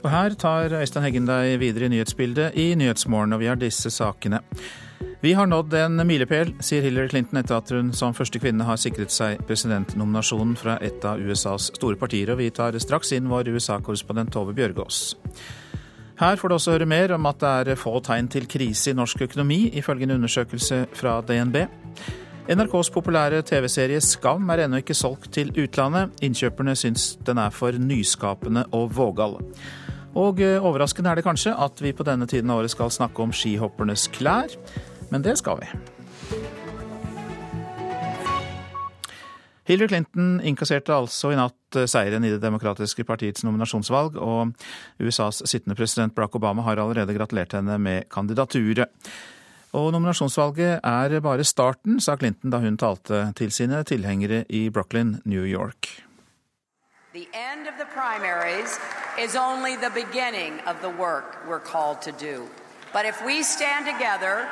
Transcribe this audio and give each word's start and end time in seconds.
Og 0.00 0.08
her 0.08 0.34
tar 0.38 0.72
Øystein 0.80 1.04
Heggen 1.04 1.26
deg 1.28 1.58
videre 1.60 1.84
i 1.84 1.92
nyhetsbildet 1.92 2.56
i 2.56 2.70
Nyhetsmorgen, 2.78 3.34
og 3.36 3.42
vi 3.42 3.50
har 3.50 3.58
disse 3.60 3.90
sakene. 3.92 4.40
Vi 5.20 5.34
har 5.36 5.44
nådd 5.46 5.74
en 5.76 6.00
milepæl, 6.08 6.54
sier 6.64 6.80
Hillary 6.86 7.10
Clinton 7.12 7.42
etter 7.42 7.58
at 7.58 7.72
hun 7.74 7.90
som 7.92 8.14
første 8.16 8.40
kvinne 8.40 8.64
har 8.64 8.80
sikret 8.80 9.12
seg 9.12 9.42
presidentnominasjonen 9.44 10.54
fra 10.56 10.78
et 10.80 11.04
av 11.04 11.20
USAs 11.20 11.68
store 11.76 12.00
partier, 12.00 12.32
og 12.32 12.40
vi 12.40 12.48
tar 12.48 12.78
straks 12.80 13.12
inn 13.12 13.28
vår 13.28 13.52
USA-korrespondent 13.52 14.32
Tove 14.32 14.56
Bjørgaas. 14.56 15.02
Her 16.20 16.40
får 16.40 16.48
du 16.48 16.56
også 16.56 16.78
høre 16.78 16.88
mer 16.88 17.12
om 17.16 17.28
at 17.28 17.44
det 17.44 17.74
er 17.74 17.80
få 17.80 17.98
tegn 18.04 18.32
til 18.32 18.48
krise 18.48 18.94
i 18.94 18.96
norsk 18.96 19.20
økonomi, 19.28 19.66
ifølge 19.76 20.08
en 20.08 20.16
undersøkelse 20.16 20.86
fra 20.96 21.20
DNB. 21.20 21.66
NRKs 22.50 22.88
populære 22.90 23.44
TV-serie 23.46 24.00
Skam 24.02 24.48
er 24.50 24.64
ennå 24.64 24.80
ikke 24.80 24.94
solgt 24.98 25.28
til 25.36 25.52
utlandet. 25.54 26.10
Innkjøperne 26.18 26.72
syns 26.74 27.12
den 27.22 27.38
er 27.38 27.52
for 27.54 27.78
nyskapende 27.78 28.64
og 28.74 28.88
vågal. 28.96 29.36
Og 30.18 30.42
eh, 30.42 30.58
overraskende 30.58 31.12
er 31.12 31.20
det 31.20 31.26
kanskje 31.28 31.54
at 31.54 31.78
vi 31.78 31.94
på 31.94 32.02
denne 32.08 32.26
tiden 32.26 32.50
av 32.50 32.64
året 32.64 32.74
skal 32.74 32.90
snakke 32.90 33.22
om 33.22 33.30
skihoppernes 33.30 34.08
klær, 34.10 34.50
men 35.14 35.22
det 35.22 35.36
skal 35.38 35.62
vi. 35.62 35.70
Hillary 39.70 39.92
Clinton 39.94 40.40
innkasserte 40.42 40.90
altså 40.90 41.30
i 41.30 41.38
natt 41.38 41.78
eh, 41.78 41.86
seieren 41.86 42.26
i 42.26 42.34
Det 42.34 42.42
demokratiske 42.42 43.06
partiets 43.06 43.46
nominasjonsvalg, 43.46 44.18
og 44.18 44.58
USAs 44.98 45.44
sittende 45.46 45.78
president 45.78 46.18
Barack 46.18 46.34
Obama 46.34 46.66
har 46.66 46.82
allerede 46.82 47.14
gratulert 47.14 47.54
henne 47.54 47.78
med 47.78 48.10
kandidaturet. 48.10 48.90
Og 49.72 49.92
nominasjonsvalget 49.94 50.80
er 50.82 51.20
bare 51.22 51.44
starten, 51.44 52.00
sa 52.00 52.16
Clinton 52.18 52.50
da 52.50 52.58
hun 52.58 52.78
talte 52.78 53.32
til 53.38 53.52
sine 53.54 53.84
tilhengere 53.86 54.44
i 54.48 54.68
Brooklyn, 54.70 55.20
New 55.24 55.44
York. 55.46 55.86
The 57.12 57.26
end 57.34 57.66
of 57.66 57.74
the 57.78 57.86
primaries 57.94 58.78
is 59.18 59.36
only 59.36 59.76
the 59.76 59.90
beginning 59.90 60.60
of 60.66 60.76
the 60.80 60.90
work 60.90 61.38
we're 61.48 61.66
called 61.72 62.02
to 62.02 62.12
do. 62.12 62.46
But 62.92 63.04
if 63.06 63.22
we 63.26 63.42
stand 63.42 63.86
together, 63.86 64.46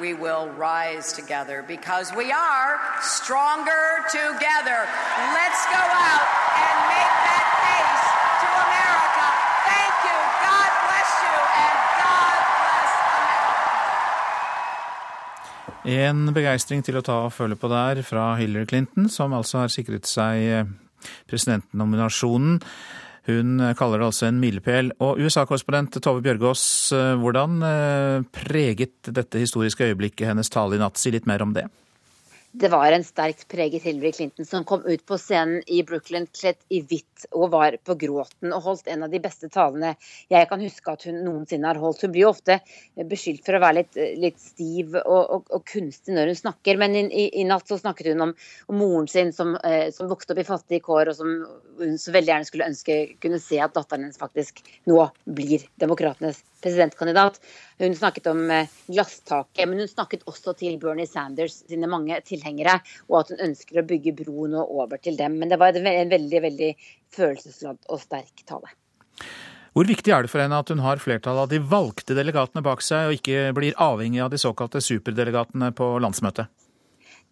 we 0.00 0.14
will 0.14 0.46
rise 0.58 1.12
together 1.12 1.64
because 1.66 2.14
we 2.14 2.32
are 2.32 2.78
stronger 3.00 3.86
together. 4.10 4.78
Let's 5.38 5.62
go 5.74 5.84
out 6.10 6.26
and 6.66 6.76
make 6.94 7.14
that 7.30 7.46
case 7.66 8.07
En 15.86 16.32
begeistring 16.34 16.82
til 16.82 16.98
å 16.98 17.04
ta 17.06 17.20
og 17.26 17.34
føle 17.36 17.58
på 17.58 17.70
der 17.70 18.02
fra 18.06 18.32
Hillary 18.40 18.66
Clinton, 18.66 19.06
som 19.12 19.34
altså 19.36 19.62
har 19.62 19.72
sikret 19.72 20.08
seg 20.10 20.42
eh, 20.42 20.70
presidentnominasjonen. 21.30 22.58
Hun 23.28 23.60
kaller 23.76 24.00
det 24.00 24.08
altså 24.08 24.26
en 24.30 24.40
milepæl. 24.40 24.94
Og 25.04 25.20
USA-korrespondent 25.20 26.00
Tove 26.02 26.24
Bjørgaas, 26.24 26.62
eh, 26.96 27.12
hvordan 27.20 27.60
eh, 27.62 28.22
preget 28.34 29.12
dette 29.14 29.42
historiske 29.42 29.90
øyeblikket 29.90 30.30
hennes 30.32 30.50
tale 30.50 30.78
i 30.78 30.82
natt? 30.82 30.98
Si 30.98 31.12
litt 31.14 31.28
mer 31.28 31.44
om 31.44 31.54
det 31.56 31.68
det 32.58 32.68
var 32.68 32.92
en 32.92 33.04
sterkt 33.04 33.48
preget 33.48 33.82
Hillary 33.82 34.12
Clinton 34.12 34.46
som 34.46 34.64
kom 34.64 34.86
ut 34.86 35.06
på 35.06 35.18
scenen 35.18 35.62
i 35.66 35.82
Brooklyn 35.86 36.26
kledd 36.40 36.58
i 36.74 36.80
hvitt 36.82 37.26
og 37.30 37.52
var 37.52 37.76
på 37.86 37.94
gråten 38.00 38.50
og 38.54 38.64
holdt 38.64 38.90
en 38.90 39.04
av 39.06 39.12
de 39.12 39.20
beste 39.22 39.50
talene 39.54 39.92
jeg 40.32 40.48
kan 40.50 40.62
huske 40.62 40.90
at 40.90 41.06
hun 41.06 41.20
noensinne 41.22 41.68
har 41.70 41.78
holdt. 41.78 42.02
Hun 42.02 42.14
blir 42.14 42.24
jo 42.24 42.32
ofte 42.32 42.58
beskyldt 43.10 43.44
for 43.46 43.58
å 43.58 43.62
være 43.62 43.78
litt, 43.80 44.00
litt 44.24 44.40
stiv 44.42 44.96
og, 45.04 45.20
og, 45.20 45.46
og, 45.54 45.62
kunstig 45.70 46.16
når 46.16 46.32
hun 46.32 46.40
snakker, 46.42 46.82
men 46.82 46.98
i, 46.98 47.04
i, 47.06 47.28
i 47.42 47.46
natt 47.46 47.70
så 47.70 47.78
snakket 47.78 48.12
hun 48.12 48.26
om, 48.26 48.34
om 48.66 48.82
moren 48.82 49.08
sin 49.10 49.32
som, 49.36 49.54
eh, 49.62 49.92
som, 49.94 50.10
vokste 50.10 50.34
opp 50.34 50.42
i 50.42 50.48
fattige 50.48 50.82
kår, 50.88 51.12
og 51.12 51.18
som 51.20 51.34
hun 51.78 51.98
så 52.00 52.14
veldig 52.16 52.34
gjerne 52.34 52.50
skulle 52.50 52.70
ønske 52.72 53.00
kunne 53.22 53.42
se 53.42 53.62
at 53.62 53.76
datteren 53.76 54.08
hennes 54.08 54.18
faktisk 54.18 54.64
nå 54.90 55.04
blir 55.38 55.66
demokratenes 55.78 56.42
presidentkandidat. 56.62 57.38
Hun 57.78 57.96
snakket 57.96 58.28
om 58.30 58.42
eh, 58.50 58.70
glasstaket, 58.90 59.64
men 59.68 59.82
hun 59.82 59.90
snakket 59.90 60.26
også 60.30 60.54
til 60.58 60.78
Bernie 60.82 61.08
Sanders 61.08 61.60
sine 61.68 61.90
mange 61.90 62.18
tilhengere, 62.26 62.78
og 63.08 63.22
at 63.22 63.32
hun 63.34 63.44
ønsker 63.50 63.80
å 63.80 63.86
bygge 63.88 64.16
bro 64.22 64.48
nå 64.50 64.64
over 64.64 65.00
til 65.02 65.18
dem. 65.18 65.38
Men 65.40 65.52
det 65.52 65.60
var 65.60 65.76
en 65.78 66.12
veldig, 66.14 66.42
veldig 66.48 66.72
følelsesladd 67.14 67.88
og 67.88 68.02
sterk 68.02 68.46
tale. 68.48 68.74
Hvor 69.76 69.86
viktig 69.86 70.10
er 70.10 70.24
det 70.24 70.30
for 70.32 70.42
henne 70.42 70.58
at 70.58 70.70
hun 70.72 70.80
har 70.82 70.98
flertallet 70.98 71.44
av 71.44 71.50
de 71.52 71.60
valgte 71.62 72.16
delegatene 72.18 72.64
bak 72.66 72.82
seg, 72.82 73.10
og 73.10 73.18
ikke 73.20 73.52
blir 73.54 73.76
avhengig 73.78 74.24
av 74.24 74.32
de 74.32 74.40
såkalte 74.40 74.82
superdelegatene 74.82 75.70
på 75.76 75.92
landsmøtet? 76.02 76.50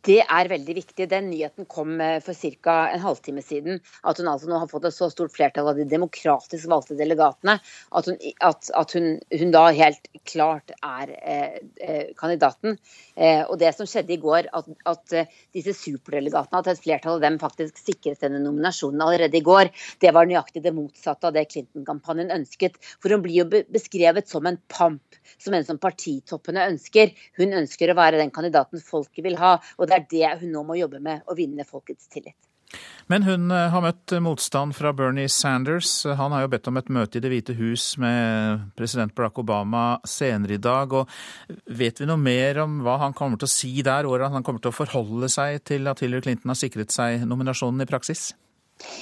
Det 0.07 0.21
er 0.23 0.51
veldig 0.51 0.77
viktig. 0.77 1.09
Den 1.11 1.31
nyheten 1.31 1.67
kom 1.71 1.97
eh, 2.01 2.19
for 2.25 2.37
ca. 2.63 2.77
en 2.93 3.03
halvtime 3.03 3.43
siden. 3.43 3.81
At 4.05 4.21
hun 4.21 4.31
altså 4.31 4.51
nå 4.51 4.61
har 4.63 4.71
fått 4.71 4.87
et 4.89 4.97
så 4.97 5.09
stort 5.13 5.35
flertall 5.35 5.73
av 5.73 5.81
de 5.81 5.89
demokratisk 5.89 6.69
valgte 6.71 6.99
delegatene 6.99 7.59
at 7.59 8.11
hun, 8.11 8.19
at, 8.45 8.71
at 8.77 8.95
hun, 8.97 9.17
hun 9.33 9.55
da 9.55 9.69
helt 9.75 10.11
klart 10.27 10.73
er 10.75 11.13
eh, 11.17 11.59
eh, 11.83 12.13
kandidaten. 12.19 12.77
Eh, 13.15 13.43
og 13.45 13.59
det 13.61 13.73
som 13.77 13.89
skjedde 13.89 14.15
i 14.15 14.21
går, 14.23 14.49
at, 14.57 14.71
at 14.89 15.15
disse 15.57 15.75
superdelegatene, 15.79 16.61
at 16.61 16.71
et 16.73 16.83
flertall 16.83 17.19
av 17.19 17.25
dem 17.25 17.39
faktisk 17.43 17.79
sikret 17.81 18.23
denne 18.25 18.43
nominasjonen 18.45 19.05
allerede 19.05 19.39
i 19.39 19.45
går, 19.47 19.71
det 20.05 20.13
var 20.17 20.29
nøyaktig 20.29 20.65
det 20.65 20.75
motsatte 20.77 21.31
av 21.31 21.37
det 21.37 21.47
Clinton-kampanjen 21.53 22.35
ønsket. 22.39 22.81
For 23.03 23.15
hun 23.15 23.25
blir 23.25 23.43
jo 23.43 23.63
beskrevet 23.73 24.29
som 24.31 24.49
en 24.49 24.61
pamp, 24.73 25.21
som 25.39 25.57
en 25.57 25.67
som 25.67 25.81
partitoppene 25.83 26.67
ønsker. 26.73 27.15
Hun 27.41 27.57
ønsker 27.63 27.93
å 27.93 27.99
være 27.99 28.21
den 28.23 28.35
kandidaten 28.35 28.83
folket 28.83 29.25
vil 29.27 29.39
ha. 29.41 29.57
og 29.79 29.89
det 29.89 29.97
er 29.97 30.11
det 30.11 30.35
hun 30.43 30.53
nå 30.53 30.67
må 30.67 30.79
jobbe 30.81 31.01
med, 31.03 31.25
å 31.27 31.39
vinne 31.39 31.67
folkets 31.69 32.11
tillit. 32.13 32.37
Men 33.07 33.23
hun 33.23 33.51
eh, 33.55 33.69
har 33.71 33.85
møtt 33.85 34.17
motstand 34.23 34.75
fra 34.75 34.91
Bernie 34.97 35.31
Sanders. 35.31 35.91
Han 36.19 36.35
har 36.35 36.43
jo 36.43 36.51
bedt 36.57 36.71
om 36.71 36.81
et 36.81 36.91
møte 36.91 37.21
i 37.21 37.23
Det 37.23 37.31
hvite 37.31 37.55
hus 37.59 37.93
med 38.03 38.65
president 38.79 39.15
Barack 39.15 39.39
Obama 39.39 39.85
senere 40.07 40.57
i 40.57 40.63
dag. 40.63 40.93
og 40.93 41.13
Vet 41.67 42.03
vi 42.03 42.09
noe 42.11 42.19
mer 42.19 42.65
om 42.65 42.81
hva 42.87 42.99
han 43.05 43.15
kommer 43.15 43.39
til 43.39 43.47
å 43.47 43.55
si 43.55 43.75
der, 43.87 44.09
hvordan 44.11 44.35
han 44.35 44.47
kommer 44.47 44.65
til 44.65 44.75
å 44.75 44.79
forholde 44.79 45.31
seg 45.31 45.63
til 45.69 45.87
at 45.87 46.03
Hillary 46.03 46.27
Clinton 46.27 46.55
har 46.55 46.59
sikret 46.59 46.95
seg 46.95 47.23
nominasjonen 47.31 47.87
i 47.87 47.89
praksis? 47.91 48.33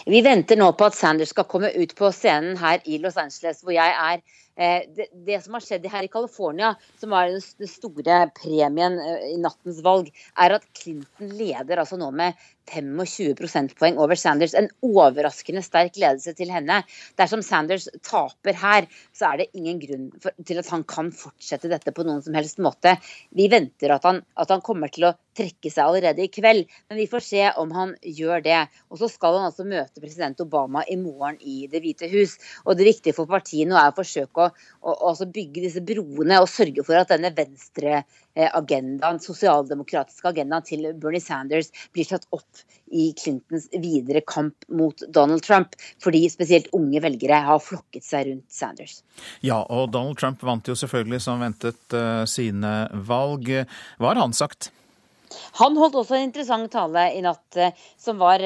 Vi 0.07 0.21
venter 0.23 0.59
nå 0.61 0.69
på 0.79 0.87
at 0.87 0.95
Sanders 0.95 1.33
skal 1.35 1.49
komme 1.51 1.73
ut 1.75 1.95
på 1.99 2.11
scenen 2.15 2.59
her 2.61 2.85
i 2.87 3.01
Los 3.03 3.17
Angeles, 3.19 3.63
hvor 3.65 3.75
jeg 3.75 3.97
er. 4.05 4.21
Eh, 4.55 4.85
det, 4.95 5.09
det, 5.27 5.41
som 5.43 5.57
har 5.57 5.65
skjedd 5.65 5.87
her 5.91 6.07
i 6.07 6.11
California, 6.13 6.75
som 7.01 7.11
var 7.11 7.33
den 7.33 7.71
store 7.71 8.21
premien 8.37 9.01
eh, 9.03 9.33
i 9.33 9.39
nattens 9.43 9.81
valg, 9.83 10.13
er 10.39 10.55
at 10.61 10.69
Clinton 10.79 11.33
leder 11.35 11.83
altså 11.83 11.99
nå 11.99 12.13
med 12.15 12.39
25 12.71 13.35
prosentpoeng 13.39 13.99
over 14.01 14.19
Sanders. 14.19 14.55
En 14.59 14.69
overraskende 14.85 15.63
sterk 15.65 15.99
ledelse 16.01 16.35
til 16.39 16.53
henne. 16.53 16.81
Dersom 17.21 17.43
Sanders 17.45 17.89
taper 18.07 18.57
her, 18.61 18.89
så 19.15 19.33
er 19.33 19.43
det 19.43 19.51
ingen 19.59 19.81
grunn 19.83 20.09
for, 20.23 20.35
til 20.47 20.61
at 20.63 20.71
han 20.73 20.87
kan 20.89 21.13
fortsette 21.15 21.71
dette 21.73 21.95
på 21.95 22.07
noen 22.07 22.23
som 22.25 22.37
helst 22.39 22.63
måte. 22.63 22.97
Vi 23.37 23.49
venter 23.53 23.95
at 23.95 24.09
han, 24.09 24.23
at 24.41 24.53
han 24.53 24.65
kommer 24.65 24.93
til 24.93 25.09
å 25.11 25.15
trekke 25.35 25.71
seg 25.73 25.83
allerede 25.85 26.25
i 26.25 26.31
kveld, 26.31 26.69
men 26.89 27.01
vi 27.01 27.09
får 27.11 27.25
se 27.27 27.47
om 27.61 27.73
han 27.75 27.95
gjør 28.07 28.45
det. 28.45 28.61
Og 28.93 29.01
så 29.01 29.11
skal 29.11 29.39
han 29.39 29.49
altså 29.51 29.67
møte 29.69 30.03
president 30.03 30.41
Obama 30.45 30.85
i 30.89 30.99
morgen 31.01 31.41
i 31.41 31.65
Det 31.71 31.83
hvite 31.83 32.09
hus. 32.13 32.37
Og 32.65 32.79
det 32.79 32.89
viktige 32.89 33.17
for 33.17 33.31
partiet 33.31 33.69
nå 33.69 33.79
er 33.79 33.91
å 33.91 33.97
forsøke 33.97 34.47
å, 34.47 34.51
å, 34.81 35.11
å 35.11 35.31
bygge 35.35 35.65
disse 35.67 35.83
broene 35.85 36.41
og 36.43 36.51
sørge 36.51 36.85
for 36.87 37.01
at 37.01 37.11
denne 37.11 37.33
venstre 37.35 38.05
agendaen, 38.35 39.21
sosialdemokratiske 39.23 40.31
agendaen 40.31 40.67
til 40.67 40.89
Bernie 41.01 41.23
Sanders 41.23 41.71
blir 41.95 42.09
tatt 42.09 42.27
opp 42.35 42.65
i 42.95 43.09
Clintons 43.19 43.69
videre 43.73 44.23
kamp 44.27 44.67
mot 44.69 45.05
Donald 45.09 45.45
Trump, 45.47 45.75
fordi 46.03 46.25
spesielt 46.33 46.71
unge 46.77 47.03
velgere 47.05 47.41
har 47.47 47.63
flokket 47.63 48.07
seg 48.07 48.29
rundt 48.29 48.47
Sanders. 48.53 49.01
Ja, 49.45 49.63
og 49.63 49.93
Donald 49.95 50.21
Trump 50.21 50.43
vant 50.47 50.69
jo 50.69 50.77
selvfølgelig 50.79 51.23
som 51.25 51.43
ventet 51.43 51.97
eh, 51.97 52.25
sine 52.31 52.75
valg. 53.09 53.51
Hva 53.99 54.13
har 54.13 54.23
han 54.23 54.37
sagt? 54.37 54.71
Han 55.61 55.79
holdt 55.81 55.99
også 56.03 56.19
en 56.19 56.29
interessant 56.29 56.73
tale 56.73 57.09
i 57.17 57.23
natt 57.25 57.61
eh, 57.61 57.75
som 58.01 58.21
var 58.23 58.43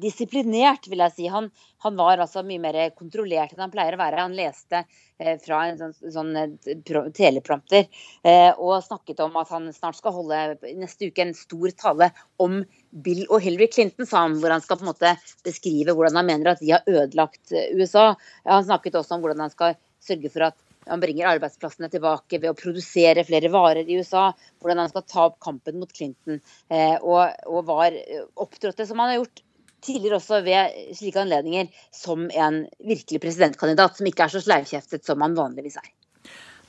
disiplinert, 0.00 0.88
vil 0.90 1.02
jeg 1.04 1.14
si. 1.14 1.26
Han, 1.30 1.48
han, 1.84 1.96
var 1.98 2.20
altså 2.22 2.42
mye 2.46 2.62
mer 2.62 2.78
kontrollert 2.96 3.54
enn 3.54 3.64
han 3.64 3.72
pleier 3.72 3.96
å 3.96 4.00
være. 4.00 4.22
Han 4.22 4.36
leste 4.36 4.82
eh, 4.82 5.36
fra 5.42 5.62
en 5.68 5.80
sånn, 5.80 5.94
sånn 6.14 6.32
eh, 6.38 7.10
teleprompter 7.16 7.86
eh, 8.22 8.50
og 8.56 8.80
snakket 8.84 9.22
om 9.24 9.36
at 9.40 9.52
han 9.54 9.68
snart 9.76 10.00
skal 10.00 10.16
holde 10.16 10.40
neste 10.80 11.10
uke 11.10 11.26
en 11.26 11.36
stor 11.36 11.74
tale 11.76 12.10
om 12.42 12.60
Bill 12.90 13.22
og 13.28 13.44
Hillary 13.44 13.70
Clinton, 13.70 14.08
sa 14.08 14.24
han, 14.24 14.38
hvor 14.40 14.54
han 14.54 14.64
skal 14.64 14.80
på 14.80 14.86
en 14.86 14.92
måte 14.92 15.14
beskrive 15.46 15.94
hvordan 15.94 16.18
han 16.20 16.30
mener 16.32 16.54
at 16.54 16.64
de 16.64 16.74
har 16.74 16.88
ødelagt 16.88 17.54
eh, 17.54 17.70
USA. 17.76 18.12
Han 18.48 18.66
snakket 18.66 18.98
også 19.00 19.16
om 19.16 19.24
hvordan 19.24 19.46
han 19.46 19.54
skal 19.54 19.78
sørge 20.00 20.32
for 20.32 20.50
at 20.50 20.69
han 20.90 21.02
bringer 21.02 21.30
arbeidsplassene 21.30 21.90
tilbake 21.92 22.40
ved 22.40 22.50
å 22.50 22.56
produsere 22.58 23.24
flere 23.26 23.50
varer 23.52 23.86
i 23.86 24.00
USA. 24.00 24.30
Hvordan 24.60 24.82
han 24.82 24.90
skal 24.92 25.06
ta 25.06 25.28
opp 25.28 25.38
kampen 25.42 25.78
mot 25.80 25.92
Clinton. 25.94 26.40
Eh, 26.68 26.96
og, 26.98 27.38
og 27.46 27.64
var 27.70 27.96
opptrådte 28.40 28.88
som 28.88 29.00
han 29.02 29.14
har 29.14 29.22
gjort 29.22 29.44
tidligere 29.80 30.18
også 30.18 30.42
ved 30.44 30.76
slike 30.96 31.22
anledninger 31.22 31.70
som 31.94 32.26
en 32.28 32.64
virkelig 32.84 33.22
presidentkandidat, 33.22 33.96
som 33.96 34.10
ikke 34.10 34.26
er 34.26 34.34
så 34.34 34.42
sleivkjeftet 34.44 35.06
som 35.06 35.24
han 35.24 35.38
vanligvis 35.38 35.78
er. 35.80 35.88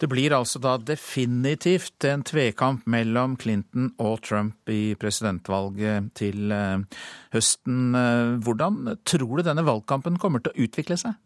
Det 0.02 0.10
blir 0.10 0.34
altså 0.34 0.58
da 0.58 0.80
definitivt 0.82 2.08
en 2.10 2.24
tvekamp 2.26 2.88
mellom 2.90 3.36
Clinton 3.38 3.92
og 4.02 4.24
Trump 4.26 4.72
i 4.74 4.96
presidentvalget 4.98 6.08
til 6.18 6.54
eh, 6.56 7.04
høsten. 7.36 7.92
Eh, 7.94 8.40
hvordan 8.42 8.96
tror 9.06 9.36
du 9.38 9.46
denne 9.46 9.66
valgkampen 9.68 10.18
kommer 10.22 10.42
til 10.42 10.56
å 10.56 10.66
utvikle 10.66 10.98
seg? 10.98 11.20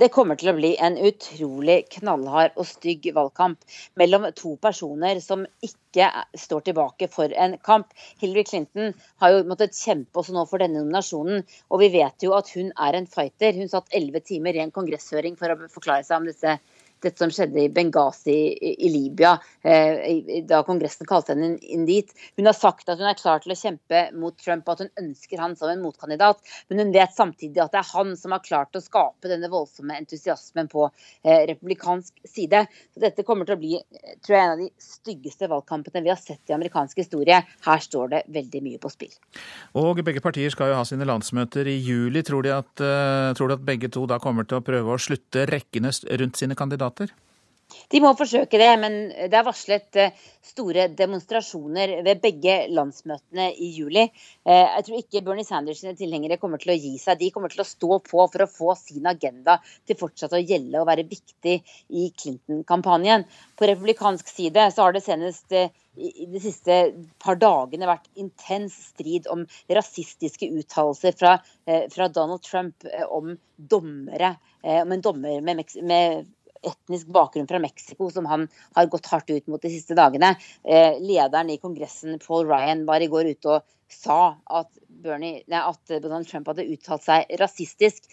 Det 0.00 0.08
kommer 0.08 0.38
til 0.40 0.48
å 0.48 0.54
bli 0.56 0.68
en 0.80 0.94
utrolig 0.96 1.74
knallhard 1.92 2.54
og 2.56 2.64
stygg 2.64 3.10
valgkamp 3.12 3.66
mellom 4.00 4.22
to 4.38 4.54
personer 4.64 5.18
som 5.20 5.42
ikke 5.66 6.06
står 6.40 6.62
tilbake 6.70 7.08
for 7.12 7.34
en 7.44 7.58
kamp. 7.66 7.90
Hillary 8.22 8.46
Clinton 8.48 8.94
har 9.20 9.34
jo 9.34 9.42
måttet 9.50 9.76
kjempe 9.76 10.22
også 10.22 10.32
nå 10.32 10.46
for 10.48 10.64
denne 10.64 10.80
nominasjonen, 10.80 11.44
og 11.68 11.82
vi 11.84 11.90
vet 11.98 12.24
jo 12.24 12.32
at 12.32 12.48
hun 12.56 12.72
er 12.86 12.96
en 12.96 13.10
fighter. 13.12 13.52
Hun 13.60 13.68
satt 13.68 13.92
elleve 13.92 14.24
timer 14.24 14.56
i 14.56 14.62
en 14.64 14.72
kongresshøring 14.72 15.36
for 15.36 15.52
å 15.52 15.68
forklare 15.68 16.08
seg 16.08 16.22
om 16.22 16.30
disse 16.30 16.56
dette 17.02 17.20
som 17.22 17.32
skjedde 17.32 17.62
i 17.62 17.70
Benghazi 17.72 18.36
i, 18.60 18.88
Libya, 18.92 19.34
eh, 19.62 20.42
da 20.48 20.62
Kongressen 20.66 21.08
kalte 21.08 21.34
henne 21.34 21.56
inn 21.60 21.86
dit. 21.88 22.10
Hun 22.36 22.48
har 22.48 22.56
sagt 22.56 22.88
at 22.88 23.00
hun 23.00 23.08
er 23.08 23.18
klar 23.18 23.42
til 23.42 23.54
å 23.54 23.58
kjempe 23.58 24.02
mot 24.16 24.36
Trump, 24.40 24.68
og 24.68 24.76
at 24.76 24.84
hun 24.84 25.06
ønsker 25.06 25.40
han 25.40 25.56
som 25.56 25.72
en 25.72 25.82
motkandidat. 25.84 26.42
Men 26.68 26.84
hun 26.84 26.92
vet 26.94 27.14
samtidig 27.16 27.62
at 27.62 27.74
det 27.74 27.82
er 27.82 27.92
han 27.94 28.14
som 28.20 28.34
har 28.36 28.44
klart 28.44 28.76
å 28.76 28.84
skape 28.84 29.30
denne 29.30 29.50
voldsomme 29.52 29.96
entusiasmen 29.96 30.68
på 30.70 30.86
eh, 30.88 31.46
republikansk 31.50 32.20
side. 32.28 32.64
Så 32.94 33.04
dette 33.04 33.24
kommer 33.26 33.48
til 33.48 33.56
å 33.56 33.62
bli 33.62 33.72
tror 34.26 34.36
jeg, 34.36 34.44
en 34.44 34.54
av 34.54 34.62
de 34.64 34.70
styggeste 34.84 35.48
valgkampene 35.50 36.04
vi 36.04 36.12
har 36.12 36.20
sett 36.20 36.52
i 36.52 36.56
amerikansk 36.56 37.00
historie. 37.00 37.40
Her 37.66 37.84
står 37.84 38.14
det 38.14 38.22
veldig 38.32 38.64
mye 38.66 38.82
på 38.82 38.92
spill. 38.92 39.14
Og 39.80 40.02
begge 40.04 40.22
partier 40.24 40.52
skal 40.52 40.72
jo 40.72 40.78
ha 40.78 40.84
sine 40.88 41.08
landsmøter 41.08 41.68
i 41.70 41.78
juli. 41.78 42.22
Tror 42.26 42.44
de 42.44 42.52
at, 42.54 42.72
tror 43.36 43.50
de 43.50 43.56
at 43.56 43.64
begge 43.64 43.90
to 43.92 44.04
da 44.10 44.20
kommer 44.22 44.46
til 44.48 44.60
å 44.60 44.64
prøve 44.64 44.94
å 44.94 45.00
slutte 45.00 45.46
rekkene 45.48 45.92
rundt 46.20 46.40
sine 46.40 46.56
kandidater? 46.58 46.89
Kandidater? 46.90 47.30
De 47.90 48.00
må 48.02 48.10
forsøke 48.18 48.58
det, 48.58 48.68
men 48.82 48.94
det 49.30 49.36
er 49.36 49.46
varslet 49.46 49.98
eh, 50.00 50.14
store 50.46 50.88
demonstrasjoner 50.98 51.92
ved 52.06 52.22
begge 52.22 52.54
landsmøtene 52.74 53.48
i 53.52 53.70
juli. 53.76 54.06
Eh, 54.46 54.64
jeg 54.76 54.86
tror 54.86 55.00
ikke 55.00 55.22
Bernie 55.26 55.46
Sanders' 55.46 55.82
sine 55.82 55.96
tilhengere 55.98 56.38
kommer 56.42 56.62
til 56.62 56.74
å 56.74 56.78
gi 56.78 56.96
seg. 57.02 57.20
De 57.20 57.30
kommer 57.34 57.52
til 57.52 57.62
å 57.64 57.68
stå 57.68 58.00
på 58.06 58.26
for 58.32 58.44
å 58.44 58.50
få 58.50 58.74
sin 58.78 59.06
agenda 59.10 59.58
til 59.88 59.98
fortsatt 60.00 60.34
å 60.34 60.42
gjelde 60.42 60.82
og 60.82 60.88
være 60.90 61.06
viktig 61.10 61.56
i 62.00 62.08
Clinton-kampanjen. 62.16 63.26
På 63.58 63.70
republikansk 63.70 64.30
side 64.30 64.66
så 64.74 64.86
har 64.86 64.96
det 64.96 65.04
senest 65.06 65.54
eh, 65.54 65.70
i 66.00 66.26
de 66.30 66.40
siste 66.42 66.76
par 67.20 67.38
dagene 67.38 67.88
vært 67.90 68.06
intens 68.18 68.76
strid 68.92 69.26
om 69.30 69.42
rasistiske 69.68 70.46
uttalelser 70.46 71.16
fra, 71.18 71.32
fra, 71.66 72.06
Donald 72.14 72.44
Trump 72.46 72.86
om 73.10 73.34
dommere, 73.58 74.30
om 74.62 74.94
en 74.94 75.02
dommer 75.04 75.42
med, 75.44 75.64
med 75.82 76.30
etnisk 76.66 77.10
bakgrunn 77.14 77.48
fra 77.48 77.60
Mexico 77.62 78.10
som 78.12 78.26
han 78.28 78.46
har 78.76 78.88
gått 78.92 79.08
hardt 79.10 79.30
ut 79.30 79.46
mot 79.50 79.62
de 79.62 79.72
siste 79.72 79.96
dagene. 79.98 80.34
Eh, 80.64 80.98
lederen 81.00 81.50
i 81.50 81.58
Kongressen, 81.62 82.18
Paul 82.22 82.48
Ryan, 82.48 82.86
var 82.88 83.00
i 83.00 83.10
går 83.10 83.32
ute 83.34 83.54
og 83.56 83.68
sa 83.90 84.36
at, 84.46 84.70
Bernie, 85.02 85.42
nei, 85.50 85.60
at 85.60 85.94
Donald 86.02 86.28
Trump 86.30 86.50
hadde 86.50 86.68
uttalt 86.70 87.04
seg 87.06 87.30
rasistisk. 87.40 88.06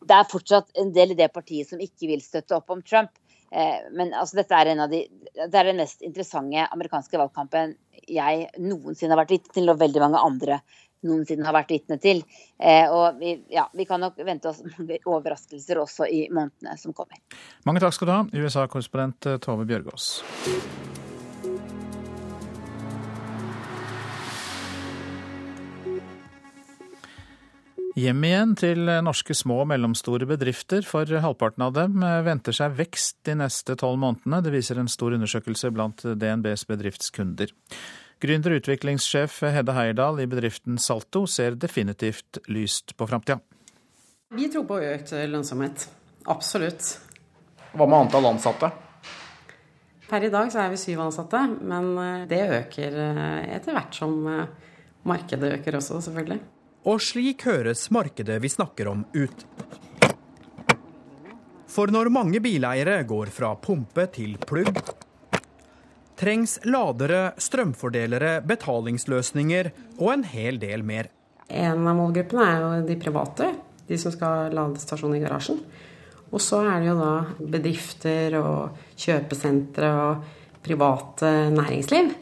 Det 0.00 0.16
er 0.16 0.30
fortsatt 0.30 0.72
en 0.80 0.90
del 0.96 1.14
i 1.14 1.18
det 1.18 1.30
partiet 1.34 1.70
som 1.70 1.82
ikke 1.82 2.10
vil 2.10 2.24
støtte 2.24 2.56
opp 2.56 2.72
om 2.74 2.82
Trump. 2.82 3.12
Eh, 3.50 3.86
men 3.94 4.14
altså, 4.14 4.40
dette 4.40 4.56
er, 4.56 4.72
en 4.72 4.84
av 4.86 4.92
de, 4.92 5.04
det 5.40 5.50
er 5.50 5.70
den 5.70 5.80
mest 5.82 6.04
interessante 6.06 6.66
amerikanske 6.70 7.18
valgkampen 7.18 7.76
jeg 8.10 8.46
noensinne 8.58 9.14
har 9.14 9.22
vært 9.22 9.36
vitne 9.36 9.54
til, 9.54 9.70
og 9.70 9.80
veldig 9.82 10.02
mange 10.02 10.22
andre 10.22 10.60
noensinne 11.06 11.46
har 11.46 11.56
vært 11.56 11.74
vitne 11.74 11.98
til. 12.02 12.22
Eh, 12.58 12.86
og 12.90 13.20
vi, 13.20 13.36
ja, 13.52 13.66
vi, 13.76 13.86
kan 13.88 14.02
nok 14.02 14.20
vente 14.26 14.52
oss 14.52 14.62
overraskelser 15.14 15.80
også 15.82 16.08
i 16.10 16.26
månedene 16.32 16.76
som 16.80 16.96
kommer. 16.96 17.20
Mange 17.68 17.82
takk 17.82 17.96
skal 17.96 18.10
du 18.10 18.16
ha, 18.16 18.22
USA-korrespondent 18.34 19.32
eh, 19.32 19.40
Tove 19.42 19.68
Bjørgaas. 19.68 20.12
Hjem 27.98 28.22
igjen 28.24 28.52
til 28.54 28.86
norske 29.02 29.34
små 29.34 29.64
og 29.64 29.66
mellomstore 29.72 30.28
bedrifter, 30.30 30.84
for 30.86 31.10
halvparten 31.10 31.64
av 31.66 31.74
dem 31.74 32.04
eh, 32.06 32.20
venter 32.24 32.54
seg 32.54 32.76
vekst 32.78 33.18
de 33.26 33.34
neste 33.40 33.74
tolv 33.80 33.98
månedene. 34.00 34.38
Det 34.46 34.52
viser 34.54 34.78
en 34.78 34.88
stor 34.88 35.16
undersøkelse 35.16 35.72
blant 35.74 36.04
DNBs 36.06 36.68
bedriftskunder. 36.70 37.50
Gründer- 38.20 38.52
og 38.52 38.60
utviklingssjef 38.60 39.38
Hedde 39.48 39.72
Heierdal 39.72 40.20
i 40.20 40.28
bedriften 40.28 40.76
Salto 40.78 41.24
ser 41.26 41.56
definitivt 41.56 42.38
lyst 42.52 42.92
på 42.96 43.08
framtida. 43.08 43.40
Vi 44.36 44.50
tror 44.52 44.66
på 44.68 44.76
økt 44.84 45.14
lønnsomhet. 45.32 45.86
Absolutt. 46.28 46.92
Hva 47.72 47.86
med 47.86 48.04
antall 48.04 48.28
ansatte? 48.28 48.70
Per 50.10 50.26
i 50.26 50.30
dag 50.32 50.50
så 50.50 50.64
er 50.64 50.72
vi 50.72 50.78
syv 50.80 51.04
ansatte, 51.04 51.40
men 51.70 51.92
eh, 52.02 52.22
det 52.30 52.40
øker 52.58 52.96
eh, 52.98 53.52
etter 53.56 53.76
hvert 53.76 53.94
som 53.94 54.16
eh, 54.26 54.72
markedet 55.06 55.52
øker 55.60 55.78
også, 55.78 56.00
selvfølgelig. 56.02 56.40
Og 56.90 57.02
slik 57.04 57.44
høres 57.46 57.84
markedet 57.94 58.40
vi 58.42 58.50
snakker 58.50 58.90
om 58.90 59.04
ut. 59.14 59.44
For 61.70 61.92
når 61.94 62.10
mange 62.10 62.40
bileiere 62.42 63.04
går 63.06 63.30
fra 63.30 63.52
pumpe 63.62 64.08
til 64.10 64.34
plugg, 64.42 64.80
trengs 66.20 66.58
ladere, 66.68 67.30
strømfordelere, 67.40 68.40
betalingsløsninger 68.46 69.70
og 69.98 70.12
en 70.12 70.24
hel 70.28 70.60
del 70.60 70.84
mer. 70.86 71.08
En 71.50 71.86
av 71.88 71.96
målgruppene 71.98 72.46
er 72.46 72.60
jo 72.62 72.72
de 72.86 72.96
private, 73.00 73.48
de 73.88 73.98
som 73.98 74.12
skal 74.14 74.36
ha 74.36 74.50
ladestasjon 74.54 75.16
i 75.16 75.22
garasjen. 75.22 75.62
Og 76.30 76.42
så 76.42 76.60
er 76.62 76.82
det 76.82 76.90
jo 76.90 76.98
da 76.98 77.14
bedrifter 77.56 78.36
og 78.38 78.82
kjøpesentre 79.00 79.88
og 79.98 80.28
private 80.62 81.32
næringsliv. 81.56 82.12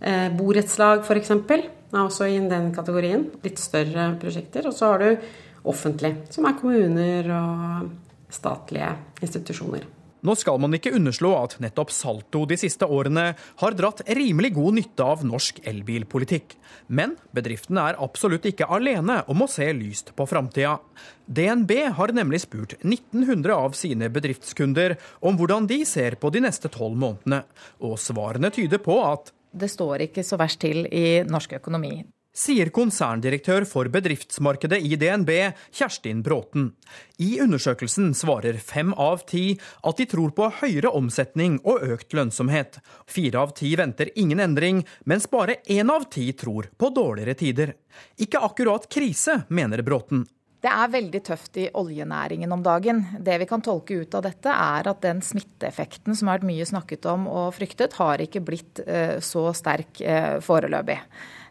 Eh, 0.00 0.26
borettslag 0.36 1.06
f.eks. 1.06 1.30
er 1.30 1.64
også 2.02 2.28
i 2.28 2.42
den 2.50 2.68
kategorien. 2.76 3.30
Litt 3.44 3.62
større 3.62 4.10
prosjekter. 4.20 4.68
Og 4.68 4.76
så 4.76 4.92
har 4.92 5.04
du 5.04 5.30
offentlig, 5.70 6.16
som 6.34 6.48
er 6.48 6.58
kommuner 6.60 7.32
og 7.38 7.88
statlige 8.32 8.92
institusjoner. 9.24 9.88
Nå 10.26 10.34
skal 10.36 10.58
man 10.60 10.76
ikke 10.76 10.92
underslå 10.96 11.32
at 11.38 11.56
nettopp 11.62 11.92
Salto 11.94 12.42
de 12.48 12.58
siste 12.60 12.84
årene 12.84 13.30
har 13.62 13.76
dratt 13.78 14.02
rimelig 14.08 14.52
god 14.58 14.76
nytte 14.76 15.06
av 15.06 15.24
norsk 15.24 15.62
elbilpolitikk. 15.70 16.56
Men 16.92 17.16
bedriften 17.36 17.80
er 17.80 17.98
absolutt 18.02 18.48
ikke 18.50 18.68
alene 18.68 19.20
om 19.32 19.44
å 19.44 19.48
se 19.50 19.70
lyst 19.76 20.12
på 20.16 20.28
framtida. 20.28 20.76
DNB 21.24 21.72
har 21.96 22.12
nemlig 22.16 22.42
spurt 22.44 22.76
1900 22.82 23.56
av 23.56 23.76
sine 23.78 24.10
bedriftskunder 24.12 24.98
om 25.24 25.40
hvordan 25.40 25.68
de 25.70 25.82
ser 25.88 26.18
på 26.20 26.32
de 26.34 26.44
neste 26.44 26.68
tolv 26.72 26.98
månedene, 27.00 27.44
og 27.80 27.96
svarene 28.02 28.52
tyder 28.52 28.82
på 28.82 29.00
at 29.06 29.32
det 29.50 29.66
står 29.72 30.06
ikke 30.06 30.22
så 30.26 30.38
verst 30.38 30.60
til 30.62 30.84
i 30.86 31.22
norsk 31.26 31.56
økonomi 31.58 31.96
sier 32.36 32.70
konserndirektør 32.74 33.66
for 33.68 33.90
bedriftsmarkedet 33.92 34.78
i 34.86 34.96
DNB, 35.00 35.30
Kjerstin 35.74 36.22
Bråten. 36.22 36.70
I 37.18 37.40
undersøkelsen 37.42 38.12
svarer 38.16 38.58
fem 38.62 38.94
av 38.94 39.24
ti 39.30 39.58
at 39.86 40.00
de 40.00 40.06
tror 40.10 40.34
på 40.36 40.50
høyere 40.62 40.92
omsetning 40.94 41.58
og 41.64 41.84
økt 41.96 42.14
lønnsomhet. 42.16 42.80
Fire 43.10 43.44
av 43.44 43.54
ti 43.58 43.74
venter 43.78 44.12
ingen 44.14 44.40
endring, 44.40 44.84
mens 45.04 45.28
bare 45.30 45.60
én 45.66 45.90
av 45.92 46.08
ti 46.12 46.30
tror 46.32 46.70
på 46.78 46.92
dårligere 46.94 47.38
tider. 47.38 47.74
Ikke 48.18 48.42
akkurat 48.46 48.86
krise, 48.90 49.42
mener 49.48 49.82
Bråten. 49.82 50.26
Det 50.60 50.68
er 50.68 50.90
veldig 50.92 51.20
tøft 51.24 51.56
i 51.56 51.70
oljenæringen 51.80 52.52
om 52.52 52.60
dagen. 52.60 53.00
Det 53.24 53.38
vi 53.40 53.46
kan 53.48 53.62
tolke 53.64 54.02
ut 54.02 54.14
av 54.18 54.26
dette, 54.26 54.52
er 54.52 54.90
at 54.90 55.00
den 55.00 55.22
smitteeffekten 55.24 56.16
som 56.16 56.28
har 56.28 56.36
vært 56.36 56.50
mye 56.50 56.66
snakket 56.68 57.08
om 57.08 57.24
og 57.32 57.54
fryktet, 57.56 57.96
har 57.96 58.20
ikke 58.20 58.42
blitt 58.44 58.82
eh, 58.84 59.16
så 59.24 59.46
sterk 59.56 60.02
eh, 60.04 60.36
foreløpig. 60.44 60.98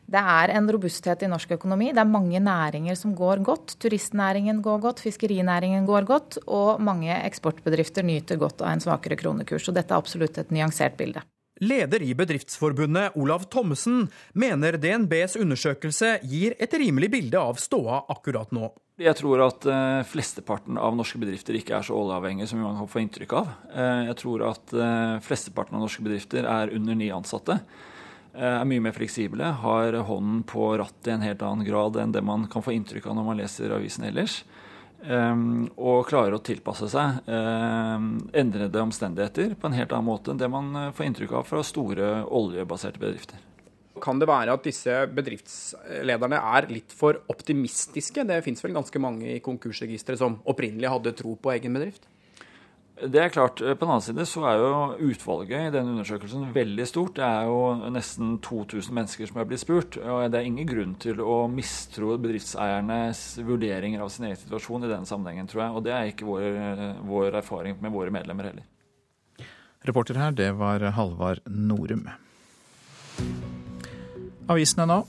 Det 0.09 0.17
er 0.17 0.55
en 0.57 0.69
robusthet 0.73 1.21
i 1.21 1.29
norsk 1.29 1.51
økonomi. 1.59 1.91
Det 1.93 2.01
er 2.01 2.09
mange 2.09 2.39
næringer 2.41 2.97
som 2.97 3.13
går 3.17 3.43
godt. 3.45 3.75
Turistnæringen 3.83 4.61
går 4.65 4.79
godt, 4.81 5.03
fiskerinæringen 5.05 5.85
går 5.85 6.07
godt, 6.09 6.39
og 6.47 6.81
mange 6.81 7.13
eksportbedrifter 7.27 8.05
nyter 8.07 8.39
godt 8.41 8.63
av 8.63 8.73
en 8.73 8.81
svakere 8.81 9.19
kronekurs. 9.19 9.67
Og 9.69 9.77
dette 9.77 9.93
er 9.93 10.01
absolutt 10.01 10.39
et 10.41 10.55
nyansert 10.55 10.97
bilde. 10.97 11.21
Leder 11.59 12.01
i 12.01 12.13
Bedriftsforbundet, 12.15 13.17
Olav 13.19 13.45
Thommessen, 13.51 14.07
mener 14.33 14.79
DNBs 14.79 15.35
undersøkelse 15.37 16.15
gir 16.23 16.55
et 16.57 16.73
rimelig 16.73 17.11
bilde 17.11 17.41
av 17.41 17.59
ståa 17.59 18.05
akkurat 18.09 18.53
nå. 18.55 18.71
Jeg 18.99 19.15
tror 19.19 19.43
at 19.45 19.67
uh, 19.67 20.01
flesteparten 20.07 20.79
av 20.79 20.95
norske 20.97 21.19
bedrifter 21.21 21.55
ikke 21.59 21.77
er 21.77 21.85
så 21.85 21.95
oljeavhengige 21.99 22.49
som 22.49 22.63
man 22.63 22.79
kan 22.79 22.89
få 22.89 23.03
inntrykk 23.03 23.37
av. 23.43 23.53
Uh, 23.75 24.01
jeg 24.09 24.17
tror 24.23 24.47
at 24.49 24.73
uh, 24.75 25.19
flesteparten 25.23 25.77
av 25.77 25.85
norske 25.85 26.03
bedrifter 26.03 26.47
er 26.49 26.73
under 26.75 26.97
ni 26.97 27.11
ansatte. 27.13 27.59
Eh, 28.33 28.45
er 28.45 28.67
mye 28.69 28.83
mer 28.83 28.93
fleksible, 28.93 29.51
har 29.63 29.95
hånden 30.05 30.43
på 30.47 30.71
rattet 30.77 31.09
i 31.09 31.15
en 31.15 31.25
helt 31.25 31.41
annen 31.45 31.65
grad 31.65 31.97
enn 31.97 32.13
det 32.13 32.21
man 32.25 32.45
kan 32.51 32.63
få 32.65 32.75
inntrykk 32.75 33.09
av 33.09 33.17
når 33.17 33.29
man 33.31 33.39
leser 33.41 33.73
avisen 33.73 34.05
ellers. 34.09 34.43
Um, 34.99 35.69
og 35.79 36.09
klarer 36.09 36.35
å 36.35 36.41
tilpasse 36.43 36.89
seg 36.91 37.21
um, 37.31 38.17
endrede 38.35 38.81
omstendigheter 38.83 39.53
på 39.55 39.69
en 39.69 39.77
helt 39.77 39.93
annen 39.95 40.09
måte 40.09 40.33
enn 40.33 40.41
det 40.41 40.49
man 40.51 40.73
eh, 40.75 40.89
får 40.91 41.05
inntrykk 41.07 41.37
av 41.39 41.45
fra 41.47 41.61
store 41.63 42.09
oljebaserte 42.27 42.99
bedrifter. 42.99 43.39
Kan 44.03 44.19
det 44.19 44.27
være 44.27 44.57
at 44.57 44.67
disse 44.67 44.97
bedriftslederne 45.15 46.41
er 46.51 46.67
litt 46.71 46.91
for 46.95 47.21
optimistiske? 47.31 48.27
Det 48.27 48.41
fins 48.43 48.63
vel 48.63 48.75
ganske 48.75 49.01
mange 49.01 49.37
i 49.37 49.41
konkursregisteret 49.43 50.19
som 50.19 50.37
opprinnelig 50.51 50.91
hadde 50.91 51.15
tro 51.19 51.37
på 51.39 51.55
egen 51.55 51.79
bedrift? 51.79 52.03
Det 52.99 53.19
er 53.21 53.31
klart. 53.31 53.61
På 53.61 53.85
den 53.85 53.91
annen 53.93 54.03
side 54.03 54.25
så 54.27 54.41
er 54.49 54.57
jo 54.59 55.11
utvalget 55.11 55.69
i 55.69 55.71
denne 55.71 55.93
undersøkelsen 55.93 56.49
veldig 56.55 56.87
stort. 56.89 57.13
Det 57.15 57.23
er 57.23 57.47
jo 57.47 57.91
nesten 57.95 58.33
2000 58.43 58.95
mennesker 58.95 59.29
som 59.29 59.39
er 59.39 59.47
blitt 59.47 59.63
spurt. 59.63 59.95
og 60.03 60.25
Det 60.31 60.41
er 60.41 60.47
ingen 60.49 60.67
grunn 60.67 60.95
til 60.99 61.21
å 61.23 61.37
mistro 61.51 62.17
bedriftseiernes 62.19 63.21
vurderinger 63.47 64.03
av 64.03 64.11
sin 64.11 64.27
egen 64.27 64.41
situasjon 64.41 64.83
i 64.83 64.91
den 64.91 65.07
sammenhengen, 65.07 65.47
tror 65.47 65.63
jeg. 65.63 65.77
Og 65.77 65.85
det 65.87 65.95
er 65.95 66.11
ikke 66.11 66.27
vår, 66.27 66.43
vår 67.07 67.39
erfaring 67.39 67.79
med 67.79 67.95
våre 67.95 68.11
medlemmer 68.11 68.51
heller. 68.51 68.67
Reporter 69.87 70.19
her, 70.19 70.35
det 70.35 70.51
var 70.59 70.83
Halvard 70.97 71.45
Norum. 71.47 72.03
Avisene 74.49 74.89
nå. 74.89 75.03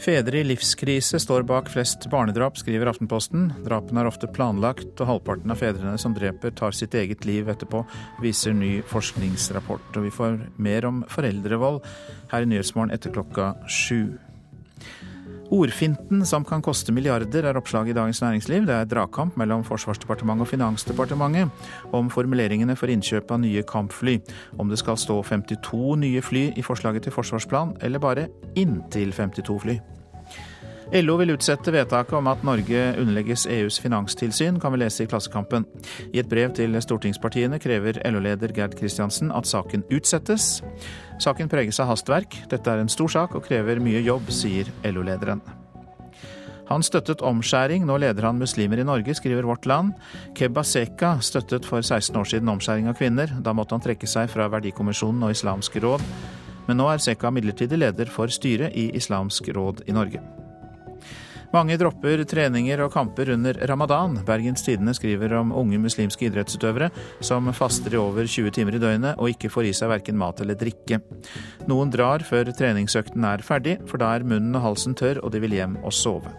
Fedre 0.00 0.38
i 0.38 0.44
livskrise 0.44 1.18
står 1.20 1.46
bak 1.48 1.70
flest 1.72 2.04
barnedrap, 2.12 2.58
skriver 2.60 2.90
Aftenposten. 2.90 3.48
Drapene 3.64 4.02
er 4.02 4.10
ofte 4.10 4.28
planlagt, 4.28 4.92
og 5.00 5.08
halvparten 5.08 5.54
av 5.54 5.60
fedrene 5.62 5.96
som 5.98 6.14
dreper, 6.14 6.52
tar 6.54 6.76
sitt 6.76 6.94
eget 6.94 7.24
liv 7.26 7.48
etterpå, 7.48 7.80
viser 8.22 8.54
ny 8.54 8.82
forskningsrapport. 8.86 9.96
Og 9.96 10.06
vi 10.06 10.12
får 10.14 10.38
mer 10.62 10.86
om 10.88 11.00
foreldrevold 11.10 11.80
her 12.32 12.44
i 12.44 12.50
Nyhetsmorgen 12.52 12.92
etter 12.94 13.14
klokka 13.16 13.54
sju. 13.72 14.18
Ordfinten 15.50 16.24
som 16.26 16.44
kan 16.44 16.62
koste 16.62 16.92
milliarder, 16.92 17.46
er 17.46 17.58
oppslaget 17.58 17.92
i 17.92 17.96
Dagens 17.96 18.20
Næringsliv. 18.22 18.66
Det 18.66 18.74
er 18.74 18.88
dragkamp 18.90 19.36
mellom 19.38 19.62
Forsvarsdepartementet 19.64 20.46
og 20.46 20.50
Finansdepartementet 20.50 21.92
om 21.94 22.10
formuleringene 22.10 22.76
for 22.76 22.90
innkjøp 22.90 23.30
av 23.30 23.42
nye 23.44 23.62
kampfly. 23.62 24.18
Om 24.58 24.72
det 24.72 24.80
skal 24.82 24.98
stå 24.98 25.20
52 25.22 26.00
nye 26.02 26.22
fly 26.22 26.48
i 26.56 26.66
forslaget 26.66 27.06
til 27.06 27.14
forsvarsplan, 27.14 27.76
eller 27.80 28.02
bare 28.02 28.26
inntil 28.58 29.14
52 29.14 29.62
fly. 29.62 29.78
LO 30.94 31.16
vil 31.18 31.32
utsette 31.34 31.72
vedtaket 31.74 32.14
om 32.14 32.28
at 32.30 32.44
Norge 32.46 32.82
underlegges 33.00 33.46
EUs 33.50 33.80
finanstilsyn, 33.82 34.60
kan 34.62 34.70
vi 34.70 34.78
lese 34.84 35.02
i 35.02 35.08
Klassekampen. 35.10 35.66
I 36.14 36.20
et 36.22 36.30
brev 36.30 36.52
til 36.54 36.78
stortingspartiene 36.78 37.58
krever 37.62 37.98
LO-leder 38.06 38.54
Gerd 38.54 38.76
Kristiansen 38.78 39.32
at 39.34 39.50
saken 39.50 39.82
utsettes. 39.90 40.60
Saken 41.18 41.50
preges 41.50 41.82
av 41.82 41.90
hastverk. 41.90 42.38
Dette 42.52 42.70
er 42.70 42.84
en 42.84 42.92
stor 42.92 43.10
sak 43.10 43.34
og 43.34 43.42
krever 43.48 43.82
mye 43.82 44.04
jobb, 44.06 44.30
sier 44.30 44.70
LO-lederen. 44.86 45.42
Han 46.70 46.82
støttet 46.82 47.22
omskjæring, 47.22 47.84
nå 47.86 47.98
leder 48.02 48.26
han 48.26 48.38
muslimer 48.38 48.78
i 48.82 48.86
Norge, 48.86 49.14
skriver 49.14 49.46
Vårt 49.46 49.66
Land. 49.66 49.92
Kebba 50.38 50.62
Seka 50.66 51.16
støttet 51.22 51.66
for 51.66 51.82
16 51.82 52.14
år 52.18 52.30
siden 52.30 52.50
omskjæring 52.50 52.90
av 52.90 52.98
kvinner. 52.98 53.34
Da 53.42 53.54
måtte 53.54 53.74
han 53.74 53.82
trekke 53.82 54.06
seg 54.10 54.30
fra 54.30 54.46
Verdikommisjonen 54.54 55.26
og 55.26 55.34
Islamsk 55.34 55.82
råd. 55.82 56.02
Men 56.66 56.82
nå 56.82 56.90
er 56.90 57.02
Seka 57.02 57.30
midlertidig 57.34 57.78
leder 57.78 58.10
for 58.10 58.30
styret 58.30 58.74
i 58.74 58.92
Islamsk 58.98 59.50
råd 59.54 59.86
i 59.86 59.94
Norge. 59.94 60.22
Mange 61.56 61.78
dropper 61.80 62.20
treninger 62.28 62.82
og 62.84 62.90
kamper 62.92 63.30
under 63.32 63.56
ramadan. 63.70 64.18
Bergens 64.28 64.60
Tidende 64.66 64.92
skriver 64.92 65.32
om 65.38 65.54
unge 65.56 65.78
muslimske 65.80 66.26
idrettsutøvere 66.28 66.90
som 67.24 67.48
faster 67.56 67.96
i 67.96 68.00
over 68.00 68.28
20 68.28 68.52
timer 68.52 68.76
i 68.76 68.80
døgnet 68.82 69.16
og 69.16 69.30
ikke 69.32 69.48
får 69.54 69.70
i 69.70 69.72
seg 69.78 69.88
verken 69.94 70.18
mat 70.20 70.42
eller 70.44 70.58
drikke. 70.60 71.00
Noen 71.70 71.94
drar 71.94 72.26
før 72.28 72.52
treningsøkten 72.52 73.24
er 73.24 73.46
ferdig, 73.46 73.78
for 73.88 74.02
da 74.02 74.12
er 74.18 74.28
munnen 74.28 74.58
og 74.58 74.66
halsen 74.68 74.98
tørr 75.00 75.22
og 75.22 75.32
de 75.32 75.40
vil 75.46 75.56
hjem 75.56 75.80
og 75.80 75.96
sove. 75.96 76.34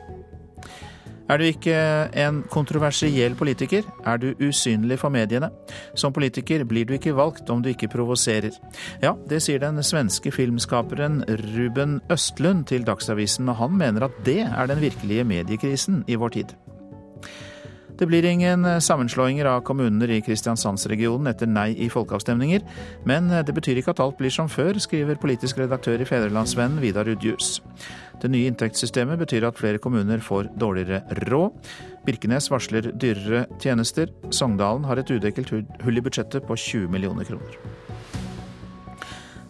Er 1.28 1.40
du 1.40 1.44
ikke 1.48 1.76
en 2.16 2.44
kontroversiell 2.52 3.36
politiker, 3.36 3.88
er 4.08 4.22
du 4.22 4.30
usynlig 4.40 5.00
for 5.02 5.12
mediene. 5.14 5.50
Som 5.96 6.16
politiker 6.16 6.64
blir 6.68 6.88
du 6.88 6.96
ikke 6.96 7.16
valgt 7.18 7.50
om 7.52 7.64
du 7.64 7.70
ikke 7.74 7.92
provoserer. 7.92 8.56
Ja, 9.04 9.14
det 9.30 9.42
sier 9.44 9.60
den 9.64 9.84
svenske 9.84 10.32
filmskaperen 10.32 11.24
Ruben 11.56 12.00
Østlund 12.14 12.68
til 12.72 12.88
Dagsavisen, 12.88 13.50
og 13.52 13.60
han 13.60 13.78
mener 13.78 14.08
at 14.08 14.24
det 14.26 14.42
er 14.48 14.72
den 14.72 14.82
virkelige 14.84 15.28
mediekrisen 15.28 16.04
i 16.08 16.16
vår 16.16 16.40
tid. 16.40 16.58
Det 17.98 18.06
blir 18.06 18.26
ingen 18.26 18.66
eh, 18.66 18.80
sammenslåinger 18.80 19.46
av 19.46 19.62
kommuner 19.66 20.12
i 20.14 20.20
Kristiansandsregionen 20.22 21.32
etter 21.32 21.50
nei 21.50 21.72
i 21.82 21.90
folkeavstemninger, 21.90 22.62
men 23.10 23.32
eh, 23.32 23.42
det 23.46 23.56
betyr 23.58 23.82
ikke 23.82 23.96
at 23.96 24.02
alt 24.04 24.20
blir 24.20 24.34
som 24.34 24.50
før, 24.52 24.78
skriver 24.82 25.18
politisk 25.22 25.58
redaktør 25.58 26.04
i 26.04 26.06
Fedrelandsvennen 26.06 26.82
Vidar 26.84 27.10
Udjus. 27.10 27.58
Det 28.22 28.30
nye 28.34 28.52
inntektssystemet 28.52 29.18
betyr 29.22 29.50
at 29.50 29.58
flere 29.58 29.82
kommuner 29.82 30.22
får 30.22 30.52
dårligere 30.62 31.02
råd. 31.26 31.58
Birkenes 32.06 32.52
varsler 32.54 32.92
dyrere 32.94 33.46
tjenester. 33.62 34.14
Sogndalen 34.30 34.86
har 34.86 35.02
et 35.02 35.12
udekket 35.12 35.54
hull 35.82 35.98
i 35.98 36.06
budsjettet 36.06 36.46
på 36.46 36.58
20 36.58 36.94
millioner 36.94 37.26
kroner. 37.26 37.62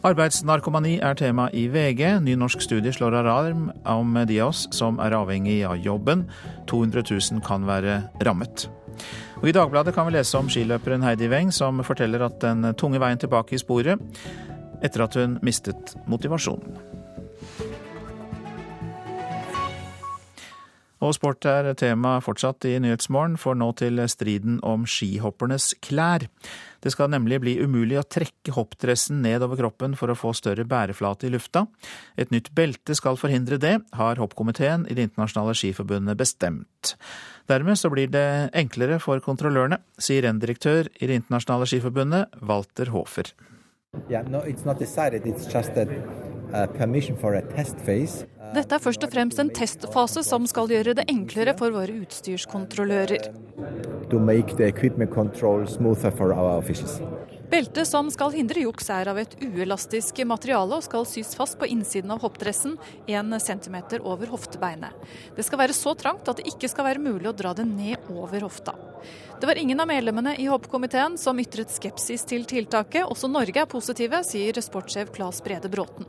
Arbeidsnarkomani 0.08 1.00
er 1.04 1.18
tema 1.20 1.50
i 1.52 1.66
VG. 1.68 2.22
Ny 2.24 2.38
norsk 2.40 2.62
studie 2.64 2.94
slår 2.96 3.18
alarm 3.20 3.66
om 3.84 4.14
de 4.30 4.38
av 4.40 4.54
oss 4.54 4.62
som 4.72 5.02
er 5.04 5.16
avhengig 5.18 5.58
av 5.68 5.82
jobben. 5.84 6.22
200 6.72 7.04
000 7.10 7.42
kan 7.44 7.66
være 7.68 7.98
rammet. 8.24 8.70
Og 9.42 9.50
I 9.50 9.56
Dagbladet 9.58 9.92
kan 9.96 10.08
vi 10.08 10.16
lese 10.16 10.40
om 10.40 10.48
skiløperen 10.48 11.04
Heidi 11.04 11.28
Weng, 11.28 11.52
som 11.52 11.84
forteller 11.84 12.24
at 12.24 12.40
den 12.40 12.70
tunge 12.80 13.02
veien 13.04 13.20
tilbake 13.20 13.58
i 13.58 13.60
sporet 13.60 14.00
etter 14.86 15.04
at 15.04 15.18
hun 15.20 15.40
mistet 15.44 15.98
motivasjonen. 16.08 16.80
Og 21.04 21.14
sport 21.14 21.46
er 21.46 21.74
tema 21.78 22.16
fortsatt 22.24 22.66
i 22.66 22.78
Nyhetsmorgen, 22.82 23.36
for 23.38 23.58
nå 23.60 23.70
til 23.78 24.00
striden 24.10 24.62
om 24.66 24.88
skihoppernes 24.90 25.76
klær. 25.84 26.26
Det 26.84 26.93
skal 26.93 27.12
nemlig 27.12 27.39
bli 27.43 27.55
umulig 27.60 27.98
å 28.00 28.05
trekke 28.05 28.53
hoppdressen 28.55 29.22
ned 29.25 29.46
over 29.46 29.60
kroppen 29.60 29.96
for 29.98 30.12
å 30.12 30.17
få 30.17 30.34
større 30.38 30.65
bæreflate 30.67 31.27
i 31.27 31.34
lufta. 31.34 31.65
Et 32.17 32.31
nytt 32.34 32.51
belte 32.57 32.96
skal 32.98 33.19
forhindre 33.19 33.60
det, 33.62 33.75
har 33.98 34.22
hoppkomiteen 34.22 34.86
i 34.89 34.98
Det 34.98 35.10
internasjonale 35.10 35.55
skiforbundet 35.57 36.17
bestemt. 36.17 36.96
Dermed 37.48 37.79
så 37.79 37.89
blir 37.89 38.12
det 38.12 38.51
enklere 38.57 39.00
for 39.00 39.22
kontrollørene, 39.24 39.79
sier 39.98 40.25
renndirektør 40.27 40.89
i 41.00 41.07
Det 41.07 41.22
internasjonale 41.24 41.69
skiforbundet, 41.69 42.41
Walter 42.41 42.91
Hofer. 42.91 43.34
Yeah, 44.10 44.24
no, 44.29 44.39
it's 44.39 44.65
not 44.65 44.79
decided. 44.79 45.25
It's 45.25 45.46
just 45.46 45.72
a, 45.77 45.88
a 46.53 46.67
permission 46.67 47.17
for 47.17 47.34
a 47.34 47.41
test. 47.41 47.77
Dette 48.56 48.77
er 48.77 48.82
først 48.82 49.04
og 49.04 49.12
fremst 49.12 49.39
en 49.42 49.50
testfase 49.54 50.24
som 50.25 50.46
skal 50.48 50.70
gjøre 50.72 50.96
det 50.98 51.08
enklere 51.12 51.54
for 51.58 51.74
våre 51.75 51.96
utstyrskontrollører. 52.04 53.27
Beltet 57.48 57.88
som 57.88 58.10
skal 58.12 58.34
hindre 58.36 58.63
juks 58.66 58.89
er 58.92 59.08
av 59.12 59.20
et 59.22 59.36
uelastisk 59.44 60.20
materiale 60.27 60.80
og 60.80 60.84
skal 60.84 61.08
sys 61.08 61.32
fast 61.39 61.56
på 61.60 61.70
innsiden 61.72 62.12
av 62.12 62.20
hoppdressen, 62.24 62.75
1 63.08 63.36
cm 63.44 63.77
over 64.01 64.32
hoftebeinet. 64.34 65.08
Det 65.36 65.48
skal 65.48 65.62
være 65.63 65.75
så 65.75 65.96
trangt 65.96 66.27
at 66.27 66.42
det 66.42 66.48
ikke 66.51 66.68
skal 66.72 66.89
være 66.89 67.04
mulig 67.04 67.32
å 67.32 67.36
dra 67.36 67.56
det 67.56 67.68
ned 67.70 68.12
over 68.12 68.48
hofta. 68.48 68.75
Det 69.39 69.48
var 69.48 69.60
ingen 69.60 69.80
av 69.80 69.88
medlemmene 69.88 70.36
i 70.42 70.48
hoppkomiteen 70.51 71.16
som 71.20 71.39
ytret 71.39 71.72
skepsis 71.72 72.27
til 72.27 72.48
tiltaket. 72.50 73.08
Også 73.08 73.32
Norge 73.32 73.63
er 73.63 73.70
positive, 73.72 74.24
sier 74.27 74.63
sportssjef 74.63 75.13
Claes 75.16 75.44
Brede 75.46 75.72
Bråten. 75.72 76.08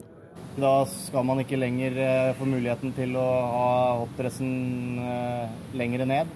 Da 0.59 0.73
skal 0.91 1.23
man 1.27 1.38
ikke 1.38 1.59
lenger 1.59 1.95
eh, 2.03 2.35
få 2.35 2.47
muligheten 2.49 2.91
til 2.97 3.15
å 3.19 3.25
ha 3.53 3.73
hoppdressen 4.00 4.99
eh, 4.99 5.57
lengre 5.79 6.07
ned. 6.09 6.31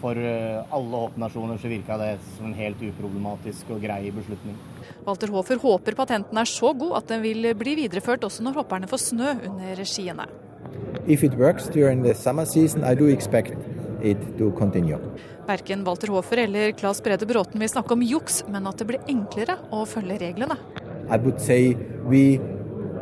For 0.00 0.16
eh, 0.16 0.62
alle 0.72 1.00
hoppnasjoner 1.02 1.60
så 1.60 1.68
virka 1.68 1.98
det 2.00 2.14
som 2.38 2.48
en 2.48 2.56
helt 2.56 2.80
uproblematisk 2.80 3.74
og 3.74 3.82
grei 3.84 4.08
beslutning. 4.16 4.56
Walter 5.04 5.32
Hofer 5.34 5.60
håper 5.60 5.98
patenten 5.98 6.40
er 6.40 6.48
så 6.48 6.72
god 6.72 7.02
at 7.02 7.10
den 7.12 7.20
vil 7.26 7.50
bli 7.58 7.74
videreført 7.82 8.24
også 8.24 8.46
når 8.46 8.62
hopperne 8.62 8.88
får 8.88 9.02
snø 9.10 9.34
under 9.50 9.84
skiene. 9.84 10.24
If 11.06 11.24
it 11.24 11.36
works 11.36 11.68
during 11.68 12.00
the 12.04 12.14
summer 12.14 12.46
season, 12.48 12.84
I 12.84 12.94
do 12.94 13.10
expect 13.12 13.52
it 14.00 14.20
to 14.38 14.54
continue. 14.56 14.96
Verken 15.48 15.84
Walter 15.84 16.14
Hofer 16.14 16.46
eller 16.46 16.72
Claes 16.78 17.02
Brede 17.04 17.28
Bråten 17.28 17.60
vil 17.60 17.68
snakke 17.68 17.92
om 17.92 18.04
juks, 18.06 18.40
men 18.48 18.68
at 18.70 18.80
det 18.80 18.88
blir 18.88 19.04
enklere 19.10 19.58
å 19.68 19.84
følge 19.88 20.16
reglene. 20.22 20.56
I 21.10 21.18
would 21.18 21.40
say 21.42 21.74
we 22.06 22.38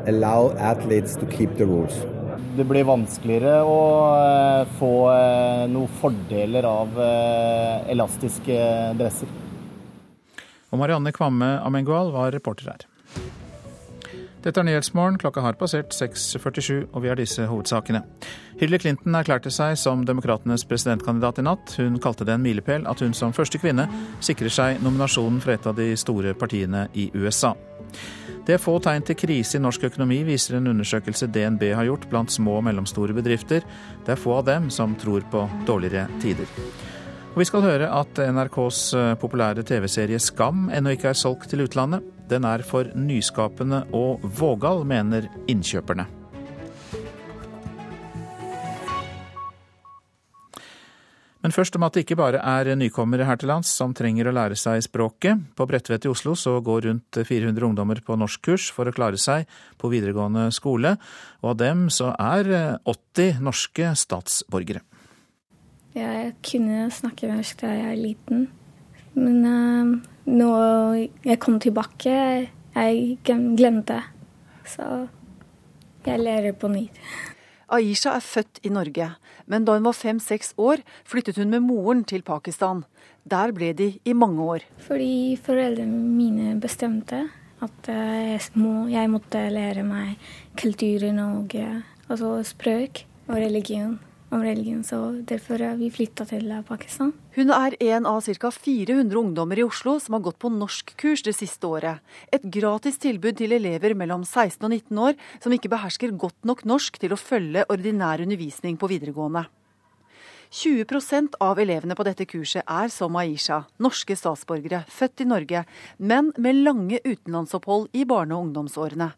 allow 0.07 0.53
athletes 0.59 1.17
to 1.17 1.27
keep 1.27 1.57
the 1.57 1.67
rules. 1.67 1.95
Det 2.57 2.65
blir 2.67 2.87
vanskeligere 2.87 3.63
å 3.67 3.81
eh, 4.19 4.71
få 4.79 4.93
eh, 5.13 5.65
noen 5.71 5.99
fordeler 6.01 6.67
av 6.67 6.97
eh, 7.03 7.91
elastiske 7.95 8.59
dresser. 8.99 9.31
Og 10.69 10.81
Marianne 10.81 11.13
Kvamme 11.15 11.57
Amengual 11.65 12.11
var 12.15 12.33
reporter 12.35 12.73
her. 12.73 12.89
Dette 14.43 14.61
er 14.63 14.67
Nyhetsmorgen. 14.69 15.19
Klokka 15.19 15.43
har 15.43 15.57
passert 15.59 15.95
6.47, 15.95 16.89
og 16.93 17.03
vi 17.03 17.11
har 17.11 17.19
disse 17.19 17.47
hovedsakene. 17.51 18.05
Hillary 18.61 18.83
Clinton 18.85 19.19
erklærte 19.19 19.51
seg 19.55 19.75
som 19.81 20.05
demokratenes 20.07 20.65
presidentkandidat 20.69 21.41
i 21.43 21.47
natt. 21.47 21.75
Hun 21.79 21.99
kalte 22.03 22.27
det 22.27 22.37
en 22.37 22.45
milepæl 22.47 22.87
at 22.91 23.03
hun 23.03 23.17
som 23.17 23.35
første 23.35 23.59
kvinne 23.63 23.89
sikrer 24.25 24.53
seg 24.53 24.83
nominasjonen 24.85 25.43
for 25.43 25.55
et 25.55 25.67
av 25.67 25.79
de 25.79 25.91
store 25.99 26.37
partiene 26.39 26.87
i 26.95 27.11
USA. 27.19 27.55
Det 28.49 28.55
er 28.57 28.63
få 28.65 28.79
tegn 28.81 29.05
til 29.05 29.13
krise 29.21 29.59
i 29.59 29.61
norsk 29.61 29.83
økonomi, 29.91 30.23
viser 30.25 30.57
en 30.57 30.71
undersøkelse 30.71 31.27
DNB 31.29 31.67
har 31.77 31.85
gjort 31.85 32.07
blant 32.09 32.33
små 32.33 32.55
og 32.57 32.65
mellomstore 32.65 33.13
bedrifter. 33.13 33.61
Det 34.07 34.15
er 34.15 34.17
få 34.17 34.39
av 34.39 34.47
dem 34.49 34.71
som 34.73 34.95
tror 34.97 35.27
på 35.29 35.43
dårligere 35.69 36.07
tider. 36.23 36.49
Og 37.35 37.43
vi 37.43 37.45
skal 37.45 37.67
høre 37.69 37.93
at 37.93 38.25
NRKs 38.25 38.81
eh, 38.97 39.13
populære 39.21 39.67
TV-serie 39.69 40.17
Skam 40.17 40.71
ennå 40.73 40.97
ikke 40.97 41.13
er 41.13 41.21
solgt 41.21 41.53
til 41.53 41.67
utlandet. 41.69 42.09
Den 42.33 42.49
er 42.49 42.65
for 42.65 42.89
nyskapende 42.97 43.85
og 43.93 44.25
vågal, 44.41 44.81
mener 44.89 45.29
innkjøperne. 45.45 46.09
Men 51.39 51.55
først 51.55 51.77
om 51.79 51.85
at 51.87 51.95
det 51.95 52.03
ikke 52.03 52.19
bare 52.19 52.41
er 52.43 52.73
nykommere 52.75 53.27
her 53.29 53.39
til 53.39 53.53
lands 53.53 53.71
som 53.71 53.93
trenger 53.95 54.27
å 54.27 54.35
lære 54.35 54.57
seg 54.59 54.83
språket. 54.83 55.39
På 55.55 55.69
Bredtvet 55.71 56.09
i 56.09 56.11
Oslo 56.11 56.35
så 56.35 56.57
går 56.65 56.89
rundt 56.89 57.19
400 57.23 57.69
ungdommer 57.69 58.01
på 58.03 58.17
norskkurs 58.19 58.73
for 58.75 58.91
å 58.91 58.95
klare 58.95 59.21
seg 59.23 59.47
på 59.79 59.91
videregående 59.93 60.49
skole, 60.55 60.97
og 61.45 61.53
av 61.55 61.61
dem 61.63 61.87
så 61.95 62.11
er 62.19 62.51
80 62.83 63.39
norske 63.47 63.93
statsborgere. 64.03 64.83
Jeg 65.95 66.35
kunne 66.45 66.91
snakke 66.95 67.31
norsk 67.31 67.63
da 67.63 67.71
jeg 67.75 67.87
var 67.87 68.03
liten, 68.03 68.45
men 69.19 69.39
uh, 69.47 69.95
nå 70.29 70.51
jeg 71.25 71.39
kom 71.43 71.63
tilbake, 71.63 72.19
jeg 72.75 73.19
glemte. 73.27 74.03
Så 74.69 74.85
jeg 76.05 76.21
lærer 76.21 76.55
på 76.59 76.71
nytt. 76.73 76.99
Aisha 77.69 78.15
er 78.17 78.25
født 78.25 78.63
i 78.65 78.73
Norge, 78.73 79.11
men 79.49 79.67
da 79.67 79.79
hun 79.79 79.89
var 79.89 79.97
fem-seks 79.97 80.55
år, 80.61 80.85
flyttet 81.09 81.41
hun 81.41 81.51
med 81.53 81.65
moren 81.65 82.05
til 82.09 82.23
Pakistan. 82.23 82.85
Der 83.29 83.53
ble 83.57 83.73
de 83.77 83.91
i 84.05 84.15
mange 84.17 84.45
år. 84.45 84.65
Fordi 84.87 85.37
foreldrene 85.45 85.99
mine 86.17 86.57
bestemte 86.61 87.27
at 87.65 87.91
eh, 87.91 88.35
jeg, 88.37 88.43
må, 88.61 88.87
jeg 88.93 89.11
måtte 89.11 89.49
lære 89.51 89.83
meg 89.83 90.21
kulturen 90.61 91.19
og 91.25 91.57
altså 92.09 92.37
språk 92.47 93.03
og 93.27 93.41
religion 93.41 93.99
om 94.31 94.43
religion, 94.43 94.85
så 94.85 94.99
derfor 95.27 95.63
har 95.65 95.77
vi 95.81 95.91
flytta 95.93 96.27
til 96.29 96.51
Pakistan. 96.69 97.13
Hun 97.37 97.53
er 97.55 97.77
en 97.81 98.07
av 98.07 98.23
ca. 98.27 98.51
400 98.53 99.19
ungdommer 99.19 99.59
i 99.59 99.67
Oslo 99.67 99.99
som 100.03 100.17
har 100.17 100.25
gått 100.27 100.39
på 100.43 100.51
norskkurs 100.53 101.25
det 101.27 101.35
siste 101.39 101.67
året. 101.67 102.03
Et 102.33 102.43
gratis 102.43 102.99
tilbud 103.01 103.39
til 103.41 103.55
elever 103.57 103.95
mellom 103.95 104.25
16 104.25 104.65
og 104.65 104.71
19 104.71 105.05
år 105.05 105.15
som 105.43 105.55
ikke 105.55 105.73
behersker 105.73 106.17
godt 106.17 106.45
nok 106.45 106.65
norsk 106.69 106.99
til 107.01 107.15
å 107.15 107.21
følge 107.21 107.65
ordinær 107.73 108.25
undervisning 108.25 108.77
på 108.81 108.91
videregående. 108.91 109.47
20% 110.51 111.37
av 111.45 111.59
elevene 111.61 111.97
på 111.97 112.05
dette 112.09 112.25
kurset 112.25 112.65
er 112.65 112.89
som 112.93 113.17
Aisha, 113.21 113.67
norske 113.85 114.17
statsborgere, 114.17 114.85
født 114.89 115.25
i 115.25 115.29
Norge, 115.29 115.65
men 115.99 116.33
med 116.39 116.63
lange 116.65 117.01
utenlandsopphold 117.05 117.91
i 117.93 118.07
barne- 118.09 118.37
og 118.37 118.49
ungdomsårene. 118.49 119.13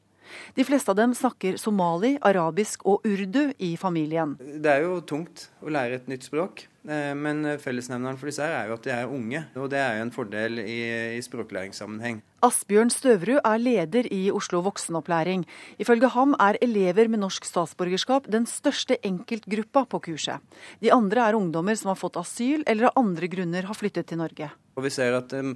De 0.57 0.67
fleste 0.67 0.93
av 0.93 0.99
dem 0.99 1.15
snakker 1.17 1.59
somali, 1.61 2.17
arabisk 2.23 2.87
og 2.89 3.07
urdu 3.09 3.53
i 3.59 3.75
familien. 3.81 4.37
Det 4.41 4.73
er 4.73 4.87
jo 4.87 5.01
tungt 5.07 5.49
å 5.65 5.73
lære 5.73 6.01
et 6.01 6.11
nytt 6.11 6.27
språk, 6.29 6.67
eh, 6.89 7.13
men 7.15 7.57
fellesnevneren 7.61 8.19
for 8.21 8.31
disse 8.31 8.45
her 8.45 8.57
er 8.63 8.71
jo 8.71 8.79
at 8.79 8.89
de 8.89 8.95
er 8.95 9.11
unge. 9.11 9.45
Og 9.57 9.71
det 9.73 9.81
er 9.83 9.99
jo 9.99 10.07
en 10.09 10.15
fordel 10.15 10.63
i, 10.65 10.81
i 11.19 11.23
språklæringssammenheng. 11.25 12.23
Asbjørn 12.41 12.89
Støvrud 12.89 13.43
er 13.45 13.61
leder 13.61 14.07
i 14.09 14.23
Oslo 14.33 14.63
voksenopplæring. 14.65 15.43
Ifølge 15.83 16.09
ham 16.15 16.33
er 16.41 16.57
elever 16.65 17.11
med 17.13 17.21
norsk 17.21 17.45
statsborgerskap 17.45 18.31
den 18.33 18.47
største 18.49 18.97
enkeltgruppa 19.05 19.85
på 19.93 20.01
kurset. 20.09 20.41
De 20.81 20.93
andre 20.95 21.27
er 21.29 21.37
ungdommer 21.37 21.77
som 21.77 21.93
har 21.93 22.01
fått 22.01 22.17
asyl 22.17 22.65
eller 22.65 22.89
av 22.89 23.03
andre 23.03 23.29
grunner 23.29 23.69
har 23.69 23.77
flyttet 23.77 24.09
til 24.09 24.23
Norge. 24.23 24.49
Og 24.81 24.87
vi 24.87 24.93
ser 24.95 25.19
at 25.19 25.35
um, 25.37 25.53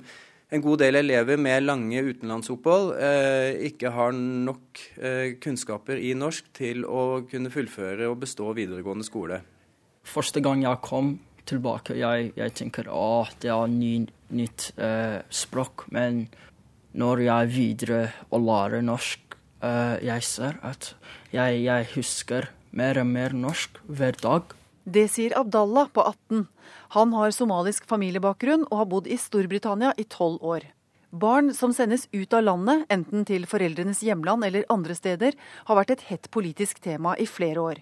en 0.54 0.62
god 0.62 0.80
del 0.84 1.00
elever 1.00 1.40
med 1.40 1.66
lange 1.66 2.02
utenlandsopphold 2.06 2.92
eh, 3.02 3.66
ikke 3.70 3.90
har 3.94 4.14
nok 4.14 4.82
eh, 5.00 5.34
kunnskaper 5.42 5.98
i 5.98 6.12
norsk 6.18 6.52
til 6.54 6.84
å 6.86 7.24
kunne 7.30 7.52
fullføre 7.52 8.06
og 8.10 8.20
bestå 8.22 8.52
videregående 8.56 9.06
skole. 9.06 9.40
Første 10.04 10.42
gang 10.44 10.62
jeg 10.62 10.82
kom 10.84 11.16
tilbake, 11.48 11.96
jeg, 11.98 12.32
jeg 12.38 12.54
tenker 12.56 12.88
at 12.92 13.36
det 13.42 13.52
er 13.52 13.70
ny, 13.72 13.94
nytt 14.36 14.70
eh, 14.78 15.20
språk. 15.32 15.86
Men 15.94 16.26
når 16.96 17.24
jeg 17.26 17.34
er 17.34 17.52
videre 17.52 18.02
og 18.30 18.46
lærer 18.46 18.84
norsk, 18.84 19.38
eh, 19.64 19.96
jeg 20.06 20.26
ser 20.28 20.60
at 20.64 20.92
jeg, 21.34 21.64
jeg 21.66 21.90
husker 21.96 22.50
mer 22.74 23.00
og 23.02 23.10
mer 23.10 23.34
norsk 23.36 23.80
hver 23.90 24.20
dag. 24.22 24.54
Det 24.84 25.08
sier 25.08 25.32
Abdallah 25.38 25.88
på 25.88 26.02
18. 26.02 26.46
Han 26.92 27.12
har 27.16 27.30
somalisk 27.32 27.86
familiebakgrunn 27.88 28.66
og 28.68 28.78
har 28.82 28.88
bodd 28.90 29.06
i 29.08 29.16
Storbritannia 29.16 29.94
i 29.96 30.04
tolv 30.04 30.44
år. 30.44 30.66
Barn 31.08 31.54
som 31.56 31.72
sendes 31.72 32.04
ut 32.12 32.34
av 32.36 32.42
landet, 32.44 32.84
enten 32.92 33.24
til 33.24 33.46
foreldrenes 33.48 34.02
hjemland 34.04 34.44
eller 34.44 34.66
andre 34.68 34.96
steder, 34.98 35.38
har 35.64 35.78
vært 35.78 35.94
et 35.94 36.04
hett 36.10 36.28
politisk 36.34 36.82
tema 36.84 37.14
i 37.16 37.24
flere 37.24 37.62
år. 37.64 37.80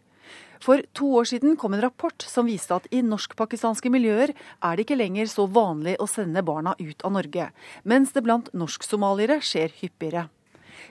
For 0.62 0.84
to 0.94 1.08
år 1.18 1.26
siden 1.26 1.56
kom 1.58 1.74
en 1.74 1.82
rapport 1.82 2.22
som 2.22 2.46
viste 2.46 2.76
at 2.76 2.86
i 2.94 3.00
norsk-pakistanske 3.02 3.90
miljøer 3.90 4.30
er 4.30 4.76
det 4.76 4.84
ikke 4.86 5.00
lenger 5.00 5.26
så 5.32 5.48
vanlig 5.50 5.96
å 5.98 6.06
sende 6.06 6.44
barna 6.46 6.76
ut 6.78 7.02
av 7.02 7.16
Norge, 7.16 7.48
mens 7.82 8.14
det 8.14 8.22
blant 8.22 8.52
norsk-somaliere 8.54 9.40
skjer 9.42 9.74
hyppigere. 9.80 10.28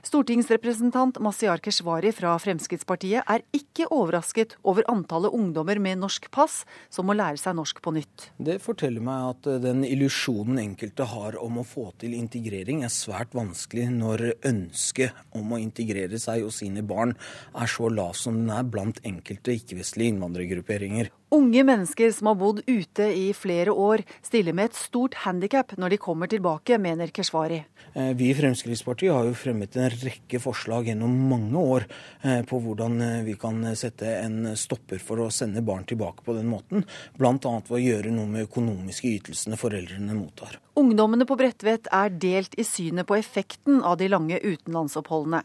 Stortingsrepresentant 0.05 1.19
Masiar 1.23 1.61
Keshvari 1.63 2.11
fra 2.15 2.33
Fremskrittspartiet 2.41 3.27
er 3.29 3.43
ikke 3.55 3.87
overrasket 3.91 4.57
over 4.67 4.87
antallet 4.91 5.33
ungdommer 5.35 5.79
med 5.83 6.01
norsk 6.01 6.29
pass 6.33 6.61
som 6.89 7.09
må 7.09 7.15
lære 7.17 7.39
seg 7.41 7.55
norsk 7.57 7.81
på 7.83 7.93
nytt. 7.95 8.29
Det 8.41 8.57
forteller 8.63 9.03
meg 9.05 9.27
at 9.33 9.51
eh, 9.51 9.61
den 9.63 9.85
illusjonen 9.87 10.61
enkelte 10.63 11.07
har 11.11 11.37
om 11.41 11.61
å 11.61 11.67
få 11.67 11.89
til 12.01 12.15
integrering, 12.17 12.83
er 12.85 12.93
svært 12.93 13.35
vanskelig 13.37 13.89
når 13.93 14.27
ønsket 14.47 15.37
om 15.37 15.53
å 15.53 15.61
integrere 15.61 16.19
seg 16.21 16.45
og 16.47 16.55
sine 16.55 16.83
barn 16.85 17.15
er 17.53 17.71
så 17.71 17.91
lav 17.91 18.15
som 18.17 18.39
den 18.41 18.53
er 18.53 18.67
blant 18.67 19.01
enkelte 19.07 19.55
ikke-vestlige 19.59 20.15
innvandrergrupperinger. 20.15 21.11
Unge 21.31 21.61
mennesker 21.63 22.11
som 22.11 22.27
har 22.27 22.35
bodd 22.35 22.57
ute 22.67 23.05
i 23.15 23.29
flere 23.31 23.71
år, 23.71 24.01
stiller 24.19 24.51
med 24.51 24.67
et 24.67 24.75
stort 24.75 25.13
handikap 25.23 25.69
når 25.79 25.93
de 25.93 25.99
kommer 26.03 26.27
tilbake, 26.27 26.75
mener 26.75 27.07
Keshvari. 27.15 27.61
Eh, 27.93 28.09
vi 28.19 28.27
i 28.33 28.35
Fremskrittspartiet 28.35 29.13
har 29.15 29.29
jo 29.29 29.37
fremmet 29.39 29.77
en 29.79 29.87
rekke 29.93 30.41
forslag 30.43 30.89
gjennom 30.91 31.13
mange 31.29 31.63
år 31.63 31.85
eh, 31.87 32.41
på 32.43 32.59
hvordan 32.65 32.99
eh, 33.05 33.21
vi 33.23 33.37
kan 33.39 33.63
sette 33.79 34.11
en 34.25 34.57
stopper 34.59 34.99
for 34.99 35.23
å 35.23 35.29
sende 35.31 35.63
barn 35.63 35.87
tilbake 35.87 36.27
på 36.27 36.35
den 36.35 36.51
måten. 36.51 36.83
Bl.a. 37.15 37.31
ved 37.39 37.77
å 37.79 37.79
gjøre 37.79 38.11
noe 38.11 38.27
med 38.27 38.49
økonomiske 38.49 39.15
ytelsene 39.15 39.59
foreldrene 39.59 40.19
mottar. 40.19 40.59
Ungdommene 40.73 41.25
på 41.27 41.35
Bredtvet 41.35 41.89
er 41.91 42.13
delt 42.15 42.53
i 42.55 42.63
synet 42.63 43.07
på 43.09 43.17
effekten 43.17 43.81
av 43.83 43.97
de 43.99 44.07
lange 44.07 44.37
utenlandsoppholdene. 44.39 45.41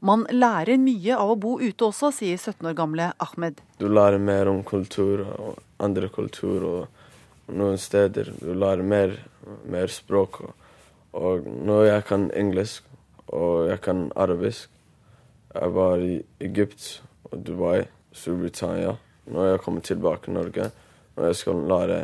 Man 0.00 0.24
lærer 0.32 0.80
mye 0.80 1.18
av 1.20 1.34
å 1.34 1.36
bo 1.36 1.58
ute 1.60 1.90
også, 1.90 2.08
sier 2.16 2.40
17 2.40 2.70
år 2.70 2.78
gamle 2.78 3.10
Ahmed. 3.20 3.60
Du 3.76 3.90
lærer 3.92 4.22
mer 4.22 4.48
om 4.48 4.62
kultur 4.64 5.26
og 5.28 5.60
andre 5.84 6.08
kultur, 6.08 6.64
og 6.64 7.52
noen 7.52 7.76
steder 7.80 8.32
du 8.40 8.54
lærer 8.54 8.80
mer, 8.80 9.18
mer 9.68 9.92
språk. 9.92 10.40
Og, 11.12 11.44
når 11.44 11.84
jeg 11.90 12.06
kan 12.08 12.28
engelsk 12.32 12.86
og 13.30 13.68
jeg 13.68 13.80
kan 13.82 14.08
arabisk 14.16 14.70
Jeg 15.50 15.74
var 15.74 15.98
i 15.98 16.20
Egypt 16.38 17.02
og 17.26 17.40
Dubai, 17.42 17.88
Storbritannia. 18.14 18.92
Når 19.26 19.46
jeg 19.48 19.60
kommer 19.60 19.80
tilbake 19.80 20.24
til 20.24 20.36
Norge, 20.36 20.68
og 21.20 21.26
jeg 21.28 21.36
skal 21.36 21.62
lære 21.68 21.98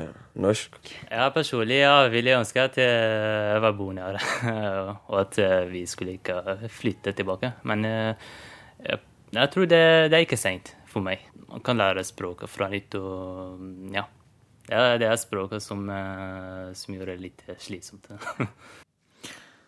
norsk. 0.44 0.76
Ja, 1.08 1.30
personlig 1.32 1.80
ja, 1.80 1.94
ville 2.12 2.36
ønske 2.36 2.66
at 2.68 2.76
jeg 2.80 3.62
var 3.64 3.76
boende 3.78 4.04
her, 4.04 4.18
og 5.10 5.20
at 5.22 5.40
vi 5.70 5.86
skulle 5.88 6.18
ikke 6.18 6.68
flytte 6.68 7.14
tilbake. 7.16 7.54
Men 7.64 7.84
eh, 7.88 8.28
jeg, 8.84 9.00
jeg 9.32 9.52
tror 9.54 9.70
det, 9.72 9.84
det, 10.10 10.18
er 10.18 10.26
ikke 10.26 10.40
sent 10.40 10.74
for 10.90 11.04
meg. 11.04 11.24
Man 11.48 11.64
kan 11.64 11.80
lære 11.80 12.04
språket 12.04 12.52
fra 12.52 12.68
nytt. 12.72 12.98
og 13.00 13.92
ja. 13.94 14.04
Det 14.66 15.06
er 15.06 15.16
språket 15.20 15.62
som, 15.62 15.86
eh, 15.88 16.74
som 16.74 16.96
gjør 16.96 17.14
det 17.14 17.22
litt 17.22 17.46
slitsomt. 17.62 18.10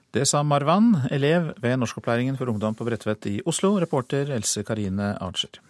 Det 0.09 0.23
sa 0.25 0.41
Marwan, 0.43 0.95
elev 1.13 1.51
ved 1.61 1.77
norskopplæringen 1.77 2.39
for 2.39 2.49
ungdom 2.49 2.73
på 2.75 2.87
Bredtvet 2.89 3.27
i 3.29 3.35
Oslo, 3.45 3.75
reporter 3.77 4.31
Else 4.33 4.63
Karine 4.65 5.11
Archer. 5.21 5.61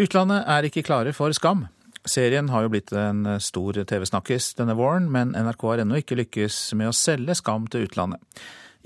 Utlandet 0.00 0.46
er 0.48 0.64
ikke 0.64 0.82
klare 0.86 1.12
for 1.12 1.34
Skam. 1.36 1.66
Serien 2.08 2.48
har 2.48 2.64
jo 2.64 2.72
blitt 2.72 2.92
en 2.96 3.36
stor 3.42 3.76
TV-snakkis 3.88 4.54
denne 4.58 4.76
våren, 4.78 5.10
men 5.12 5.34
NRK 5.36 5.66
har 5.68 5.82
ennå 5.84 6.00
ikke 6.00 6.16
lykkes 6.22 6.60
med 6.78 6.90
å 6.90 6.96
selge 6.96 7.36
Skam 7.38 7.68
til 7.70 7.84
utlandet. 7.86 8.22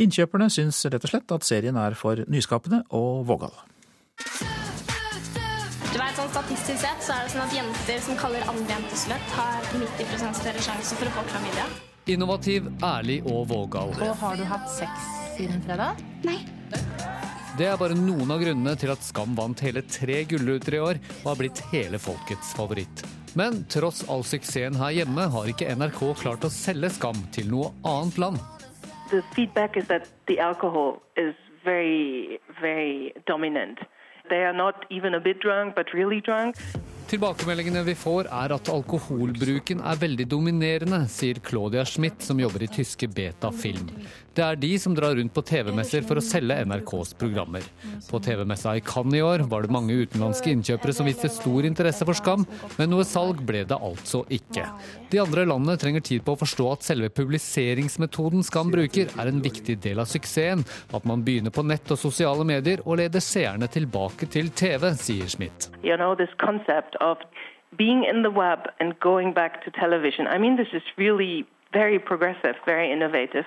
Innkjøperne 0.02 0.48
syns 0.50 0.80
rett 0.88 1.04
og 1.04 1.12
slett 1.12 1.34
at 1.34 1.46
serien 1.46 1.76
er 1.78 1.94
for 1.98 2.24
nyskapende 2.32 2.82
og 2.96 3.26
vågal. 3.28 3.52
Du 5.92 5.98
vet, 6.00 6.14
sånn 6.16 6.30
Statistisk 6.32 6.80
sett 6.80 7.04
så 7.04 7.14
er 7.18 7.26
det 7.26 7.34
sånn 7.34 7.44
at 7.44 7.56
jenter 7.58 8.00
som 8.06 8.16
kaller 8.20 8.48
andre 8.48 8.72
jenter 8.72 9.02
sløtt, 9.04 9.34
har 9.36 9.68
90 9.76 10.40
større 10.40 10.64
sjanse 10.64 10.96
for 10.96 11.10
å 11.10 11.14
få 11.18 11.26
klamydia. 11.28 11.68
Innovativ, 12.10 12.66
ærlig 12.82 13.20
og 13.28 13.44
vågal. 13.52 13.92
Og 14.00 14.16
har 14.24 14.40
du 14.40 14.48
hatt 14.48 14.66
sex 14.72 15.06
siden 15.36 15.62
fredag? 15.68 16.00
Nei. 16.26 16.40
Det 17.52 17.66
er 17.68 17.74
bare 17.76 17.92
noen 17.92 18.30
av 18.32 18.40
grunnene 18.40 18.72
til 18.80 18.88
at 18.94 19.02
Skam 19.04 19.34
vant 19.36 19.60
hele 19.60 19.82
tre 19.84 20.22
gullruter 20.24 20.78
i 20.78 20.78
år 20.80 21.00
og 21.18 21.26
har 21.26 21.36
blitt 21.36 21.58
hele 21.68 21.98
folkets 22.00 22.54
favoritt. 22.56 23.02
Men 23.36 23.58
tross 23.68 24.00
all 24.08 24.24
suksessen 24.24 24.78
her 24.80 24.94
hjemme 24.96 25.26
har 25.34 25.50
ikke 25.52 25.68
NRK 25.76 26.00
klart 26.22 26.46
å 26.48 26.52
selge 26.52 26.88
Skam 26.96 27.20
til 27.36 27.50
noe 27.52 27.68
annet 27.84 28.16
land. 28.22 28.40
The 29.12 29.20
feedback 29.36 29.76
is 29.76 29.84
that 29.92 30.08
the 30.32 30.38
alcohol 30.40 31.02
is 31.20 31.36
very, 31.62 32.40
very 32.62 33.12
dominant. 33.28 33.84
They 34.30 34.46
are 34.48 34.56
not 34.56 34.86
even 34.88 35.12
a 35.12 35.20
bit 35.20 35.42
drunk, 35.44 35.76
really 35.92 36.22
drunk. 36.24 36.56
Tilbakemeldingene 37.12 37.82
vi 37.84 37.92
får 37.98 38.30
er 38.32 38.54
at 38.54 38.68
alkoholbruken 38.72 39.82
er 39.84 39.98
veldig 40.00 40.24
dominerende, 40.32 41.02
sier 41.12 41.42
Claudia 41.44 41.84
Schmidt, 41.84 42.22
som 42.24 42.40
jobber 42.40 42.64
i 42.64 42.70
tyske 42.72 43.10
Beta 43.12 43.50
Film. 43.52 43.90
Det 44.32 44.44
er 44.44 44.56
de 44.56 44.70
som 44.80 44.94
drar 44.96 45.16
rundt 45.18 45.34
på 45.36 45.42
TV-messer 45.44 46.04
for 46.08 46.16
å 46.16 46.24
selge 46.24 46.56
NRKs 46.64 47.12
programmer. 47.20 47.64
På 48.08 48.20
TV-messa 48.22 48.72
i 48.78 48.84
Cannes 48.84 49.18
i 49.18 49.24
år 49.24 49.44
var 49.50 49.66
det 49.66 49.74
mange 49.74 49.92
utenlandske 49.92 50.54
innkjøpere 50.54 50.94
som 50.96 51.08
viste 51.08 51.28
stor 51.32 51.68
interesse 51.68 52.06
for 52.08 52.16
Skam, 52.16 52.46
men 52.78 52.92
noe 52.92 53.04
salg 53.08 53.42
ble 53.44 53.64
det 53.68 53.76
altså 53.76 54.22
ikke. 54.32 54.64
De 55.12 55.20
andre 55.20 55.44
landene 55.50 55.76
trenger 55.80 56.06
tid 56.08 56.24
på 56.24 56.32
å 56.32 56.40
forstå 56.40 56.70
at 56.72 56.88
selve 56.88 57.12
publiseringsmetoden 57.12 58.46
Skam 58.48 58.72
bruker, 58.72 59.12
er 59.20 59.28
en 59.28 59.44
viktig 59.44 59.76
del 59.84 60.00
av 60.00 60.08
suksessen. 60.08 60.64
At 60.96 61.04
man 61.08 61.24
begynner 61.26 61.52
på 61.52 61.66
nett 61.68 61.92
og 61.92 62.00
sosiale 62.00 62.46
medier 62.48 62.80
og 62.86 63.02
leder 63.02 63.20
seerne 63.20 63.68
tilbake 63.68 64.30
til 64.32 64.48
TV, 64.56 64.94
sier 64.96 65.28
Schmidt. 65.28 65.68
You 65.84 65.98
know, 66.00 66.16
being 67.76 68.04
in 68.04 68.22
the 68.22 68.30
web 68.30 68.68
and 68.80 68.98
going 69.00 69.32
back 69.32 69.64
to 69.64 69.70
television. 69.70 70.26
I 70.26 70.38
mean, 70.38 70.56
this 70.56 70.72
is 70.72 70.82
really 70.96 71.46
very 71.72 71.98
progressive, 71.98 72.56
very 72.66 72.92
innovative. 72.92 73.46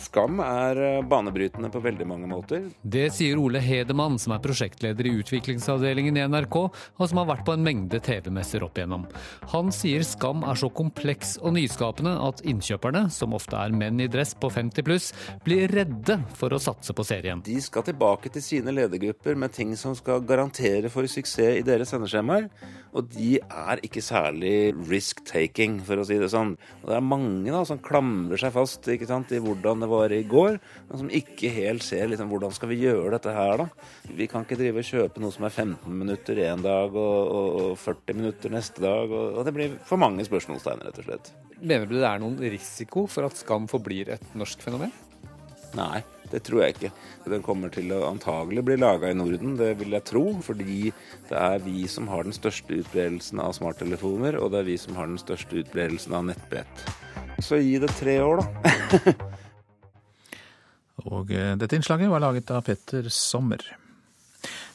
Skam 0.00 0.40
er 0.42 0.78
eh, 0.82 1.02
banebrytende 1.06 1.70
på 1.70 1.80
veldig 1.84 2.06
mange 2.08 2.28
måter. 2.28 2.66
Det 2.82 3.06
sier 3.14 3.38
Ole 3.40 3.60
Hedemann, 3.62 4.18
som 4.18 4.34
er 4.34 4.42
prosjektleder 4.42 5.06
i 5.06 5.14
utviklingsavdelingen 5.20 6.18
i 6.18 6.24
NRK, 6.30 6.56
og 6.64 7.04
som 7.10 7.20
har 7.20 7.28
vært 7.30 7.44
på 7.46 7.54
en 7.54 7.64
mengde 7.64 8.00
TV-messer 8.02 8.64
opp 8.66 8.78
igjennom. 8.78 9.06
Han 9.54 9.70
sier 9.74 10.04
Skam 10.06 10.42
er 10.48 10.58
så 10.58 10.70
kompleks 10.74 11.36
og 11.40 11.54
nyskapende 11.56 12.16
at 12.26 12.42
innkjøperne, 12.46 13.06
som 13.14 13.36
ofte 13.38 13.58
er 13.60 13.74
menn 13.76 14.02
i 14.02 14.10
dress 14.10 14.34
på 14.38 14.50
50 14.52 14.86
pluss, 14.86 15.10
blir 15.46 15.70
redde 15.72 16.18
for 16.38 16.54
å 16.54 16.62
satse 16.62 16.96
på 16.96 17.06
serien. 17.06 17.44
De 17.46 17.60
skal 17.62 17.86
tilbake 17.86 18.32
til 18.34 18.44
sine 18.44 18.74
ledergrupper 18.74 19.38
med 19.38 19.54
ting 19.54 19.76
som 19.78 19.94
skal 19.98 20.24
garantere 20.26 20.90
for 20.92 21.06
suksess 21.06 21.60
i 21.60 21.66
deres 21.66 21.94
sendeskjemaer. 21.94 22.50
Og 22.94 23.08
de 23.10 23.38
er 23.42 23.80
ikke 23.82 24.02
særlig 24.04 24.74
risk-taking, 24.90 25.80
for 25.86 25.98
å 25.98 26.04
si 26.06 26.18
det 26.20 26.30
sånn. 26.30 26.54
Og 26.82 26.90
det 26.90 26.98
er 26.98 27.06
mange 27.06 27.50
da 27.50 27.63
som 27.68 27.80
klamrer 27.82 28.40
seg 28.40 28.52
fast 28.54 28.88
ikke 28.90 29.08
sant, 29.08 29.32
i 29.34 29.40
hvordan 29.42 29.84
det 29.84 29.88
var 29.90 30.12
i 30.14 30.22
går, 30.28 30.58
men 30.88 31.00
som 31.00 31.10
ikke 31.20 31.52
helt 31.54 31.84
ser 31.86 32.08
liksom, 32.10 32.30
hvordan 32.32 32.54
skal 32.54 32.70
vi 32.72 32.80
gjøre 32.82 33.14
dette 33.16 33.34
her, 33.34 33.64
da. 33.64 33.68
Vi 34.16 34.28
kan 34.30 34.46
ikke 34.46 34.58
drive 34.60 34.82
og 34.82 34.90
kjøpe 34.90 35.22
noe 35.22 35.34
som 35.34 35.48
er 35.48 35.54
15 35.54 36.00
minutter 36.02 36.40
en 36.48 36.64
dag 36.64 36.94
og, 36.94 37.18
og, 37.24 37.60
og 37.64 37.78
40 37.82 38.20
minutter 38.20 38.54
neste 38.54 38.84
dag. 38.84 39.08
Og, 39.10 39.38
og, 39.38 39.42
det 39.46 39.56
blir 39.56 39.78
for 39.88 40.00
mange 40.00 40.26
spørsmålstegn, 40.26 40.84
rett 40.88 41.02
og 41.02 41.08
slett. 41.08 41.32
Mener 41.60 41.88
du 41.88 41.96
det 41.98 42.08
er 42.08 42.22
noen 42.22 42.40
risiko 42.42 43.06
for 43.10 43.28
at 43.28 43.38
Skam 43.40 43.68
forblir 43.70 44.14
et 44.16 44.34
norsk 44.38 44.64
fenomen? 44.64 44.92
Nei. 45.78 46.04
Det 46.34 46.40
tror 46.42 46.64
jeg 46.64 46.74
ikke. 46.74 46.90
Den 47.30 47.44
kommer 47.46 47.70
til 47.70 47.92
å 47.94 48.04
antagelig 48.08 48.64
bli 48.66 48.78
laga 48.80 49.10
i 49.12 49.16
Norden, 49.16 49.54
det 49.60 49.74
vil 49.78 49.94
jeg 49.94 50.06
tro. 50.08 50.24
Fordi 50.42 50.90
det 51.28 51.38
er 51.38 51.62
vi 51.62 51.84
som 51.90 52.08
har 52.10 52.26
den 52.26 52.34
største 52.34 52.80
utbredelsen 52.80 53.42
av 53.44 53.54
smarttelefoner, 53.58 54.40
og 54.40 54.54
det 54.54 54.62
er 54.62 54.70
vi 54.72 54.78
som 54.80 54.98
har 54.98 55.10
den 55.10 55.20
største 55.20 55.62
utbredelsen 55.62 56.16
av 56.16 56.26
nettbrett. 56.32 56.86
Så 57.42 57.58
gi 57.58 57.78
det 57.82 57.90
tre 57.98 58.18
år, 58.22 58.42
da. 58.42 59.14
og 61.10 61.32
eh, 61.34 61.54
dette 61.60 61.78
innslaget 61.78 62.12
var 62.12 62.22
laget 62.22 62.52
av 62.54 62.62
Petter 62.66 63.08
Sommer. 63.12 63.64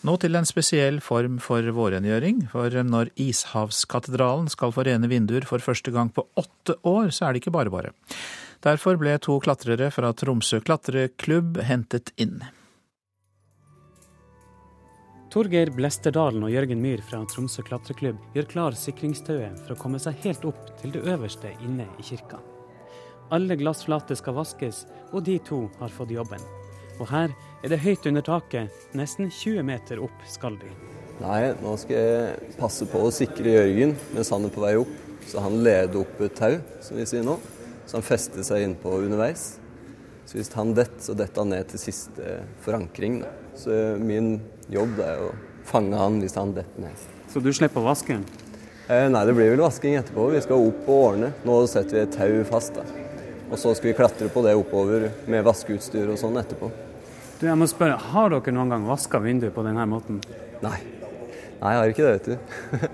Nå 0.07 0.15
til 0.19 0.37
en 0.39 0.47
spesiell 0.47 1.01
form 1.03 1.39
for 1.43 1.65
vårrengjøring. 1.75 2.45
For 2.53 2.71
når 2.87 3.11
Ishavskatedralen 3.19 4.47
skal 4.51 4.71
få 4.75 4.85
rene 4.87 5.09
vinduer 5.11 5.47
for 5.47 5.63
første 5.63 5.91
gang 5.95 6.11
på 6.15 6.23
åtte 6.39 6.77
år, 6.87 7.11
så 7.11 7.27
er 7.27 7.35
det 7.35 7.43
ikke 7.43 7.55
bare 7.57 7.73
bare. 7.73 7.91
Derfor 8.63 8.99
ble 8.99 9.15
to 9.23 9.37
klatrere 9.43 9.91
fra 9.91 10.11
Tromsø 10.15 10.61
klatreklubb 10.63 11.59
hentet 11.67 12.11
inn. 12.19 12.39
Torgeir 15.29 15.69
Blesterdalen 15.69 16.41
og 16.41 16.49
Jørgen 16.49 16.79
Myhr 16.81 17.03
fra 17.05 17.19
Tromsø 17.29 17.61
klatreklubb 17.67 18.17
gjør 18.33 18.47
klar 18.49 18.77
sikringstauet 18.77 19.59
for 19.61 19.75
å 19.75 19.77
komme 19.77 19.99
seg 20.01 20.17
helt 20.23 20.47
opp 20.49 20.71
til 20.79 20.95
det 20.95 21.03
øverste 21.05 21.51
inne 21.61 21.85
i 22.01 22.05
kirka. 22.07 22.39
Alle 23.29 23.59
glassflater 23.59 24.17
skal 24.17 24.39
vaskes, 24.39 24.87
og 25.13 25.27
de 25.27 25.37
to 25.45 25.67
har 25.77 25.93
fått 25.93 26.15
jobben. 26.15 26.41
Og 26.97 27.05
her 27.11 27.29
er 27.61 27.69
det 27.69 27.81
høyt 27.83 28.09
under 28.09 28.25
taket, 28.25 28.73
nesten 28.97 29.29
20 29.29 29.67
meter 29.69 30.01
opp 30.01 30.25
skal 30.25 30.57
de. 30.57 30.71
Nei, 31.21 31.53
nå 31.61 31.75
skal 31.77 32.01
jeg 32.01 32.57
passe 32.57 32.89
på 32.89 33.05
å 33.05 33.13
sikre 33.13 33.53
Jørgen 33.53 33.93
mens 34.15 34.33
han 34.33 34.49
er 34.49 34.55
på 34.55 34.65
vei 34.65 34.73
opp, 34.81 34.97
så 35.29 35.45
han 35.45 35.61
leder 35.61 36.01
opp 36.01 36.25
et 36.25 36.37
tau, 36.41 36.57
som 36.81 36.97
vi 36.97 37.05
sier 37.05 37.27
nå 37.27 37.37
så 37.89 37.97
han 37.97 38.05
fester 38.05 38.45
seg 38.45 38.61
innpå 38.67 38.99
underveis. 39.01 39.58
Så 40.29 40.37
hvis 40.37 40.51
han 40.53 40.75
detter, 40.77 41.01
så 41.01 41.15
detter 41.17 41.41
han 41.41 41.49
ned 41.55 41.71
til 41.71 41.81
siste 41.81 42.33
forankring. 42.61 43.15
Da. 43.23 43.31
Så 43.57 43.77
min 43.97 44.35
jobb 44.69 44.99
er 45.01 45.23
å 45.25 45.31
fange 45.65 45.97
han 45.97 46.19
hvis 46.21 46.37
han 46.37 46.51
detter 46.53 46.83
ned. 46.83 47.07
Så 47.33 47.41
du 47.41 47.49
slipper 47.49 47.81
å 47.81 47.87
vaske 47.87 48.13
den? 48.13 48.27
Eh, 48.85 49.07
nei, 49.09 49.23
det 49.25 49.33
blir 49.33 49.49
vel 49.55 49.63
vasking 49.63 49.97
etterpå. 49.97 50.27
Vi 50.35 50.43
skal 50.45 50.67
opp 50.69 50.85
og 50.85 50.99
ordne. 51.07 51.31
Nå 51.49 51.55
setter 51.71 51.97
vi 51.97 52.03
et 52.03 52.13
tau 52.13 52.37
fast. 52.45 52.77
da. 52.77 52.85
Og 53.49 53.57
så 53.57 53.73
skal 53.73 53.89
vi 53.89 53.95
klatre 53.97 54.29
på 54.29 54.45
det 54.45 54.53
oppover 54.59 55.07
med 55.25 55.49
vaskeutstyr 55.49 56.13
og 56.13 56.21
sånn 56.21 56.37
etterpå. 56.37 56.69
Du, 57.39 57.47
jeg 57.47 57.57
må 57.57 57.65
spørre, 57.71 57.97
Har 58.13 58.29
dere 58.29 58.53
noen 58.53 58.69
gang 58.69 58.85
vaska 58.85 59.23
vinduet 59.25 59.55
på 59.55 59.65
denne 59.65 59.89
måten? 59.89 60.21
Nei. 60.61 60.77
Nei, 61.57 61.73
jeg 61.73 61.81
har 61.81 61.95
ikke 61.95 62.05
det, 62.05 62.13
vet 62.19 62.29
du. 62.29 62.87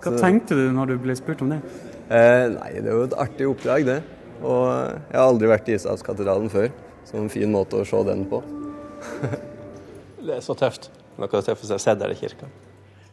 Hva 0.00 0.12
så... 0.16 0.16
tenkte 0.16 0.56
du 0.56 0.64
når 0.72 0.94
du 0.94 0.98
ble 1.04 1.20
spurt 1.20 1.44
om 1.44 1.52
det? 1.52 1.60
Eh, 2.08 2.48
nei, 2.56 2.72
det 2.80 2.88
er 2.88 2.94
jo 2.94 3.08
et 3.10 3.20
artig 3.20 3.52
oppdrag, 3.52 3.84
det. 3.92 4.00
Og 4.44 4.66
jeg 4.68 5.16
har 5.16 5.24
aldri 5.24 5.48
vært 5.48 5.70
i 5.70 5.78
Isakskatedralen 5.78 6.52
før, 6.52 6.68
så 7.08 7.16
en 7.20 7.32
fin 7.32 7.50
måte 7.52 7.80
å 7.80 7.88
se 7.88 8.02
den 8.08 8.26
på. 8.28 8.42
det 10.26 10.36
er 10.36 10.44
så 10.44 10.56
tøft. 10.58 10.90
Noe 11.16 11.30
av 11.30 11.40
det 11.40 11.46
tøffeste 11.48 11.72
jeg 11.72 11.78
har 11.78 11.84
sett 11.86 12.00
der 12.02 12.12
i 12.12 12.18
kirka. 12.18 12.50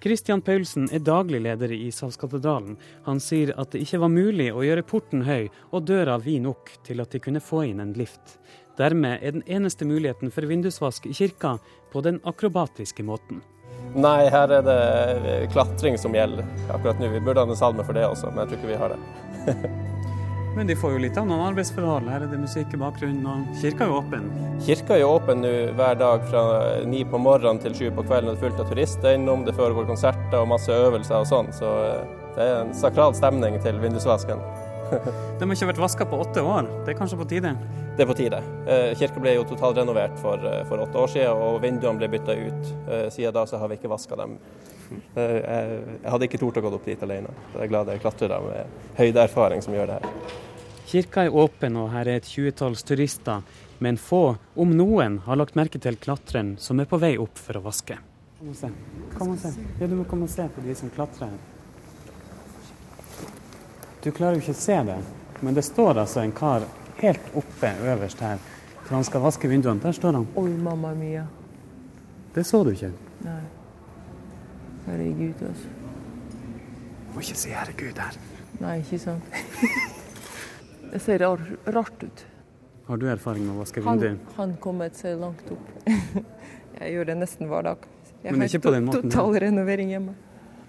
Christian 0.01 0.41
Paulsen 0.41 0.87
er 0.89 1.03
daglig 1.05 1.43
leder 1.45 1.71
i 1.75 1.83
Ishavskatedralen. 1.85 2.73
Han 3.05 3.19
sier 3.21 3.51
at 3.61 3.75
det 3.75 3.83
ikke 3.83 3.99
var 4.01 4.09
mulig 4.09 4.47
å 4.49 4.63
gjøre 4.65 4.85
porten 4.89 5.21
høy 5.27 5.51
og 5.69 5.85
døra 5.85 6.17
vid 6.17 6.41
nok 6.47 6.71
til 6.87 7.03
at 7.03 7.13
de 7.13 7.21
kunne 7.21 7.43
få 7.43 7.67
inn 7.69 7.83
en 7.83 7.93
lift. 7.93 8.39
Dermed 8.81 9.21
er 9.21 9.35
den 9.37 9.45
eneste 9.45 9.85
muligheten 9.85 10.33
for 10.33 10.49
vindusvask 10.49 11.05
i 11.05 11.13
kirka 11.13 11.59
på 11.93 12.01
den 12.01 12.17
akrobatiske 12.25 13.05
måten. 13.05 13.43
Nei, 13.93 14.25
her 14.33 14.49
er 14.57 14.65
det 14.65 14.81
klatring 15.53 15.99
som 16.01 16.15
gjelder 16.17 16.49
akkurat 16.71 16.97
nå. 16.97 17.11
Vi 17.13 17.21
burde 17.21 17.45
ha 17.45 17.51
en 17.51 17.59
salme 17.59 17.85
for 17.85 17.93
det 17.93 18.07
også, 18.07 18.33
men 18.33 18.41
jeg 18.45 18.53
tror 18.53 18.61
ikke 18.61 18.73
vi 18.73 18.81
har 18.81 18.95
det. 18.95 19.91
Men 20.55 20.67
de 20.67 20.75
får 20.75 20.91
jo 20.91 20.99
litt 20.99 21.17
av 21.17 21.27
noen 21.29 21.45
arbeidsforhold. 21.45 22.09
Her 22.11 22.25
er 22.25 22.31
det 22.31 22.39
musikk 22.41 22.73
i 22.75 22.79
bakgrunnen, 22.79 23.23
og 23.23 23.59
kirka 23.61 23.85
er 23.85 23.91
jo 23.91 23.99
åpen? 24.01 24.25
Kirka 24.65 24.97
er 24.97 25.05
åpen 25.07 25.39
nå 25.45 25.51
hver 25.77 25.99
dag 26.01 26.25
fra 26.27 26.41
ni 26.91 27.05
på 27.07 27.21
morgenen 27.23 27.61
til 27.63 27.77
sju 27.77 27.85
på 27.95 28.03
kvelden. 28.03 28.33
Det 28.33 28.35
er 28.35 28.41
fullt 28.41 28.59
av 28.59 28.67
turister 28.73 29.15
innom, 29.15 29.45
det 29.47 29.55
foregår 29.55 29.87
konserter 29.87 30.41
og 30.41 30.49
masse 30.51 30.75
øvelser 30.75 31.21
og 31.21 31.29
sånn. 31.29 31.53
Så 31.55 31.69
eh, 31.85 32.17
det 32.35 32.49
er 32.49 32.59
en 32.65 32.75
sakral 32.75 33.15
stemning 33.15 33.55
til 33.63 33.79
vindusvasken. 33.79 34.43
De 35.39 35.47
har 35.47 35.55
ikke 35.55 35.71
vært 35.71 35.81
vaska 35.85 36.09
på 36.11 36.19
åtte 36.19 36.43
år. 36.43 36.67
Det 36.83 36.91
er 36.91 36.99
kanskje 36.99 37.21
på 37.21 37.29
tide? 37.31 37.55
Det 37.95 38.03
er 38.03 38.11
på 38.11 38.19
tide. 38.19 38.43
Eh, 38.67 38.91
kirka 38.99 39.23
ble 39.23 39.37
jo 39.37 39.47
totalrenovert 39.47 40.19
for, 40.19 40.43
eh, 40.51 40.65
for 40.67 40.83
åtte 40.83 40.99
år 40.99 41.15
siden, 41.15 41.47
og 41.47 41.61
vinduene 41.63 42.03
ble 42.03 42.11
bytta 42.11 42.35
ut. 42.35 42.75
Siden 43.15 43.39
da 43.39 43.47
så 43.47 43.61
har 43.61 43.71
vi 43.71 43.79
ikke 43.79 43.95
vaska 43.95 44.19
dem. 44.19 44.35
Jeg 45.15 46.11
hadde 46.13 46.27
ikke 46.27 46.39
tort 46.41 46.59
å 46.59 46.63
gå 46.63 46.71
opp 46.75 46.87
dit 46.87 47.03
alene. 47.05 47.33
Jeg 47.55 47.65
er 47.65 47.71
glad 47.71 47.89
det 47.89 47.97
er 47.97 48.03
klatrere 48.03 48.39
med 48.45 48.95
høydeerfaring 48.99 49.63
som 49.65 49.75
gjør 49.75 49.91
det 49.91 49.99
her. 49.99 50.37
Kirka 50.91 51.23
er 51.23 51.35
åpen, 51.35 51.77
og 51.79 51.91
her 51.93 52.09
er 52.11 52.19
et 52.19 52.27
tjuetalls 52.27 52.83
turister. 52.83 53.45
Men 53.79 53.97
få, 53.97 54.35
om 54.59 54.73
noen, 54.77 55.21
har 55.25 55.39
lagt 55.39 55.55
merke 55.57 55.79
til 55.81 55.95
klatreren 55.97 56.57
som 56.59 56.81
er 56.83 56.89
på 56.89 56.99
vei 57.01 57.15
opp 57.21 57.39
for 57.39 57.57
å 57.57 57.63
vaske. 57.65 57.95
Kom 58.37 58.51
og 58.51 58.57
se. 58.59 58.69
Kom 59.15 59.31
og 59.33 59.39
se. 59.39 59.53
Ja, 59.79 59.87
du 59.87 59.95
må 59.97 60.05
komme 60.09 60.27
og 60.27 60.33
se 60.33 60.45
på 60.51 60.63
de 60.65 60.75
som 60.75 60.91
klatrer. 60.93 61.31
Du 64.01 64.09
klarer 64.11 64.37
jo 64.37 64.43
ikke 64.43 64.57
å 64.57 64.61
se 64.61 64.77
det, 64.87 64.97
men 65.45 65.57
det 65.57 65.63
står 65.65 66.01
altså 66.03 66.23
en 66.25 66.35
kar 66.35 66.65
helt 67.01 67.33
oppe 67.37 67.71
øverst 67.93 68.21
her. 68.25 68.41
For 68.83 68.97
han 68.97 69.05
skal 69.07 69.23
vaske 69.23 69.47
vinduene. 69.47 69.81
Der 69.81 69.95
står 69.95 70.19
han. 70.19 70.27
Oi, 70.35 70.49
mamma 70.57 70.93
mia. 70.97 71.25
Det 72.33 72.43
så 72.47 72.63
du 72.65 72.73
ikke? 72.73 72.91
Nei. 73.23 73.41
Herregud, 74.87 75.45
altså. 75.47 75.69
Du 77.07 77.15
må 77.15 77.23
ikke 77.23 77.37
si 77.37 77.49
'herregud' 77.51 77.99
her. 77.99 78.17
Nei, 78.61 78.77
ikke 78.81 78.99
sant. 78.99 79.23
det 80.91 81.01
ser 81.01 81.19
rar, 81.23 81.41
rart 81.67 82.03
ut. 82.03 82.25
Har 82.87 82.97
du 82.97 83.07
erfaring 83.11 83.45
med 83.45 83.55
å 83.55 83.61
vaske 83.61 83.83
vinduer? 83.83 84.15
Han, 84.15 84.35
han 84.37 84.55
kommet 84.63 84.97
seg 84.99 85.19
langt 85.21 85.47
opp. 85.53 85.67
jeg 86.79 86.93
gjør 86.95 87.11
det 87.11 87.17
nesten 87.21 87.51
hver 87.51 87.67
dag. 87.69 87.85
Jeg 88.21 88.35
Men 88.35 88.47
ikke 88.47 88.63
på 88.67 88.73
den 88.75 88.87
måten? 88.89 89.09
Total 89.09 89.37
renovering 89.45 89.93
hjemme. 89.93 90.15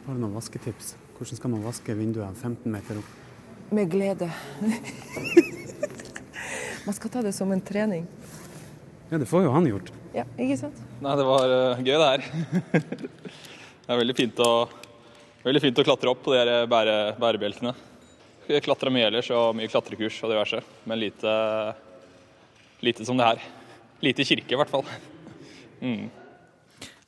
Har 0.07 0.16
du 0.16 0.22
noen 0.22 0.37
vasketips? 0.37 0.94
Hvordan 1.16 1.38
skal 1.38 1.53
man 1.53 1.64
vaske 1.66 1.94
vinduene 1.94 2.35
15 2.35 2.72
meter 2.72 3.01
opp? 3.01 3.11
Med 3.72 3.90
glede. 3.92 4.29
man 6.87 6.96
skal 6.96 7.12
ta 7.14 7.22
det 7.22 7.35
som 7.37 7.53
en 7.55 7.61
trening. 7.62 8.07
Ja, 9.12 9.18
det 9.20 9.29
får 9.29 9.44
jo 9.46 9.53
han 9.55 9.68
gjort. 9.68 9.92
Ja, 10.16 10.25
ikke 10.40 10.57
sant? 10.64 10.79
Nei, 11.05 11.16
det 11.20 11.27
var 11.29 11.53
uh, 11.53 11.83
gøy 11.85 11.96
det 12.01 12.09
her. 12.09 12.22
Det 13.83 13.90
er 13.90 13.99
veldig 13.99 14.14
fint 14.14 14.42
å, 14.45 14.51
veldig 15.42 15.62
fint 15.64 15.81
å 15.83 15.85
klatre 15.87 16.12
opp 16.12 16.23
på 16.23 16.35
de 16.37 16.61
bære, 16.71 16.97
bærebjelkene. 17.23 17.73
Jeg 18.47 18.62
klatra 18.62 18.90
mye 18.95 19.09
ellers 19.09 19.31
og 19.35 19.57
mye 19.59 19.71
klatrekurs 19.71 20.18
og 20.23 20.33
diverse, 20.33 20.62
men 20.87 21.01
lite, 21.01 21.35
lite 22.83 23.07
som 23.07 23.18
det 23.18 23.29
her. 23.29 23.45
Lite 24.03 24.27
kirke, 24.27 24.55
i 24.55 24.59
hvert 24.59 24.71
fall. 24.71 24.87
Mm. 25.83 26.11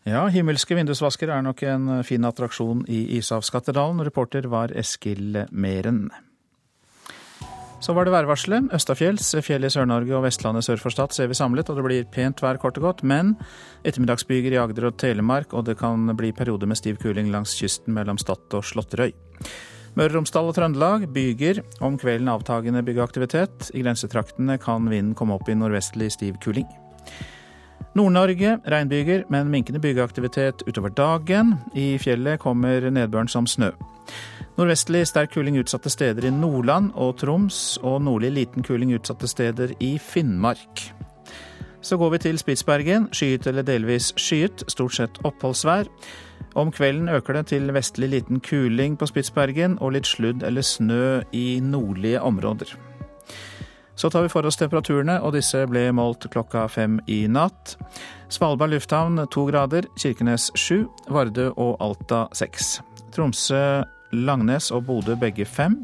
Ja, 0.05 0.27
himmelske 0.29 0.77
vindusvasker 0.77 1.31
er 1.33 1.43
nok 1.47 1.63
en 1.67 1.89
fin 2.07 2.27
attraksjon 2.29 2.85
i 2.93 3.07
Ishavskatedralen. 3.19 4.03
Reporter 4.07 4.51
var 4.53 4.75
Eskil 4.77 5.45
Meren. 5.51 6.09
Så 7.85 7.93
var 7.93 8.07
det 8.07 8.15
værvarselet. 8.15 8.71
Østafjells, 8.73 9.35
fjell 9.45 9.67
i 9.67 9.69
Sør-Norge 9.69 10.15
og 10.17 10.23
Vestlandet 10.25 10.65
sør 10.65 10.81
for 10.81 10.95
Stad 10.95 11.13
ser 11.13 11.29
vi 11.29 11.37
samlet, 11.37 11.69
og 11.69 11.77
det 11.77 11.83
blir 11.85 12.07
pent 12.09 12.41
vær 12.41 12.57
kort 12.63 12.79
og 12.81 12.87
godt. 12.87 13.03
Men 13.05 13.35
ettermiddagsbyger 13.85 14.55
i 14.55 14.61
Agder 14.63 14.87
og 14.89 14.97
Telemark, 15.03 15.53
og 15.53 15.67
det 15.69 15.75
kan 15.83 16.09
bli 16.17 16.31
perioder 16.33 16.71
med 16.71 16.81
stiv 16.81 16.97
kuling 17.03 17.29
langs 17.35 17.53
kysten 17.59 17.93
mellom 17.93 18.17
Stad 18.17 18.57
og 18.57 18.65
Slåtterøy. 18.65 19.13
Møre 19.99 20.15
og 20.15 20.17
Romsdal 20.17 20.49
og 20.49 20.57
Trøndelag 20.57 21.05
byger. 21.13 21.61
Om 21.85 22.01
kvelden 22.01 22.33
avtagende 22.33 22.81
byggeaktivitet. 22.87 23.69
I 23.77 23.85
grensetraktene 23.85 24.57
kan 24.63 24.89
vinden 24.89 25.13
komme 25.19 25.37
opp 25.37 25.53
i 25.53 25.59
nordvestlig 25.59 26.09
stiv 26.17 26.41
kuling. 26.41 26.71
Nord-Norge 27.95 28.59
regnbyger, 28.67 29.25
men 29.31 29.51
minkende 29.51 29.81
byggeaktivitet 29.81 30.65
utover 30.67 30.91
dagen. 30.91 31.55
I 31.75 31.95
fjellet 31.99 32.41
kommer 32.43 32.91
nedbøren 32.91 33.31
som 33.31 33.47
snø. 33.47 33.71
Nordvestlig 34.59 35.07
sterk 35.07 35.33
kuling 35.35 35.57
utsatte 35.59 35.91
steder 35.91 36.27
i 36.27 36.31
Nordland 36.35 36.93
og 36.95 37.17
Troms, 37.19 37.79
og 37.83 38.03
nordlig 38.03 38.33
liten 38.35 38.67
kuling 38.67 38.93
utsatte 38.95 39.31
steder 39.31 39.75
i 39.83 39.97
Finnmark. 39.99 40.89
Så 41.85 41.97
går 41.97 42.11
vi 42.11 42.19
til 42.19 42.39
Spitsbergen. 42.39 43.09
Skyet 43.13 43.47
eller 43.47 43.63
delvis 43.63 44.13
skyet, 44.17 44.65
stort 44.69 44.95
sett 44.97 45.19
oppholdsvær. 45.25 45.91
Om 46.55 46.73
kvelden 46.73 47.09
øker 47.09 47.33
det 47.33 47.47
til 47.47 47.75
vestlig 47.75 48.09
liten 48.09 48.41
kuling 48.41 48.99
på 48.99 49.07
Spitsbergen 49.11 49.79
og 49.81 49.93
litt 49.97 50.07
sludd 50.07 50.43
eller 50.47 50.63
snø 50.63 51.21
i 51.33 51.61
nordlige 51.61 52.23
områder. 52.23 52.77
Så 53.97 54.11
tar 54.11 54.23
vi 54.23 54.33
for 54.33 54.47
oss 54.47 54.59
temperaturene, 54.59 55.21
og 55.23 55.37
disse 55.37 55.61
ble 55.71 55.87
målt 55.95 56.27
klokka 56.33 56.67
fem 56.69 56.99
i 57.07 57.25
natt. 57.31 57.77
Svalbard 58.33 58.75
lufthavn 58.75 59.23
to 59.31 59.47
grader, 59.47 59.87
Kirkenes 60.01 60.51
sju, 60.59 60.85
Vardø 61.09 61.51
og 61.55 61.77
Alta 61.85 62.25
seks. 62.35 62.81
Tromsø 63.15 63.85
Langnes 64.15 64.71
og 64.75 64.87
Bodø 64.89 65.15
begge 65.19 65.47
fem. 65.47 65.83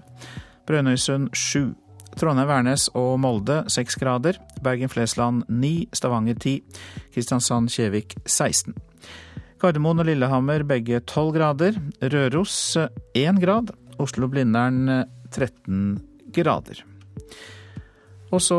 Brønnøysund 0.67 1.31
sju. 1.35 1.71
Trondheim-Værnes 2.19 2.89
og 2.99 3.15
Molde 3.23 3.63
seks 3.71 3.95
grader. 4.01 4.39
Bergen-Flesland 4.65 5.45
ni. 5.49 5.89
Stavanger 5.95 6.39
ti. 6.43 6.57
Kristiansand-Kjevik 7.15 8.17
16. 8.27 8.75
Gardermoen 9.61 10.03
og 10.03 10.09
Lillehammer 10.09 10.65
begge 10.67 11.03
tolv 11.07 11.35
grader. 11.37 11.79
Røros 12.03 12.77
1 13.15 13.41
grad. 13.43 13.71
Oslo-Blindern 14.01 15.07
13 15.31 16.01
grader. 16.35 16.83
Og 18.31 18.39
så 18.39 18.57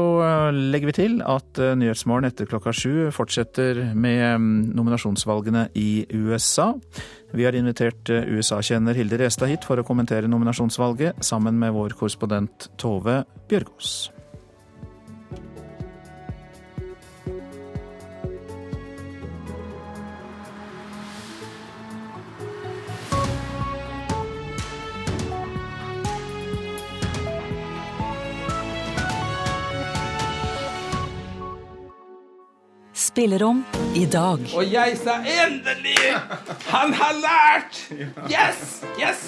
legger 0.51 0.89
vi 0.89 0.95
til 0.97 1.13
at 1.23 1.60
Nyhetsmorgen 1.79 2.27
etter 2.27 2.49
klokka 2.49 2.73
sju 2.75 3.07
fortsetter 3.15 3.79
med 3.95 4.43
nominasjonsvalgene 4.75 5.69
i 5.79 6.03
USA. 6.12 6.73
Vi 7.31 7.47
har 7.47 7.55
invitert 7.55 8.12
USA-kjenner 8.12 8.99
Hilde 8.99 9.21
Restad 9.23 9.53
hit 9.53 9.67
for 9.67 9.79
å 9.79 9.88
kommentere 9.88 10.27
nominasjonsvalget, 10.27 11.23
sammen 11.23 11.55
med 11.62 11.71
vår 11.77 11.95
korrespondent 11.95 12.67
Tove 12.81 13.21
Bjørgaas. 13.47 14.10
Spillerom 33.01 33.63
i 33.97 34.03
dag. 34.05 34.43
Og 34.53 34.67
jeg 34.69 34.93
sa 34.99 35.15
endelig! 35.25 35.97
Han 36.69 36.91
har 36.93 37.15
lært! 37.17 37.79
Yes! 38.29 38.83
Yes! 38.99 39.21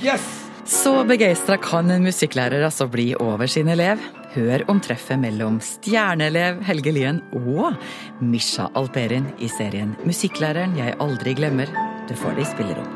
Yes! 0.00 0.28
Så 0.64 0.92
begeistra 1.04 1.58
kan 1.60 1.90
en 1.92 2.06
musikklærer 2.06 2.64
altså 2.64 2.86
bli 2.88 3.10
over 3.20 3.50
sin 3.50 3.68
elev. 3.68 4.00
Hør 4.32 4.64
om 4.72 4.80
treffet 4.80 5.20
mellom 5.20 5.58
stjerneelev 5.60 6.62
Helge 6.64 6.94
Lien 6.96 7.18
og 7.36 7.76
Misha 8.24 8.70
Alperin 8.78 9.26
i 9.42 9.50
serien 9.52 9.92
Musikklæreren 10.06 10.78
jeg 10.78 10.96
aldri 11.04 11.34
glemmer. 11.36 11.68
Du 12.08 12.14
får 12.16 12.38
det 12.38 12.46
i 12.46 12.50
spillerom. 12.54 12.88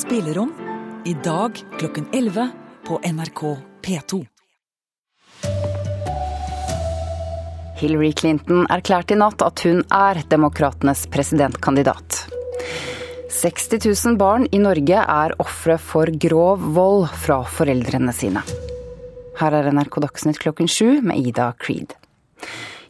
Spillerom 0.00 0.50
i 1.06 1.14
dag 1.22 1.62
klokken 1.78 2.10
11 2.16 2.50
på 2.86 3.00
NRK 3.04 3.42
P2. 3.82 4.24
Hillary 7.80 8.12
Clinton 8.12 8.66
erklærte 8.68 9.14
i 9.16 9.20
natt 9.20 9.40
at 9.42 9.62
hun 9.64 9.80
er 9.94 10.20
demokratenes 10.28 11.06
presidentkandidat. 11.12 12.26
60 13.30 13.86
000 13.86 14.18
barn 14.20 14.44
i 14.52 14.58
Norge 14.60 15.00
er 15.00 15.36
ofre 15.40 15.78
for 15.80 16.10
grov 16.20 16.60
vold 16.76 17.06
fra 17.22 17.40
foreldrene 17.48 18.12
sine. 18.12 18.42
Her 19.40 19.56
er 19.56 19.70
NRK 19.72 20.00
Dagsnytt 20.04 20.42
klokken 20.42 20.68
sju 20.68 21.00
med 21.00 21.22
Ida 21.24 21.52
Creed. 21.62 21.94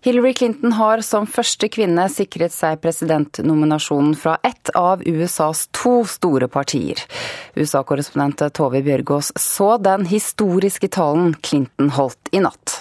Hillary 0.02 0.32
Clinton 0.34 0.72
har 0.72 1.02
som 1.04 1.26
første 1.28 1.68
kvinne 1.68 2.06
sikret 2.08 2.54
seg 2.54 2.78
presidentnominasjonen 2.80 4.14
fra 4.16 4.38
ett 4.46 4.72
av 4.78 5.02
USAs 5.04 5.66
to 5.76 5.98
store 6.08 6.48
partier. 6.48 7.02
USA-korrespondent 7.52 8.46
Tove 8.56 8.80
Bjørgaas 8.86 9.28
så 9.36 9.74
den 9.76 10.08
historiske 10.08 10.88
talen 10.88 11.34
Clinton 11.44 11.92
holdt 11.98 12.32
i 12.32 12.40
natt. 12.40 12.80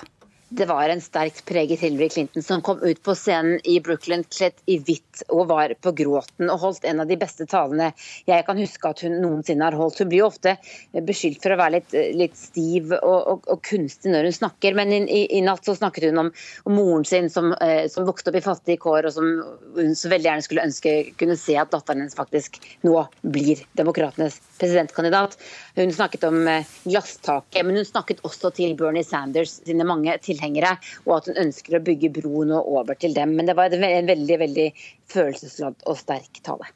Det 0.52 0.66
var 0.66 0.90
en 0.90 1.02
sterkt 1.02 1.46
preget 1.46 1.80
Hillary 1.80 2.10
Clinton 2.10 2.44
som 2.44 2.62
kom 2.62 2.80
ut 2.82 3.04
på 3.04 3.14
scenen 3.16 3.60
i 3.64 3.76
Brooklyn 3.86 4.24
kledd 4.34 4.58
i 4.66 4.80
hvitt 4.82 5.22
og 5.28 5.44
var 5.52 5.76
på 5.78 5.92
gråten 5.94 6.50
og 6.50 6.64
holdt 6.64 6.88
en 6.90 7.04
av 7.04 7.10
de 7.10 7.18
beste 7.22 7.46
talene 7.46 7.92
jeg 8.26 8.46
kan 8.48 8.58
huske 8.58 8.90
at 8.90 9.04
hun 9.06 9.20
noensinne 9.22 9.68
har 9.68 9.78
holdt. 9.78 10.00
Hun 10.02 10.10
blir 10.10 10.24
jo 10.24 10.30
ofte 10.32 10.56
beskyldt 11.06 11.44
for 11.44 11.54
å 11.54 11.60
være 11.60 11.76
litt, 11.76 11.94
litt 12.18 12.40
stiv 12.40 12.96
og, 12.98 13.20
og, 13.20 13.46
og, 13.46 13.62
kunstig 13.70 14.10
når 14.10 14.26
hun 14.26 14.38
snakker, 14.40 14.74
men 14.80 14.96
i, 14.96 15.00
i, 15.06 15.22
i 15.38 15.44
natt 15.46 15.70
så 15.70 15.76
snakket 15.78 16.10
hun 16.10 16.24
om, 16.24 16.34
om 16.66 16.76
moren 16.80 17.06
sin 17.06 17.30
som, 17.30 17.52
eh, 17.62 17.86
som, 17.92 18.10
vokste 18.10 18.34
opp 18.34 18.40
i 18.42 18.44
fattige 18.48 18.82
kår 18.82 19.12
og 19.12 19.16
som 19.20 19.30
hun 19.78 19.94
så 19.94 20.10
veldig 20.10 20.32
gjerne 20.32 20.48
skulle 20.48 20.66
ønske 20.66 20.96
kunne 21.20 21.38
se 21.38 21.60
at 21.62 21.70
datteren 21.76 22.08
hennes 22.08 22.18
faktisk 22.18 22.58
nå 22.90 22.96
blir 23.22 23.62
demokratenes 23.78 24.40
presidentkandidat. 24.58 25.38
Hun 25.78 25.94
snakket 25.94 26.26
om 26.26 26.42
eh, 26.50 26.76
glasstaket, 26.90 27.62
men 27.62 27.78
hun 27.78 27.86
snakket 27.86 28.26
også 28.26 28.50
til 28.58 28.74
Bernie 28.80 29.06
Sanders 29.06 29.60
sine 29.62 29.86
mange 29.86 30.18
tilhengere, 30.39 30.75
og 31.06 31.19
at 31.19 31.30
hun 31.30 31.39
ønsker 31.45 31.78
å 31.78 31.84
bygge 31.84 32.12
bro 32.21 32.43
nå 32.47 32.60
over 32.63 32.95
til 32.99 33.13
dem. 33.13 33.36
Men 33.36 33.49
det 33.49 33.58
var 33.60 33.73
en 33.75 34.10
veldig, 34.10 34.39
veldig 34.43 34.67
følelsesladd 35.12 35.88
og 35.88 35.99
sterk 35.99 36.41
tale. 36.45 36.71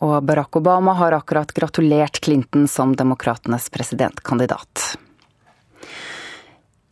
Og 0.00 0.22
Barack 0.24 0.56
Obama 0.56 0.94
har 0.96 1.12
akkurat 1.12 1.52
gratulert 1.52 2.20
Clinton 2.24 2.66
som 2.68 2.96
demokratenes 2.96 3.68
presidentkandidat. 3.70 4.96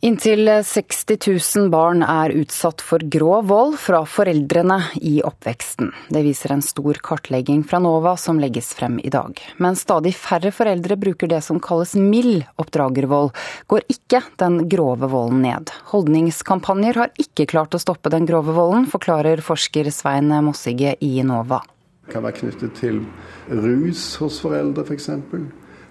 Inntil 0.01 0.63
60 0.63 1.17
000 1.55 1.69
barn 1.69 2.05
er 2.07 2.31
utsatt 2.31 2.79
for 2.79 3.03
grov 3.11 3.49
vold 3.49 3.73
fra 3.83 4.05
foreldrene 4.07 4.77
i 5.03 5.17
oppveksten. 5.27 5.89
Det 6.07 6.21
viser 6.23 6.53
en 6.55 6.63
stor 6.63 7.01
kartlegging 7.03 7.65
fra 7.67 7.81
NOVA 7.83 8.13
som 8.15 8.39
legges 8.39 8.71
frem 8.79 8.95
i 9.03 9.11
dag. 9.11 9.35
Men 9.59 9.75
stadig 9.75 10.13
færre 10.15 10.53
foreldre 10.55 10.95
bruker 10.95 11.27
det 11.27 11.41
som 11.43 11.59
kalles 11.59 11.97
mild 11.99 12.45
oppdragervold, 12.55 13.33
går 13.67 13.83
ikke 13.91 14.23
den 14.39 14.61
grove 14.71 15.11
volden 15.11 15.43
ned. 15.43 15.75
Holdningskampanjer 15.91 17.03
har 17.03 17.11
ikke 17.19 17.49
klart 17.51 17.75
å 17.75 17.83
stoppe 17.83 18.07
den 18.15 18.29
grove 18.29 18.55
volden, 18.55 18.87
forklarer 18.87 19.43
forsker 19.43 19.91
Svein 19.91 20.31
Mossige 20.47 20.95
i 21.03 21.17
NOVA. 21.27 21.59
Det 22.07 22.15
kan 22.15 22.23
være 22.23 22.39
knyttet 22.39 22.79
til 22.79 23.03
rus 23.51 24.13
hos 24.23 24.39
foreldre 24.39 24.87
f.eks. 24.87 25.11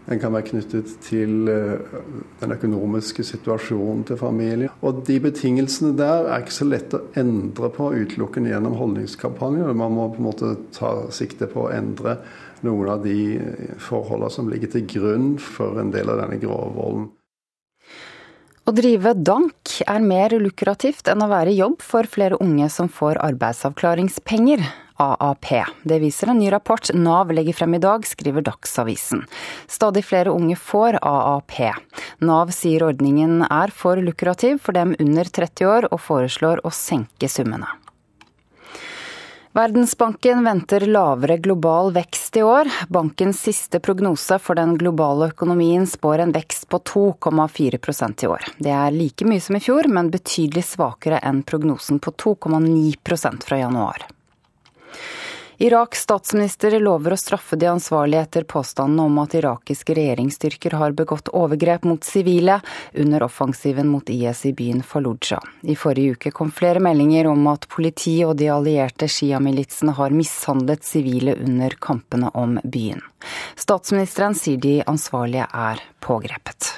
Den 0.08 0.20
kan 0.22 0.32
være 0.32 0.46
knyttet 0.48 0.94
til 1.04 1.44
den 1.48 2.54
økonomiske 2.54 3.24
situasjonen 3.28 4.06
til 4.08 4.16
familien. 4.16 4.70
Og 4.80 5.02
de 5.04 5.18
betingelsene 5.20 5.92
der 5.98 6.30
er 6.30 6.44
ikke 6.44 6.56
så 6.56 6.68
lett 6.68 6.96
å 6.96 7.02
endre 7.20 7.68
på 7.74 7.90
utelukkende 7.92 8.54
gjennom 8.54 8.78
holdningskampanjer. 8.80 9.76
Man 9.76 9.92
må 9.98 10.08
på 10.14 10.22
en 10.22 10.28
måte 10.30 10.54
ta 10.72 10.94
sikte 11.12 11.50
på 11.52 11.66
å 11.66 11.74
endre 11.76 12.16
noen 12.64 12.88
av 12.94 13.04
de 13.04 13.36
forholdene 13.84 14.32
som 14.32 14.48
ligger 14.50 14.72
til 14.72 14.88
grunn 14.96 15.30
for 15.42 15.78
en 15.82 15.92
del 15.94 16.08
av 16.10 16.24
denne 16.24 16.40
grove 16.42 16.72
volden. 16.78 17.08
Å 18.68 18.72
drive 18.76 19.14
dank 19.24 19.78
er 19.88 20.02
mer 20.04 20.34
lukrativt 20.36 21.08
enn 21.08 21.24
å 21.24 21.30
være 21.30 21.54
i 21.54 21.60
jobb 21.62 21.80
for 21.80 22.08
flere 22.08 22.36
unge 22.44 22.68
som 22.72 22.90
får 22.92 23.20
arbeidsavklaringspenger. 23.24 24.64
AAP. 24.98 25.50
Det 25.82 25.98
viser 26.02 26.32
en 26.32 26.38
ny 26.38 26.50
rapport 26.52 26.90
Nav 26.94 27.32
legger 27.32 27.54
frem 27.54 27.74
i 27.74 27.82
dag, 27.82 28.06
skriver 28.06 28.42
Dagsavisen. 28.42 29.24
Stadig 29.66 30.04
flere 30.04 30.34
unge 30.34 30.56
får 30.56 30.98
AAP. 31.02 31.58
Nav 32.18 32.50
sier 32.54 32.86
ordningen 32.90 33.44
er 33.46 33.74
for 33.74 33.96
lukrativ 34.02 34.58
for 34.62 34.74
dem 34.74 34.96
under 34.98 35.24
30 35.24 35.70
år, 35.70 35.92
og 35.92 36.02
foreslår 36.02 36.64
å 36.66 36.74
senke 36.74 37.30
summene. 37.30 37.70
Verdensbanken 39.58 40.44
venter 40.44 40.84
lavere 40.86 41.38
global 41.42 41.92
vekst 41.92 42.36
i 42.36 42.42
år. 42.42 42.68
Bankens 42.88 43.40
siste 43.42 43.80
prognose 43.80 44.36
for 44.38 44.54
den 44.54 44.76
globale 44.78 45.30
økonomien 45.32 45.86
spår 45.86 46.26
en 46.26 46.34
vekst 46.36 46.68
på 46.68 46.78
2,4% 46.78 48.24
i 48.24 48.28
år. 48.28 48.44
Det 48.58 48.70
er 48.70 48.94
like 48.94 49.26
mye 49.26 49.42
som 49.42 49.56
i 49.58 49.62
fjor, 49.64 49.88
men 49.90 50.12
betydelig 50.14 50.62
svakere 50.68 51.18
enn 51.26 51.42
prognosen 51.42 51.98
på 51.98 52.14
2,9% 52.14 53.48
fra 53.48 53.58
januar. 53.64 54.06
Iraks 55.60 56.02
statsminister 56.02 56.76
lover 56.80 57.12
å 57.12 57.16
straffe 57.18 57.56
de 57.58 57.66
ansvarlige 57.66 58.20
etter 58.22 58.44
påstanden 58.46 59.00
om 59.02 59.16
at 59.18 59.34
irakiske 59.34 59.96
regjeringsstyrker 59.98 60.76
har 60.78 60.94
begått 60.94 61.32
overgrep 61.34 61.82
mot 61.82 62.04
sivile 62.06 62.60
under 62.94 63.26
offensiven 63.26 63.90
mot 63.90 64.10
IS 64.10 64.44
i 64.46 64.52
byen 64.54 64.84
Fallujah. 64.86 65.42
I 65.66 65.74
forrige 65.74 66.14
uke 66.14 66.30
kom 66.30 66.54
flere 66.54 66.78
meldinger 66.78 67.26
om 67.26 67.42
at 67.50 67.66
politi 67.74 68.20
og 68.22 68.36
de 68.38 68.52
allierte 68.54 69.10
sjiamilitsene 69.10 69.98
har 69.98 70.14
mishandlet 70.14 70.86
sivile 70.86 71.34
under 71.34 71.74
kampene 71.74 72.30
om 72.38 72.60
byen. 72.62 73.02
Statsministeren 73.58 74.38
sier 74.38 74.62
de 74.62 74.78
ansvarlige 74.86 75.50
er 75.50 75.82
pågrepet. 75.98 76.76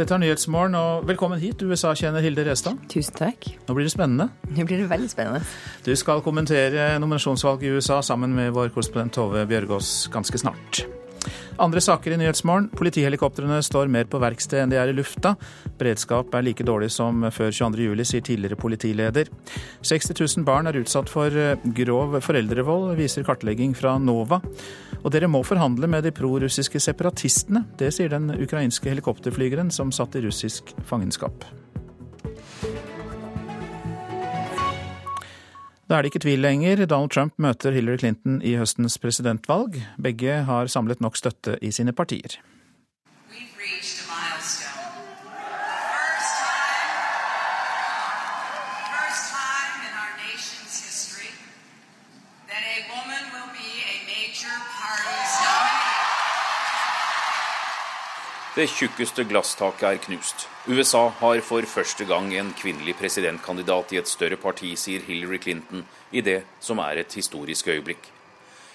Dette 0.00 0.14
er 0.16 0.20
Nyhetsmorgen, 0.22 0.72
og 0.78 1.02
velkommen 1.04 1.36
hit, 1.42 1.60
USA-kjenner 1.60 2.22
Hilde 2.24 2.46
Restad. 2.46 2.78
Tusen 2.88 3.18
takk. 3.18 3.50
Nå 3.66 3.74
blir 3.76 3.84
det 3.84 3.92
spennende. 3.92 4.30
Nå 4.48 4.64
blir 4.64 4.80
det 4.80 4.86
veldig 4.88 5.10
spennende. 5.12 5.42
Du 5.84 5.90
skal 5.92 6.22
kommentere 6.24 6.94
nominasjonsvalget 7.02 7.68
i 7.68 7.74
USA 7.76 7.98
sammen 8.00 8.32
med 8.32 8.54
vår 8.56 8.72
korrespondent 8.72 9.12
Tove 9.18 9.44
Bjørgaas 9.50 10.08
ganske 10.14 10.40
snart. 10.40 10.80
Andre 11.60 11.82
saker 11.84 12.14
i 12.14 12.20
Nyhetsmorgen. 12.22 12.70
Politihelikoptrene 12.72 13.58
står 13.60 13.92
mer 13.92 14.08
på 14.08 14.22
verksted 14.22 14.62
enn 14.62 14.72
de 14.72 14.78
er 14.80 14.88
i 14.88 14.96
lufta. 14.96 15.34
Beredskap 15.76 16.32
er 16.32 16.46
like 16.48 16.64
dårlig 16.64 16.88
som 16.94 17.26
før 17.28 17.52
22.07, 17.52 18.04
sier 18.08 18.24
tidligere 18.24 18.56
politileder. 18.56 19.28
60 19.84 20.16
000 20.16 20.48
barn 20.48 20.70
er 20.70 20.80
utsatt 20.80 21.12
for 21.12 21.28
eh, 21.28 21.60
grov 21.76 22.16
foreldrevold, 22.24 22.94
viser 22.96 23.28
kartlegging 23.28 23.76
fra 23.76 23.98
NOVA. 24.00 24.40
Og 25.00 25.12
dere 25.14 25.30
må 25.30 25.40
forhandle 25.46 25.88
med 25.88 26.04
de 26.04 26.12
prorussiske 26.12 26.80
separatistene. 26.82 27.64
Det 27.80 27.88
sier 27.96 28.12
den 28.12 28.28
ukrainske 28.36 28.92
helikopterflygeren 28.92 29.72
som 29.72 29.92
satt 29.94 30.18
i 30.18 30.24
russisk 30.26 30.74
fangenskap. 30.88 31.46
Da 35.90 35.98
er 35.98 36.04
det 36.04 36.12
ikke 36.12 36.22
tvil 36.22 36.44
lenger. 36.44 36.84
Donald 36.86 37.10
Trump 37.10 37.34
møter 37.42 37.74
Hillary 37.74 37.98
Clinton 37.98 38.38
i 38.46 38.54
høstens 38.60 38.94
presidentvalg. 39.02 39.80
Begge 39.98 40.44
har 40.46 40.70
samlet 40.70 41.00
nok 41.02 41.18
støtte 41.18 41.56
i 41.66 41.72
sine 41.74 41.90
partier. 41.96 42.36
Det 58.60 58.66
tjukkeste 58.68 59.24
glasstaket 59.24 59.86
er 59.88 59.98
knust. 60.04 60.42
USA 60.68 61.06
har 61.16 61.38
for 61.40 61.64
første 61.64 62.04
gang 62.04 62.26
en 62.36 62.50
kvinnelig 62.52 62.92
presidentkandidat 62.98 63.94
i 63.94 63.98
et 64.02 64.10
større 64.10 64.36
parti, 64.36 64.74
sier 64.76 65.00
Hillary 65.06 65.38
Clinton 65.40 65.86
i 66.12 66.20
det 66.20 66.42
som 66.60 66.82
er 66.84 67.00
et 67.00 67.16
historisk 67.16 67.70
øyeblikk. 67.72 68.10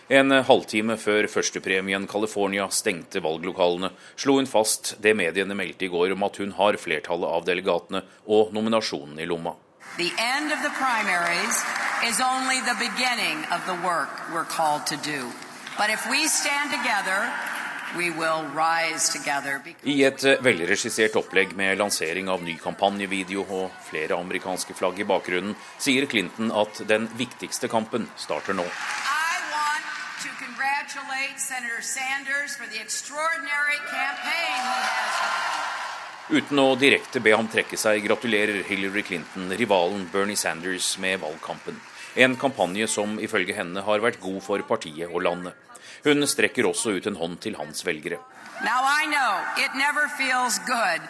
En 0.10 0.34
halvtime 0.50 0.98
før 0.98 1.30
førstepremien 1.30 2.10
California 2.10 2.66
stengte 2.74 3.22
valglokalene, 3.22 3.92
slo 4.18 4.40
hun 4.40 4.50
fast 4.50 4.96
det 5.06 5.14
mediene 5.14 5.54
meldte 5.54 5.86
i 5.86 5.94
går 5.94 6.18
om 6.18 6.26
at 6.32 6.42
hun 6.42 6.58
har 6.58 6.82
flertallet 6.82 7.38
av 7.38 7.46
delegatene 7.46 8.02
og 8.26 8.58
nominasjonen 8.58 9.22
i 9.22 9.30
lomma. 9.30 9.54
The 10.02 10.10
end 10.18 10.50
of 10.50 10.66
the 10.66 10.74
primaries 10.82 11.62
is 12.10 12.18
only 12.34 12.58
the 12.66 12.80
beginning 12.82 13.46
of 13.54 13.62
the 13.70 13.78
work 13.86 14.34
we're 14.34 14.50
called 14.50 14.90
to 14.90 14.98
do. 14.98 15.30
But 15.78 15.94
if 15.94 16.10
we 16.10 16.26
stand 16.26 16.72
together 16.74 17.30
i 19.84 20.02
et 20.08 20.24
eh, 20.26 20.42
velregissert 20.44 21.16
opplegg 21.20 21.54
med 21.56 21.78
lansering 21.80 22.30
av 22.32 22.44
ny 22.44 22.58
kampanjevideo 22.62 23.46
og 23.46 23.72
flere 23.88 24.18
amerikanske 24.18 24.76
flagg 24.76 25.00
i 25.00 25.08
bakgrunnen, 25.08 25.56
sier 25.78 26.08
Clinton 26.12 26.52
at 26.52 26.82
den 26.90 27.08
viktigste 27.20 27.70
kampen 27.72 28.10
starter 28.20 28.58
nå. 28.58 28.66
Uten 36.26 36.58
å 36.58 36.72
direkte 36.74 37.22
be 37.22 37.36
ham 37.36 37.48
trekke 37.54 37.78
seg, 37.78 38.02
gratulerer 38.08 38.64
Hillary 38.66 39.04
Clinton 39.06 39.52
rivalen 39.54 40.08
Bernie 40.12 40.40
Sanders 40.40 40.96
med 40.98 41.20
valgkampen. 41.22 41.78
En 42.16 42.34
kampanje 42.40 42.88
som 42.90 43.20
ifølge 43.22 43.54
henne 43.54 43.84
har 43.86 44.02
vært 44.02 44.22
god 44.24 44.42
for 44.42 44.64
partiet 44.66 45.12
og 45.12 45.22
landet. 45.28 45.54
Hun 46.06 46.28
strekker 46.30 46.68
også 46.70 46.94
ut 47.00 47.08
en 47.10 47.16
hånd 47.18 47.40
til 47.42 47.56
hans 47.58 47.82
velgere. 47.86 48.20
Now 48.62 48.82
I 48.86 49.06
know 49.10 49.32
it 49.58 49.72
never 49.74 50.08
feels 50.08 50.60
good 50.70 51.02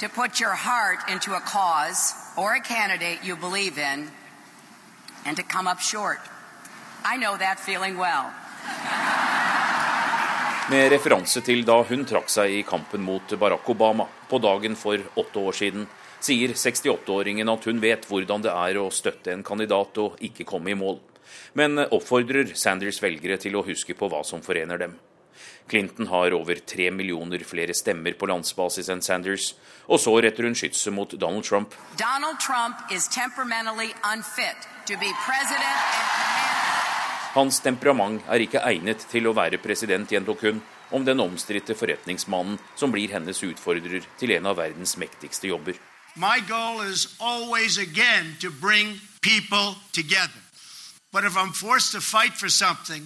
to 0.00 0.08
put 0.08 0.40
your 0.40 0.54
heart 0.54 0.98
into 1.08 1.34
a 1.34 1.40
cause 1.40 2.14
or 2.36 2.54
a 2.54 2.60
candidate 2.60 3.22
you 3.22 3.36
believe 3.36 3.78
in 3.78 4.10
and 5.24 5.36
to 5.36 5.42
come 5.42 5.70
up 5.70 5.80
short. 5.80 6.18
I 7.04 7.16
know 7.16 7.36
that 7.38 7.60
feeling 7.60 7.96
well. 7.96 8.30
Med 10.70 10.90
referanse 10.90 11.40
til 11.40 11.64
da 11.66 11.82
hun 11.86 12.04
trakk 12.06 12.30
seg 12.30 12.50
i 12.50 12.62
kampen 12.66 13.02
mot 13.02 13.34
Barack 13.38 13.70
Obama 13.70 14.06
på 14.28 14.38
dagen 14.38 14.76
for 14.76 14.98
åtte 15.18 15.38
år 15.38 15.52
siden, 15.58 15.86
sier 16.22 16.54
68-åringen 16.54 17.50
at 17.50 17.64
hun 17.70 17.80
vet 17.82 18.06
hvordan 18.10 18.42
det 18.42 18.50
er 18.50 18.78
å 18.78 18.90
støtte 18.90 19.34
en 19.34 19.42
kandidat 19.46 19.98
og 20.02 20.18
ikke 20.22 20.46
komme 20.48 20.74
i 20.74 20.78
mål 20.78 21.00
men 21.58 21.78
oppfordrer 21.84 22.54
Sanders 22.54 23.00
velgere 23.02 23.38
til 23.40 23.56
å 23.56 23.64
huske 23.66 23.96
på 23.98 24.08
hva 24.12 24.22
som 24.24 24.42
forener 24.44 24.80
dem. 24.80 24.94
Clinton 25.68 26.06
har 26.06 26.34
over 26.36 26.58
tre 26.66 26.90
millioner 26.90 27.44
flere 27.46 27.74
stemmer 27.74 28.16
på 28.18 28.28
landsbasis 28.28 28.90
enn 28.92 29.02
Sanders, 29.02 29.52
og 29.86 30.00
så 30.02 30.14
retter 30.20 30.46
hun 30.46 30.56
skytset 30.58 30.92
mot 30.94 31.14
Donald 31.14 31.46
Trump. 31.46 31.74
Donald 31.98 32.40
Trump 32.42 32.76
Hans 37.32 37.60
temperament 37.64 38.28
er 38.28 38.44
ikke 38.44 38.64
egnet 38.68 39.06
til 39.08 39.30
å 39.30 39.36
være 39.36 39.62
president, 39.62 40.10
gjentok 40.12 40.44
hun 40.44 40.60
om 40.92 41.06
den 41.06 41.22
omstridte 41.24 41.74
forretningsmannen 41.78 42.58
som 42.76 42.92
blir 42.92 43.14
hennes 43.14 43.40
utfordrer 43.46 44.04
til 44.20 44.36
en 44.36 44.50
av 44.50 44.58
verdens 44.60 44.98
mektigste 45.00 45.48
jobber. 45.48 45.78
My 46.14 46.40
goal 46.44 46.82
is 46.84 47.16
always 47.18 47.78
again 47.78 48.36
to 48.40 48.50
bring 48.50 49.00
people 49.22 49.76
together. 49.92 50.51
But 51.12 51.24
if 51.24 51.36
I'm 51.36 51.52
forced 51.52 51.92
to 51.92 52.00
fight 52.00 52.32
for 52.32 52.48
something 52.48 53.02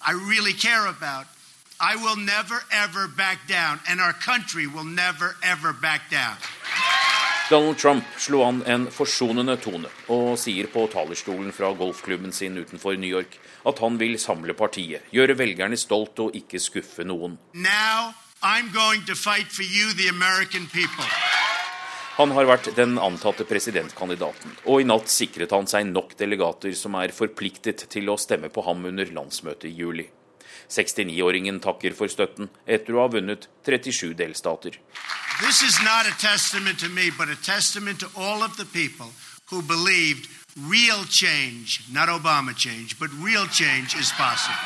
I 0.00 0.12
really 0.12 0.54
care 0.54 0.86
about, 0.86 1.26
I 1.78 1.96
will 1.96 2.16
never 2.16 2.62
ever 2.70 3.08
back 3.08 3.46
down, 3.48 3.80
and 3.88 4.00
our 4.00 4.14
country 4.14 4.66
will 4.66 4.84
never 4.84 5.36
ever 5.42 5.72
back 5.72 6.10
down. 6.10 6.36
Donald 7.50 7.76
Trump 7.76 8.04
slo 8.16 8.44
an 8.48 8.62
en 8.66 8.86
forsonende 8.90 9.56
tone 9.60 9.88
og 10.08 10.38
sier 10.40 10.70
på 10.72 10.86
talerstolen 10.92 11.52
fra 11.52 11.72
golfklubben 11.76 12.32
sin 12.32 12.56
utenfor 12.58 12.96
New 12.96 13.10
York 13.10 13.36
at 13.66 13.78
han 13.78 13.98
vil 14.00 14.16
samle 14.18 14.54
partiet, 14.54 15.02
gjøre 15.12 15.36
velgerne 15.38 15.76
stolt 15.76 16.18
og 16.24 16.36
ikke 16.38 16.58
skuffe 16.58 17.04
noen. 17.04 17.36
Now 17.52 18.14
I'm 18.42 18.72
going 18.72 19.04
to 19.06 19.14
fight 19.14 19.52
for 19.52 19.62
you, 19.62 19.92
the 19.92 20.08
American 20.08 20.66
people. 20.72 21.04
Han 22.22 22.30
har 22.36 22.46
vært 22.46 22.68
den 22.76 23.00
antatte 23.02 23.42
presidentkandidaten, 23.42 24.52
og 24.70 24.78
i 24.78 24.84
natt 24.86 25.08
sikret 25.10 25.50
han 25.50 25.66
seg 25.66 25.88
nok 25.88 26.12
delegater 26.20 26.70
som 26.78 26.94
er 26.94 27.10
forpliktet 27.10 27.82
til 27.90 28.12
å 28.12 28.14
stemme 28.14 28.46
på 28.46 28.62
ham 28.62 28.84
under 28.92 29.08
landsmøtet 29.10 29.66
i 29.66 29.72
juli. 29.74 30.04
69-åringen 30.70 31.58
takker 31.64 31.96
for 31.98 32.12
støtten 32.12 32.46
etter 32.62 32.94
å 32.94 33.00
ha 33.02 33.08
vunnet 33.16 33.48
37 33.66 34.14
delstater. 34.20 34.78
This 35.40 35.64
is 35.66 35.80
not 35.82 36.06
a 36.06 36.14
testament 36.22 36.78
to 36.84 36.92
me, 36.94 37.10
but 37.10 37.26
a 37.26 37.34
testament 37.42 37.98
to 38.06 38.12
all 38.14 38.46
of 38.46 38.54
the 38.54 38.70
people 38.70 39.10
who 39.50 39.58
believed 39.58 40.30
real 40.54 41.02
change, 41.10 41.82
not 41.90 42.06
Obama 42.06 42.54
change, 42.54 43.00
but 43.02 43.10
real 43.18 43.50
change 43.50 43.98
is 43.98 44.14
possible. 44.14 44.62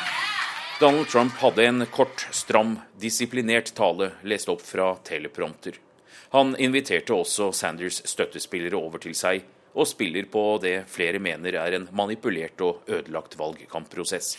Donald 0.77 1.09
Trump 1.09 1.33
hadde 1.41 1.65
en 1.65 1.89
kort, 1.89 2.27
stram, 2.29 2.77
disiplinert 3.01 3.73
tale 3.73 4.13
lest 4.21 4.45
opp 4.45 4.61
fra 4.61 4.93
teleprompter. 5.01 5.86
Han 6.31 6.55
inviterte 6.59 7.13
også 7.13 7.51
Sanders 7.51 8.01
støttespillere 8.05 8.75
over 8.75 8.97
til 9.03 9.15
seg, 9.15 9.45
og 9.77 9.87
spiller 9.87 10.25
på 10.31 10.43
det 10.61 10.75
flere 10.89 11.19
mener 11.21 11.55
er 11.55 11.75
en 11.77 11.87
manipulert 11.93 12.61
og 12.61 12.83
ødelagt 12.89 13.37
valgkampprosess. 13.39 14.37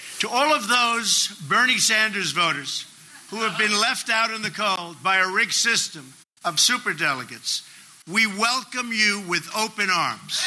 Who 3.30 3.42
have 3.42 3.58
been 3.58 3.76
left 3.76 4.08
out 4.08 4.30
in 4.30 4.42
the 4.42 4.50
cold 4.50 4.96
by 5.02 5.16
a 5.16 5.28
rigged 5.28 5.52
system 5.52 6.14
of 6.44 6.58
superdelegates, 6.58 7.62
we 8.06 8.26
welcome 8.26 8.90
you 8.90 9.20
with 9.28 9.44
open 9.54 9.90
arms. 9.90 10.40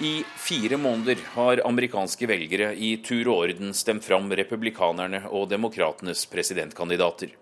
I 0.00 0.24
fire 0.36 0.76
måneder 0.76 1.16
har 1.34 1.60
amerikanske 1.64 2.28
velgere 2.28 2.74
i 2.76 2.96
tur 3.04 3.28
og 3.28 3.46
orden 3.46 3.74
stemt 3.76 4.04
fram 4.04 4.30
republikanerne 4.32 5.22
og 5.28 5.48
demokratenes 5.50 6.26
presidentkandidater. 6.26 7.32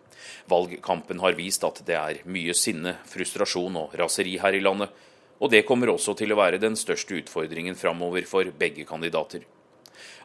Valgkampen 0.49 1.21
har 1.21 1.37
vist 1.39 1.65
at 1.67 1.83
det 1.87 1.97
er 1.99 2.23
mye 2.29 2.55
sinne, 2.57 2.97
frustrasjon 3.09 3.77
og 3.81 3.95
raseri 3.99 4.39
her 4.41 4.57
i 4.57 4.63
landet, 4.65 4.91
og 5.39 5.53
det 5.53 5.67
kommer 5.69 5.93
også 5.93 6.17
til 6.19 6.35
å 6.35 6.41
være 6.41 6.59
den 6.63 6.77
største 6.77 7.21
utfordringen 7.21 7.79
framover 7.79 8.27
for 8.27 8.49
begge 8.59 8.87
kandidater. 8.89 9.45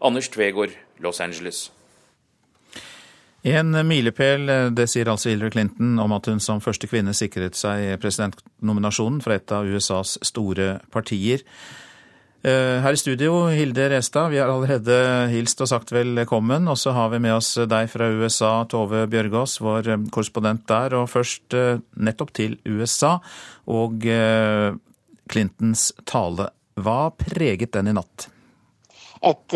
Anders 0.01 0.29
Tvegård, 0.33 0.73
Los 0.99 1.21
Angeles. 1.21 1.69
En 3.43 3.75
milepæl, 3.87 4.47
det 4.71 4.87
sier 4.87 5.09
altså 5.11 5.33
Hillary 5.33 5.51
Clinton 5.51 5.97
om 5.99 6.13
at 6.15 6.29
hun 6.31 6.39
som 6.39 6.61
første 6.63 6.87
kvinne 6.87 7.11
sikret 7.13 7.57
seg 7.59 7.97
presidentnominasjonen 7.99 9.19
fra 9.23 9.35
et 9.35 9.51
av 9.51 9.67
USAs 9.67 10.15
store 10.23 10.77
partier. 10.95 11.43
Eh, 12.43 12.81
her 12.83 12.91
i 12.91 12.99
studio, 12.99 13.45
Hilde 13.55 13.85
Restad, 13.93 14.33
vi 14.33 14.39
har 14.41 14.49
allerede 14.51 14.95
hilst 15.31 15.61
og 15.63 15.69
sagt 15.71 15.93
velkommen. 15.95 16.67
Og 16.67 16.75
så 16.75 16.91
har 16.91 17.13
vi 17.13 17.21
med 17.23 17.37
oss 17.37 17.53
deg 17.71 17.87
fra 17.87 18.09
USA, 18.11 18.51
Tove 18.67 19.05
Bjørgaas, 19.07 19.61
vår 19.63 19.87
korrespondent 20.11 20.65
der. 20.67 20.97
Og 20.99 21.07
først 21.07 21.55
eh, 21.55 21.79
nettopp 21.95 22.33
til 22.35 22.57
USA 22.67 23.13
og 23.71 24.03
eh, 24.03 24.75
Clintons 25.31 25.93
tale. 26.03 26.49
Hva 26.83 27.13
preget 27.15 27.71
den 27.77 27.93
i 27.93 27.95
natt? 27.95 28.27
Et 29.23 29.55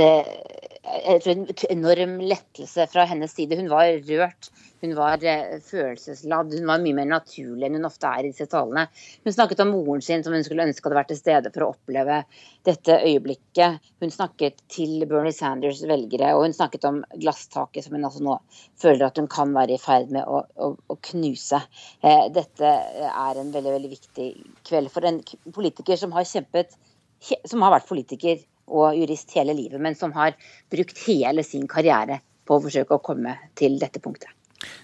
et 0.87 1.63
enorm 1.67 2.17
lettelse 2.23 2.87
fra 2.91 3.03
hennes 3.09 3.33
side. 3.35 3.57
Hun 3.59 3.67
var 3.71 3.89
rørt, 4.07 4.49
hun 4.81 4.93
var 4.97 5.23
eh, 5.25 5.57
følelsesladd. 5.63 6.53
Hun 6.53 6.69
var 6.69 6.81
mye 6.83 6.97
mer 6.97 7.09
naturlig 7.09 7.67
enn 7.67 7.77
hun 7.79 7.87
ofte 7.89 8.09
er 8.09 8.25
i 8.25 8.31
disse 8.31 8.47
talene. 8.51 8.87
Hun 9.25 9.35
snakket 9.35 9.63
om 9.63 9.73
moren 9.73 10.03
sin 10.05 10.25
som 10.25 10.35
hun 10.35 10.45
skulle 10.45 10.67
ønske 10.67 10.85
hadde 10.85 10.99
vært 10.99 11.11
til 11.13 11.19
stede 11.19 11.51
for 11.53 11.65
å 11.65 11.69
oppleve 11.73 12.19
dette 12.67 12.99
øyeblikket. 12.99 13.87
Hun 14.03 14.13
snakket 14.13 14.61
til 14.73 15.07
Bernie 15.09 15.35
Sanders' 15.35 15.85
velgere, 15.89 16.33
og 16.37 16.45
hun 16.45 16.57
snakket 16.57 16.85
om 16.89 17.01
glasstaket 17.15 17.87
som 17.87 17.97
hun 17.97 18.05
altså 18.09 18.25
nå 18.25 18.37
føler 18.81 19.07
at 19.07 19.17
hun 19.21 19.29
kan 19.31 19.55
være 19.55 19.77
i 19.77 19.81
ferd 19.81 20.13
med 20.13 20.27
å, 20.29 20.43
å, 20.43 20.73
å 20.77 20.99
knuse. 21.11 21.63
Eh, 22.01 22.27
dette 22.35 22.75
er 23.07 23.41
en 23.41 23.55
veldig, 23.55 23.73
veldig 23.79 23.93
viktig 23.95 24.29
kveld 24.67 24.93
for 24.93 25.09
en 25.09 25.23
politiker 25.55 25.99
som 25.99 26.13
har 26.17 26.27
kjempet 26.27 26.77
som 27.49 27.63
har 27.65 27.73
vært 27.73 27.89
politiker 27.89 28.41
og 28.67 28.97
jurist 28.97 29.31
hele 29.33 29.55
livet, 29.57 29.81
men 29.81 29.95
som 29.97 30.13
har 30.13 30.35
brukt 30.71 30.99
hele 31.07 31.43
sin 31.43 31.65
karriere 31.71 32.21
på 32.47 32.57
å 32.57 32.63
forsøke 32.63 32.97
å 32.97 33.03
komme 33.03 33.37
til 33.59 33.79
dette 33.81 34.03
punktet. 34.03 34.36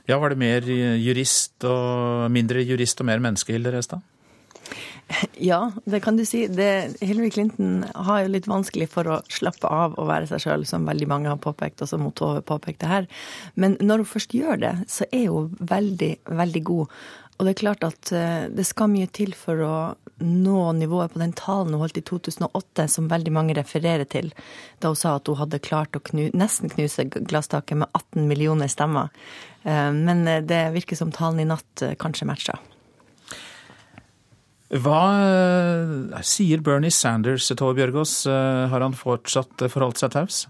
Ja, 0.10 0.20
Var 0.20 0.34
det 0.34 0.42
mer 0.42 0.68
jurist 1.00 1.64
og 1.68 2.32
mindre 2.34 2.64
jurist 2.64 3.00
og 3.00 3.10
mer 3.10 3.24
menneske, 3.24 3.56
Hilde 3.56 3.76
Restad? 3.76 4.04
Ja, 5.50 5.72
det 5.86 6.02
kan 6.04 6.18
du 6.18 6.26
si. 6.26 6.46
Det, 6.48 6.98
Hillary 7.02 7.30
Clinton 7.34 7.84
har 7.94 8.24
jo 8.24 8.32
litt 8.34 8.48
vanskelig 8.50 8.90
for 8.94 9.10
å 9.10 9.20
slappe 9.32 9.70
av 9.70 9.98
og 10.00 10.10
være 10.10 10.30
seg 10.30 10.44
sjøl, 10.46 10.66
som 10.70 10.88
veldig 10.88 11.10
mange 11.10 11.32
har 11.32 11.42
påpekt, 11.42 11.84
og 11.84 11.92
som 11.92 12.08
Tove 12.16 12.44
påpekte 12.46 12.90
her. 12.90 13.10
Men 13.56 13.78
når 13.82 14.04
hun 14.04 14.12
først 14.14 14.36
gjør 14.38 14.62
det, 14.64 14.74
så 14.92 15.08
er 15.12 15.28
hun 15.32 15.52
veldig, 15.60 16.14
veldig 16.32 16.64
god. 16.70 17.04
Og 17.44 17.50
det 17.50 17.58
er 17.58 17.60
klart 17.60 17.82
at 17.84 18.10
eh, 18.16 18.46
det 18.56 18.64
skal 18.64 18.88
mye 18.88 19.10
til 19.12 19.34
for 19.36 19.60
å 19.68 19.78
nå 20.24 20.60
nivået 20.78 21.12
på 21.12 21.20
den 21.20 21.34
talen 21.36 21.74
hun 21.76 21.82
holdt 21.82 22.00
i 22.00 22.04
2008, 22.08 22.86
som 22.88 23.10
veldig 23.12 23.34
mange 23.36 23.58
refererer 23.58 24.08
til, 24.08 24.30
da 24.80 24.94
hun 24.94 24.96
sa 24.96 25.18
at 25.18 25.28
hun 25.28 25.42
hadde 25.42 25.60
klart 25.60 26.00
å 26.00 26.02
knu, 26.08 26.30
nesten 26.32 26.72
knuse 26.72 27.04
glasstaket 27.12 27.82
med 27.82 27.92
18 28.00 28.30
millioner 28.32 28.72
stemmer. 28.72 29.12
Eh, 29.68 29.92
men 29.92 30.24
eh, 30.24 30.40
det 30.40 30.70
virker 30.78 30.96
som 30.96 31.12
talen 31.12 31.44
i 31.44 31.50
natt 31.52 31.84
kanskje 32.00 32.30
matcha. 32.32 32.56
Hva 34.72 35.04
sier 36.24 36.64
Bernie 36.64 36.96
Sanders, 36.96 37.52
Tove 37.52 37.76
Bjørgaas? 37.78 38.16
Har 38.72 38.82
han 38.88 38.96
fortsatt 38.98 39.68
forholdt 39.68 40.00
seg 40.00 40.16
taus? 40.16 40.46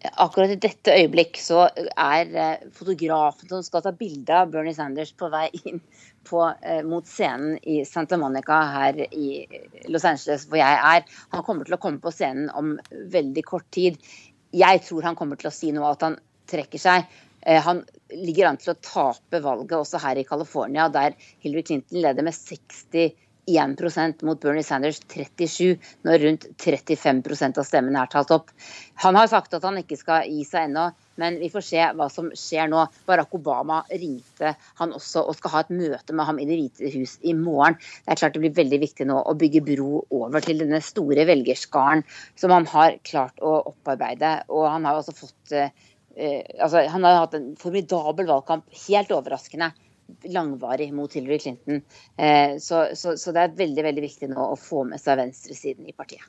akkurat 0.00 0.54
i 0.54 0.56
dette 0.56 0.94
øyeblikk 0.96 1.36
så 1.36 1.66
er 1.92 2.62
fotografen 2.72 3.50
som 3.50 3.64
skal 3.64 3.82
ta 3.84 3.92
bilde 3.92 4.32
av 4.32 4.48
Bernie 4.52 4.72
Sanders 4.72 5.12
på 5.12 5.28
vei 5.32 5.48
inn 5.60 5.82
på, 6.24 6.42
eh, 6.62 6.82
mot 6.82 7.06
scenen 7.06 7.58
i 7.62 7.84
Santa 7.84 8.16
Monica 8.16 8.60
her 8.74 9.00
i 9.14 9.46
Los 9.88 10.04
Angeles, 10.04 10.46
hvor 10.48 10.60
jeg 10.60 10.80
er. 10.92 11.04
Han 11.34 11.44
kommer 11.46 11.64
til 11.64 11.76
å 11.76 11.80
komme 11.82 12.02
på 12.02 12.12
scenen 12.14 12.50
om 12.56 12.76
veldig 12.90 13.44
kort 13.46 13.68
tid. 13.70 13.98
Jeg 14.52 14.82
tror 14.86 15.08
han 15.08 15.18
kommer 15.18 15.40
til 15.40 15.50
å 15.50 15.54
si 15.54 15.72
noe, 15.72 15.92
at 15.92 16.06
han 16.06 16.18
trekker 16.50 16.82
seg. 16.82 17.08
Eh, 17.42 17.60
han 17.62 17.84
ligger 18.12 18.50
an 18.50 18.60
til 18.60 18.74
å 18.74 18.80
tape 18.82 19.40
valget 19.42 19.78
også 19.78 20.00
her 20.02 20.20
i 20.20 20.26
California, 20.28 20.88
der 20.92 21.16
Hillary 21.40 21.62
Clinton 21.62 22.02
leder 22.02 22.26
med 22.26 22.36
60 22.36 23.14
1% 23.58 24.24
mot 24.26 24.40
Bernie 24.40 24.64
Sanders 24.66 25.00
37, 25.10 25.76
når 26.06 26.24
rundt 26.24 26.46
35% 26.60 27.60
av 27.60 27.66
stemmene 27.66 28.02
er 28.02 28.10
talt 28.12 28.32
opp. 28.34 28.52
Han 29.04 29.18
har 29.18 29.30
sagt 29.32 29.54
at 29.56 29.64
han 29.66 29.80
ikke 29.80 29.98
skal 29.98 30.28
gi 30.28 30.44
seg 30.46 30.68
ennå, 30.68 30.90
men 31.20 31.36
vi 31.40 31.50
får 31.52 31.64
se 31.66 31.88
hva 31.96 32.06
som 32.12 32.30
skjer 32.36 32.70
nå. 32.72 32.86
Barack 33.08 33.34
Obama 33.36 33.82
ringte 33.90 34.54
han 34.80 34.94
også 34.96 35.26
og 35.28 35.36
skal 35.38 35.54
ha 35.54 35.64
et 35.64 35.74
møte 35.74 36.16
med 36.16 36.28
ham 36.28 36.40
i 36.40 36.46
Det 36.48 36.56
hvite 36.60 36.92
hus 36.94 37.18
i 37.20 37.34
morgen. 37.36 37.76
Det 38.04 38.14
er 38.14 38.22
klart 38.22 38.38
det 38.38 38.44
blir 38.44 38.56
veldig 38.56 38.80
viktig 38.86 39.08
nå 39.10 39.18
å 39.20 39.36
bygge 39.40 39.64
bro 39.66 40.04
over 40.20 40.44
til 40.44 40.62
denne 40.64 40.80
store 40.84 41.26
velgerskaren 41.28 42.06
som 42.40 42.54
han 42.56 42.68
har 42.72 42.96
klart 43.06 43.40
å 43.44 43.58
opparbeide. 43.72 44.40
Og 44.48 44.68
han 44.70 44.88
har 44.88 45.00
også 45.00 45.16
fått 45.18 45.54
eh, 45.56 45.72
altså, 46.58 46.86
Han 46.88 47.04
har 47.04 47.22
hatt 47.24 47.36
en 47.36 47.52
formidabel 47.60 48.28
valgkamp, 48.30 48.66
helt 48.88 49.12
overraskende 49.14 49.72
langvarig 50.28 50.90
mot 50.94 51.12
Hillary 51.12 51.38
Clinton. 51.38 51.82
Eh, 52.16 52.58
så, 52.60 52.88
så, 52.94 53.16
så, 53.16 53.32
det 53.32 53.42
er 53.42 53.56
veldig 53.58 53.84
veldig 53.86 54.04
viktig 54.04 54.30
nå 54.32 54.50
å 54.52 54.58
få 54.58 54.84
med 54.88 55.02
seg 55.02 55.20
venstresiden 55.20 55.88
i 55.88 55.96
partiet. 55.96 56.26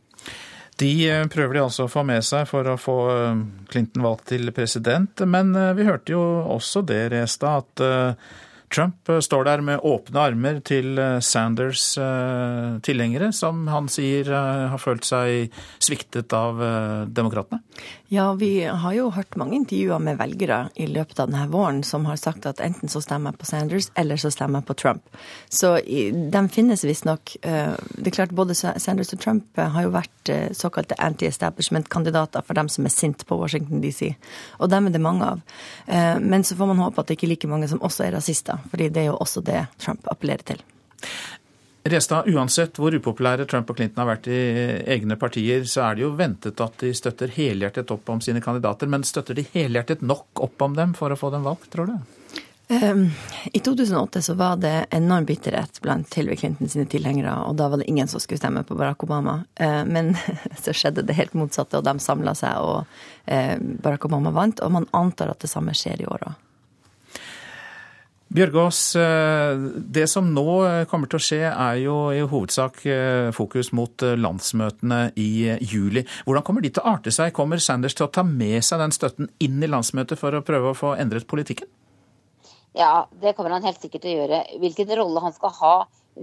De 0.81 0.91
eh, 1.09 1.25
prøver 1.31 1.57
de 1.57 1.65
altså 1.65 1.87
å 1.87 1.91
få 1.91 2.05
med 2.07 2.25
seg 2.25 2.47
for 2.49 2.69
å 2.69 2.77
få 2.79 2.97
eh, 3.15 3.43
Clinton 3.71 4.05
valgt 4.07 4.29
til 4.33 4.53
president. 4.55 5.25
Men 5.25 5.53
vi 5.77 5.87
hørte 5.87 6.15
jo 6.15 6.23
også 6.55 6.85
det, 6.87 7.03
Restad, 7.15 7.65
at 7.65 7.85
Trump 8.71 9.11
står 9.23 9.47
der 9.47 9.63
med 9.65 9.85
åpne 9.87 10.25
armer 10.31 10.61
til 10.65 10.99
Sanders 11.25 11.91
tilhengere, 12.85 13.31
som 13.35 13.65
han 13.71 13.89
sier 13.91 14.29
har 14.31 14.81
følt 14.81 15.07
seg 15.07 15.51
sviktet 15.83 16.33
av 16.35 16.61
demokratene? 17.11 17.61
Ja, 18.11 18.33
vi 18.33 18.63
har 18.65 18.91
jo 18.91 19.05
hørt 19.15 19.37
mange 19.39 19.55
intervjuer 19.55 20.01
med 20.03 20.17
velgere 20.19 20.65
i 20.75 20.83
løpet 20.89 21.19
av 21.23 21.29
denne 21.29 21.45
våren 21.47 21.77
som 21.87 22.03
har 22.09 22.17
sagt 22.19 22.43
at 22.49 22.59
enten 22.59 22.91
så 22.91 22.99
stemmer 22.99 23.31
jeg 23.31 23.39
på 23.39 23.47
Sanders, 23.47 23.87
eller 23.95 24.19
så 24.19 24.31
stemmer 24.33 24.59
jeg 24.59 24.67
på 24.67 24.75
Trump. 24.81 25.05
Så 25.47 25.69
de 26.33 26.41
finnes 26.51 26.83
visstnok. 26.83 27.37
Eh, 27.41 27.71
det 27.95 28.11
er 28.11 28.17
klart 28.17 28.35
både 28.35 28.57
Sanders 28.57 29.13
og 29.15 29.21
Trump 29.23 29.59
eh, 29.59 29.71
har 29.71 29.87
jo 29.87 29.93
vært 29.95 30.31
eh, 30.33 30.51
såkalte 30.51 30.99
anti-establishment-kandidater 30.99 32.43
for 32.43 32.59
dem 32.59 32.67
som 32.73 32.87
er 32.87 32.91
sint 32.91 33.23
på 33.27 33.39
Washington 33.39 33.79
DC. 33.79 34.11
Og 34.59 34.71
dem 34.75 34.91
er 34.91 34.95
det 34.95 35.03
mange 35.03 35.31
av. 35.31 35.41
Men 36.21 36.43
så 36.43 36.55
får 36.59 36.67
man 36.67 36.83
håpe 36.83 37.01
at 37.01 37.07
det 37.07 37.15
ikke 37.17 37.27
er 37.27 37.33
like 37.33 37.49
mange 37.49 37.67
som 37.71 37.81
også 37.83 38.05
er 38.05 38.15
rasister, 38.15 38.60
fordi 38.69 38.89
det 38.93 39.05
er 39.05 39.11
jo 39.11 39.19
også 39.19 39.43
det 39.45 39.65
Trump 39.81 40.07
appellerer 40.11 40.45
til. 40.53 40.65
Restad, 41.83 42.27
uansett 42.29 42.77
hvor 42.77 42.93
upopulære 42.93 43.47
Trump 43.49 43.71
og 43.73 43.79
Clinton 43.79 44.03
har 44.03 44.11
vært 44.11 44.27
i 44.29 44.39
egne 44.93 45.17
partier, 45.17 45.63
så 45.65 45.87
er 45.87 45.97
det 45.97 46.03
jo 46.05 46.11
ventet 46.13 46.61
at 46.61 46.75
de 46.83 46.91
støtter 46.93 47.31
helhjertet 47.33 47.89
opp 47.93 48.09
om 48.13 48.21
sine 48.21 48.41
kandidater. 48.43 48.89
Men 48.91 49.05
støtter 49.07 49.37
de 49.37 49.47
helhjertet 49.55 50.03
nok 50.05 50.43
opp 50.45 50.61
om 50.61 50.77
dem 50.77 50.93
for 50.97 51.09
å 51.09 51.17
få 51.17 51.31
dem 51.33 51.47
valgt, 51.47 51.71
tror 51.73 51.89
du? 51.89 51.95
Um, 52.71 53.09
I 53.51 53.59
2008 53.59 54.21
så 54.21 54.33
var 54.37 54.61
det 54.61 54.85
enorm 54.95 55.25
bitterhet 55.25 55.81
blant 55.81 56.13
Hillary 56.15 56.37
Clinton 56.37 56.69
sine 56.69 56.85
tilhengere, 56.85 57.33
og 57.49 57.57
da 57.59 57.67
var 57.67 57.81
det 57.81 57.89
ingen 57.89 58.07
som 58.07 58.21
skulle 58.21 58.39
stemme 58.39 58.63
på 58.63 58.77
Barack 58.79 59.03
Obama. 59.03 59.41
Uh, 59.59 59.81
men 59.89 60.13
så 60.61 60.77
skjedde 60.77 61.03
det 61.03 61.17
helt 61.17 61.33
motsatte, 61.33 61.81
og 61.81 61.89
de 61.89 61.97
samla 61.99 62.37
seg, 62.37 62.61
og 62.61 62.85
uh, 63.25 63.57
Barack 63.81 64.05
Obama 64.05 64.31
vant. 64.37 64.61
Og 64.61 64.77
man 64.77 64.87
antar 64.95 65.33
at 65.33 65.41
det 65.41 65.49
samme 65.49 65.73
skjer 65.75 66.05
i 66.05 66.07
år 66.13 66.29
òg. 66.29 66.39
Bjørgaas, 68.31 68.95
eh, 68.95 69.57
det 69.91 70.05
som 70.07 70.29
nå 70.31 70.45
eh, 70.63 70.83
kommer 70.87 71.09
til 71.11 71.19
å 71.19 71.23
skje 71.25 71.39
er 71.49 71.79
jo 71.81 71.95
i 72.15 72.21
hovedsak 72.23 72.77
eh, 72.87 73.27
fokus 73.35 73.73
mot 73.75 74.05
landsmøtene 74.15 74.99
i 75.19 75.49
juli. 75.67 76.05
Hvordan 76.23 76.45
kommer 76.47 76.63
de 76.63 76.71
til 76.71 76.79
å 76.79 76.93
arte 76.93 77.11
seg? 77.11 77.33
Kommer 77.35 77.59
Sanders 77.59 77.97
til 77.99 78.05
å 78.05 78.13
ta 78.15 78.23
med 78.23 78.63
seg 78.63 78.79
den 78.79 78.95
støtten 78.95 79.27
inn 79.43 79.59
i 79.59 79.67
landsmøtet 79.67 80.21
for 80.21 80.37
å 80.37 80.43
prøve 80.47 80.71
å 80.71 80.77
få 80.79 80.93
endret 81.01 81.27
politikken? 81.27 81.67
Ja, 82.77 83.09
det 83.19 83.33
kommer 83.35 83.51
han 83.57 83.67
helt 83.67 83.83
sikkert 83.83 84.05
til 84.05 84.13
å 84.13 84.21
gjøre. 84.21 84.39
Hvilken 84.63 84.95
rolle 85.01 85.25
han 85.25 85.35
skal 85.35 85.51
ha 85.57 85.73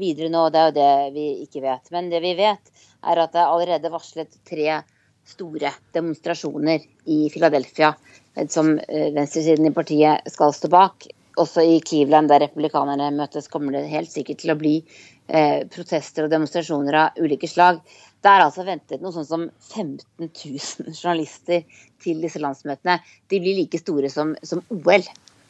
videre 0.01 0.33
nå, 0.33 0.47
det 0.49 0.63
er 0.63 0.71
jo 0.71 0.77
det 0.79 1.19
vi 1.19 1.27
ikke 1.45 1.67
vet. 1.67 1.93
Men 1.93 2.09
det 2.09 2.23
vi 2.25 2.33
vet, 2.41 2.73
er 3.05 3.21
at 3.21 3.37
det 3.37 3.45
er 3.45 3.53
allerede 3.53 3.93
varslet 3.93 4.41
tre 4.49 4.81
store 5.29 5.77
demonstrasjoner 5.93 6.89
i 7.13 7.21
Philadelphia 7.29 7.93
som 8.49 8.79
venstresiden 8.79 9.69
i 9.69 9.77
partiet 9.77 10.33
skal 10.33 10.57
stå 10.57 10.73
bak 10.73 11.11
også 11.41 11.65
i 11.65 11.79
Cleveland, 11.85 12.31
der 12.31 12.45
republikanerne 12.47 13.11
møtes, 13.17 13.49
kommer 13.53 13.75
det 13.75 13.89
helt 13.93 14.11
sikkert 14.13 14.43
til 14.43 14.53
å 14.55 14.59
bli 14.59 14.75
eh, 14.81 15.65
protester 15.73 16.27
og 16.27 16.33
demonstrasjoner 16.33 16.99
av 17.03 17.21
ulike 17.23 17.51
slag. 17.51 17.81
Det 18.23 18.31
er 18.33 18.45
altså 18.45 18.67
ventet 18.67 19.03
noe 19.03 19.15
sånn 19.15 19.29
som 19.29 19.45
15 19.71 20.31
000 20.31 20.97
journalister 21.01 21.63
til 22.03 22.25
disse 22.25 22.43
landsmøtene. 22.43 22.99
De 23.31 23.43
blir 23.43 23.59
like 23.61 23.81
store 23.81 24.11
som, 24.13 24.35
som 24.43 24.65
OL, 24.75 25.07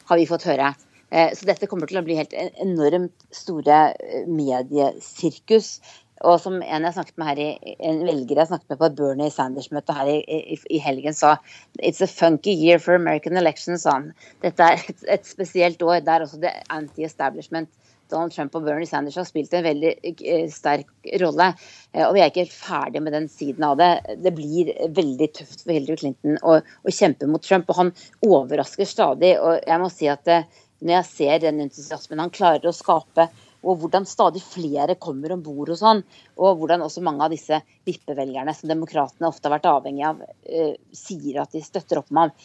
har 0.09 0.21
vi 0.21 0.29
fått 0.29 0.47
høre. 0.49 0.73
Eh, 1.09 1.33
så 1.33 1.47
dette 1.49 1.69
kommer 1.69 1.89
til 1.89 2.01
å 2.01 2.05
bli 2.05 2.17
helt 2.19 2.35
enormt 2.37 3.25
store 3.33 3.79
eh, 3.97 4.27
mediesirkus. 4.29 5.79
Og 6.27 6.39
som 6.43 6.57
en 6.59 6.87
jeg 6.87 6.95
snakket 6.95 7.19
med 7.21 7.29
her 7.29 7.41
i, 7.43 7.75
en 7.89 8.01
velger 8.07 8.41
jeg 8.41 8.51
snakket 8.51 8.73
med 8.73 8.79
på 8.81 8.87
et 8.89 8.97
Bernie 8.97 9.31
Sanders-møte 9.31 9.95
her 9.95 10.11
i, 10.11 10.17
i, 10.27 10.57
i, 10.69 10.79
helgen 10.83 11.15
sa 11.15 11.37
It's 11.79 12.03
a 12.03 12.09
funky 12.11 12.51
year 12.51 12.79
for 12.83 12.97
American 12.99 13.39
elections, 13.39 13.85
sa 13.85 13.99
han. 13.99 14.11
Dette 14.43 14.65
er 14.65 14.83
et, 14.83 15.05
et 15.19 15.27
spesielt 15.27 15.81
år 15.85 16.01
der 16.07 16.25
også 16.25 16.41
det 16.43 16.55
anti-establishment 16.75 17.71
Donald 18.09 18.33
Trump 18.33 18.55
og 18.57 18.65
Bernie 18.65 18.89
Sanders 18.89 19.17
har 19.19 19.27
spilt 19.27 19.53
en 19.53 19.65
veldig 19.65 19.91
eh, 20.01 20.47
sterk 20.51 20.89
rolle. 21.21 21.51
Eh, 21.93 22.05
og 22.07 22.15
vi 22.15 22.23
er 22.23 22.31
ikke 22.31 22.45
helt 22.45 22.55
ferdige 22.55 23.03
med 23.05 23.15
den 23.15 23.27
siden 23.31 23.65
av 23.67 23.77
det. 23.79 23.89
Det 24.23 24.33
blir 24.35 24.71
veldig 24.95 25.29
tøft 25.37 25.63
for 25.63 25.75
Hillary 25.75 25.99
Clinton 26.01 26.39
å, 26.41 26.57
å 26.59 26.95
kjempe 26.95 27.29
mot 27.29 27.43
Trump, 27.45 27.69
og 27.69 27.83
han 27.83 27.93
overrasker 28.25 28.89
stadig. 28.89 29.35
Og 29.37 29.61
jeg 29.61 29.81
må 29.83 29.91
si 29.93 30.09
at 30.11 30.25
det, 30.29 30.41
eh, 30.41 30.65
når 30.79 30.93
jeg 30.93 31.07
ser 31.09 31.41
den 31.43 31.57
entusiasmen 31.65 32.21
han 32.23 32.31
klarer 32.31 32.69
å 32.69 32.75
skape, 32.75 33.25
og 33.63 33.81
hvordan 33.81 34.07
stadig 34.07 34.41
flere 34.43 34.95
kommer 35.01 35.33
om 35.35 35.43
bord 35.43 35.71
hos 35.73 35.83
han, 35.85 36.01
og 36.39 36.59
hvordan 36.59 36.85
også 36.85 37.03
mange 37.05 37.25
av 37.25 37.33
disse 37.33 37.59
vippevelgerne 37.87 38.55
som 38.55 38.71
demokratene 38.71 39.29
ofte 39.29 39.49
har 39.49 39.57
vært 39.57 39.69
avhengig 39.71 40.05
av, 40.07 40.21
eh, 40.47 40.75
sier 40.95 41.41
at 41.43 41.55
de 41.55 41.63
støtter 41.63 42.01
opp 42.01 42.11
om 42.13 42.23
ham. 42.23 42.35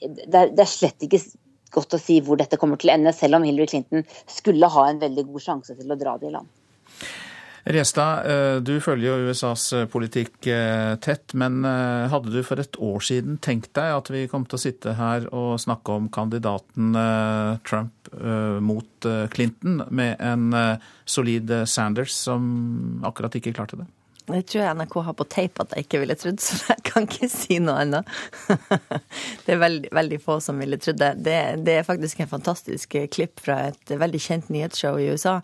Det 0.00 0.32
er, 0.32 0.54
det 0.54 0.64
er 0.64 0.70
slett 0.70 1.04
ikke 1.04 1.20
godt 1.74 1.96
å 1.96 2.00
si 2.00 2.20
hvor 2.24 2.38
dette 2.40 2.58
kommer 2.60 2.80
til 2.80 2.92
å 2.92 2.96
ende, 2.96 3.12
selv 3.12 3.40
om 3.40 3.46
Hillary 3.46 3.68
Clinton 3.72 4.06
skulle 4.30 4.70
ha 4.70 4.88
en 4.88 5.02
veldig 5.02 5.26
god 5.32 5.46
sjanse 5.48 5.76
til 5.76 5.90
å 5.90 5.98
dra 6.00 6.16
det 6.20 6.30
i 6.30 6.34
land. 6.36 6.50
Restad, 7.64 8.26
eh, 8.28 8.56
du 8.60 8.74
følger 8.84 9.08
jo 9.08 9.30
USAs 9.30 9.62
eh, 9.72 9.86
politikk 9.88 10.48
eh, 10.52 10.96
tett, 11.00 11.32
men 11.32 11.64
hadde 11.64 12.32
du 12.34 12.42
for 12.44 12.60
et 12.60 12.76
år 12.76 13.00
siden 13.04 13.38
tenkt 13.40 13.72
deg 13.78 13.94
at 13.96 14.10
vi 14.12 14.26
kom 14.28 14.44
til 14.44 14.58
å 14.58 14.60
sitte 14.60 14.96
her 14.98 15.24
og 15.32 15.56
snakke 15.62 15.96
om 15.96 16.10
kandidaten 16.12 16.92
Trump 17.64 18.10
mot 18.64 19.08
Clinton 19.32 19.80
med 19.88 20.20
en 20.22 20.52
solid 21.08 21.50
Sanders 21.66 22.12
som 22.14 23.00
akkurat 23.06 23.40
ikke 23.40 23.54
klarte 23.56 23.80
det? 23.80 23.88
Det 24.24 24.40
tror 24.48 24.62
jeg 24.62 24.76
NRK 24.78 24.94
har 25.04 25.16
på 25.18 25.26
tape 25.28 25.64
at 25.64 25.74
jeg 25.76 25.84
ikke 25.84 25.98
ville 26.00 26.16
trodd, 26.16 26.40
så 26.40 26.56
jeg 26.70 26.84
kan 26.86 27.04
ikke 27.04 27.28
si 27.32 27.58
noe 27.60 27.82
annet. 27.82 28.08
Det 29.44 29.52
er 29.52 29.60
veldig, 29.60 29.90
veldig 29.92 30.18
få 30.24 30.38
som 30.44 30.62
ville 30.62 30.78
trodd 30.80 31.00
det. 31.02 31.10
det. 31.26 31.40
det. 31.66 31.78
er 31.80 31.88
faktisk 31.88 32.22
en 32.24 32.30
fantastisk 32.30 32.96
klipp 33.12 33.42
fra 33.44 33.58
et 33.68 33.94
veldig 34.00 34.22
kjent 34.24 34.48
nyhetsshow 34.54 34.96
i 34.96 35.10
USA, 35.12 35.38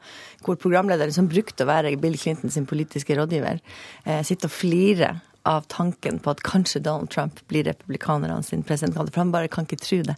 hvor 0.47 0.57
programlederen 0.61 1.13
som 1.13 1.29
brukte 1.29 1.67
å 1.67 1.71
være 1.71 1.93
Bill 2.01 2.17
Clinton 2.21 2.53
sin 2.53 2.69
politiske 2.71 3.19
rådgiver, 3.19 3.61
eh, 4.07 4.23
sitter 4.25 4.49
og 4.49 4.57
flirer 4.57 5.21
av 5.43 5.69
tanken 5.69 6.19
på 6.21 6.33
at 6.33 6.43
kanskje 6.45 6.83
Donald 6.85 7.13
Trump 7.13 7.41
blir 7.53 7.65
republikanerne 7.69 8.43
sin 8.45 8.65
presidentkandidat. 8.65 9.15
For 9.15 9.25
han 9.25 9.33
bare 9.37 9.53
kan 9.53 9.69
ikke 9.69 9.81
tro 9.81 10.03
det. 10.09 10.17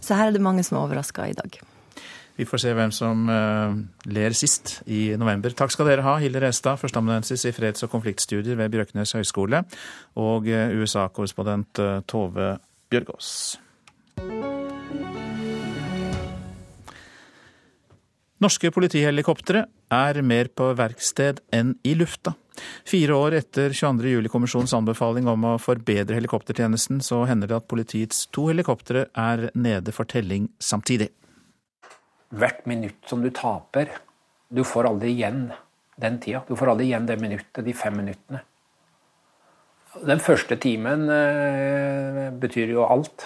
Så 0.00 0.18
her 0.18 0.30
er 0.30 0.36
det 0.36 0.46
mange 0.46 0.64
som 0.66 0.78
er 0.78 0.86
overraska 0.86 1.26
i 1.26 1.38
dag. 1.38 1.58
Vi 2.36 2.44
får 2.44 2.60
se 2.60 2.72
hvem 2.76 2.92
som 2.92 3.28
uh, 3.32 3.76
ler 4.12 4.36
sist 4.36 4.80
i 4.92 5.08
november. 5.16 5.54
Takk 5.56 5.72
skal 5.72 5.88
dere 5.88 6.04
ha, 6.04 6.18
Hilde 6.20 6.42
Restad, 6.44 6.76
førsteamanuensis 6.82 7.46
i 7.48 7.54
freds- 7.56 7.86
og 7.86 7.92
konfliktstudier 7.94 8.58
ved 8.60 8.74
Bjørknes 8.74 9.16
høgskole, 9.16 9.62
og 10.20 10.50
uh, 10.50 10.76
USA-korrespondent 10.76 11.80
uh, 11.80 12.00
Tove 12.04 12.56
Bjørgaas. 12.92 13.30
Norske 18.36 18.68
politihelikoptre 18.68 19.64
er 19.96 20.18
mer 20.20 20.52
på 20.52 20.68
verksted 20.76 21.40
enn 21.56 21.72
i 21.88 21.94
lufta. 21.96 22.34
Fire 22.84 23.16
år 23.16 23.38
etter 23.38 23.72
22. 23.72 24.10
juli-kommisjonens 24.12 24.74
anbefaling 24.76 25.28
om 25.32 25.54
å 25.54 25.58
forbedre 25.60 26.18
helikoptertjenesten, 26.18 27.00
så 27.00 27.24
hender 27.28 27.48
det 27.48 27.62
at 27.62 27.68
politiets 27.72 28.26
to 28.28 28.50
helikoptre 28.50 29.08
er 29.16 29.48
nede 29.56 29.96
for 29.96 30.08
telling 30.08 30.50
samtidig 30.60 31.14
hvert 32.30 32.66
minutt 32.66 33.08
som 33.08 33.22
du 33.22 33.30
taper 33.30 33.90
Du 34.48 34.62
får 34.64 34.86
aldri 34.86 35.10
igjen 35.10 35.48
den 35.96 36.20
tida. 36.20 36.42
Du 36.48 36.56
får 36.56 36.70
aldri 36.70 36.86
igjen 36.90 37.06
det 37.08 37.16
minuttet, 37.20 37.64
de 37.64 37.72
fem 37.74 37.96
minuttene. 37.96 38.42
Den 40.06 40.20
første 40.20 40.58
timen 40.60 41.08
eh, 41.08 42.28
betyr 42.36 42.74
jo 42.74 42.84
alt. 42.84 43.24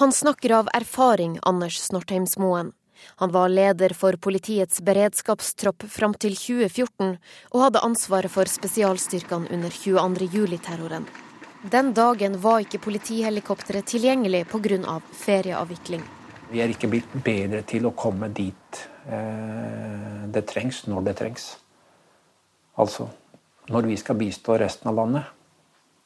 Han 0.00 0.12
snakker 0.12 0.54
av 0.56 0.70
erfaring, 0.74 1.36
Anders 1.42 1.78
Snortheimsmoen. 1.84 2.72
Han 3.20 3.30
var 3.30 3.48
leder 3.48 3.94
for 3.94 4.16
politiets 4.16 4.80
beredskapstropp 4.82 5.84
fram 5.90 6.14
til 6.14 6.34
2014, 6.38 7.16
og 7.52 7.64
hadde 7.66 7.84
ansvaret 7.86 8.32
for 8.32 8.50
spesialstyrkene 8.50 9.52
under 9.54 9.74
22. 9.74 10.30
juli-terroren. 10.32 11.06
Den 11.62 11.92
dagen 11.94 12.38
var 12.42 12.62
ikke 12.62 12.80
politihelikopteret 12.82 13.86
tilgjengelig 13.90 14.46
pga. 14.50 15.00
ferieavvikling. 15.12 16.17
Vi 16.48 16.62
er 16.64 16.72
ikke 16.72 16.88
blitt 16.88 17.12
bedre 17.24 17.62
til 17.68 17.88
å 17.88 17.94
komme 17.96 18.30
dit 18.32 18.82
eh, 19.08 20.24
det 20.32 20.46
trengs, 20.48 20.86
når 20.88 21.08
det 21.10 21.16
trengs. 21.20 21.48
Altså, 22.80 23.08
når 23.68 23.88
vi 23.90 23.96
skal 24.00 24.16
bistå 24.20 24.56
resten 24.60 24.88
av 24.88 24.96
landet, 24.96 25.28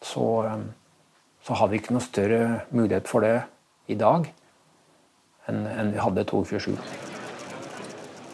så, 0.02 0.26
eh, 0.48 0.64
så 1.46 1.58
har 1.60 1.70
vi 1.70 1.78
ikke 1.78 1.94
noe 1.94 2.04
større 2.04 2.42
mulighet 2.74 3.10
for 3.10 3.22
det 3.22 3.36
i 3.92 3.98
dag 3.98 4.26
enn, 5.46 5.62
enn 5.66 5.94
vi 5.94 6.02
hadde 6.02 6.26
22.7. 6.26 6.74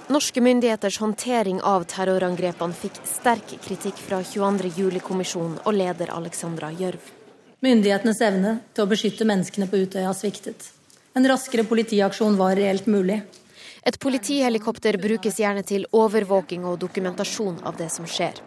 Norske 0.09 0.40
myndigheters 0.40 0.96
håndtering 1.02 1.61
av 1.68 1.84
terrorangrepene 1.90 2.72
fikk 2.72 3.02
sterk 3.04 3.59
kritikk 3.61 4.00
fra 4.00 4.22
22.07-kommisjonen 4.24 5.59
og 5.66 5.76
leder 5.76 6.14
Alexandra 6.14 6.72
Gjørv. 6.72 7.12
Myndighetenes 7.61 8.24
evne 8.24 8.54
til 8.72 8.86
å 8.86 8.88
beskytte 8.88 9.28
menneskene 9.28 9.68
på 9.68 9.82
Utøya 9.84 10.14
sviktet. 10.16 10.70
En 11.18 11.26
raskere 11.26 11.64
politiaksjon 11.64 12.36
var 12.36 12.54
reelt 12.54 12.86
mulig. 12.86 13.22
Et 13.82 13.96
politihelikopter 13.98 14.94
brukes 15.02 15.40
gjerne 15.40 15.64
til 15.66 15.82
overvåking 15.90 16.62
og 16.62 16.76
dokumentasjon 16.78 17.56
av 17.66 17.74
det 17.80 17.88
som 17.90 18.06
skjer. 18.06 18.38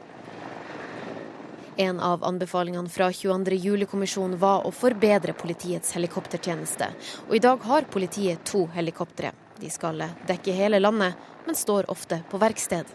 En 1.83 1.99
av 1.99 2.23
anbefalingene 2.23 2.87
fra 2.93 3.09
22. 3.11 3.57
juli-kommisjonen 3.65 4.39
var 4.39 4.63
å 4.63 4.71
forbedre 4.71 5.35
politiets 5.35 5.91
helikoptertjeneste. 5.97 6.87
Og 7.27 7.35
i 7.35 7.43
dag 7.43 7.59
har 7.67 7.91
politiet 7.91 8.47
to 8.47 8.63
helikoptre. 8.71 9.33
De 9.59 9.67
skal 9.67 10.05
dekke 10.31 10.55
hele 10.55 10.79
landet, 10.79 11.19
men 11.43 11.59
står 11.59 11.91
ofte 11.91 12.21
på 12.31 12.39
verksted. 12.39 12.87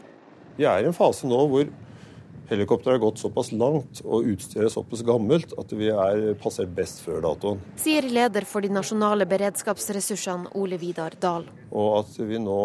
Vi 0.57 0.65
er 0.65 0.87
i 0.87 0.89
en 0.89 0.97
fase 0.97 1.29
nå 1.29 1.43
hvor 1.53 1.69
Helikopteret 2.47 2.95
har 2.95 3.03
gått 3.03 3.19
såpass 3.19 3.51
langt 3.53 4.01
og 4.05 4.29
utstyret 4.31 4.71
såpass 4.71 5.03
gammelt 5.07 5.51
at 5.59 5.73
vi 5.75 5.89
er 5.91 6.29
passert 6.39 6.71
best 6.77 7.01
før 7.03 7.25
datoen. 7.25 7.63
Sier 7.81 8.07
leder 8.07 8.47
for 8.47 8.63
de 8.63 8.71
nasjonale 8.71 9.27
beredskapsressursene 9.27 10.53
Ole 10.59 10.79
Vidar 10.79 11.17
Dahl. 11.21 11.49
Og 11.73 11.89
at 12.05 12.13
vi 12.23 12.39
nå 12.43 12.61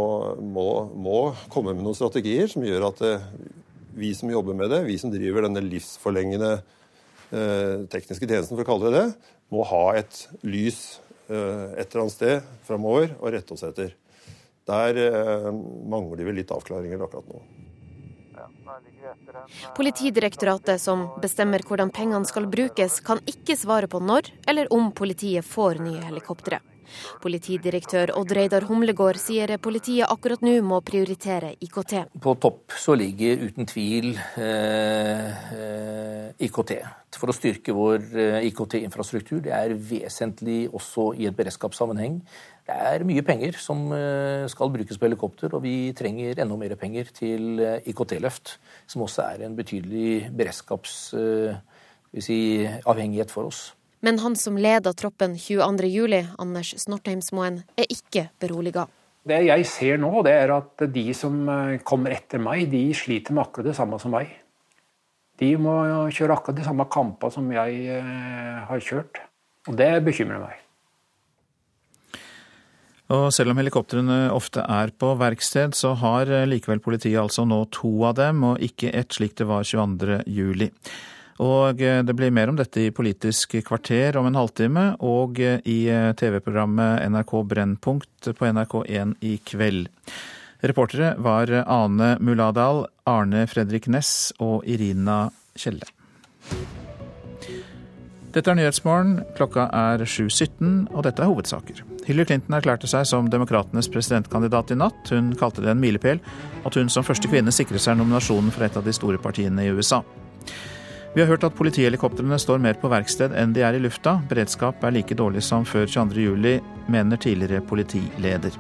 må, 0.54 0.68
må 0.94 1.22
komme 1.50 1.74
med 1.74 1.86
noen 1.86 1.98
strategier 1.98 2.52
som 2.52 2.66
gjør 2.68 2.92
at 2.92 3.02
det, 3.02 3.16
eh, 3.18 3.58
vi 3.92 4.14
som 4.16 4.30
jobber 4.32 4.56
med 4.56 4.70
det, 4.72 4.84
vi 4.86 4.98
som 5.02 5.12
driver 5.12 5.48
denne 5.48 5.64
livsforlengende 5.66 6.52
eh, 6.56 7.82
tekniske 7.92 8.28
tjenesten, 8.28 8.56
for 8.56 8.64
å 8.64 8.70
kalle 8.70 8.92
det 8.92 9.02
det, 9.02 9.34
må 9.52 9.66
ha 9.68 9.86
et 10.00 10.22
lys 10.48 11.02
eh, 11.28 11.74
et 11.82 11.90
eller 11.90 12.06
annet 12.06 12.16
sted 12.16 12.54
framover 12.68 13.16
og 13.18 13.34
rette 13.36 13.58
oss 13.58 13.66
etter. 13.68 13.96
Der 14.70 15.02
eh, 15.02 15.50
mangler 15.90 16.24
vi 16.28 16.38
litt 16.38 16.54
avklaringer 16.54 17.04
akkurat 17.04 17.28
nå. 17.34 17.42
Politidirektoratet, 19.78 20.82
som 20.82 21.08
bestemmer 21.22 21.64
hvordan 21.68 21.94
pengene 21.94 22.28
skal 22.30 22.50
brukes, 22.52 23.00
kan 23.06 23.22
ikke 23.30 23.58
svare 23.60 23.90
på 23.92 24.02
når 24.04 24.34
eller 24.48 24.72
om 24.74 24.92
politiet 24.96 25.48
får 25.48 25.82
nye 25.84 26.04
helikoptre. 26.10 26.62
Politidirektør 27.24 28.14
Odd 28.20 28.34
Reidar 28.36 28.66
Humlegård 28.70 29.20
sier 29.22 29.56
politiet 29.64 30.10
akkurat 30.12 30.44
nå 30.46 30.58
må 30.66 30.82
prioritere 30.86 31.54
IKT. 31.64 31.96
På 32.24 32.36
topp 32.42 32.76
så 32.80 32.96
ligger 33.00 33.48
uten 33.48 33.70
tvil 33.70 34.14
eh, 34.38 35.30
eh 35.56 36.10
IKT. 36.42 36.72
For 37.20 37.30
å 37.30 37.36
styrke 37.36 37.74
vår 37.76 38.06
eh, 38.18 38.48
IKT-infrastruktur. 38.50 39.42
Det 39.46 39.52
er 39.54 39.76
vesentlig 39.76 40.64
også 40.74 41.12
i 41.20 41.28
et 41.30 41.36
beredskapssammenheng. 41.38 42.22
Det 42.62 42.76
er 42.78 43.02
mye 43.08 43.24
penger 43.26 43.56
som 43.58 43.88
eh, 43.96 44.44
skal 44.52 44.70
brukes 44.74 44.98
på 45.00 45.06
helikopter, 45.08 45.56
og 45.58 45.64
vi 45.66 45.94
trenger 45.98 46.40
enda 46.44 46.56
mer 46.60 46.76
penger 46.80 47.06
til 47.16 47.60
eh, 47.60 47.90
IKT-løft, 47.90 48.60
som 48.92 49.02
også 49.08 49.22
er 49.26 49.38
en 49.48 49.56
betydelig 49.58 50.30
beredskapsavhengighet 50.38 53.30
si, 53.30 53.34
for 53.34 53.44
oss. 53.50 53.62
Men 54.06 54.16
han 54.22 54.36
som 54.38 54.58
leder 54.62 54.94
troppen 54.98 55.32
22.07, 55.42 56.28
Anders 56.42 56.74
Snortheimsmoen, 56.86 57.56
er 57.78 57.86
ikke 57.90 58.24
beroliga. 58.42 58.84
Det 59.26 59.46
jeg 59.46 59.66
ser 59.70 59.98
nå, 60.02 60.24
det 60.26 60.34
er 60.34 60.50
at 60.56 60.76
de 60.94 61.14
som 61.18 61.50
eh, 61.50 61.82
kommer 61.86 62.12
etter 62.14 62.40
meg, 62.42 62.70
de 62.70 62.94
sliter 62.98 63.34
med 63.34 63.44
akkurat 63.48 63.68
det 63.72 63.78
samme 63.82 63.98
som 64.02 64.12
meg. 64.14 64.28
De 65.42 65.58
må 65.58 65.74
kjøre 66.14 66.34
akkurat 66.38 66.60
de 66.62 66.68
samme 66.68 66.86
kampene 66.94 67.34
som 67.34 67.46
jeg 67.50 67.98
har 68.70 68.80
kjørt. 68.86 69.18
Og 69.66 69.74
det 69.80 70.06
bekymrer 70.06 70.38
meg. 70.44 70.61
Og 73.12 73.28
selv 73.36 73.52
om 73.52 73.60
helikoptrene 73.60 74.20
ofte 74.32 74.64
er 74.64 74.92
på 74.96 75.14
verksted, 75.20 75.76
så 75.76 75.94
har 76.00 76.32
eh, 76.32 76.48
likevel 76.48 76.80
politiet 76.84 77.20
altså 77.20 77.44
nå 77.48 77.66
to 77.74 77.92
av 78.08 78.16
dem, 78.20 78.44
og 78.48 78.62
ikke 78.64 78.94
ett 78.96 79.18
slik 79.18 79.36
det 79.40 79.50
var 79.50 79.68
22. 79.68 80.22
juli. 80.32 80.70
Og 81.44 81.82
eh, 81.84 82.00
det 82.08 82.16
blir 82.16 82.32
mer 82.32 82.52
om 82.52 82.60
dette 82.60 82.86
i 82.86 82.94
Politisk 82.96 83.58
kvarter 83.68 84.20
om 84.20 84.30
en 84.30 84.40
halvtime, 84.40 84.86
og 85.04 85.42
eh, 85.44 85.60
i 85.68 85.80
TV-programmet 86.22 87.04
NRK 87.12 87.36
Brennpunkt 87.52 88.32
på 88.38 88.52
NRK1 88.54 89.18
i 89.28 89.38
kveld. 89.44 89.90
Reportere 90.62 91.16
var 91.20 91.52
Ane 91.66 92.14
Muladal, 92.22 92.86
Arne 93.10 93.48
Fredrik 93.50 93.90
Næss 93.92 94.30
og 94.40 94.62
Irina 94.70 95.26
Kjelle. 95.58 95.90
Dette 98.32 98.48
er 98.48 98.56
Nyhetsmorgen. 98.56 99.18
Klokka 99.36 99.66
er 99.76 100.06
7.17, 100.08 100.86
og 100.96 101.04
dette 101.04 101.20
er 101.20 101.28
hovedsaker. 101.28 101.82
Hillary 102.08 102.30
Clinton 102.30 102.56
erklærte 102.56 102.88
seg 102.88 103.04
som 103.10 103.28
demokratenes 103.32 103.90
presidentkandidat 103.92 104.72
i 104.72 104.78
natt. 104.80 105.12
Hun 105.12 105.34
kalte 105.40 105.64
det 105.66 105.74
en 105.74 105.82
milepæl 105.84 106.22
at 106.64 106.78
hun 106.80 106.90
som 106.90 107.04
første 107.04 107.28
kvinne 107.28 107.52
sikrer 107.52 107.82
seg 107.82 108.00
nominasjonen 108.00 108.54
for 108.56 108.64
et 108.64 108.78
av 108.80 108.88
de 108.88 108.96
store 108.96 109.20
partiene 109.20 109.68
i 109.68 109.76
USA. 109.76 110.00
Vi 111.12 111.20
har 111.20 111.28
hørt 111.28 111.44
at 111.44 111.58
politihelikoptrene 111.58 112.40
står 112.40 112.64
mer 112.64 112.80
på 112.80 112.88
verksted 112.92 113.36
enn 113.36 113.52
de 113.52 113.66
er 113.68 113.76
i 113.76 113.84
lufta. 113.84 114.22
Beredskap 114.32 114.80
er 114.88 114.96
like 114.96 115.18
dårlig 115.20 115.44
som 115.44 115.68
før 115.68 115.90
22.07, 115.92 116.62
mener 116.88 117.20
tidligere 117.20 117.60
politileder. 117.68 118.56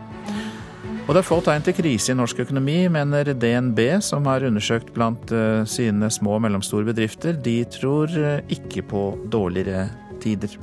Og 1.07 1.15
det 1.15 1.23
er 1.23 1.25
få 1.25 1.39
tegn 1.41 1.63
til 1.65 1.73
krise 1.73 2.13
i 2.13 2.15
norsk 2.15 2.43
økonomi, 2.43 2.85
mener 2.93 3.33
DNB, 3.33 3.79
som 4.05 4.27
har 4.29 4.45
undersøkt 4.45 4.93
blant 4.93 5.31
eh, 5.33 5.63
sine 5.65 6.11
små 6.13 6.35
og 6.37 6.43
mellomstore 6.45 6.85
bedrifter. 6.85 7.33
De 7.33 7.57
tror 7.73 8.13
eh, 8.13 8.43
ikke 8.53 8.83
på 8.85 9.01
dårligere 9.33 9.87
tider. 10.21 10.53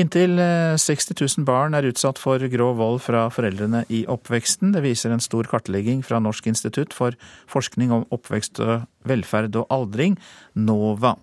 Inntil 0.00 0.40
60 0.80 1.12
eh, 1.12 1.20
000 1.20 1.46
barn 1.46 1.76
er 1.76 1.90
utsatt 1.92 2.18
for 2.22 2.40
grov 2.50 2.80
vold 2.80 3.02
fra 3.04 3.26
foreldrene 3.30 3.84
i 3.92 4.06
oppveksten. 4.08 4.72
Det 4.72 4.84
viser 4.86 5.12
en 5.12 5.20
stor 5.22 5.50
kartlegging 5.50 6.00
fra 6.06 6.22
Norsk 6.24 6.48
institutt 6.48 6.96
for 6.96 7.20
forskning 7.52 7.92
om 7.92 8.08
oppvekst, 8.16 8.62
velferd 9.04 9.60
og 9.60 9.68
aldring, 9.76 10.16
NOVA. 10.56 11.18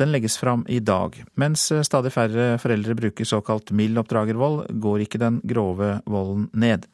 Den 0.00 0.14
legges 0.14 0.38
fram 0.40 0.62
i 0.68 0.78
dag. 0.80 1.18
Mens 1.36 1.66
eh, 1.72 1.84
stadig 1.84 2.14
færre 2.14 2.54
foreldre 2.62 2.96
bruker 2.96 3.28
såkalt 3.28 3.70
mild 3.76 4.00
oppdragervold, 4.00 4.70
går 4.80 5.04
ikke 5.04 5.20
den 5.20 5.42
grove 5.44 5.98
volden 6.08 6.48
ned. 6.56 6.88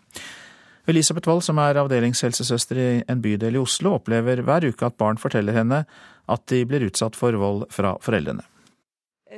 Elisabeth 0.87 1.29
Wold, 1.29 1.43
som 1.43 1.59
er 1.59 1.79
avdelingshelsesøster 1.81 2.79
i 2.79 2.91
en 3.11 3.23
bydel 3.23 3.59
i 3.59 3.63
Oslo, 3.63 3.97
opplever 3.99 4.43
hver 4.47 4.69
uke 4.71 4.87
at 4.87 4.99
barn 4.99 5.19
forteller 5.19 5.55
henne 5.55 5.85
at 6.31 6.45
de 6.51 6.61
blir 6.67 6.87
utsatt 6.87 7.19
for 7.19 7.35
vold 7.39 7.67
fra 7.75 7.97
foreldrene. 8.03 8.43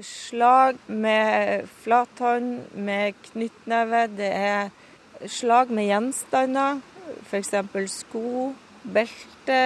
Slag 0.05 0.77
med 0.87 1.65
flathånd, 1.83 2.69
med 2.77 3.17
knyttneve. 3.31 4.05
Det 4.17 4.29
er 4.29 5.29
slag 5.29 5.73
med 5.73 5.89
gjenstander, 5.89 6.83
f.eks. 7.25 7.55
sko, 7.97 8.53
belte, 8.85 9.63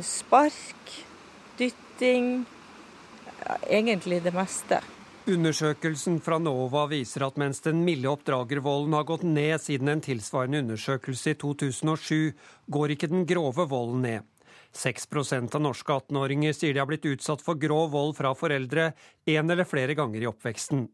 spark, 0.00 0.94
dytting. 1.60 2.46
Egentlig 3.68 4.22
det 4.24 4.34
meste. 4.36 4.80
Undersøkelsen 5.28 6.22
fra 6.24 6.38
NOVA 6.40 6.86
viser 6.88 7.26
at 7.26 7.36
mens 7.40 7.60
den 7.60 7.82
milde 7.84 8.08
oppdragervolden 8.08 8.94
har 8.96 9.04
gått 9.08 9.26
ned 9.28 9.60
siden 9.60 9.92
en 9.92 10.00
tilsvarende 10.04 10.62
undersøkelse 10.64 11.34
i 11.34 11.38
2007, 11.42 12.32
går 12.72 12.94
ikke 12.94 13.10
den 13.12 13.26
grove 13.28 13.68
volden 13.68 14.04
ned. 14.06 14.28
6% 14.76 15.54
av 15.56 15.62
norske 15.64 15.92
18-åringer 15.92 16.52
sier 16.56 16.74
de 16.74 16.80
har 16.80 16.88
blitt 16.88 17.06
utsatt 17.08 17.42
for 17.44 17.60
grov 17.60 17.90
vold 17.92 18.14
fra 18.18 18.34
foreldre 18.36 18.90
en 19.28 19.52
eller 19.52 19.68
flere 19.68 19.96
ganger 19.98 20.24
i 20.24 20.28
oppveksten. 20.28 20.86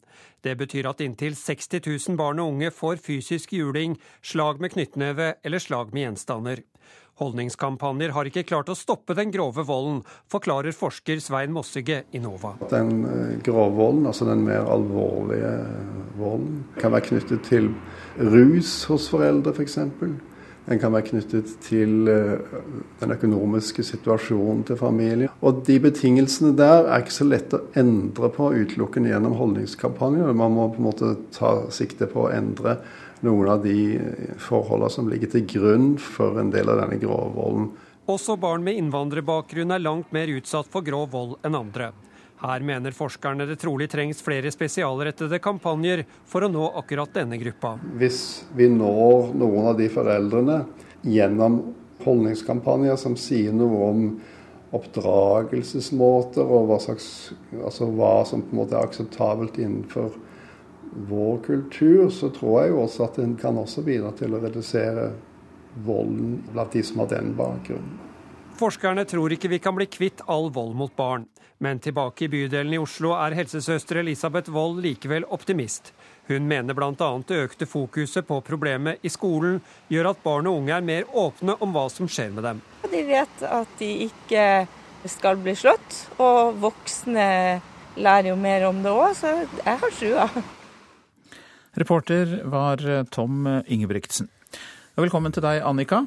Det 0.43 0.55
betyr 0.59 0.91
at 0.91 1.03
inntil 1.05 1.35
60 1.39 1.83
000 1.83 2.19
barn 2.19 2.43
og 2.43 2.55
unge 2.55 2.71
får 2.75 3.03
fysisk 3.03 3.55
juling, 3.55 3.99
slag 4.23 4.63
med 4.63 4.75
knyttneve 4.75 5.35
eller 5.43 5.63
slag 5.63 5.95
med 5.95 6.09
gjenstander. 6.09 6.63
Holdningskampanjer 7.21 8.11
har 8.17 8.27
ikke 8.27 8.43
klart 8.49 8.71
å 8.73 8.75
stoppe 8.79 9.15
den 9.15 9.31
grove 9.35 9.63
volden, 9.69 10.01
forklarer 10.33 10.75
forsker 10.75 11.21
Svein 11.23 11.55
Mossige 11.55 12.03
i 12.11 12.21
NOVA. 12.23 12.57
Den 12.73 13.05
eh, 13.07 13.35
grove 13.47 13.71
volden, 13.79 14.09
altså 14.11 14.27
den 14.27 14.43
mer 14.47 14.67
alvorlige 14.67 15.55
volden, 16.19 16.65
kan 16.81 16.95
være 16.95 17.09
knyttet 17.13 17.47
til 17.47 17.71
rus 18.19 18.81
hos 18.91 19.07
foreldre 19.13 19.55
f.eks. 19.55 19.79
Den 20.65 20.81
kan 20.81 20.95
være 20.95 21.11
knyttet 21.11 21.51
til 21.63 22.09
eh, 22.09 22.59
den 23.03 23.15
økonomiske 23.15 23.85
situasjonen 23.85 24.65
til 24.65 24.79
familien. 24.81 25.33
Og 25.45 25.63
de 25.67 25.77
betingelsene 25.85 26.55
der 26.57 26.89
er 26.89 27.05
ikke 27.05 27.19
så 27.19 27.29
lett 27.29 27.53
å 27.53 27.63
endre 27.77 28.31
på 28.33 28.49
utelukkende 28.57 29.13
gjennom 29.13 29.37
holdningskampanjer. 29.39 30.33
Man 30.33 30.57
må 30.57 30.71
på 30.73 30.81
en 30.81 30.89
måte 30.89 31.15
ta 31.37 31.57
sikte 31.75 32.09
på 32.09 32.27
å 32.27 32.33
endre 32.33 32.79
noen 33.25 33.51
av 33.57 33.65
de 33.65 33.99
forholdene 34.43 34.93
som 34.93 35.11
ligger 35.11 35.33
til 35.35 35.47
grunn 35.57 35.95
for 36.01 36.39
en 36.41 36.53
del 36.55 36.71
av 36.71 36.85
denne 36.85 37.01
grove 37.03 37.33
volden. 37.35 37.69
Også 38.11 38.37
barn 38.37 38.65
med 38.67 38.77
innvandrerbakgrunn 38.77 39.73
er 39.73 39.81
langt 39.81 40.11
mer 40.13 40.29
utsatt 40.29 40.69
for 40.71 40.85
grov 40.85 41.09
vold 41.15 41.39
enn 41.47 41.57
andre. 41.57 41.93
Her 42.45 42.61
mener 42.61 42.93
forskerne 42.93 43.47
det 43.49 43.57
trolig 43.63 43.87
trengs 43.89 44.21
flere 44.21 44.51
spesialrettede 44.53 45.39
kampanjer 45.41 46.03
for 46.29 46.45
å 46.45 46.51
nå 46.53 46.67
akkurat 46.77 47.15
denne 47.17 47.39
gruppa. 47.41 47.79
Hvis 47.97 48.45
vi 48.53 48.69
når 48.69 49.33
noen 49.41 49.71
av 49.71 49.79
de 49.79 49.89
foreldrene 49.93 50.59
gjennom 51.09 51.61
holdningskampanjer 52.05 52.99
som 53.01 53.17
sier 53.17 53.55
noe 53.57 53.89
om 53.89 54.05
oppdragelsesmåter 54.75 56.45
og 56.45 56.69
hva, 56.69 56.79
slags, 56.83 57.09
altså 57.55 57.89
hva 57.95 58.19
som 58.29 58.43
på 58.43 58.53
en 58.53 58.61
måte 58.61 58.77
er 58.77 58.89
akseptabelt 58.89 59.57
innenfor 59.63 60.13
vår 60.95 61.39
kultur, 61.47 62.09
så 62.11 62.31
tror 62.31 62.63
jeg 62.63 62.73
jo 62.73 62.83
også 62.85 63.05
at 63.09 63.21
den 63.21 63.37
kan 63.41 63.59
også 63.59 63.83
bidra 63.87 64.13
til 64.19 64.35
å 64.35 64.43
redusere 64.43 65.11
volden 65.85 66.39
blant 66.53 66.73
de 66.73 66.83
som 66.87 67.03
har 67.03 67.11
den 67.11 67.35
bakgrunnen. 67.39 68.01
Forskerne 68.55 69.03
tror 69.11 69.33
ikke 69.35 69.51
vi 69.51 69.59
kan 69.59 69.75
bli 69.75 69.89
kvitt 69.91 70.23
all 70.31 70.53
vold 70.55 70.77
mot 70.79 70.93
barn. 70.97 71.27
Men 71.59 71.79
tilbake 71.83 72.27
i 72.27 72.29
bydelen 72.29 72.75
i 72.75 72.79
Oslo 72.79 73.15
er 73.17 73.35
helsesøster 73.35 73.99
Elisabeth 74.03 74.51
Wold 74.55 74.83
likevel 74.85 75.27
optimist. 75.33 75.93
Hun 76.29 76.47
mener 76.51 76.75
bl.a. 76.75 77.11
det 77.29 77.41
økte 77.49 77.67
fokuset 77.67 78.27
på 78.27 78.41
problemet 78.47 79.03
i 79.03 79.11
skolen 79.11 79.61
gjør 79.91 80.13
at 80.13 80.23
barn 80.23 80.49
og 80.51 80.61
unge 80.61 80.75
er 80.77 80.87
mer 80.87 81.07
åpne 81.11 81.57
om 81.63 81.75
hva 81.75 81.87
som 81.91 82.11
skjer 82.11 82.35
med 82.35 82.47
dem. 82.47 82.63
De 82.91 83.03
vet 83.07 83.47
at 83.49 83.79
de 83.79 83.91
ikke 84.07 84.45
skal 85.11 85.39
bli 85.43 85.55
slått, 85.59 85.99
og 86.17 86.59
voksne 86.63 87.29
lærer 87.97 88.31
jo 88.33 88.37
mer 88.41 88.69
om 88.71 88.83
det 88.83 88.93
òg, 88.93 89.11
så 89.19 89.35
jeg 89.43 89.81
har 89.83 89.99
trua. 89.99 90.29
Reporter 91.75 92.41
var 92.45 92.83
Tom 93.11 93.49
Ingebrigtsen. 93.67 94.29
Velkommen 94.95 95.35
til 95.35 95.43
deg, 95.43 95.63
Annika. 95.67 96.05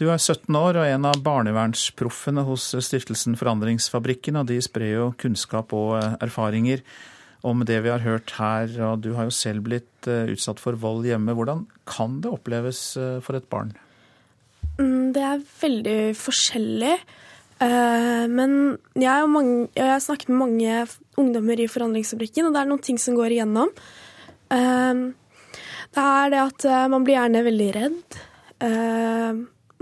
Du 0.00 0.08
er 0.10 0.18
17 0.18 0.56
år 0.56 0.76
og 0.80 0.88
en 0.88 1.06
av 1.08 1.20
barnevernsproffene 1.24 2.42
hos 2.48 2.70
stiftelsen 2.84 3.36
Forandringsfabrikken, 3.38 4.38
og 4.40 4.48
de 4.48 4.56
sprer 4.64 4.96
jo 4.96 5.06
kunnskap 5.20 5.72
og 5.76 5.98
eh, 6.00 6.16
erfaringer 6.24 6.82
om 7.46 7.64
det 7.68 7.76
vi 7.84 7.92
har 7.92 8.04
hørt 8.04 8.32
her. 8.38 8.72
Og 8.88 9.02
du 9.04 9.12
har 9.18 9.28
jo 9.28 9.34
selv 9.36 9.66
blitt 9.68 10.08
eh, 10.10 10.32
utsatt 10.32 10.62
for 10.62 10.78
vold 10.80 11.06
hjemme. 11.06 11.36
Hvordan 11.36 11.66
kan 11.88 12.20
det 12.24 12.32
oppleves 12.32 12.80
eh, 12.96 13.20
for 13.22 13.38
et 13.38 13.48
barn? 13.52 13.74
Mm, 14.80 15.12
det 15.16 15.26
er 15.28 15.44
veldig 15.62 15.98
forskjellig. 16.18 16.96
Men 17.62 18.54
jeg, 18.98 19.26
mange, 19.30 19.68
jeg 19.78 19.86
har 19.86 20.00
snakket 20.02 20.32
med 20.32 20.40
mange 20.40 20.78
ungdommer 21.20 21.60
i 21.62 21.68
Forandringsfabrikken, 21.70 22.48
og 22.48 22.56
det 22.56 22.58
er 22.58 22.70
noen 22.72 22.82
ting 22.82 22.98
som 22.98 23.14
går 23.14 23.36
igjennom. 23.36 23.70
Det 24.52 26.02
er 26.02 26.32
det 26.32 26.40
at 26.42 26.64
man 26.92 27.04
blir 27.06 27.16
gjerne 27.16 27.42
veldig 27.46 27.68
redd 27.76 28.20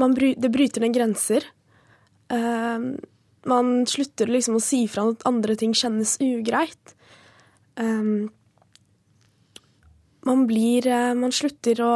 man, 0.01 0.15
det 0.15 0.53
bryter 0.53 0.85
ned 0.85 0.95
grenser. 0.97 1.47
Uh, 2.33 2.97
man 3.49 3.73
slutter 3.89 4.31
liksom 4.31 4.59
å 4.59 4.65
si 4.65 4.85
fra 4.91 5.09
at 5.11 5.27
andre 5.29 5.57
ting 5.59 5.75
kjennes 5.77 6.17
ugreit. 6.23 6.95
Man 10.27 10.43
blir 10.49 10.85
uh, 10.91 11.15
Man 11.17 11.33
slutter 11.33 11.81
å 11.81 11.95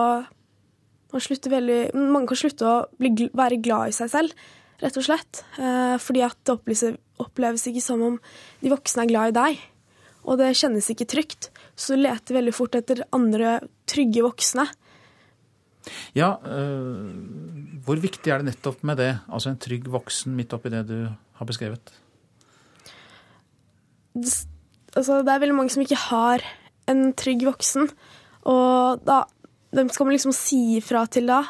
man, 1.14 1.22
slutter 1.22 1.52
veldig, 1.52 1.80
man 1.94 2.24
kan 2.26 2.38
slutte 2.40 2.66
å 2.66 2.76
bli, 2.98 3.28
være 3.36 3.60
glad 3.62 3.92
i 3.92 3.94
seg 3.94 4.08
selv, 4.10 4.46
rett 4.80 4.96
og 4.98 5.04
slett. 5.06 5.44
Uh, 5.54 5.94
fordi 6.02 6.24
at 6.26 6.40
det 6.42 6.56
oppleves, 6.56 6.98
oppleves, 7.22 7.68
ikke 7.70 7.84
som 7.84 8.02
om 8.02 8.16
de 8.64 8.72
voksne 8.72 9.04
er 9.04 9.12
glad 9.12 9.30
i 9.30 9.36
deg. 9.36 9.62
Og 10.24 10.40
det 10.40 10.56
kjennes 10.58 10.88
ikke 10.90 11.06
trygt. 11.06 11.52
Så 11.76 11.98
leter 11.98 12.38
veldig 12.38 12.54
fort 12.54 12.76
etter 12.78 13.02
andre 13.14 13.58
trygge 13.90 14.22
voksne. 14.24 14.66
Ja, 16.16 16.38
øh, 16.48 17.12
hvor 17.84 18.00
viktig 18.00 18.30
er 18.32 18.40
det 18.40 18.52
nettopp 18.52 18.84
med 18.86 19.00
det? 19.02 19.10
Altså 19.28 19.52
en 19.52 19.60
trygg 19.60 19.90
voksen 19.92 20.36
midt 20.36 20.54
oppi 20.56 20.72
det 20.72 20.86
du 20.88 20.98
har 21.10 21.48
beskrevet? 21.48 21.92
Det, 24.14 24.32
altså, 24.94 25.20
det 25.26 25.32
er 25.34 25.42
veldig 25.42 25.58
mange 25.58 25.74
som 25.74 25.84
ikke 25.84 26.00
har 26.08 26.44
en 26.88 27.10
trygg 27.18 27.44
voksen. 27.48 27.90
Og 28.48 29.04
da 29.04 29.24
hvem 29.74 29.90
skal 29.90 30.06
man 30.06 30.14
liksom 30.14 30.34
si 30.36 30.78
ifra 30.78 31.04
til 31.10 31.28
da? 31.28 31.42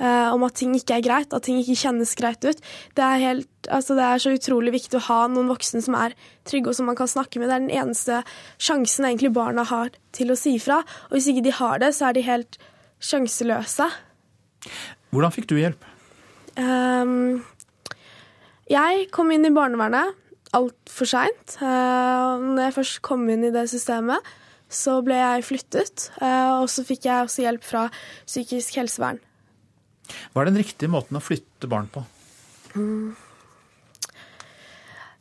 Eh, 0.00 0.32
om 0.32 0.46
at 0.46 0.56
ting 0.56 0.72
ikke 0.72 0.96
er 0.96 1.04
greit, 1.04 1.34
at 1.36 1.44
ting 1.44 1.58
ikke 1.60 1.76
kjennes 1.76 2.14
greit 2.16 2.44
ut. 2.46 2.60
Det 2.96 3.04
er, 3.04 3.20
helt, 3.20 3.50
altså 3.68 3.96
det 3.98 4.06
er 4.06 4.22
så 4.22 4.32
utrolig 4.32 4.72
viktig 4.78 4.96
å 4.96 5.06
ha 5.10 5.18
noen 5.28 5.50
voksne 5.52 5.82
som 5.84 5.96
er 5.98 6.14
trygge 6.48 6.72
og 6.72 6.78
som 6.78 6.88
man 6.88 6.96
kan 6.96 7.10
snakke 7.10 7.40
med. 7.40 7.50
Det 7.50 7.58
er 7.58 7.66
den 7.66 7.76
eneste 7.82 8.22
sjansen 8.56 9.10
egentlig 9.10 9.34
barna 9.36 9.66
har 9.68 9.92
til 10.16 10.32
å 10.32 10.38
si 10.40 10.54
fra. 10.62 10.80
Og 11.10 11.18
hvis 11.18 11.28
ikke 11.34 11.44
de 11.44 11.54
har 11.58 11.84
det, 11.84 11.92
så 11.98 12.08
er 12.08 12.16
de 12.16 12.24
helt 12.24 12.60
sjanseløse. 13.04 13.90
Hvordan 15.12 15.36
fikk 15.36 15.50
du 15.52 15.58
hjelp? 15.60 15.84
Um, 16.56 17.44
jeg 18.72 19.06
kom 19.12 19.30
inn 19.34 19.44
i 19.44 19.52
barnevernet 19.52 20.16
altfor 20.56 21.12
seint. 21.12 21.58
Uh, 21.60 22.40
når 22.40 22.70
jeg 22.70 22.78
først 22.80 23.02
kom 23.04 23.28
inn 23.28 23.44
i 23.44 23.52
det 23.52 23.68
systemet, 23.68 24.32
så 24.70 25.02
ble 25.04 25.20
jeg 25.20 25.44
flyttet. 25.44 26.08
Uh, 26.22 26.62
og 26.62 26.70
så 26.72 26.88
fikk 26.88 27.04
jeg 27.04 27.26
også 27.26 27.44
hjelp 27.44 27.66
fra 27.68 27.90
psykisk 28.24 28.80
helsevern. 28.80 29.20
Hva 30.32 30.42
er 30.42 30.50
den 30.50 30.60
riktige 30.62 30.92
måten 30.92 31.18
å 31.18 31.24
flytte 31.24 31.70
barn 31.70 31.90
på? 31.92 32.04
Mm. 32.76 33.12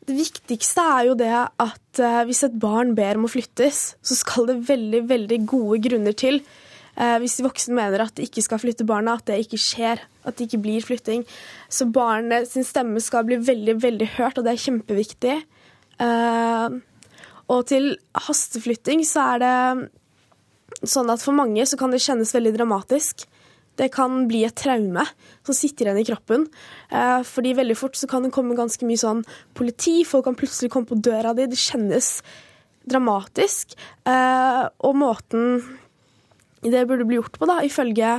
Det 0.09 0.15
viktigste 0.17 0.85
er 0.95 1.03
jo 1.09 1.17
det 1.17 1.33
at 1.37 2.01
uh, 2.01 2.23
hvis 2.25 2.41
et 2.47 2.55
barn 2.61 2.95
ber 2.97 3.19
om 3.19 3.27
å 3.27 3.29
flyttes, 3.29 3.81
så 4.01 4.17
skal 4.17 4.49
det 4.49 4.63
veldig, 4.69 5.03
veldig 5.11 5.39
gode 5.49 5.77
grunner 5.85 6.15
til. 6.17 6.41
Uh, 6.97 7.19
hvis 7.21 7.37
de 7.37 7.45
voksne 7.45 7.77
mener 7.77 8.01
at 8.01 8.15
de 8.17 8.25
ikke 8.25 8.41
skal 8.41 8.61
flytte 8.61 8.87
barna, 8.89 9.19
at 9.19 9.29
det 9.29 9.37
ikke 9.43 9.61
skjer. 9.61 10.01
At 10.25 10.39
det 10.39 10.49
ikke 10.49 10.63
blir 10.65 10.85
flytting. 10.85 11.27
Så 11.69 11.87
barnet 11.93 12.49
sin 12.49 12.65
stemme 12.65 13.01
skal 13.05 13.27
bli 13.27 13.37
veldig, 13.37 13.77
veldig 13.83 14.09
hørt, 14.17 14.41
og 14.41 14.47
det 14.47 14.55
er 14.55 14.63
kjempeviktig. 14.65 15.37
Uh, 16.01 16.81
og 17.49 17.65
til 17.69 17.91
hasteflytting 18.27 19.05
så 19.07 19.33
er 19.35 19.43
det 19.43 20.89
sånn 20.89 21.09
at 21.11 21.21
for 21.21 21.35
mange 21.35 21.65
så 21.69 21.77
kan 21.79 21.93
det 21.93 22.01
kjennes 22.03 22.33
veldig 22.33 22.55
dramatisk. 22.57 23.25
Det 23.79 23.87
kan 23.95 24.25
bli 24.27 24.43
et 24.47 24.57
traume 24.59 25.05
som 25.47 25.55
sitter 25.55 25.87
igjen 25.87 26.01
i 26.01 26.07
kroppen. 26.09 26.45
Eh, 26.91 27.21
fordi 27.27 27.55
veldig 27.57 27.77
fort 27.79 27.95
så 27.95 28.09
kan 28.11 28.25
det 28.25 28.33
komme 28.35 28.57
ganske 28.57 28.85
mye 28.87 28.99
sånn 28.99 29.23
politi, 29.57 30.01
folk 30.07 30.27
kan 30.27 30.37
plutselig 30.39 30.71
komme 30.73 30.89
på 30.89 30.99
døra 30.99 31.33
di. 31.37 31.47
Det 31.47 31.59
kjennes 31.59 32.17
dramatisk. 32.89 33.77
Eh, 34.07 34.63
og 34.83 34.97
måten 34.99 35.61
det 36.59 36.83
burde 36.89 37.05
bli 37.07 37.19
gjort 37.19 37.37
på, 37.39 37.47
da, 37.47 37.61
ifølge 37.63 38.17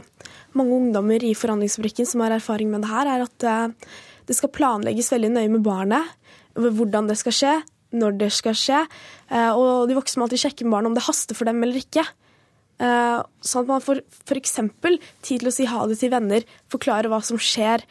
mange 0.56 0.76
ungdommer 0.78 1.20
i 1.24 1.34
Forhandlingsfabrikken 1.36 2.08
som 2.08 2.22
har 2.24 2.32
erfaring 2.38 2.70
med 2.72 2.86
det 2.86 2.92
her, 2.92 3.10
er 3.10 3.26
at 3.26 3.44
eh, 3.46 3.90
det 4.30 4.36
skal 4.38 4.52
planlegges 4.54 5.12
veldig 5.12 5.34
nøye 5.34 5.52
med 5.52 5.66
barnet. 5.66 6.16
Hvordan 6.56 7.10
det 7.10 7.18
skal 7.20 7.36
skje, 7.36 7.52
når 8.00 8.16
det 8.22 8.30
skal 8.34 8.56
skje. 8.56 8.80
Eh, 9.28 9.52
og 9.52 9.90
de 9.90 9.98
voksne 9.98 10.20
må 10.20 10.28
alltid 10.28 10.44
sjekke 10.46 10.66
med 10.66 10.76
barnet 10.76 10.92
om 10.92 10.96
det 10.98 11.06
haster 11.06 11.38
for 11.38 11.50
dem 11.50 11.62
eller 11.64 11.82
ikke. 11.82 12.06
Eh, 12.80 13.20
sånn 13.44 13.66
at 13.66 13.68
man 13.74 13.84
får 13.84 14.00
f.eks. 14.24 14.56
tid 15.20 15.42
til 15.42 15.50
å 15.50 15.52
si 15.52 15.68
ha 15.68 15.84
det 15.88 15.98
til 16.00 16.12
venner, 16.14 16.46
forklare 16.72 17.10
hva 17.12 17.20
som 17.24 17.40
skjer. 17.40 17.84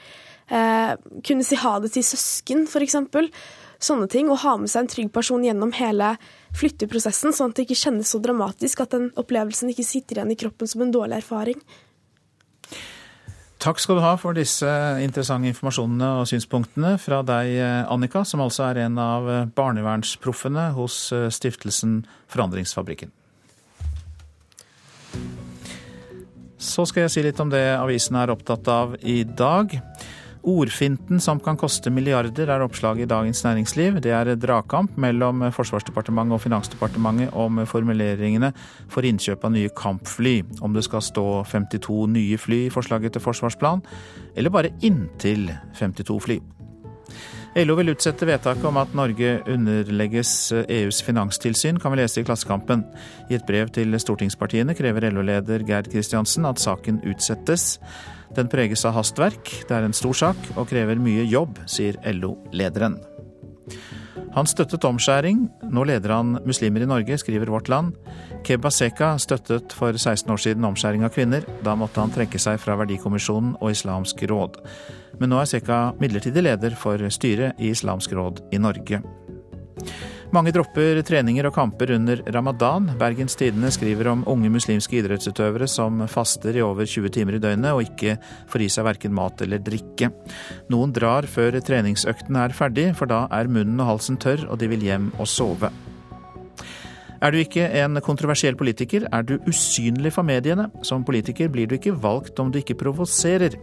Eh, 0.50 0.94
kunne 1.26 1.46
si 1.46 1.60
ha 1.62 1.76
det 1.84 1.94
til 1.94 2.06
søsken, 2.06 2.66
f.eks. 2.66 2.98
Sånne 3.80 4.10
ting. 4.12 4.32
Og 4.34 4.42
ha 4.44 4.56
med 4.60 4.72
seg 4.72 4.84
en 4.84 4.94
trygg 4.96 5.12
person 5.16 5.46
gjennom 5.46 5.76
hele 5.78 6.16
flytteprosessen, 6.58 7.36
sånn 7.36 7.54
at 7.54 7.60
det 7.60 7.68
ikke 7.68 7.84
kjennes 7.86 8.10
så 8.10 8.22
dramatisk 8.24 8.82
at 8.84 8.96
den 8.96 9.12
opplevelsen 9.20 9.70
ikke 9.72 9.86
sitter 9.88 10.20
igjen 10.20 10.34
i 10.34 10.40
kroppen 10.40 10.68
som 10.68 10.84
en 10.84 10.96
dårlig 10.96 11.22
erfaring. 11.22 11.62
Takk 13.60 13.80
skal 13.84 14.00
du 14.00 14.04
ha 14.06 14.14
for 14.16 14.36
disse 14.36 14.68
interessante 15.04 15.52
informasjonene 15.52 16.10
og 16.22 16.30
synspunktene 16.32 16.94
fra 17.00 17.20
deg, 17.28 17.58
Annika, 17.92 18.24
som 18.24 18.42
altså 18.44 18.70
er 18.70 18.86
en 18.86 19.00
av 19.04 19.28
barnevernsproffene 19.56 20.70
hos 20.80 21.10
eh, 21.12 21.28
stiftelsen 21.28 22.06
Forandringsfabrikken. 22.32 23.12
Så 26.60 26.86
skal 26.88 27.06
jeg 27.06 27.12
si 27.14 27.22
litt 27.24 27.40
om 27.40 27.52
det 27.52 27.64
avisen 27.80 28.18
er 28.20 28.32
opptatt 28.34 28.68
av 28.72 28.96
i 29.00 29.24
dag. 29.24 29.74
Ordfinten 30.48 31.20
som 31.20 31.40
kan 31.44 31.58
koste 31.60 31.92
milliarder, 31.92 32.48
er 32.48 32.64
oppslaget 32.64 33.04
i 33.04 33.10
Dagens 33.12 33.42
Næringsliv. 33.44 34.00
Det 34.04 34.14
er 34.16 34.36
dragkamp 34.40 34.96
mellom 34.98 35.44
Forsvarsdepartementet 35.56 36.38
og 36.38 36.44
Finansdepartementet 36.46 37.34
om 37.36 37.60
formuleringene 37.68 38.54
for 38.92 39.08
innkjøp 39.08 39.44
av 39.44 39.56
nye 39.56 39.74
kampfly. 39.76 40.38
Om 40.62 40.78
det 40.78 40.86
skal 40.88 41.04
stå 41.04 41.26
52 41.52 42.06
nye 42.16 42.40
fly 42.40 42.66
i 42.68 42.72
forslaget 42.72 43.18
til 43.18 43.24
forsvarsplan, 43.24 43.84
eller 44.36 44.56
bare 44.56 44.72
inntil 44.80 45.50
52 45.80 46.24
fly. 46.28 46.40
LO 47.60 47.76
vil 47.76 47.92
utsette 47.92 48.24
vedtaket 48.24 48.64
om 48.70 48.78
at 48.80 48.94
Norge 48.96 49.34
underlegges 49.52 50.30
EUs 50.62 51.02
finanstilsyn, 51.04 51.80
kan 51.82 51.92
vi 51.92 51.98
lese 52.00 52.22
i 52.22 52.26
Klassekampen. 52.28 52.86
I 53.28 53.36
et 53.36 53.44
brev 53.48 53.72
til 53.76 53.98
stortingspartiene 54.00 54.76
krever 54.78 55.10
LO-leder 55.12 55.66
Gerd 55.68 55.90
Kristiansen 55.92 56.48
at 56.48 56.62
saken 56.62 57.02
utsettes. 57.10 57.74
Den 58.38 58.48
preges 58.52 58.86
av 58.88 58.96
hastverk, 58.96 59.52
det 59.68 59.76
er 59.76 59.88
en 59.88 59.98
stor 59.98 60.16
sak 60.16 60.52
og 60.56 60.70
krever 60.70 61.02
mye 61.04 61.26
jobb, 61.28 61.60
sier 61.68 62.00
LO-lederen. 62.14 62.96
Han 64.38 64.48
støttet 64.48 64.86
omskjæring, 64.88 65.44
nå 65.74 65.84
leder 65.90 66.14
han 66.16 66.38
Muslimer 66.48 66.86
i 66.86 66.88
Norge, 66.88 67.18
skriver 67.20 67.52
Vårt 67.52 67.68
Land. 67.68 67.98
Kebaseka 68.48 69.18
støttet 69.20 69.76
for 69.76 69.98
16 69.98 70.32
år 70.32 70.40
siden 70.46 70.70
omskjæring 70.70 71.04
av 71.04 71.12
kvinner. 71.12 71.44
Da 71.66 71.76
måtte 71.76 72.00
han 72.00 72.14
trekke 72.14 72.40
seg 72.40 72.62
fra 72.62 72.78
Verdikommisjonen 72.80 73.58
og 73.60 73.74
Islamsk 73.74 74.24
råd. 74.32 74.62
Men 75.18 75.34
nå 75.34 75.42
er 75.42 75.50
Seka 75.50 75.80
midlertidig 76.02 76.46
leder 76.46 76.78
for 76.78 77.02
styret 77.10 77.58
i 77.60 77.74
Islamsk 77.74 78.14
råd 78.14 78.44
i 78.54 78.62
Norge. 78.62 79.02
Mange 80.30 80.52
dropper 80.54 81.00
treninger 81.02 81.48
og 81.50 81.56
kamper 81.56 81.96
under 81.96 82.20
ramadan. 82.36 82.92
Bergens 83.00 83.34
Tidende 83.40 83.72
skriver 83.74 84.12
om 84.12 84.22
unge 84.30 84.52
muslimske 84.54 85.00
idrettsutøvere 85.00 85.66
som 85.66 86.04
faster 86.06 86.60
i 86.60 86.62
over 86.62 86.86
20 86.86 87.10
timer 87.16 87.40
i 87.40 87.42
døgnet 87.42 87.74
og 87.74 87.82
ikke 87.88 88.20
får 88.52 88.66
i 88.66 88.70
seg 88.70 88.86
verken 88.86 89.16
mat 89.18 89.42
eller 89.42 89.64
drikke. 89.66 90.12
Noen 90.70 90.94
drar 90.94 91.26
før 91.26 91.58
treningsøkten 91.58 92.38
er 92.38 92.54
ferdig, 92.54 92.92
for 93.00 93.10
da 93.10 93.24
er 93.34 93.50
munnen 93.50 93.82
og 93.82 93.96
halsen 93.96 94.22
tørr 94.22 94.46
og 94.46 94.62
de 94.62 94.70
vil 94.70 94.86
hjem 94.86 95.10
og 95.18 95.26
sove. 95.30 95.74
Er 97.22 97.32
du 97.32 97.40
ikke 97.42 97.66
en 97.82 98.00
kontroversiell 98.02 98.56
politiker, 98.56 99.08
er 99.12 99.26
du 99.28 99.38
usynlig 99.50 100.14
for 100.16 100.24
mediene. 100.24 100.70
Som 100.88 101.04
politiker 101.04 101.50
blir 101.52 101.68
du 101.68 101.76
ikke 101.76 101.98
valgt 102.00 102.40
om 102.40 102.52
du 102.52 102.62
ikke 102.62 102.78
provoserer. 102.80 103.58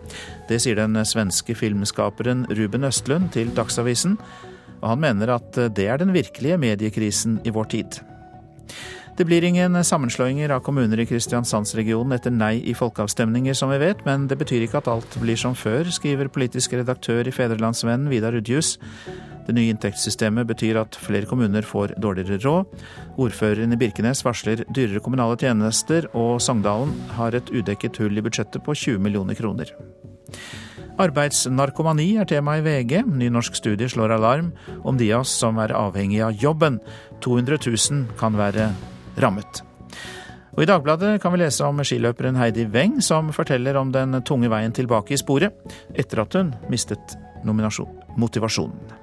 Det 0.48 0.61
sier 0.61 0.76
den 0.76 0.98
svenske 1.09 1.57
filmskaperen 1.57 2.44
Ruben 2.52 2.84
Østlund 2.84 3.32
til 3.32 3.54
Dagsavisen 3.57 4.18
og 4.82 4.92
han 4.92 5.02
mener 5.02 5.32
at 5.36 5.59
det 5.76 5.88
er 5.88 6.00
den 6.00 6.12
virkelige 6.14 6.59
mediekrisen 6.61 7.40
i 7.44 7.52
vår 7.54 7.72
tid. 7.72 8.00
Det 9.17 9.25
blir 9.25 9.45
ingen 9.45 9.85
sammenslåinger 9.85 10.51
av 10.53 10.61
kommuner 10.61 11.01
i 11.01 11.07
Kristiansandsregionen 11.09 12.12
etter 12.12 12.35
nei 12.35 12.59
i 12.69 12.75
folkeavstemninger, 12.77 13.55
som 13.57 13.71
vi 13.73 13.79
vet, 13.81 14.03
men 14.05 14.27
det 14.29 14.37
betyr 14.37 14.67
ikke 14.67 14.83
at 14.83 14.91
alt 14.93 15.14
blir 15.23 15.39
som 15.41 15.55
før, 15.57 15.89
skriver 15.89 16.29
politisk 16.29 16.75
redaktør 16.77 17.25
i 17.25 17.33
Fedrelandsvennen 17.33 18.11
Vidar 18.12 18.37
Udjus. 18.37 18.75
Det 19.47 19.55
nye 19.57 19.73
inntektssystemet 19.73 20.45
betyr 20.51 20.77
at 20.83 20.99
flere 21.01 21.25
kommuner 21.31 21.64
får 21.64 21.95
dårligere 21.97 22.43
råd. 22.45 22.83
Ordføreren 23.17 23.73
i 23.73 23.79
Birkenes 23.81 24.21
varsler 24.27 24.67
dyrere 24.69 25.01
kommunale 25.01 25.39
tjenester, 25.41 26.11
og 26.12 26.43
Sogndalen 26.45 26.93
har 27.17 27.39
et 27.39 27.49
udekket 27.49 27.97
hull 28.03 28.21
i 28.21 28.25
budsjettet 28.27 28.67
på 28.67 28.75
20 28.77 29.01
millioner 29.07 29.39
kroner. 29.39 29.73
Arbeidsnarkomani 31.01 32.11
er 32.21 32.29
tema 32.29 32.59
i 32.61 32.67
VG. 32.67 32.99
Ny 33.09 33.31
norsk 33.33 33.57
studie 33.57 33.89
slår 33.89 34.12
alarm 34.19 34.53
om 34.85 35.01
de 35.01 35.09
av 35.12 35.25
oss 35.25 35.33
som 35.41 35.57
er 35.64 35.73
avhengig 35.77 36.21
av 36.25 36.37
jobben. 36.37 36.77
200 37.25 37.62
000 37.64 38.05
kan 38.21 38.37
være 38.37 38.69
rammet. 39.23 39.62
Og 40.57 40.62
I 40.64 40.69
Dagbladet 40.71 41.19
kan 41.21 41.35
vi 41.35 41.43
lese 41.43 41.67
om 41.69 41.83
skiløperen 41.85 42.39
Heidi 42.41 42.64
Weng, 42.73 43.03
som 43.05 43.29
forteller 43.37 43.77
om 43.77 43.91
den 43.93 44.23
tunge 44.25 44.49
veien 44.49 44.73
tilbake 44.73 45.12
i 45.12 45.21
sporet 45.21 45.53
etter 45.93 46.25
at 46.25 46.39
hun 46.39 46.55
mistet 46.73 47.19
motivasjonen. 48.17 48.97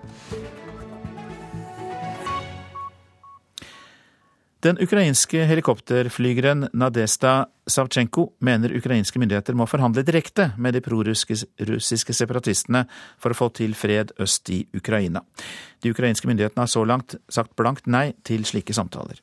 Den 4.64 4.78
ukrainske 4.80 5.44
helikopterflygeren 5.44 6.70
Nadesta 6.74 7.50
Savtsjenko 7.68 8.30
mener 8.40 8.72
ukrainske 8.78 9.20
myndigheter 9.20 9.58
må 9.60 9.68
forhandle 9.68 10.06
direkte 10.08 10.54
med 10.58 10.78
de 10.78 10.82
prorussiske 10.82 12.16
separatistene 12.16 12.86
for 13.20 13.36
å 13.36 13.38
få 13.38 13.50
til 13.60 13.76
fred 13.76 14.16
øst 14.24 14.50
i 14.56 14.62
Ukraina. 14.74 15.20
De 15.84 15.92
ukrainske 15.92 16.32
myndighetene 16.32 16.64
har 16.64 16.72
så 16.72 16.86
langt 16.88 17.18
sagt 17.28 17.58
blankt 17.60 17.92
nei 17.92 18.14
til 18.24 18.48
slike 18.48 18.74
samtaler. 18.74 19.20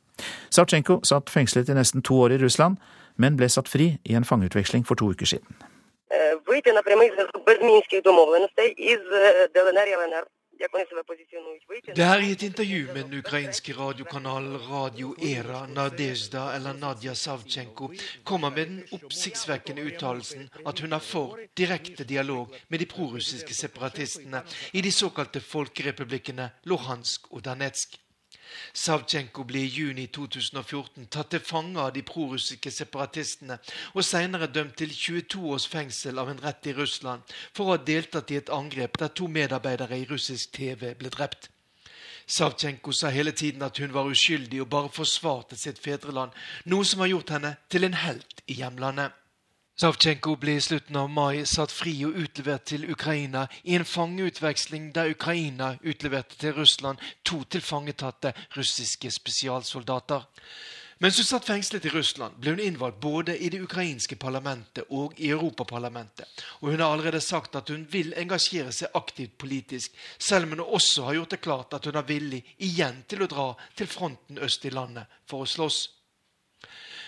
Savtsjenko 0.51 1.01
satt 1.05 1.31
fengslet 1.31 1.69
i 1.69 1.77
nesten 1.79 2.03
to 2.03 2.21
år 2.21 2.37
i 2.37 2.41
Russland, 2.43 2.77
men 3.17 3.37
ble 3.37 3.49
satt 3.49 3.69
fri 3.69 3.93
i 4.05 4.15
en 4.15 4.25
fangeutveksling 4.25 4.87
for 4.87 4.95
to 4.95 5.11
uker 5.13 5.27
siden. 5.27 5.61
Det 11.97 12.05
er 12.05 12.21
i 12.21 12.33
et 12.33 12.43
intervju 12.43 12.87
med 12.95 13.05
den 13.05 13.19
ukrainske 13.19 13.73
radiokanalen 13.79 14.57
Radio 14.71 15.15
Era 15.23 15.67
Nadezjda 15.67 16.43
eller 16.57 16.73
Nadia 16.73 17.15
Savtsjenko 17.15 17.89
kommer 18.25 18.51
med 18.51 18.67
den 18.67 18.83
oppsiktsvekkende 18.93 19.83
uttalelsen 19.83 20.51
at 20.67 20.81
hun 20.81 20.93
er 20.93 20.99
for 20.99 21.39
direkte 21.57 22.05
dialog 22.05 22.55
med 22.69 22.79
de 22.79 22.87
prorussiske 22.87 23.55
separatistene 23.55 24.43
i 24.73 24.81
de 24.81 24.93
såkalte 24.93 25.41
folkerepublikkene 25.41 26.51
Luhansk 26.65 27.33
og 27.33 27.45
Danetsk. 27.45 27.97
Savtsjenko 28.73 29.45
ble 29.49 29.63
i 29.65 29.71
juni 29.71 30.07
2014 30.13 31.07
tatt 31.13 31.31
til 31.35 31.45
fange 31.45 31.81
av 31.81 31.93
de 31.95 32.03
prorussiske 32.07 32.73
separatistene, 32.75 33.59
og 33.95 34.07
senere 34.07 34.51
dømt 34.51 34.77
til 34.81 34.93
22 34.95 35.45
års 35.55 35.69
fengsel 35.71 36.19
av 36.23 36.33
en 36.33 36.43
rett 36.43 36.67
i 36.67 36.75
Russland 36.77 37.37
for 37.53 37.67
å 37.67 37.77
ha 37.77 37.85
deltatt 37.93 38.31
i 38.31 38.41
et 38.41 38.53
angrep 38.55 38.99
der 39.01 39.15
to 39.15 39.29
medarbeidere 39.29 39.99
i 39.99 40.09
russisk 40.11 40.53
TV 40.59 40.95
ble 40.99 41.13
drept. 41.13 41.51
Savtsjenko 42.31 42.93
sa 42.95 43.11
hele 43.11 43.33
tiden 43.33 43.63
at 43.67 43.79
hun 43.83 43.95
var 43.95 44.07
uskyldig 44.07 44.61
og 44.63 44.71
bare 44.71 44.93
forsvarte 44.95 45.59
sitt 45.59 45.81
fedreland, 45.83 46.31
noe 46.71 46.87
som 46.87 47.03
har 47.03 47.11
gjort 47.11 47.35
henne 47.35 47.57
til 47.69 47.89
en 47.89 47.97
helt 48.05 48.45
i 48.47 48.61
hjemlandet. 48.61 49.20
Savtsjenko 49.81 50.35
ble 50.37 50.59
i 50.59 50.61
slutten 50.61 50.97
av 51.01 51.07
mai 51.09 51.47
satt 51.49 51.73
fri 51.73 51.95
og 52.05 52.19
utlevert 52.21 52.67
til 52.69 52.83
Ukraina 52.93 53.47
i 53.65 53.79
en 53.79 53.87
fangeutveksling 53.89 54.91
der 54.93 55.15
Ukraina 55.15 55.71
utleverte 55.81 56.37
til 56.37 56.53
Russland 56.59 57.01
to 57.25 57.39
tilfangetatte 57.49 58.35
russiske 58.59 59.09
spesialsoldater. 59.15 60.27
Mens 61.01 61.17
hun 61.17 61.25
satt 61.25 61.49
fengslet 61.49 61.87
i 61.89 61.93
Russland, 61.95 62.37
ble 62.37 62.53
hun 62.53 62.61
innvalgt 62.61 62.99
både 63.01 63.39
i 63.41 63.49
det 63.49 63.63
ukrainske 63.65 64.19
parlamentet 64.21 64.91
og 64.93 65.15
i 65.17 65.31
Europaparlamentet. 65.33 66.29
Og 66.61 66.75
hun 66.75 66.83
har 66.85 66.93
allerede 66.93 67.23
sagt 67.25 67.57
at 67.57 67.73
hun 67.73 67.87
vil 67.89 68.13
engasjere 68.21 68.75
seg 68.77 68.93
aktivt 69.01 69.39
politisk, 69.41 69.97
selv 70.19 70.45
om 70.45 70.59
hun 70.59 70.67
også 70.67 71.07
har 71.09 71.17
gjort 71.23 71.39
det 71.39 71.41
klart 71.47 71.79
at 71.79 71.89
hun 71.89 71.97
er 71.97 72.11
villig 72.11 72.43
igjen 72.69 73.01
til 73.09 73.25
å 73.25 73.31
dra 73.33 73.49
til 73.81 73.89
fronten 73.89 74.45
øst 74.45 74.69
i 74.69 74.75
landet 74.77 75.09
for 75.25 75.47
å 75.47 75.49
slåss. 75.49 75.81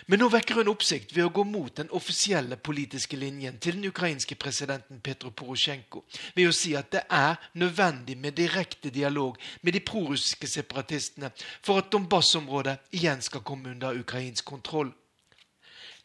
Men 0.06 0.18
nå 0.18 0.28
vekker 0.32 0.58
hun 0.58 0.70
oppsikt 0.72 1.12
ved 1.14 1.24
å 1.26 1.32
gå 1.34 1.44
mot 1.46 1.74
den 1.78 1.90
offisielle 1.94 2.56
politiske 2.56 3.16
linjen 3.16 3.58
til 3.62 3.78
den 3.78 3.90
ukrainske 3.90 4.34
presidenten 4.34 5.00
Petro 5.04 5.30
Porosjenko 5.30 6.02
ved 6.34 6.48
å 6.48 6.56
si 6.56 6.74
at 6.78 6.90
det 6.94 7.04
er 7.10 7.38
nødvendig 7.60 8.16
med 8.18 8.36
direkte 8.38 8.90
dialog 8.90 9.38
med 9.62 9.76
de 9.76 9.84
prorussiske 9.86 10.50
separatistene 10.50 11.30
for 11.62 11.82
at 11.82 11.92
Donbas-området 11.92 12.78
igjen 12.98 13.22
skal 13.22 13.46
komme 13.46 13.70
under 13.76 13.98
ukrainsk 13.98 14.44
kontroll. 14.44 14.90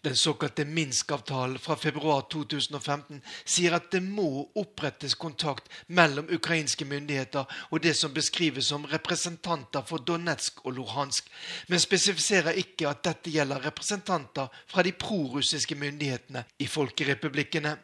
Den 0.08 0.16
såkalte 0.16 0.66
Minsk-avtalen 0.66 1.60
fra 1.60 1.76
februar 1.76 2.22
2015 2.32 3.18
sier 3.44 3.74
at 3.76 3.90
det 3.92 4.00
må 4.00 4.46
opprettes 4.56 5.18
kontakt 5.20 5.68
mellom 5.92 6.30
ukrainske 6.32 6.88
myndigheter 6.88 7.44
og 7.68 7.84
det 7.84 7.92
som 8.00 8.14
beskrives 8.16 8.70
som 8.72 8.88
representanter 8.88 9.84
for 9.84 10.00
Donetsk 10.08 10.64
og 10.64 10.78
Luhansk, 10.80 11.28
men 11.68 11.84
spesifiserer 11.84 12.56
ikke 12.64 12.88
at 12.88 13.04
dette 13.04 13.36
gjelder 13.36 13.68
representanter 13.68 14.48
fra 14.72 14.88
de 14.88 14.96
prorussiske 14.96 15.76
myndighetene 15.76 16.48
i 16.64 16.72
folkerepublikkene. 16.72 17.76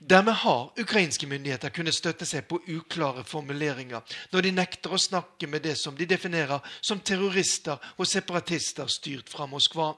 Dermed 0.00 0.40
har 0.40 0.72
ukrainske 0.80 1.28
myndigheter 1.28 1.76
kunnet 1.76 2.00
støtte 2.00 2.24
seg 2.24 2.48
på 2.48 2.64
uklare 2.72 3.28
formuleringer 3.28 4.16
når 4.32 4.48
de 4.48 4.58
nekter 4.64 4.96
å 4.96 5.06
snakke 5.10 5.44
med 5.46 5.68
det 5.68 5.76
som 5.76 5.92
de 5.92 6.08
definerer 6.08 6.64
som 6.80 7.04
terrorister 7.04 7.92
og 7.98 8.08
separatister 8.08 8.88
styrt 8.88 9.28
fra 9.28 9.44
Moskva. 9.44 9.92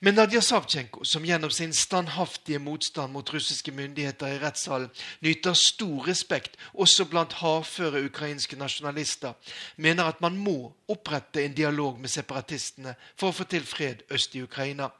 Men 0.00 0.14
Nadia 0.14 0.42
Savtsjenko, 0.44 1.04
som 1.04 1.24
gjennom 1.24 1.50
sin 1.50 1.72
standhaftige 1.72 2.58
motstand 2.58 3.12
mot 3.12 3.32
russiske 3.32 3.72
myndigheter 3.72 4.34
i 4.34 4.40
rettssalen 4.42 4.90
nyter 5.24 5.56
stor 5.56 6.04
respekt 6.08 6.58
også 6.74 7.06
blant 7.08 7.38
hardføre 7.40 8.04
ukrainske 8.04 8.58
nasjonalister, 8.60 9.32
mener 9.76 10.04
at 10.04 10.20
man 10.20 10.36
må 10.36 10.74
opprette 10.92 11.44
en 11.44 11.56
dialog 11.56 12.00
med 12.00 12.12
separatistene 12.12 12.94
for 13.16 13.30
å 13.30 13.38
få 13.38 13.48
til 13.48 13.64
fred 13.64 14.04
øst 14.12 14.36
i 14.36 14.44
Ukraina. 14.44 14.90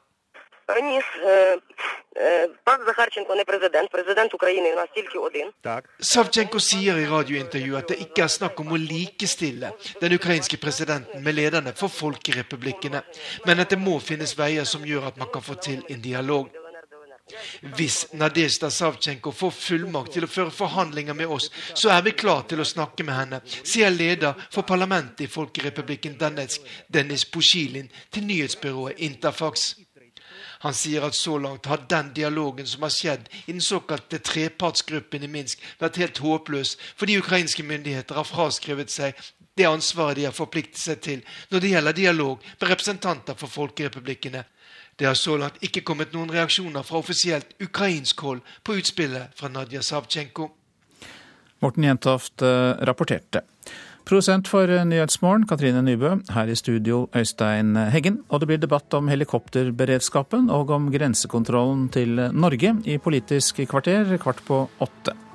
Раніс 0.68 1.04
е, 1.26 1.58
е, 2.16 2.48
пан 2.64 2.80
Захарченко 2.86 3.34
не 3.34 3.44
президент, 3.44 3.90
президент 3.90 4.34
України 4.34 4.72
у 4.72 4.76
нас 4.76 4.88
тільки 4.94 5.18
один. 5.18 5.48
Savchenko 6.00 6.60
sier 6.60 6.96
i 6.98 7.06
radiointervjuet 7.06 7.82
at 7.82 7.88
det 7.90 7.98
ikke 8.04 8.22
er 8.26 8.30
snakk 8.38 8.60
om 8.62 8.72
å 8.72 8.78
likestille 8.78 9.72
den 10.00 10.16
ukrainske 10.18 10.56
presidenten 10.64 11.22
med 11.24 11.34
lederne 11.34 11.72
for 11.80 11.88
folkerepublikkene, 11.88 13.02
men 13.46 13.62
at 13.62 13.70
det 13.72 13.78
må 13.78 13.98
finnes 14.00 14.38
veier 14.38 14.66
som 14.72 14.86
gjør 14.86 15.10
at 15.10 15.20
man 15.20 15.30
kan 15.34 15.42
få 15.42 15.54
til 15.68 15.80
en 15.92 16.02
dialog. 16.10 16.50
Hvis 17.76 17.96
Nadezjda 18.12 18.70
Savchenko 18.70 19.32
får 19.32 19.52
fullmakt 19.56 20.12
til 20.16 20.26
å 20.26 20.30
føre 20.30 20.52
forhandlinger 20.52 21.16
med 21.16 21.30
oss, 21.36 21.50
så 21.74 21.92
er 21.96 22.02
vi 22.06 22.12
klar 22.22 22.42
til 22.48 22.60
å 22.60 22.70
snakke 22.74 23.06
med 23.06 23.16
henne, 23.20 23.40
sier 23.62 23.90
leder 23.90 24.36
for 24.50 24.68
parlamentet 24.68 25.26
i 25.26 25.30
Folkerepublikken 25.30 26.18
Donetsk, 26.20 26.66
Dennis 26.88 27.24
Pushilin, 27.24 27.88
til 28.10 28.28
nyhetsbyrået 28.28 29.00
Interfax. 29.08 29.72
Han 30.65 30.73
sier 30.73 31.05
at 31.05 31.15
så 31.15 31.37
langt 31.37 31.65
har 31.69 31.85
den 31.89 32.11
dialogen 32.13 32.67
som 32.67 32.85
har 32.85 32.93
skjedd 32.93 33.29
i 33.45 33.51
den 33.51 33.61
såkalte 33.61 34.19
trepartsgruppen 34.19 35.23
i 35.23 35.31
Minsk, 35.31 35.61
vært 35.79 35.99
helt 36.01 36.21
håpløs, 36.23 36.75
fordi 36.97 37.19
ukrainske 37.21 37.63
myndigheter 37.63 38.17
har 38.17 38.27
fraskrevet 38.27 38.93
seg 38.93 39.17
det 39.57 39.65
ansvaret 39.65 40.19
de 40.19 40.27
har 40.27 40.35
forpliktet 40.37 40.77
seg 40.81 41.01
til 41.01 41.23
når 41.49 41.63
det 41.63 41.71
gjelder 41.71 41.97
dialog 41.97 42.45
med 42.45 42.69
representanter 42.69 43.37
for 43.37 43.49
folkerepublikkene. 43.49 44.43
Det 44.97 45.05
har 45.05 45.17
så 45.17 45.37
langt 45.37 45.61
ikke 45.65 45.83
kommet 45.85 46.13
noen 46.13 46.31
reaksjoner 46.33 46.85
fra 46.85 47.01
offisielt 47.01 47.53
ukrainsk 47.61 48.21
hold 48.25 48.41
på 48.65 48.77
utspillet 48.79 49.33
fra 49.37 49.49
Nadia 49.53 49.81
Savtsjenko. 49.85 50.49
Morten 51.61 51.85
Jentoft 51.85 52.41
eh, 52.45 52.73
rapporterte. 52.85 53.43
Produsent 54.07 54.47
for 54.47 54.71
Nyhetsmorgen, 54.87 55.43
Katrine 55.49 55.81
Nybø. 55.83 56.13
Her 56.31 56.47
i 56.47 56.55
studio, 56.55 57.09
Øystein 57.11 57.75
Heggen. 57.91 58.21
Og 58.31 58.39
det 58.39 58.47
blir 58.47 58.61
debatt 58.63 58.95
om 58.95 59.11
helikopterberedskapen 59.11 60.47
og 60.47 60.71
om 60.71 60.87
grensekontrollen 60.93 61.89
til 61.91 62.15
Norge 62.31 62.77
i 62.87 62.95
Politisk 63.03 63.59
kvarter 63.67 64.15
kvart 64.23 64.39
på 64.47 64.63
åtte. 64.79 65.26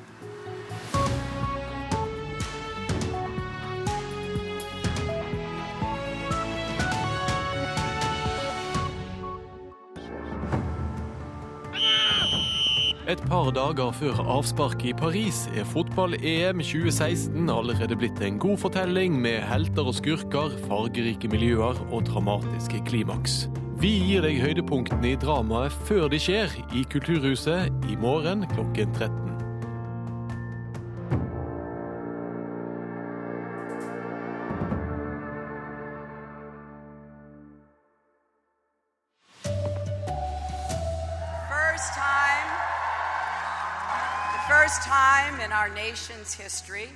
Et 13.12 13.20
par 13.28 13.50
dager 13.52 13.90
før 13.92 14.20
avspark 14.38 14.86
i 14.88 14.92
Paris 14.96 15.42
er 15.52 15.66
fotball-EM 15.68 16.62
2016 16.64 17.50
allerede 17.52 17.98
blitt 18.00 18.22
en 18.24 18.38
god 18.40 18.56
fortelling 18.62 19.18
med 19.20 19.42
helter 19.50 19.90
og 19.90 19.98
skurker, 19.98 20.54
fargerike 20.64 21.28
miljøer 21.28 21.76
og 21.90 22.06
dramatiske 22.08 22.80
klimaks. 22.88 23.50
Vi 23.82 23.90
gir 24.06 24.24
deg 24.24 24.40
høydepunktene 24.40 25.12
i 25.12 25.20
dramaet 25.20 25.76
før 25.90 26.08
det 26.08 26.22
skjer, 26.24 26.56
i 26.72 26.86
Kulturhuset 26.88 27.68
i 27.92 28.00
morgen 28.00 28.46
klokken 28.54 28.96
13. 28.96 29.31
our 45.62 45.70
nation's 45.74 46.34
history 46.34 46.88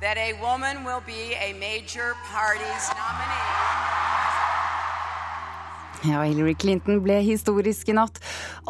that 0.00 0.16
a 0.16 0.32
woman 0.34 0.84
will 0.84 1.02
be 1.06 1.34
a 1.34 1.52
major 1.54 2.14
party's 2.32 2.84
nominee. 2.94 3.48
Ja, 6.12 6.22
Hillary 6.22 6.54
Clinton 6.54 7.00
ble 7.02 7.16
historisk 7.26 7.88
i 7.88 7.96
natt. 7.98 8.20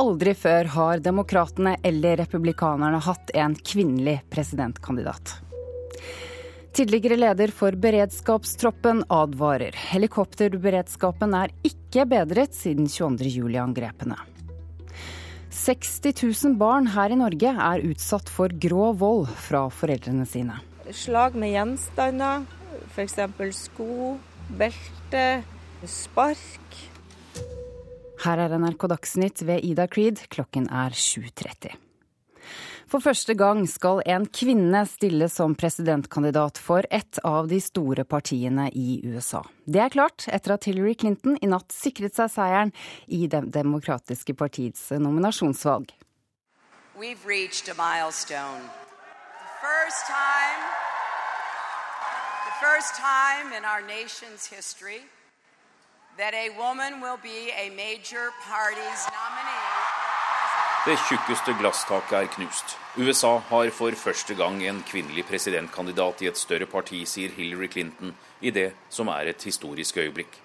Aldri 0.01 0.33
før 0.35 0.71
har 0.73 1.03
demokratene 1.05 1.77
eller 1.85 2.17
republikanerne 2.23 3.03
hatt 3.05 3.35
en 3.37 3.59
kvinnelig 3.61 4.23
presidentkandidat. 4.33 5.35
Tidligere 6.73 7.21
leder 7.21 7.53
for 7.53 7.77
beredskapstroppen 7.77 9.05
advarer. 9.13 9.77
Helikopterberedskapen 9.93 11.37
er 11.37 11.53
ikke 11.61 12.09
bedret 12.09 12.57
siden 12.57 12.89
22. 12.89 13.53
juli-angrepene. 15.49 15.51
60 15.51 16.13
000 16.45 16.59
barn 16.59 16.87
her 16.87 17.11
i 17.11 17.17
Norge 17.17 17.49
er 17.49 17.85
utsatt 17.85 18.29
for 18.29 18.49
grov 18.49 18.99
vold 19.01 19.29
fra 19.29 19.69
foreldrene 19.69 20.27
sine. 20.27 20.61
Slag 20.91 21.35
med 21.35 21.53
gjenstander, 21.53 22.45
f.eks. 22.95 23.19
sko, 23.53 24.19
belte, 24.57 25.43
spark. 25.85 26.89
Her 28.25 28.39
er 28.39 28.59
NRK 28.59 28.89
Dagsnytt 28.89 29.43
ved 29.47 29.63
Ida 29.65 29.87
Creed. 29.87 30.19
Klokken 30.29 30.69
er 30.69 30.91
7.30. 30.91 31.88
For 32.89 33.05
første 33.05 33.35
gang 33.37 33.67
skal 33.69 34.01
en 34.09 34.25
kvinne 34.33 34.81
stille 34.89 35.27
som 35.29 35.53
presidentkandidat 35.61 36.57
for 36.57 36.87
et 36.89 37.19
av 37.21 37.51
de 37.51 37.59
store 37.61 38.07
partiene 38.09 38.71
i 38.73 39.03
USA. 39.05 39.43
Det 39.69 39.83
er 39.85 39.93
klart 39.93 40.25
etter 40.33 40.55
at 40.55 40.65
Hillary 40.65 40.95
Clinton 40.97 41.37
i 41.45 41.51
natt 41.53 41.69
sikret 41.75 42.17
seg 42.17 42.33
seieren 42.33 42.73
i 43.13 43.27
Det 43.29 43.43
demokratiske 43.53 44.33
partiets 44.33 44.89
nominasjonsvalg. 44.97 45.93
We've 46.97 47.29
reached 47.29 47.69
a 47.69 47.77
milestone. 47.77 48.65
The 49.37 49.53
first 49.61 50.09
time, 50.09 50.61
the 52.49 52.57
first 52.57 52.97
time 52.97 53.53
in 53.53 53.69
our 53.69 53.85
nation's 53.85 54.49
history 54.49 55.05
that 56.17 56.33
a 56.33 56.57
woman 56.57 57.03
will 57.05 57.21
be 57.23 57.53
a 57.53 57.69
major 57.77 58.33
party's 58.49 59.05
nominee. 59.13 59.98
Det 60.87 60.95
tjukkeste 61.09 61.53
glasstaket 61.59 62.13
er 62.15 62.29
knust. 62.33 62.77
USA 62.97 63.33
har 63.49 63.71
for 63.75 63.95
første 63.99 64.35
gang 64.39 64.61
en 64.63 64.79
kvinnelig 64.87 65.25
presidentkandidat 65.27 66.23
i 66.23 66.29
et 66.31 66.39
større 66.39 66.69
parti, 66.71 67.01
sier 67.03 67.35
Hillary 67.35 67.67
Clinton 67.73 68.15
i 68.41 68.53
det 68.55 68.71
som 68.95 69.11
er 69.11 69.33
et 69.33 69.43
historisk 69.43 69.99
øyeblikk. 69.99 70.39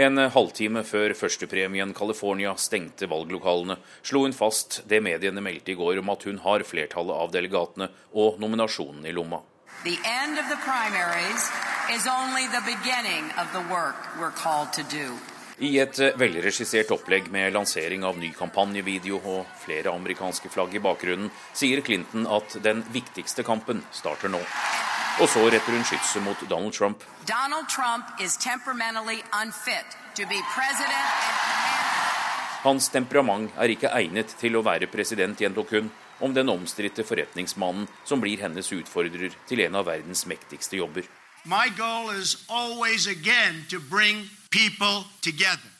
En 0.00 0.16
halvtime 0.16 0.80
før 0.86 1.12
førstepremien 1.18 1.92
California 1.94 2.54
stengte 2.56 3.08
valglokalene, 3.10 3.76
slo 4.02 4.24
hun 4.24 4.32
fast 4.34 4.80
det 4.88 5.02
mediene 5.04 5.44
meldte 5.44 5.74
i 5.74 5.78
går 5.78 6.00
om 6.00 6.12
at 6.14 6.24
hun 6.24 6.40
har 6.46 6.64
flertallet 6.64 7.20
av 7.24 7.34
delegatene 7.34 7.90
og 8.14 8.40
nominasjonen 8.40 9.04
i 9.06 9.12
lomma. 9.12 9.42
The 9.84 9.98
end 10.04 10.38
of 10.38 10.48
the 10.48 10.60
primaries 10.64 11.50
is 11.92 12.08
only 12.08 12.48
the 12.48 12.64
beginning 12.64 13.28
of 13.36 13.52
the 13.52 13.64
work 13.68 13.96
we're 14.18 14.32
called 14.32 14.72
to. 14.72 15.29
I 15.60 15.74
et 15.76 15.98
velregissert 16.16 16.88
opplegg 16.94 17.26
med 17.28 17.52
lansering 17.52 18.00
av 18.08 18.16
ny 18.16 18.30
kampanjevideo 18.32 19.18
og 19.20 19.48
flere 19.60 19.92
amerikanske 19.92 20.48
flagg 20.48 20.72
i 20.72 20.80
bakgrunnen, 20.80 21.28
sier 21.52 21.82
Clinton 21.84 22.24
at 22.32 22.56
den 22.64 22.80
viktigste 22.94 23.44
kampen 23.44 23.82
starter 23.92 24.32
nå. 24.32 24.40
Og 25.20 25.28
så 25.28 25.42
retter 25.52 25.76
hun 25.76 25.84
skytset 25.84 26.24
mot 26.24 26.46
Donald 26.48 26.72
Trump. 26.72 27.04
Donald 27.28 27.68
Trump 27.68 28.08
is 28.24 28.38
temperamentally 28.40 29.20
president. 30.54 31.12
Hans 32.64 32.88
temperament 32.88 33.52
er 33.60 33.76
ikke 33.76 33.92
egnet 33.92 34.32
til 34.40 34.56
å 34.56 34.64
være 34.64 34.88
president, 34.88 35.40
gjentok 35.44 35.76
hun 35.76 35.92
om 36.24 36.32
den 36.32 36.48
omstridte 36.48 37.04
forretningsmannen 37.04 37.84
som 38.08 38.20
blir 38.24 38.40
hennes 38.40 38.72
utfordrer 38.72 39.36
til 39.48 39.60
en 39.68 39.76
av 39.76 39.92
verdens 39.92 40.24
mektigste 40.24 40.80
jobber. 40.80 41.04
My 41.44 41.68
goal 41.76 42.10
is 42.16 42.44
always 42.48 43.06
again 43.06 43.66
to 43.68 43.80
bring 43.80 44.28
people 44.50 45.04
together. 45.22 45.70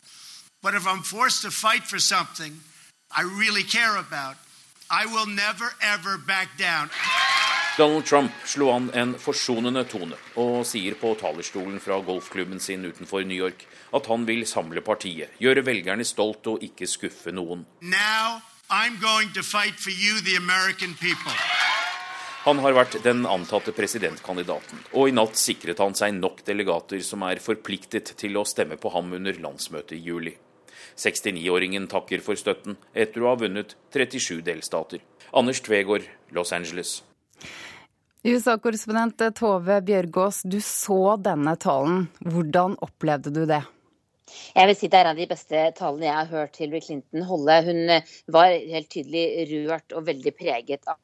But 0.63 0.75
if 0.75 0.87
I'm 0.87 1.03
forced 1.03 1.41
to 1.43 1.51
fight 1.51 1.83
for 1.83 1.99
something 1.99 2.53
I 3.11 3.23
really 3.23 3.63
care 3.63 3.97
about, 3.97 4.35
I 4.89 5.05
will 5.05 5.27
never 5.27 5.73
ever 5.81 6.17
back 6.17 6.57
down. 6.57 6.89
Donald 7.77 8.05
Trump 8.05 8.31
slo 8.45 8.71
an 8.75 8.89
en 8.93 9.13
forsonende 9.19 9.83
tone 9.83 10.17
og 10.35 10.65
sier 10.67 10.95
på 10.99 11.13
talerstolen 11.19 11.79
fra 11.79 11.99
golfklubben 12.03 12.59
sin 12.59 12.85
utenfor 12.85 13.23
New 13.23 13.37
York 13.37 13.65
at 13.95 14.07
han 14.07 14.27
vil 14.27 14.45
samle 14.47 14.81
partiet, 14.81 15.31
gjøre 15.39 15.65
velgerne 15.65 16.05
stolt 16.05 16.47
og 16.47 16.63
ikke 16.63 16.87
skuffe 16.87 17.31
noen. 17.31 17.65
Now 17.81 18.41
I'm 18.69 18.99
going 18.99 19.33
to 19.33 19.43
fight 19.43 19.79
for 19.79 19.91
you, 19.91 20.19
the 20.19 20.35
American 20.35 20.93
people. 20.95 21.35
Han 22.41 22.57
har 22.57 22.73
vært 22.73 22.95
den 23.05 23.19
antatte 23.29 23.69
presidentkandidaten, 23.77 24.79
og 24.97 25.11
i 25.11 25.13
natt 25.13 25.37
sikret 25.37 25.77
han 25.77 25.93
seg 25.93 26.15
nok 26.17 26.39
delegater 26.47 27.03
som 27.05 27.21
er 27.27 27.37
forpliktet 27.37 28.15
til 28.17 28.39
å 28.39 28.45
stemme 28.49 28.79
på 28.81 28.89
ham 28.95 29.11
under 29.13 29.37
landsmøtet 29.43 29.93
i 29.99 30.01
juli. 30.01 30.33
69-åringen 30.97 31.85
takker 31.91 32.23
for 32.25 32.39
støtten 32.39 32.79
etter 32.97 33.21
å 33.21 33.27
ha 33.29 33.35
vunnet 33.43 33.75
37 33.93 34.41
delstater. 34.47 35.03
Anders 35.37 35.61
Tvegård, 35.61 36.07
Los 36.33 36.49
Angeles. 36.57 36.95
USA-korrespondent 38.25 39.21
Tove 39.37 39.77
Bjørgaas, 39.85 40.41
du 40.41 40.57
så 40.65 41.19
denne 41.21 41.53
talen. 41.61 42.07
Hvordan 42.25 42.79
opplevde 42.81 43.35
du 43.37 43.43
det? 43.45 43.61
Jeg 44.55 44.65
vil 44.65 44.79
si 44.79 44.89
Det 44.89 44.97
er 44.97 45.05
en 45.05 45.13
av 45.13 45.21
de 45.21 45.29
beste 45.29 45.63
talene 45.77 46.09
jeg 46.09 46.17
har 46.23 46.33
hørt 46.33 46.57
Hillary 46.57 46.81
Clinton 46.89 47.29
holde. 47.29 47.61
Hun 47.69 47.95
var 48.33 48.49
helt 48.49 48.89
tydelig 48.89 49.47
rørt 49.69 49.93
og 49.93 50.09
veldig 50.09 50.37
preget 50.41 50.89
av 50.89 50.97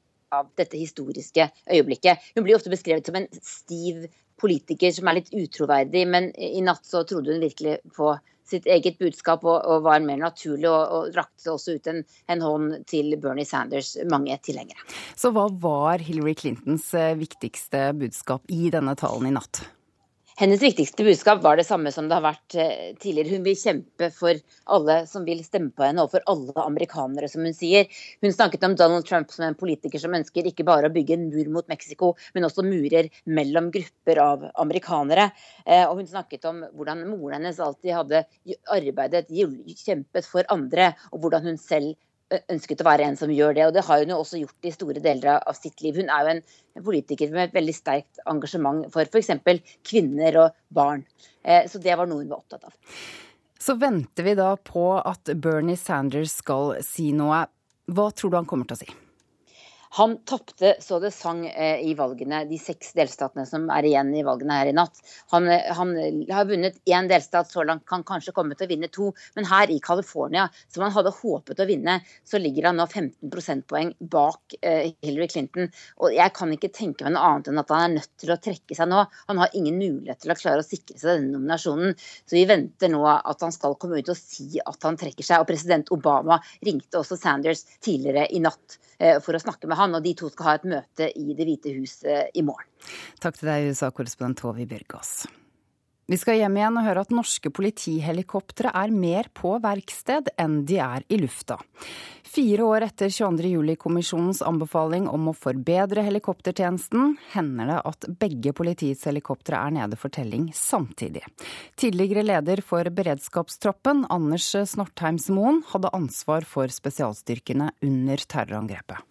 dette 0.60 0.78
historiske 0.78 1.50
øyeblikket. 1.72 2.24
Hun 2.36 2.46
blir 2.46 2.58
ofte 2.58 2.74
beskrevet 2.74 3.08
som 3.08 3.20
en 3.20 3.30
stiv 3.42 4.08
politiker 4.38 4.94
som 4.94 5.10
er 5.10 5.20
litt 5.20 5.32
utroverdig, 5.34 6.04
men 6.10 6.32
i 6.36 6.62
natt 6.66 6.86
så 6.86 7.04
trodde 7.08 7.34
hun 7.34 7.44
virkelig 7.44 7.80
på 7.96 8.14
sitt 8.48 8.68
eget 8.70 8.96
budskap 9.00 9.44
og, 9.44 9.58
og 9.68 9.84
var 9.84 10.04
mer 10.04 10.20
naturlig, 10.22 10.70
og, 10.72 10.84
og 10.94 11.18
rakte 11.18 11.52
også 11.52 11.78
ut 11.78 11.90
en, 11.92 12.04
en, 12.32 12.44
hånd 12.44 12.76
til 12.88 13.18
Bernie 13.20 13.48
Sanders 13.48 13.96
mange 14.10 14.38
tilhengere. 14.46 14.80
Så 15.20 15.34
hva 15.36 15.50
var 15.52 16.04
Hillary 16.06 16.36
Clintons 16.38 16.88
eh, 16.96 17.16
viktigste 17.20 17.90
budskap 17.98 18.48
i 18.54 18.70
denne 18.74 18.96
talen 19.00 19.28
i 19.28 19.36
natt? 19.36 19.66
Hennes 20.38 20.62
viktigste 20.62 21.02
budskap 21.04 21.40
var 21.42 21.58
det 21.58 21.64
samme 21.66 21.90
som 21.90 22.06
det 22.06 22.14
har 22.14 22.22
vært 22.22 22.56
eh, 22.62 22.92
tidligere. 23.02 23.40
Hun 23.40 23.46
vil 23.48 23.56
kjempe 23.58 24.12
for 24.14 24.38
alle 24.76 24.98
som 25.10 25.24
vil 25.26 25.40
stemme 25.42 25.72
på 25.74 25.82
henne, 25.82 26.04
og 26.04 26.12
for 26.12 26.22
alle 26.30 26.54
amerikanere, 26.62 27.26
som 27.32 27.42
hun 27.42 27.56
sier. 27.58 27.88
Hun 28.22 28.36
snakket 28.36 28.68
om 28.68 28.76
Donald 28.78 29.08
Trump 29.10 29.34
som 29.34 29.48
en 29.48 29.58
politiker 29.58 29.98
som 30.04 30.14
ønsker 30.14 30.46
ikke 30.46 30.68
bare 30.68 30.92
å 30.92 30.94
bygge 30.94 31.18
en 31.18 31.26
mur 31.32 31.50
mot 31.56 31.74
Mexico, 31.74 32.12
men 32.38 32.46
også 32.46 32.68
murer 32.68 33.10
mellom 33.26 33.72
grupper 33.74 34.22
av 34.22 34.46
amerikanere. 34.62 35.32
Eh, 35.66 35.88
og 35.88 36.04
hun 36.04 36.12
snakket 36.14 36.46
om 36.52 36.62
hvordan 36.70 37.02
moren 37.10 37.40
hennes 37.40 37.58
alltid 37.58 37.98
hadde 37.98 38.28
arbeidet, 38.78 39.34
kjempet 39.74 40.30
for 40.30 40.46
andre, 40.54 40.92
og 41.10 41.26
hvordan 41.26 41.50
hun 41.50 41.58
selv 41.58 41.98
ønsket 42.52 42.82
å 42.84 42.88
være 42.88 43.08
en 43.08 43.18
som 43.20 43.32
gjør 43.32 43.56
det. 43.58 43.66
Og 43.68 43.76
det 43.76 43.86
har 43.88 44.04
hun 44.04 44.14
jo 44.14 44.20
også 44.22 44.42
gjort 44.42 44.68
i 44.68 44.74
store 44.74 45.04
deler 45.04 45.40
av 45.40 45.58
sitt 45.58 45.82
liv. 45.86 46.00
Hun 46.02 46.12
er 46.14 46.26
jo 46.26 46.34
en 46.36 46.88
politiker 46.88 47.32
med 47.34 47.50
et 47.50 47.58
veldig 47.58 47.76
sterkt 47.76 48.22
engasjement 48.28 48.86
for 48.94 49.08
f.eks. 49.08 49.32
kvinner 49.88 50.42
og 50.44 50.60
barn. 50.74 51.06
Eh, 51.44 51.66
så 51.72 51.82
det 51.84 51.96
var 51.98 52.10
noe 52.10 52.24
hun 52.24 52.32
var 52.32 52.44
opptatt 52.44 52.68
av. 52.68 52.76
Så 53.60 53.78
venter 53.80 54.28
vi 54.28 54.36
da 54.38 54.54
på 54.56 54.90
at 55.00 55.34
Bernie 55.42 55.80
Sanders 55.80 56.38
skal 56.44 56.78
si 56.86 57.10
noe. 57.16 57.46
Hva 57.88 58.10
tror 58.12 58.32
du 58.32 58.42
han 58.42 58.50
kommer 58.50 58.68
til 58.70 58.78
å 58.78 58.84
si? 58.84 58.90
Han 59.98 60.18
tapte 60.30 60.76
så 60.80 61.00
det 61.02 61.10
sang 61.12 61.40
eh, 61.48 61.80
i 61.82 61.96
valgene, 61.98 62.44
de 62.46 62.58
seks 62.62 62.92
delstatene 62.94 63.48
som 63.50 63.64
er 63.74 63.86
igjen 63.90 64.12
i 64.14 64.22
valgene 64.26 64.60
her 64.60 64.70
i 64.70 64.74
natt. 64.78 65.00
Han, 65.34 65.48
eh, 65.50 65.72
han 65.74 65.96
har 66.30 66.46
vunnet 66.46 66.78
én 66.86 67.08
delstat 67.10 67.50
så 67.50 67.64
langt, 67.66 67.88
kan 67.90 68.04
kanskje 68.06 68.36
komme 68.36 68.54
til 68.54 68.68
å 68.68 68.70
vinne 68.70 68.92
to. 68.94 69.08
Men 69.34 69.48
her 69.50 69.74
i 69.74 69.80
California, 69.82 70.44
som 70.70 70.86
han 70.86 70.94
hadde 70.94 71.16
håpet 71.18 71.64
å 71.64 71.66
vinne, 71.66 71.96
så 72.22 72.38
ligger 72.38 72.70
han 72.70 72.78
nå 72.78 72.86
15 72.86 73.32
prosentpoeng 73.34 73.96
bak 74.14 74.58
eh, 74.62 74.92
Hillary 75.02 75.32
Clinton. 75.34 75.72
Og 76.06 76.14
jeg 76.14 76.36
kan 76.38 76.54
ikke 76.54 76.70
tenke 76.78 77.08
meg 77.08 77.16
noe 77.16 77.32
annet 77.32 77.50
enn 77.50 77.64
at 77.64 77.74
han 77.74 77.88
er 77.88 77.96
nødt 77.96 78.14
til 78.22 78.36
å 78.36 78.40
trekke 78.50 78.78
seg 78.78 78.94
nå. 78.94 79.02
Han 79.32 79.42
har 79.42 79.58
ingen 79.58 79.82
mulighet 79.82 80.22
til 80.22 80.36
å 80.36 80.38
klare 80.38 80.62
å 80.62 80.68
sikre 80.68 81.00
seg 81.00 81.24
denne 81.24 81.40
nominasjonen. 81.40 81.98
Så 81.98 82.38
vi 82.38 82.46
venter 82.46 82.94
nå 82.94 83.02
at 83.08 83.42
han 83.42 83.56
skal 83.56 83.80
komme 83.82 83.98
ut 83.98 84.14
og 84.14 84.22
si 84.22 84.62
at 84.62 84.78
han 84.86 85.02
trekker 85.02 85.26
seg. 85.26 85.42
Og 85.42 85.50
president 85.50 85.90
Obama 85.96 86.38
ringte 86.62 87.02
også 87.02 87.18
Sanders 87.18 87.66
tidligere 87.82 88.30
i 88.30 88.46
natt 88.46 88.78
for 89.22 89.38
å 89.38 89.40
snakke 89.40 89.70
med 89.70 89.78
han, 89.78 89.87
og 89.96 90.04
de 90.04 90.16
to 90.18 90.32
skal 90.34 90.50
ha 90.50 90.60
et 90.60 90.70
møte 90.76 91.10
i 91.16 91.34
Det 91.38 91.48
hvite 91.48 91.76
huset 91.78 92.38
i 92.38 92.46
morgen. 92.46 92.68
Takk 93.24 93.40
til 93.40 93.52
deg, 93.52 93.72
USA-korrespondent 93.72 94.44
Tove 94.44 94.68
Bjørgaas. 94.68 95.28
Vi 96.08 96.16
skal 96.16 96.38
hjem 96.40 96.56
igjen 96.56 96.78
og 96.80 96.86
høre 96.88 97.02
at 97.04 97.10
norske 97.12 97.50
politihelikoptre 97.52 98.72
er 98.72 98.94
mer 98.96 99.28
på 99.36 99.58
verksted 99.60 100.30
enn 100.40 100.62
de 100.68 100.78
er 100.80 101.04
i 101.12 101.18
lufta. 101.20 101.58
Fire 102.24 102.64
år 102.64 102.86
etter 102.86 103.12
22. 103.12 103.50
juli-kommisjonens 103.52 104.40
anbefaling 104.48 105.10
om 105.12 105.28
å 105.28 105.36
forbedre 105.36 106.06
helikoptertjenesten, 106.08 107.18
hender 107.34 107.74
det 107.74 107.82
at 107.92 108.08
begge 108.24 108.56
politiets 108.56 109.04
helikoptre 109.10 109.60
er 109.60 109.76
nede 109.82 110.00
for 110.00 110.14
telling 110.16 110.48
samtidig. 110.56 111.26
Tidligere 111.76 112.24
leder 112.24 112.64
for 112.64 112.88
beredskapstroppen, 112.88 114.06
Anders 114.08 114.48
Snortheimsmoen, 114.72 115.66
hadde 115.74 115.92
ansvar 115.98 116.48
for 116.48 116.72
spesialstyrkene 116.72 117.74
under 117.84 118.28
terrorangrepet. 118.32 119.04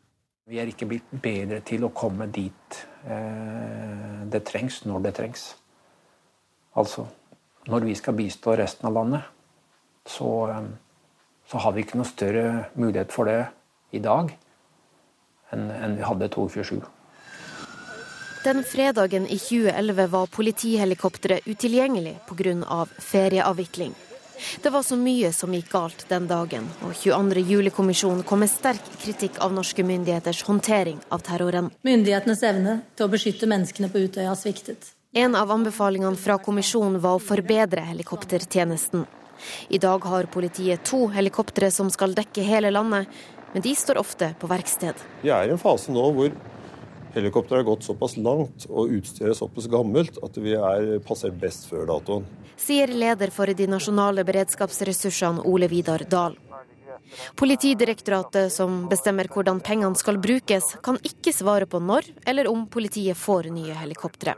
Vi 0.46 0.60
er 0.62 0.68
ikke 0.70 0.86
blitt 0.86 1.08
bedre 1.10 1.58
til 1.66 1.82
å 1.82 1.88
komme 1.90 2.28
dit 2.30 2.76
eh, 3.10 4.20
det 4.30 4.44
trengs, 4.46 4.84
når 4.86 5.00
det 5.08 5.12
trengs. 5.16 5.46
Altså, 6.78 7.02
når 7.66 7.86
vi 7.88 7.96
skal 7.98 8.14
bistå 8.14 8.54
resten 8.54 8.86
av 8.86 8.94
landet, 8.94 9.26
så, 10.06 10.30
eh, 10.54 10.68
så 11.50 11.64
har 11.64 11.74
vi 11.74 11.82
ikke 11.82 11.98
noe 11.98 12.06
større 12.06 12.46
mulighet 12.78 13.10
for 13.10 13.26
det 13.26 13.40
i 13.90 14.02
dag 14.04 14.30
enn, 15.50 15.66
enn 15.66 15.98
vi 15.98 16.06
hadde 16.06 16.30
22.7. 16.30 16.78
Den 18.46 18.62
fredagen 18.62 19.26
i 19.26 19.40
2011 19.42 20.10
var 20.14 20.30
politihelikopteret 20.30 21.50
utilgjengelig 21.50 22.20
pga. 22.30 22.84
ferieavvikling. 23.02 23.98
Det 24.62 24.70
var 24.70 24.82
så 24.82 24.96
mye 25.00 25.32
som 25.32 25.54
gikk 25.54 25.70
galt 25.72 26.04
den 26.08 26.26
dagen, 26.28 26.66
og 26.84 26.92
22. 26.98 27.42
juli-kommisjonen 27.50 28.24
kom 28.26 28.42
med 28.44 28.52
sterk 28.52 28.84
kritikk 29.00 29.40
av 29.44 29.54
norske 29.56 29.84
myndigheters 29.86 30.42
håndtering 30.46 30.98
av 31.08 31.24
terroren. 31.26 31.70
Myndighetenes 31.86 32.42
evne 32.44 32.80
til 32.96 33.06
å 33.06 33.12
beskytte 33.12 33.48
menneskene 33.50 33.90
på 33.92 34.04
Utøya 34.06 34.30
har 34.32 34.40
sviktet. 34.40 34.92
En 35.16 35.36
av 35.38 35.52
anbefalingene 35.52 36.18
fra 36.20 36.36
kommisjonen 36.42 37.00
var 37.00 37.16
å 37.16 37.22
forbedre 37.22 37.86
helikoptertjenesten. 37.88 39.06
I 39.68 39.78
dag 39.80 40.04
har 40.04 40.28
politiet 40.32 40.84
to 40.88 41.06
helikoptre 41.12 41.70
som 41.72 41.88
skal 41.92 42.16
dekke 42.16 42.44
hele 42.44 42.72
landet, 42.72 43.08
men 43.54 43.64
de 43.64 43.72
står 43.76 44.00
ofte 44.00 44.34
på 44.40 44.50
verksted. 44.50 45.00
Vi 45.22 45.32
er 45.32 45.48
i 45.48 45.54
en 45.54 45.60
fase 45.60 45.92
nå 45.92 46.04
hvor 46.12 46.34
helikopteret 47.18 47.64
har 47.64 47.70
gått 47.72 47.86
såpass 47.86 48.16
langt 48.20 48.68
og 48.70 48.92
utstyret 48.98 49.38
såpass 49.38 49.70
gammelt 49.72 50.20
at 50.24 50.36
vi 50.40 50.56
er 50.56 50.96
passert 51.06 51.38
best 51.40 51.68
før 51.70 51.88
datoen 51.90 52.26
sier 52.56 52.88
leder 52.88 53.30
for 53.30 53.52
de 53.52 53.68
nasjonale 53.68 54.24
beredskapsressursene 54.26 55.44
Ole 55.44 55.68
Vidar 55.68 56.04
Dahl. 56.08 56.36
Politidirektoratet, 57.36 58.52
som 58.52 58.86
bestemmer 58.90 59.28
hvordan 59.30 59.60
pengene 59.64 59.98
skal 59.98 60.18
brukes, 60.18 60.74
kan 60.82 60.98
ikke 61.06 61.34
svare 61.36 61.68
på 61.70 61.80
når 61.80 62.08
eller 62.26 62.50
om 62.50 62.66
politiet 62.66 63.18
får 63.20 63.50
nye 63.54 63.76
helikoptre. 63.78 64.34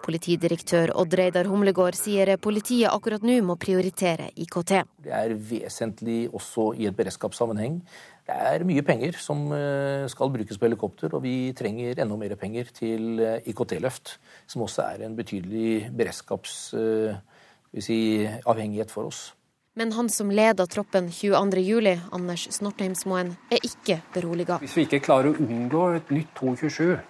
Politidirektør 0.00 0.94
Odd 0.96 1.12
Reidar 1.18 1.48
Humlegård 1.50 1.98
sier 1.98 2.30
politiet 2.40 2.88
akkurat 2.88 3.24
nå 3.26 3.36
må 3.44 3.58
prioritere 3.60 4.30
IKT. 4.32 4.72
Det 5.04 5.12
er 5.12 5.34
vesentlig 5.36 6.22
også 6.32 6.70
i 6.78 6.88
et 6.88 6.96
beredskapssammenheng. 6.96 7.82
Det 8.28 8.36
er 8.36 8.60
mye 8.68 8.82
penger 8.84 9.16
som 9.16 9.46
eh, 9.56 10.04
skal 10.12 10.28
brukes 10.28 10.60
på 10.60 10.68
helikopter, 10.68 11.08
og 11.16 11.24
vi 11.24 11.48
trenger 11.56 11.96
enda 12.02 12.12
mer 12.20 12.34
penger 12.36 12.68
til 12.76 13.16
eh, 13.24 13.40
IKT-løft, 13.48 14.20
som 14.44 14.60
også 14.66 14.84
er 14.84 15.00
en 15.06 15.16
betydelig 15.16 15.88
beredskapsavhengighet 15.96 18.90
si, 18.90 18.92
for 18.92 19.08
oss. 19.08 19.32
Men 19.80 19.96
han 19.96 20.12
som 20.12 20.28
leder 20.28 20.68
troppen 20.68 21.08
22.07, 21.08 22.12
Anders 22.12 22.52
Snortheimsmoen, 22.52 23.32
er 23.48 23.64
ikke 23.64 24.04
beroliga. 24.12 24.60
Hvis 24.60 24.76
vi 24.76 24.84
ikke 24.84 25.00
klarer 25.08 25.32
å 25.32 25.40
unngå 25.40 25.96
et 25.96 26.12
nytt 26.12 26.28
227 26.36 27.00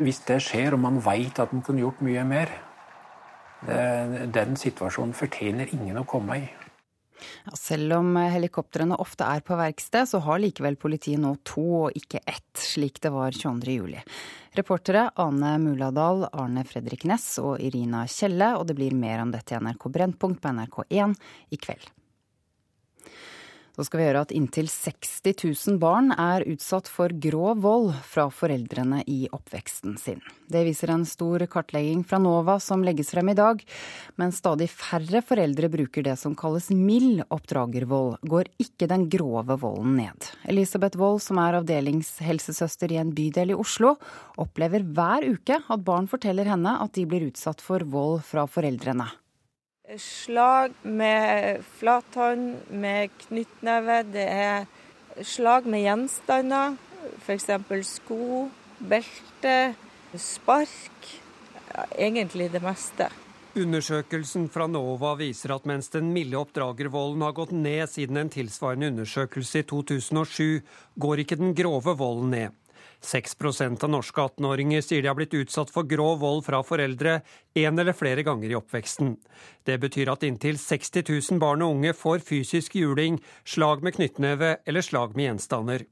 Hvis 0.00 0.18
det 0.26 0.42
skjer 0.42 0.74
og 0.74 0.80
man 0.80 1.04
veit 1.04 1.38
at 1.42 1.52
man 1.52 1.62
kunne 1.62 1.80
gjort 1.84 2.00
mye 2.02 2.24
mer 2.24 2.48
Den 4.34 4.56
situasjonen 4.60 5.14
fortjener 5.16 5.66
ingen 5.72 5.98
å 6.00 6.08
komme 6.08 6.36
i. 6.40 6.48
Selv 7.58 7.96
om 7.98 8.14
helikoptrene 8.18 8.98
ofte 9.00 9.26
er 9.26 9.44
på 9.44 9.58
verksted, 9.58 10.08
så 10.10 10.20
har 10.24 10.42
likevel 10.42 10.78
politiet 10.80 11.22
nå 11.22 11.34
to 11.46 11.64
og 11.84 11.98
ikke 11.98 12.22
ett, 12.24 12.52
slik 12.60 13.00
det 13.04 13.12
var 13.14 13.34
22.07. 13.34 14.00
Reportere 14.54 15.08
Ane 15.18 15.56
Muladal, 15.58 16.28
Arne 16.30 16.62
Fredrik 16.68 17.06
Næss 17.10 17.40
og 17.42 17.58
Irina 17.58 18.04
Kjelle, 18.10 18.54
og 18.58 18.68
det 18.68 18.78
blir 18.78 18.94
mer 18.94 19.24
om 19.24 19.34
dette 19.34 19.56
i 19.56 19.60
NRK 19.60 19.90
Brennpunkt 19.96 20.42
på 20.44 20.54
NRK1 20.54 21.18
i 21.50 21.58
kveld. 21.58 21.90
Så 23.74 23.82
skal 23.88 23.98
vi 23.98 24.04
høre 24.06 24.20
at 24.22 24.30
inntil 24.30 24.68
60 24.70 25.34
000 25.34 25.78
barn 25.82 26.12
er 26.14 26.44
utsatt 26.46 26.86
for 26.86 27.10
grov 27.10 27.58
vold 27.64 27.88
fra 28.06 28.28
foreldrene 28.30 29.00
i 29.10 29.24
oppveksten 29.34 29.96
sin. 29.98 30.20
Det 30.46 30.62
viser 30.62 30.92
en 30.94 31.02
stor 31.08 31.42
kartlegging 31.50 32.04
fra 32.06 32.20
NOVA 32.22 32.60
som 32.62 32.84
legges 32.86 33.10
frem 33.10 33.32
i 33.32 33.34
dag. 33.34 33.64
Men 34.20 34.30
stadig 34.36 34.68
færre 34.70 35.24
foreldre 35.26 35.72
bruker 35.72 36.06
det 36.06 36.14
som 36.20 36.36
kalles 36.38 36.70
mild 36.70 37.24
oppdragervold, 37.34 38.20
går 38.22 38.52
ikke 38.62 38.86
den 38.94 39.08
grove 39.10 39.58
volden 39.58 39.98
ned. 39.98 40.30
Elisabeth 40.46 41.00
Wold, 41.00 41.24
som 41.26 41.42
er 41.42 41.58
avdelingshelsesøster 41.58 42.94
i 42.94 43.02
en 43.02 43.10
bydel 43.16 43.56
i 43.56 43.58
Oslo, 43.58 43.96
opplever 44.38 44.86
hver 44.86 45.26
uke 45.34 45.58
at 45.58 45.84
barn 45.90 46.06
forteller 46.06 46.46
henne 46.54 46.78
at 46.78 46.94
de 46.94 47.08
blir 47.10 47.26
utsatt 47.32 47.64
for 47.64 47.82
vold 47.90 48.22
fra 48.30 48.46
foreldrene. 48.46 49.10
Slag 49.98 50.72
med 50.82 51.62
flathånd, 51.78 52.56
med 52.70 53.10
knyttneve. 53.26 54.02
Det 54.14 54.24
er 54.26 54.66
slag 55.22 55.66
med 55.70 55.84
gjenstander, 55.84 56.78
f.eks. 57.22 57.50
sko, 57.88 58.48
belte, 58.78 59.74
spark. 60.18 61.12
Ja, 61.74 61.84
egentlig 61.98 62.50
det 62.52 62.62
meste. 62.62 63.10
Undersøkelsen 63.54 64.48
fra 64.50 64.66
NOVA 64.66 65.12
viser 65.20 65.54
at 65.54 65.66
mens 65.66 65.92
den 65.94 66.08
milde 66.14 66.38
oppdragervolden 66.40 67.22
har 67.22 67.36
gått 67.36 67.52
ned 67.54 67.86
siden 67.90 68.18
en 68.18 68.32
tilsvarende 68.32 68.90
undersøkelse 68.90 69.62
i 69.62 69.66
2007, 69.70 70.62
går 70.98 71.22
ikke 71.22 71.38
den 71.38 71.54
grove 71.54 71.94
volden 71.98 72.34
ned. 72.34 72.63
6% 73.04 73.84
av 73.84 73.90
norske 73.92 74.20
18-åringer 74.20 74.82
sier 74.84 75.04
de 75.04 75.10
har 75.10 75.18
blitt 75.18 75.36
utsatt 75.36 75.70
for 75.72 75.86
grov 75.88 76.20
vold 76.22 76.44
fra 76.46 76.62
foreldre 76.64 77.18
en 77.60 77.78
eller 77.78 77.96
flere 77.96 78.24
ganger 78.26 78.50
i 78.52 78.58
oppveksten. 78.58 79.14
Det 79.64 79.78
betyr 79.82 80.12
at 80.12 80.24
inntil 80.26 80.58
60 80.60 81.04
000 81.08 81.42
barn 81.42 81.64
og 81.64 81.76
unge 81.76 81.94
får 81.96 82.24
fysisk 82.26 82.78
juling, 82.80 83.20
slag 83.44 83.84
med 83.84 83.98
knyttneve 83.98 84.56
eller 84.64 84.84
slag 84.84 85.16
med 85.16 85.28
gjenstander. 85.28 85.86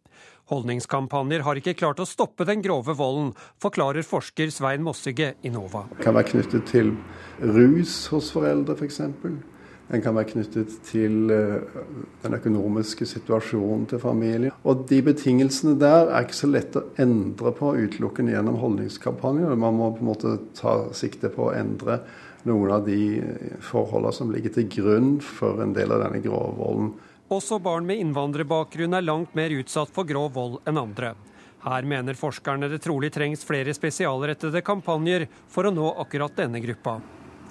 Holdningskampanjer 0.53 1.45
har 1.47 1.59
ikke 1.61 1.77
klart 1.79 2.03
å 2.03 2.09
stoppe 2.09 2.45
den 2.49 2.65
grove 2.65 2.97
volden, 2.99 3.31
forklarer 3.63 4.05
forsker 4.05 4.51
Svein 4.53 4.83
Mossige 4.85 5.33
i 5.43 5.53
NOVA. 5.55 5.87
Det 5.95 6.05
kan 6.05 6.19
være 6.19 6.33
knyttet 6.35 6.67
til 6.69 6.93
rus 7.41 7.95
hos 8.13 8.33
foreldre, 8.35 8.77
f.eks. 8.77 9.01
For 9.23 9.52
den 9.93 10.01
kan 10.01 10.17
være 10.17 10.31
knyttet 10.31 10.73
til 10.89 11.31
eh, 11.33 11.81
den 12.23 12.37
økonomiske 12.39 13.05
situasjonen 13.09 13.85
til 13.91 14.01
familien. 14.01 14.55
Og 14.65 14.87
de 14.89 15.03
betingelsene 15.05 15.77
der 15.81 16.09
er 16.09 16.25
ikke 16.25 16.39
så 16.39 16.49
lett 16.49 16.79
å 16.81 16.87
endre 17.03 17.53
på 17.59 17.75
utelukkende 17.77 18.33
gjennom 18.33 18.57
holdningskampanjer. 18.63 19.53
Man 19.53 19.77
må 19.77 19.91
på 19.93 20.05
en 20.05 20.11
måte 20.15 20.35
ta 20.57 20.79
sikte 20.97 21.29
på 21.35 21.51
å 21.51 21.55
endre 21.59 22.01
noen 22.49 22.73
av 22.75 22.87
de 22.89 23.21
forholdene 23.63 24.17
som 24.17 24.33
ligger 24.33 24.57
til 24.57 24.71
grunn 24.73 25.13
for 25.23 25.61
en 25.63 25.77
del 25.77 25.93
av 25.95 26.07
denne 26.07 26.23
grove 26.25 26.57
volden. 26.57 26.93
Også 27.33 27.61
barn 27.63 27.87
med 27.89 28.01
innvandrerbakgrunn 28.03 28.97
er 28.97 29.05
langt 29.07 29.37
mer 29.37 29.53
utsatt 29.61 29.93
for 29.93 30.09
grov 30.09 30.33
vold 30.37 30.59
enn 30.69 30.81
andre. 30.81 31.15
Her 31.63 31.87
mener 31.87 32.19
forskerne 32.19 32.69
det 32.73 32.81
trolig 32.83 33.13
trengs 33.15 33.45
flere 33.47 33.73
spesialrettede 33.77 34.65
kampanjer 34.67 35.29
for 35.53 35.69
å 35.69 35.75
nå 35.75 35.93
akkurat 36.03 36.35
denne 36.41 36.61
gruppa. 36.65 36.99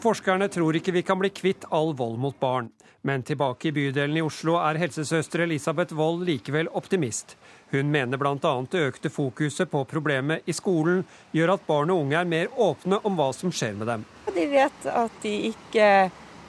Forskerne 0.02 0.48
tror 0.50 0.74
ikke 0.78 0.96
vi 0.96 1.04
kan 1.06 1.20
bli 1.22 1.30
kvitt 1.30 1.68
all 1.70 1.92
vold 1.94 2.18
mot 2.18 2.38
barn. 2.40 2.72
Men 3.06 3.22
tilbake 3.26 3.70
i 3.70 3.74
bydelen 3.74 4.18
i 4.18 4.24
Oslo 4.26 4.56
er 4.62 4.80
helsesøster 4.82 5.44
Elisabeth 5.46 5.94
Wold 5.98 6.24
likevel 6.26 6.70
optimist. 6.78 7.36
Hun 7.72 7.92
mener 7.94 8.18
bl.a. 8.18 8.54
det 8.72 8.82
økte 8.88 9.10
fokuset 9.14 9.70
på 9.70 9.84
problemet 9.90 10.50
i 10.50 10.54
skolen 10.58 11.04
gjør 11.34 11.54
at 11.56 11.68
barn 11.68 11.94
og 11.94 12.04
unge 12.04 12.18
er 12.18 12.30
mer 12.30 12.50
åpne 12.58 13.02
om 13.06 13.18
hva 13.18 13.30
som 13.38 13.54
skjer 13.54 13.78
med 13.78 13.90
dem. 13.90 14.06
De 14.34 14.46
vet 14.52 14.90
at 14.90 15.22
de 15.24 15.36
ikke 15.52 15.90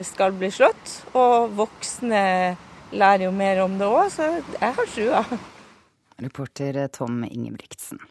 skal 0.03 0.33
bli 0.37 0.49
slått, 0.51 0.95
og 1.13 1.53
voksne 1.57 2.23
lærer 2.93 3.27
jo 3.27 3.33
mer 3.37 3.61
om 3.65 3.77
det 3.77 3.89
òg, 3.89 4.09
så 4.13 4.31
jeg 4.33 4.77
har 4.79 4.91
trua. 4.95 5.23
Reporter 6.21 6.81
Tom 6.93 7.21
Ingebrigtsen. 7.29 8.01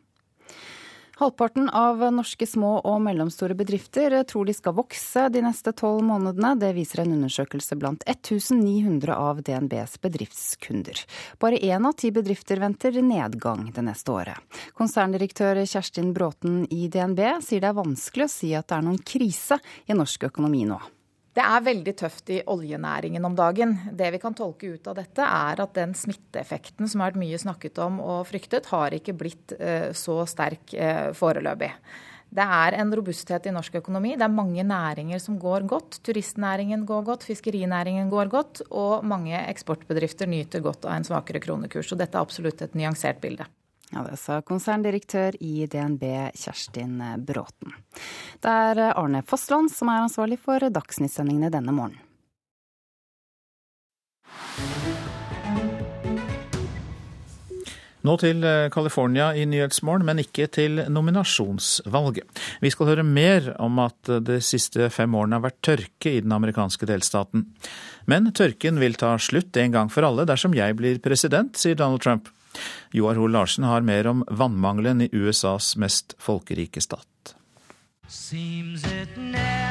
Halvparten 1.21 1.69
av 1.69 2.01
norske 2.15 2.47
små 2.49 2.79
og 2.89 3.03
mellomstore 3.05 3.55
bedrifter 3.57 4.15
tror 4.29 4.49
de 4.49 4.55
skal 4.57 4.75
vokse 4.79 5.27
de 5.35 5.43
neste 5.45 5.75
tolv 5.77 6.01
månedene. 6.09 6.55
Det 6.57 6.71
viser 6.73 7.03
en 7.03 7.13
undersøkelse 7.19 7.77
blant 7.77 8.07
1900 8.09 9.13
av 9.13 9.43
DNBs 9.45 9.99
bedriftskunder. 10.03 11.05
Bare 11.43 11.61
én 11.61 11.85
av 11.87 11.99
ti 12.01 12.11
bedrifter 12.17 12.63
venter 12.65 12.97
nedgang 13.05 13.69
det 13.77 13.85
neste 13.85 14.15
året. 14.15 14.59
Konserndirektør 14.79 15.61
Kjerstin 15.67 16.15
Bråten 16.17 16.65
i 16.73 16.89
DNB 16.89 17.21
sier 17.45 17.61
det 17.61 17.71
er 17.71 17.79
vanskelig 17.83 18.27
å 18.27 18.33
si 18.33 18.57
at 18.57 18.73
det 18.73 18.81
er 18.81 18.89
noen 18.89 19.05
krise 19.05 19.61
i 19.85 19.99
norsk 19.99 20.31
økonomi 20.33 20.65
nå. 20.73 20.81
Det 21.33 21.41
er 21.41 21.65
veldig 21.65 21.93
tøft 21.97 22.29
i 22.35 22.43
oljenæringen 22.53 23.25
om 23.25 23.37
dagen. 23.37 23.73
Det 23.97 24.11
vi 24.13 24.21
kan 24.21 24.35
tolke 24.37 24.75
ut 24.75 24.89
av 24.91 24.99
dette, 24.99 25.25
er 25.25 25.63
at 25.65 25.75
den 25.79 25.95
smitteeffekten 25.97 26.91
som 26.91 27.01
har 27.01 27.13
vært 27.13 27.23
mye 27.23 27.41
snakket 27.41 27.81
om 27.81 28.03
og 28.05 28.27
fryktet, 28.29 28.69
har 28.69 28.93
ikke 28.93 29.15
blitt 29.17 29.55
eh, 29.57 29.91
så 29.97 30.19
sterk 30.29 30.75
eh, 30.77 31.09
foreløpig. 31.17 31.71
Det 32.33 32.45
er 32.45 32.77
en 32.81 32.93
robusthet 32.97 33.49
i 33.49 33.53
norsk 33.53 33.79
økonomi. 33.81 34.15
Det 34.17 34.25
er 34.25 34.33
mange 34.33 34.65
næringer 34.65 35.21
som 35.21 35.41
går 35.41 35.65
godt. 35.69 35.99
Turistnæringen 36.05 36.85
går 36.89 37.09
godt, 37.09 37.27
fiskerinæringen 37.29 38.13
går 38.13 38.33
godt, 38.33 38.63
og 38.71 39.05
mange 39.05 39.37
eksportbedrifter 39.41 40.29
nyter 40.29 40.65
godt 40.65 40.85
av 40.89 40.97
en 40.99 41.09
svakere 41.09 41.41
kronekurs. 41.45 41.93
Så 41.93 42.01
dette 42.01 42.17
er 42.17 42.25
absolutt 42.25 42.65
et 42.65 42.77
nyansert 42.77 43.21
bilde. 43.25 43.49
Ja, 43.93 44.07
Det 44.09 44.17
sa 44.17 44.41
konserndirektør 44.41 45.37
i 45.45 45.67
DNB 45.69 46.05
Kjerstin 46.35 46.97
Bråten. 47.27 47.75
Det 48.41 48.49
er 48.49 48.81
Arne 48.97 49.21
Fossland 49.27 49.69
som 49.73 49.91
er 49.93 50.07
ansvarlig 50.07 50.41
for 50.41 50.65
Dagsnytt-sendingene 50.73 51.53
denne 51.53 51.77
morgenen. 51.77 52.01
Nå 58.03 58.17
til 58.19 58.43
eh, 58.43 58.69
California 58.75 59.29
i 59.39 59.45
Nyhetsmorgen, 59.47 60.07
men 60.09 60.19
ikke 60.25 60.49
til 60.51 60.81
nominasjonsvalget. 60.91 62.43
Vi 62.65 62.73
skal 62.75 62.91
høre 62.91 63.07
mer 63.07 63.53
om 63.63 63.79
at 63.85 64.11
de 64.27 64.41
siste 64.43 64.89
fem 64.91 65.15
årene 65.15 65.39
har 65.39 65.45
vært 65.47 65.61
tørke 65.63 66.17
i 66.17 66.23
den 66.25 66.35
amerikanske 66.35 66.89
delstaten. 66.91 67.47
Men 68.11 68.33
tørken 68.35 68.83
vil 68.83 68.99
ta 68.99 69.15
slutt 69.23 69.57
en 69.61 69.77
gang 69.77 69.93
for 69.93 70.09
alle 70.09 70.27
dersom 70.27 70.57
jeg 70.59 70.75
blir 70.81 70.99
president, 71.05 71.55
sier 71.55 71.79
Donald 71.79 72.03
Trump. 72.03 72.33
Joar 72.93 73.21
Hoel 73.21 73.33
Larsen 73.37 73.65
har 73.65 73.87
mer 73.87 74.07
om 74.07 74.25
vannmangelen 74.29 75.01
i 75.07 75.11
USAs 75.13 75.77
mest 75.77 76.17
folkerike 76.19 76.81
stat. 76.81 77.35
Seems 78.09 78.85
it 78.85 79.17
never 79.17 79.62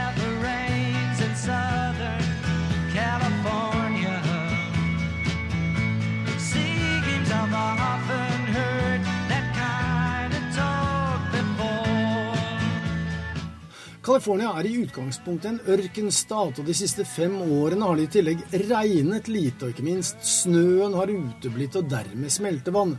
California 14.12 14.50
er 14.60 14.68
i 14.68 14.74
utgangspunktet 14.82 15.48
en 15.48 15.60
ørkenstat, 15.72 16.58
og 16.60 16.66
de 16.68 16.74
siste 16.76 17.06
fem 17.08 17.38
årene 17.46 17.88
har 17.88 17.96
det 17.96 18.10
i 18.10 18.10
tillegg 18.18 18.42
regnet 18.68 19.30
lite, 19.32 19.64
og 19.64 19.72
ikke 19.72 19.86
minst 19.86 20.20
snøen 20.28 20.98
har 21.00 21.14
uteblitt 21.14 21.78
og 21.80 21.88
dermed 21.94 22.34
smeltevann. 22.36 22.98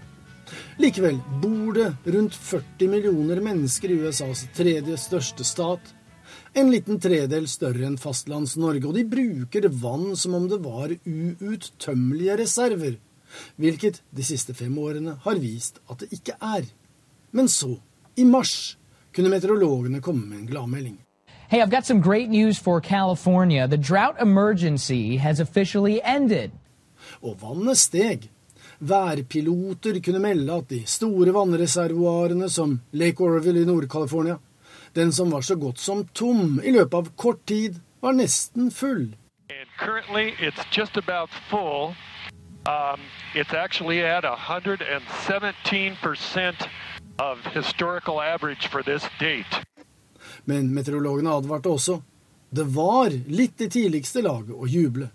Likevel 0.81 1.21
bor 1.43 1.77
det 1.77 1.91
rundt 2.17 2.41
40 2.49 2.89
millioner 2.95 3.45
mennesker 3.45 3.93
i 3.93 4.01
USAs 4.07 4.47
tredje 4.57 4.97
største 5.05 5.45
stat. 5.45 5.93
En 6.57 6.73
liten 6.73 6.97
tredel 6.97 7.45
større 7.45 7.85
enn 7.91 8.01
Fastlands-Norge, 8.01 8.89
og 8.89 8.97
de 8.97 9.05
bruker 9.05 9.69
vann 9.85 10.15
som 10.17 10.41
om 10.41 10.49
det 10.49 10.63
var 10.65 10.97
uuttømmelige 10.97 12.41
reserver. 12.41 12.97
Hvilket 13.61 14.01
de 14.17 14.25
siste 14.33 14.57
fem 14.57 14.81
årene 14.81 15.21
har 15.27 15.45
vist 15.45 15.85
at 15.93 16.07
det 16.07 16.15
ikke 16.23 16.41
er. 16.41 16.65
Men 17.37 17.53
så, 17.53 17.75
i 18.17 18.25
mars, 18.25 18.79
kunne 19.15 19.29
meteorologene 19.29 20.01
komme 20.01 20.27
med 20.27 20.39
en 20.39 20.47
gladmelding. 20.47 20.99
Hey, 21.49 21.61
I've 21.61 21.71
got 21.71 21.85
some 21.85 22.01
great 22.01 22.31
news 22.31 22.59
for 22.59 22.81
California. 22.81 23.69
The 23.69 23.77
drought 23.77 24.17
emergency 24.21 25.19
has 25.19 25.41
officially 25.41 26.01
ended. 26.05 26.51
Og 27.23 27.43
vannet 27.43 27.79
steg. 27.79 28.31
Værpiloter 28.81 30.01
kunne 30.05 30.19
melde 30.19 30.53
at 30.53 30.71
de 30.71 30.83
store 30.87 31.35
vannreservoarene 31.35 32.51
som 32.51 32.81
Lake 32.93 33.21
Orville 33.21 33.63
i 33.63 33.65
Nord-California, 33.65 34.35
den 34.97 35.13
som 35.13 35.33
var 35.33 35.41
så 35.41 35.57
godt 35.57 35.79
som 35.79 36.09
tom 36.15 36.61
i 36.65 36.71
løpet 36.71 36.95
av 36.95 37.09
kort 37.17 37.47
tid, 37.47 37.75
var 38.01 38.13
nesten 38.13 38.71
full. 38.71 39.15
Um, 42.67 43.01
it's 43.35 43.53
actually 43.53 44.01
at 44.01 44.25
117% 44.25 46.69
of 47.23 47.39
historical 47.55 48.21
average 48.21 48.67
for 48.67 48.83
this 48.83 49.05
date. 49.21 49.65
Men 50.45 50.75
meteorologene 50.75 51.31
advarte 51.31 51.71
også. 51.71 52.01
Det 52.51 52.65
var 52.75 53.15
litt 53.29 53.59
det 53.59 53.73
tidligste 53.73 54.23
laget 54.23 54.57
å 54.57 54.67
juble. 54.67 55.11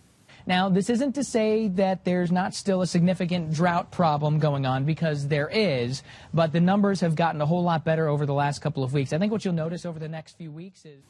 Now, 0.48 0.70
this 0.70 0.90
isn't 0.90 1.14
to 1.16 1.24
say 1.24 1.68
that 1.76 2.06
there's 2.06 2.32
not 2.32 2.54
still 2.54 2.82
a 2.82 2.88
significant 2.88 3.52
drought 3.52 3.92
problem 3.92 4.40
going 4.40 4.66
on 4.66 4.86
because 4.86 5.28
there 5.28 5.50
is, 5.50 6.04
but 6.34 6.54
the 6.54 6.62
numbers 6.62 7.02
have 7.02 7.16
gotten 7.16 7.42
a 7.42 7.46
whole 7.46 7.64
lot 7.64 7.84
better 7.84 8.08
over 8.08 8.26
the 8.26 8.34
last 8.34 8.62
couple 8.62 8.82
of 8.82 8.94
weeks. 8.94 9.12
I 9.12 9.18
think 9.18 9.34
what 9.34 9.44
you'll 9.44 9.54
notice 9.66 9.86
over 9.86 10.00
the 10.00 10.08
next 10.08 10.38
few 10.38 10.50
weeks 10.50 10.86
is 10.86 11.04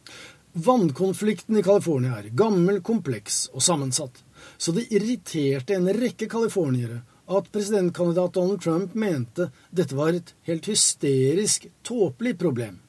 Vannkonflikten 0.57 1.59
i 1.59 1.61
California 1.61 2.15
er 2.17 2.31
gammel, 2.33 2.81
kompleks 2.81 3.45
og 3.53 3.61
sammensatt, 3.61 4.23
så 4.57 4.73
det 4.73 4.87
irriterte 4.89 5.75
en 5.77 5.85
rekke 5.93 6.25
californiere 6.25 7.03
at 7.27 7.51
presidentkandidat 7.51 8.33
Donald 8.33 8.61
Trump 8.61 8.93
mente 8.95 9.49
dette 9.69 9.95
var 9.95 10.15
et 10.15 10.33
helt 10.47 10.65
hysterisk, 10.65 11.67
tåpelig 11.83 12.37
problem. 12.39 12.79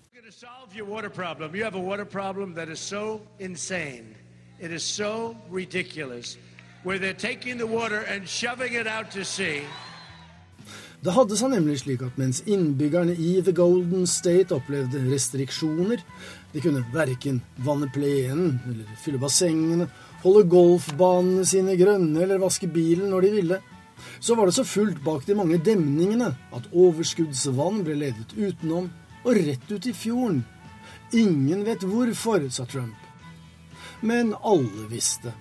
so. 9.24 9.60
Det 10.98 11.14
hadde 11.14 11.36
seg 11.38 11.52
nemlig 11.52 11.76
slik 11.78 12.02
at 12.02 12.16
mens 12.18 12.40
innbyggerne 12.42 13.14
i 13.14 13.36
The 13.46 13.54
Golden 13.54 14.06
State 14.10 14.54
opplevde 14.54 15.04
restriksjoner, 15.06 16.02
de 16.52 16.62
kunne 16.62 16.82
verken 16.90 17.38
vanne 17.62 17.86
plenen 17.94 18.56
eller 18.66 18.98
fylle 19.04 19.20
bassengene, 19.22 19.86
holde 20.24 20.48
golfbanene 20.50 21.44
sine 21.46 21.76
grønne 21.78 22.24
eller 22.24 22.42
vaske 22.42 22.66
bilen 22.70 23.12
når 23.12 23.26
de 23.26 23.34
ville, 23.36 23.60
så 24.20 24.34
var 24.34 24.46
det 24.46 24.56
så 24.58 24.64
fullt 24.64 25.02
bak 25.04 25.26
de 25.26 25.36
mange 25.38 25.58
demningene 25.64 26.32
at 26.54 26.70
overskuddsvann 26.72 27.82
ble 27.86 27.98
ledet 28.02 28.34
utenom 28.36 28.88
og 29.24 29.36
rett 29.36 29.68
ut 29.70 29.86
i 29.86 29.94
fjorden. 29.96 30.44
Ingen 31.12 31.64
vet 31.64 31.84
hvorfor, 31.86 32.48
sa 32.50 32.66
Trump. 32.68 32.96
Men 34.00 34.34
alle 34.42 34.86
visste. 34.90 35.32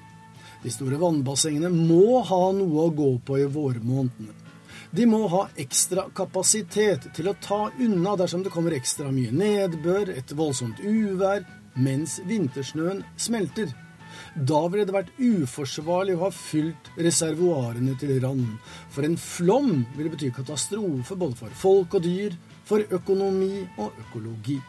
De 0.64 0.72
store 0.74 0.98
vannbassengene 1.00 1.70
må 1.70 2.22
ha 2.26 2.44
noe 2.56 2.88
å 2.88 2.94
gå 2.96 3.12
på 3.26 3.40
i 3.42 3.48
vårmånedene. 3.52 4.34
De 4.92 5.06
må 5.06 5.26
ha 5.28 5.44
ekstra 5.60 6.08
kapasitet 6.16 7.10
til 7.16 7.28
å 7.28 7.36
ta 7.44 7.68
unna 7.78 8.16
dersom 8.18 8.46
det 8.46 8.54
kommer 8.54 8.74
ekstra 8.74 9.12
mye 9.12 9.34
nedbør, 9.36 10.10
et 10.16 10.32
voldsomt 10.32 10.80
uvær, 10.80 11.44
mens 11.76 12.18
vintersnøen 12.26 13.04
smelter. 13.20 13.74
Da 14.38 14.60
ville 14.70 14.86
det 14.86 14.94
vært 14.94 15.14
uforsvarlig 15.18 16.14
å 16.14 16.28
ha 16.28 16.32
fylt 16.34 16.92
reservoarene 17.02 17.96
til 17.98 18.20
randen. 18.22 18.60
For 18.94 19.08
en 19.08 19.18
flom 19.18 19.72
ville 19.96 20.12
bety 20.14 20.30
katastrofe 20.36 21.18
både 21.18 21.40
for 21.40 21.56
folk 21.58 21.98
og 21.98 22.06
dyr, 22.06 22.36
for 22.68 22.84
økonomi 22.94 23.64
og 23.80 23.96
økologi. 24.04 24.60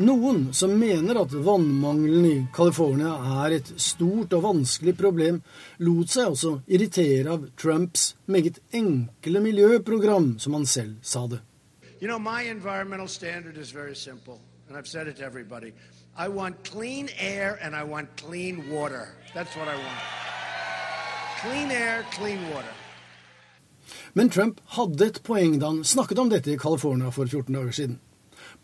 Noen 0.00 0.54
som 0.56 0.72
mener 0.80 1.18
at 1.20 1.34
vannmangelen 1.44 2.28
i 2.30 2.36
California 2.54 3.12
er 3.44 3.58
et 3.58 3.72
stort 3.80 4.32
og 4.32 4.44
vanskelig 4.46 4.94
problem, 4.96 5.42
lot 5.84 6.14
seg 6.14 6.32
også 6.32 6.54
irritere 6.64 7.34
av 7.34 7.44
Trumps 7.60 8.14
meget 8.24 8.62
enkle 8.72 9.42
miljøprogram, 9.44 10.38
som 10.40 10.56
han 10.56 10.64
selv 10.64 10.96
sa 11.02 11.26
det. 11.28 11.42
You 12.00 12.08
know, 12.08 12.18
my 12.18 12.48
environmental 12.48 13.08
standard 13.08 13.56
is 13.58 13.70
very 13.70 13.94
simple, 13.94 14.40
and 14.68 14.76
I've 14.76 14.86
said 14.88 15.08
it. 15.08 15.20
I 16.18 16.28
want 16.28 16.64
clean 16.64 17.08
air 17.18 17.58
and 17.62 17.76
I 17.76 17.84
want 17.84 18.08
clean 18.16 18.70
water. 18.70 19.08
That's 19.34 19.54
what 19.54 19.68
I 19.68 19.76
want. 19.76 20.00
Clean 21.42 21.70
air, 21.70 22.06
clean 22.10 22.40
water. 22.54 22.72
Men 24.12 24.30
Trump 24.30 24.60
hadde 24.78 25.10
et 25.10 25.22
poeng 25.22 25.58
da 25.60 25.68
han 25.68 25.84
snakket 25.84 26.18
om 26.18 26.30
dette 26.32 26.48
i 26.54 26.58
California 26.58 27.10
for 27.12 27.28
14 27.28 27.52
dager 27.52 27.76
siden. 27.76 27.98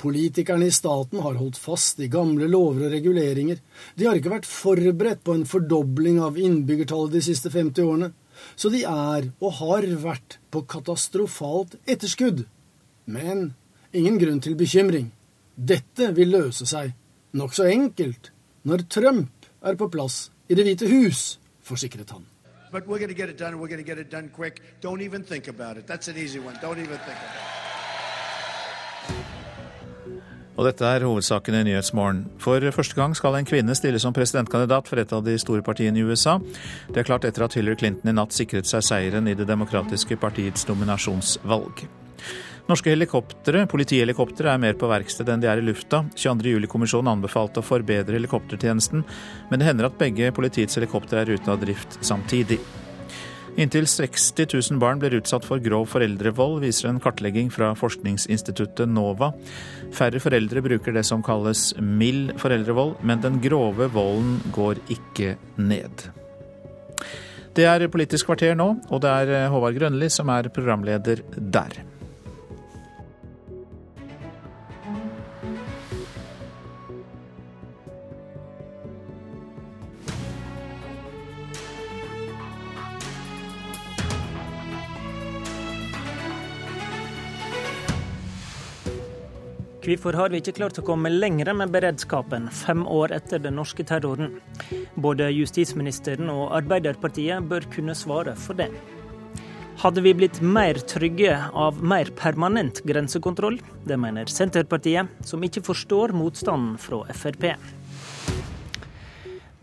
Politikerne 0.01 0.71
i 0.71 0.73
staten 0.73 1.21
har 1.21 1.37
holdt 1.37 1.61
fast 1.61 2.01
i 2.01 2.09
gamle 2.09 2.49
lover 2.49 2.87
og 2.87 2.97
reguleringer. 2.97 3.61
De 4.01 4.09
har 4.09 4.17
ikke 4.17 4.33
vært 4.33 4.49
forberedt 4.49 5.21
på 5.21 5.37
en 5.37 5.45
fordobling 5.45 6.23
av 6.25 6.41
innbyggertallet 6.41 7.19
de 7.19 7.25
siste 7.29 7.53
50 7.53 7.85
årene. 7.85 8.11
Så 8.57 8.73
de 8.73 8.81
er, 8.89 9.29
og 9.45 9.59
har 9.61 9.85
vært, 10.01 10.39
på 10.49 10.65
katastrofalt 10.65 11.77
etterskudd. 11.85 12.47
Men 13.05 13.53
ingen 13.93 14.17
grunn 14.17 14.41
til 14.41 14.57
bekymring. 14.57 15.13
Dette 15.53 16.15
vil 16.17 16.33
løse 16.33 16.65
seg, 16.67 16.97
nokså 17.33 17.65
enkelt, 17.71 18.33
når 18.65 18.85
Trump 18.89 19.49
er 19.63 19.79
på 19.79 19.89
plass 19.89 20.31
i 20.49 20.55
Det 20.55 20.65
hvite 20.67 20.89
hus, 20.89 21.39
forsikret 21.63 22.11
han. 22.11 22.27
But 22.73 22.87
we're 22.87 22.99
going 22.99 23.09
to 23.09 23.15
get 23.15 23.29
it 23.29 23.39
done, 23.39 23.57
we're 23.61 23.69
going 23.69 23.85
to 23.85 23.91
get 23.91 23.99
it 23.99 24.11
done 24.11 24.29
quick. 24.29 24.63
Don't 24.81 25.03
even 25.03 25.25
think 25.25 25.49
about 25.49 25.77
it. 25.77 25.87
That's 25.87 26.09
an 26.09 26.17
easy 26.17 26.39
one. 26.39 26.55
Don't 26.63 26.79
even 26.79 26.99
think 26.99 27.19
about 27.19 27.37
it. 27.37 27.63
Og 30.57 30.67
dette 30.69 30.85
er 30.85 31.05
hovedsaken 31.05 31.55
i 31.55 31.63
Nyhetsmorgen. 31.65 32.27
For 32.39 32.71
første 32.71 32.95
gang 32.95 33.17
skal 33.17 33.39
en 33.39 33.49
kvinne 33.49 33.75
stille 33.75 33.99
som 33.99 34.13
presidentkandidat 34.13 34.89
for 34.89 35.01
et 35.01 35.13
av 35.13 35.25
de 35.25 35.39
store 35.41 35.63
partiene 35.65 35.99
i 35.99 36.05
USA. 36.05 36.37
Det 36.89 37.01
er 37.01 37.09
klart 37.09 37.25
etter 37.25 37.47
at 37.47 37.55
Hillary 37.57 37.79
Clinton 37.81 38.13
i 38.13 38.15
natt 38.17 38.37
sikret 38.37 38.69
seg 38.69 38.85
seieren 38.85 39.29
i 39.29 39.35
Det 39.35 39.49
demokratiske 39.49 40.17
partiets 40.21 40.69
nominasjonsvalg. 40.69 41.87
Norske 42.71 42.93
helikoptre, 42.93 43.65
politihelikoptre 43.67 44.53
er 44.53 44.61
mer 44.63 44.77
på 44.79 44.87
verksted 44.91 45.29
enn 45.33 45.43
de 45.43 45.49
er 45.51 45.59
i 45.59 45.65
lufta. 45.67 46.05
22.07-kommisjonen 46.15 47.11
anbefalte 47.17 47.59
å 47.59 47.67
forbedre 47.67 48.15
helikoptertjenesten, 48.17 49.03
men 49.51 49.61
det 49.61 49.67
hender 49.67 49.89
at 49.89 49.99
begge 49.99 50.31
politiets 50.37 50.79
helikoptre 50.79 51.25
er 51.25 51.35
ute 51.35 51.51
av 51.51 51.59
drift 51.65 51.99
samtidig. 52.07 52.61
Inntil 53.61 53.85
60 53.91 54.47
000 54.49 54.81
barn 54.81 55.03
blir 55.03 55.19
utsatt 55.19 55.45
for 55.45 55.61
grov 55.61 55.91
foreldrevold, 55.93 56.63
viser 56.63 56.89
en 56.89 57.03
kartlegging 57.03 57.51
fra 57.53 57.75
forskningsinstituttet 57.77 58.89
NOVA. 58.89 59.33
Færre 59.93 60.23
foreldre 60.23 60.63
bruker 60.65 60.97
det 60.97 61.05
som 61.05 61.21
kalles 61.25 61.75
mild 61.77 62.33
foreldrevold, 62.41 62.97
men 63.05 63.21
den 63.21 63.43
grove 63.45 63.91
volden 63.93 64.39
går 64.57 64.81
ikke 64.95 65.37
ned. 65.61 66.09
Det 67.53 67.69
er 67.69 67.91
Politisk 67.93 68.31
kvarter 68.31 68.57
nå, 68.57 68.71
og 68.89 69.05
det 69.05 69.13
er 69.13 69.51
Håvard 69.53 69.77
Grønli 69.77 70.09
som 70.09 70.33
er 70.33 70.49
programleder 70.49 71.21
der. 71.37 71.83
Hvorfor 89.83 90.15
har 90.15 90.31
vi 90.31 90.39
ikke 90.39 90.53
klart 90.61 90.77
å 90.79 90.85
komme 90.87 91.11
lenger 91.11 91.49
med 91.59 91.73
beredskapen 91.75 92.45
fem 92.55 92.85
år 92.87 93.11
etter 93.17 93.41
den 93.43 93.57
norske 93.59 93.83
terroren? 93.83 94.37
Både 94.95 95.27
justisministeren 95.35 96.29
og 96.31 96.53
Arbeiderpartiet 96.55 97.43
bør 97.51 97.67
kunne 97.73 97.97
svare 97.99 98.37
for 98.39 98.55
det. 98.61 98.69
Hadde 99.83 100.05
vi 100.05 100.13
blitt 100.15 100.39
mer 100.39 100.79
trygge 100.87 101.35
av 101.51 101.81
mer 101.83 102.13
permanent 102.15 102.79
grensekontroll? 102.87 103.57
Det 103.83 103.99
mener 103.99 104.31
Senterpartiet, 104.31 105.11
som 105.27 105.43
ikke 105.43 105.65
forstår 105.67 106.15
motstanden 106.15 106.77
fra 106.79 107.03
Frp. 107.11 107.49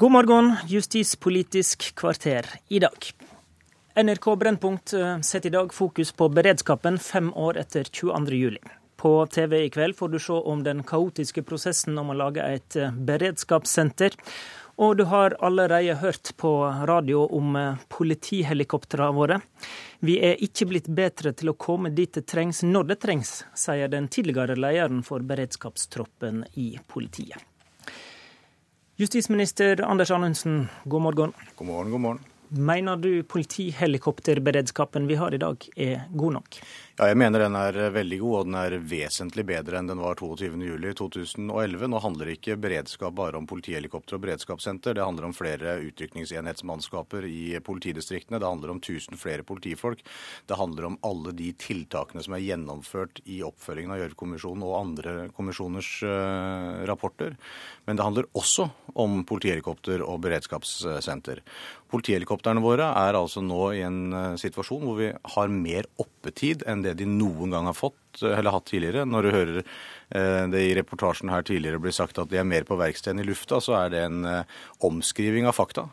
God 0.03 0.15
morgen, 0.17 0.51
Justispolitisk 0.67 1.93
kvarter 1.95 2.49
i 2.67 2.83
dag. 2.83 3.07
NRK 3.95 4.27
Brennpunkt 4.43 4.97
setter 5.23 5.47
i 5.47 5.55
dag 5.55 5.71
fokus 5.75 6.11
på 6.11 6.27
beredskapen 6.27 6.99
fem 6.99 7.31
år 7.39 7.63
etter 7.63 7.87
22. 7.87 8.35
juli. 8.35 8.78
På 8.99 9.25
TV 9.25 9.63
i 9.63 9.69
kveld 9.69 9.95
får 9.95 10.09
du 10.09 10.19
se 10.19 10.33
om 10.33 10.63
den 10.63 10.83
kaotiske 10.83 11.43
prosessen 11.47 11.97
om 11.97 12.09
å 12.11 12.15
lage 12.19 12.43
et 12.43 12.75
eh, 12.75 12.91
beredskapssenter. 12.91 14.17
Og 14.75 14.97
du 14.99 15.05
har 15.07 15.37
allerede 15.39 15.95
hørt 16.01 16.33
på 16.35 16.51
radio 16.89 17.21
om 17.37 17.55
eh, 17.55 17.77
politihelikoptrene 17.87 19.15
våre. 19.15 19.37
Vi 20.03 20.17
er 20.19 20.43
ikke 20.43 20.67
blitt 20.67 20.89
bedre 20.91 21.31
til 21.31 21.53
å 21.53 21.55
komme 21.55 21.93
dit 21.95 22.11
det 22.11 22.25
trengs 22.27 22.59
når 22.67 22.89
det 22.89 22.97
trengs, 23.05 23.31
sier 23.55 23.87
den 23.87 24.09
tidligere 24.11 24.59
lederen 24.59 24.99
for 25.07 25.23
beredskapstroppen 25.23 26.43
i 26.59 26.73
politiet. 26.91 27.39
Justisminister 28.99 29.79
Anders 29.87 30.11
Anundsen, 30.11 30.65
god 30.83 31.07
morgen. 31.07 31.37
God 31.55 31.71
morgen, 31.71 31.95
god 31.95 32.05
morgen. 32.09 32.27
Mener 32.49 32.97
du 32.97 33.23
politihelikopterberedskapen 33.23 35.07
vi 35.07 35.15
har 35.15 35.33
i 35.33 35.37
dag 35.37 35.69
er 35.75 36.07
god 36.09 36.33
nok? 36.33 36.55
Ja, 36.99 37.07
jeg 37.07 37.17
mener 37.21 37.43
den 37.43 37.55
er 37.55 37.75
veldig 37.93 38.17
god, 38.19 38.33
og 38.39 38.47
den 38.47 38.55
er 38.57 38.73
vesentlig 38.89 39.45
bedre 39.47 39.77
enn 39.79 39.87
den 39.87 40.01
var 40.01 40.17
22.07.2011. 40.19 41.85
Nå 41.93 42.01
handler 42.03 42.31
ikke 42.33 42.57
beredskap 42.59 43.13
bare 43.15 43.37
om 43.39 43.45
politihelikopter 43.47 44.17
og 44.17 44.23
beredskapssenter. 44.25 44.97
Det 44.97 45.05
handler 45.05 45.29
om 45.29 45.35
flere 45.37 45.77
utrykningsenhetsmannskaper 45.85 47.27
i 47.29 47.53
politidistriktene. 47.63 48.41
Det 48.41 48.49
handler 48.49 48.73
om 48.73 48.81
1000 48.81 49.21
flere 49.21 49.45
politifolk. 49.47 50.01
Det 50.49 50.57
handler 50.59 50.89
om 50.89 50.97
alle 51.07 51.35
de 51.37 51.53
tiltakene 51.53 52.25
som 52.25 52.35
er 52.35 52.43
gjennomført 52.43 53.21
i 53.29 53.39
oppfølgingen 53.47 53.93
av 53.93 54.01
Gjørv-kommisjonen 54.01 54.65
og 54.67 54.75
andre 54.81 55.15
kommisjoners 55.37 55.93
uh, 56.03 56.83
rapporter. 56.89 57.37
Men 57.85 57.95
det 57.95 58.09
handler 58.09 58.27
også 58.33 58.67
om 58.99 59.21
politihelikopter 59.29 60.01
og 60.03 60.19
beredskapssenter. 60.25 61.45
Politihelikoptrene 62.39 62.63
våre 62.63 62.87
er 62.95 63.17
altså 63.17 63.41
nå 63.43 63.73
i 63.75 63.81
en 63.83 64.13
uh, 64.13 64.37
situasjon 64.39 64.83
hvor 64.85 64.97
vi 64.99 65.09
har 65.11 65.51
mer 65.51 65.87
oppetid 65.99 66.63
enn 66.65 66.83
det 66.85 66.95
de 66.99 67.05
noen 67.05 67.51
gang 67.51 67.67
har 67.67 67.75
fått 67.75 68.21
eller 68.23 68.51
hatt 68.51 68.65
tidligere. 68.69 69.05
Når 69.05 69.23
du 69.23 69.29
hører 69.33 69.59
uh, 69.59 70.45
det 70.47 70.63
i 70.63 70.75
reportasjen 70.77 71.29
her 71.29 71.43
tidligere 71.43 71.81
blir 71.83 71.91
sagt 71.91 72.19
at 72.19 72.31
de 72.31 72.39
er 72.39 72.47
mer 72.47 72.63
på 72.63 72.79
verksted 72.79 73.13
enn 73.13 73.23
i 73.23 73.27
lufta, 73.27 73.59
så 73.59 73.75
er 73.83 73.91
det 73.91 74.05
en 74.05 74.23
omskriving 74.79 75.47
av 75.49 75.57
fakta. 75.57 75.89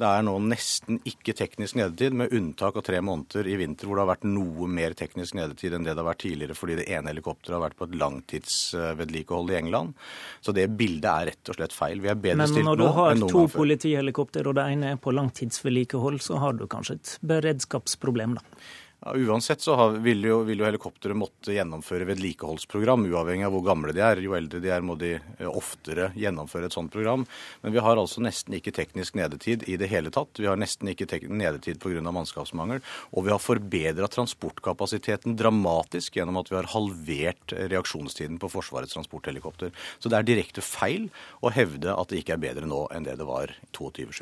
Det 0.00 0.08
er 0.08 0.22
nå 0.24 0.32
nesten 0.40 0.96
ikke 1.04 1.34
teknisk 1.36 1.76
nedetid, 1.76 2.14
med 2.16 2.32
unntak 2.32 2.78
av 2.80 2.84
tre 2.86 3.02
måneder 3.04 3.48
i 3.50 3.56
vinter 3.60 3.88
hvor 3.88 3.98
det 3.98 4.04
har 4.06 4.12
vært 4.14 4.26
noe 4.28 4.68
mer 4.72 4.94
teknisk 4.96 5.36
nedetid 5.36 5.76
enn 5.76 5.84
det 5.84 5.92
det 5.92 6.00
har 6.00 6.08
vært 6.08 6.22
tidligere, 6.24 6.56
fordi 6.56 6.78
det 6.78 6.86
ene 6.88 7.12
helikopteret 7.12 7.58
har 7.58 7.64
vært 7.66 7.76
på 7.76 7.88
et 7.90 7.98
langtidsvedlikehold 8.00 9.52
i 9.52 9.58
England. 9.60 9.92
Så 10.40 10.54
det 10.56 10.70
bildet 10.72 11.10
er 11.10 11.30
rett 11.32 11.52
og 11.52 11.58
slett 11.58 11.76
feil. 11.76 12.00
Vi 12.00 12.12
er 12.12 12.16
bedre 12.16 12.48
stilt 12.48 12.64
nå 12.64 12.72
enn 12.72 12.80
noen 12.80 12.86
gang 12.86 12.96
før. 12.96 13.10
Men 13.10 13.20
når 13.20 13.28
du 13.28 13.36
har 13.36 13.50
to 13.50 13.58
politihelikopter, 13.58 14.48
og 14.48 14.56
det 14.56 14.68
ene 14.72 14.94
er 14.94 15.02
på 15.04 15.14
langtidsvedlikehold, 15.18 16.20
så 16.24 16.40
har 16.40 16.56
du 16.56 16.64
kanskje 16.70 16.96
et 16.96 17.16
beredskapsproblem, 17.34 18.38
da? 18.40 18.62
Ja, 19.02 19.14
uansett 19.16 19.60
så 19.60 19.88
vil, 19.88 20.24
jo, 20.28 20.42
vil 20.44 20.60
jo 20.60 20.66
helikopteret 20.66 21.16
måtte 21.16 21.54
gjennomføre 21.54 22.04
vedlikeholdsprogram, 22.10 23.06
uavhengig 23.08 23.46
av 23.46 23.54
hvor 23.54 23.62
gamle 23.64 23.94
de 23.96 24.02
er. 24.04 24.20
Jo 24.20 24.34
eldre 24.36 24.60
de 24.60 24.68
er, 24.74 24.84
må 24.84 24.92
de 25.00 25.14
eh, 25.16 25.46
oftere 25.48 26.10
gjennomføre 26.20 26.68
et 26.68 26.76
sånt 26.76 26.92
program. 26.92 27.24
Men 27.62 27.72
vi 27.72 27.80
har 27.80 27.96
altså 27.96 28.20
nesten 28.20 28.58
ikke 28.58 28.74
teknisk 28.76 29.16
nedetid 29.16 29.64
i 29.72 29.78
det 29.80 29.88
hele 29.88 30.12
tatt. 30.12 30.36
Vi 30.36 30.50
har 30.50 30.60
nesten 30.60 30.92
ikke 30.92 31.08
nedetid 31.32 31.80
pga. 31.80 32.04
mannskapsmangel. 32.04 32.84
Og 33.16 33.24
vi 33.24 33.32
har 33.32 33.40
forbedra 33.40 34.10
transportkapasiteten 34.12 35.38
dramatisk 35.40 36.20
gjennom 36.20 36.42
at 36.42 36.52
vi 36.52 36.60
har 36.60 36.68
halvert 36.74 37.56
reaksjonstiden 37.56 38.36
på 38.36 38.52
Forsvarets 38.52 38.98
transporthelikopter. 38.98 39.72
Så 39.96 40.12
det 40.12 40.20
er 40.20 40.28
direkte 40.28 40.60
feil 40.60 41.08
å 41.40 41.56
hevde 41.56 41.96
at 41.96 42.12
det 42.12 42.20
ikke 42.20 42.36
er 42.36 42.46
bedre 42.50 42.68
nå 42.68 42.84
enn 42.92 43.08
det 43.08 43.16
det 43.16 43.32
var 43.32 43.56
22.7. 43.72 44.20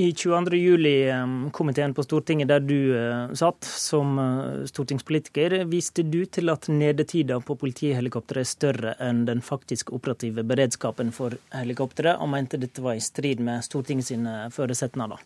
I 0.00 0.12
22. 0.12 0.56
juli-komiteen 0.56 1.94
på 1.94 2.02
Stortinget, 2.02 2.46
der 2.48 2.60
du 2.62 2.92
uh, 2.94 3.32
satt 3.34 3.66
som 3.66 4.12
uh, 4.14 4.60
stortingspolitiker, 4.70 5.56
viste 5.66 6.04
du 6.06 6.20
til 6.30 6.52
at 6.52 6.68
nedetida 6.70 7.40
på 7.42 7.56
politihelikoptre 7.58 8.44
er 8.44 8.46
større 8.46 8.92
enn 9.02 9.24
den 9.26 9.42
faktiske 9.42 9.90
operative 9.96 10.44
beredskapen 10.46 11.10
for 11.16 11.34
helikopteret, 11.50 12.20
og 12.22 12.30
mente 12.30 12.60
dette 12.62 12.84
var 12.84 12.94
i 12.94 13.02
strid 13.02 13.42
med 13.42 13.66
Stortingets 13.66 14.12
sine 14.12 14.36
føresetnader. 14.54 15.24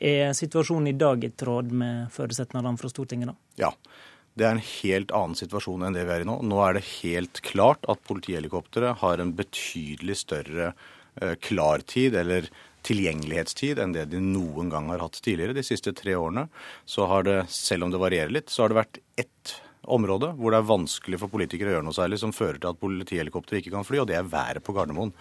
Er 0.00 0.32
situasjonen 0.38 0.94
i 0.94 0.96
dag 0.96 1.28
i 1.28 1.30
tråd 1.44 1.68
med 1.82 2.08
føresetnadene 2.16 2.80
fra 2.80 2.88
Stortinget, 2.88 3.34
da? 3.34 3.66
Ja. 3.66 3.70
Det 4.32 4.48
er 4.48 4.56
en 4.56 4.64
helt 4.64 5.12
annen 5.12 5.36
situasjon 5.36 5.84
enn 5.84 5.98
det 5.98 6.06
vi 6.08 6.16
er 6.16 6.24
i 6.24 6.30
nå. 6.30 6.38
Nå 6.40 6.64
er 6.64 6.78
det 6.78 6.86
helt 7.02 7.42
klart 7.44 7.84
at 7.84 8.00
politihelikopteret 8.08 9.02
har 9.04 9.20
en 9.20 9.36
betydelig 9.36 10.22
større 10.22 10.72
klartid, 11.44 12.14
eller 12.16 12.46
tilgjengelighetstid 12.86 13.80
enn 13.82 13.94
det 13.96 14.06
de 14.12 14.20
noen 14.24 14.70
gang 14.72 14.90
har 14.92 15.02
hatt 15.04 15.20
tidligere. 15.22 15.56
De 15.56 15.64
siste 15.66 15.92
tre 15.96 16.16
årene 16.18 16.46
så 16.88 17.08
har 17.10 17.26
det, 17.26 17.38
selv 17.52 17.86
om 17.86 17.94
det 17.94 18.02
varierer 18.02 18.32
litt, 18.34 18.52
så 18.52 18.64
har 18.64 18.72
det 18.72 18.80
vært 18.80 19.00
ett 19.20 19.56
område 19.90 20.34
hvor 20.36 20.52
det 20.52 20.60
er 20.60 20.68
vanskelig 20.68 21.20
for 21.22 21.32
politikere 21.32 21.72
å 21.72 21.78
gjøre 21.78 21.88
noe 21.88 21.96
særlig, 21.96 22.20
som 22.22 22.34
fører 22.36 22.60
til 22.60 22.72
at 22.72 22.82
politihelikopteret 22.82 23.62
ikke 23.62 23.74
kan 23.76 23.88
fly, 23.88 24.02
og 24.02 24.10
det 24.10 24.18
er 24.18 24.28
været 24.28 24.64
på 24.66 24.76
Gardermoen. 24.76 25.14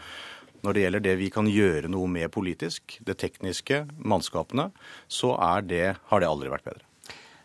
Når 0.66 0.76
det 0.76 0.84
gjelder 0.84 1.06
det 1.06 1.16
vi 1.22 1.32
kan 1.32 1.48
gjøre 1.48 1.92
noe 1.92 2.10
med 2.12 2.32
politisk, 2.36 2.98
det 3.08 3.16
tekniske, 3.22 3.86
mannskapene, 4.04 4.70
så 5.08 5.38
det, 5.64 5.96
har 6.12 6.20
det 6.20 6.28
aldri 6.28 6.52
vært 6.52 6.68
bedre. 6.68 6.89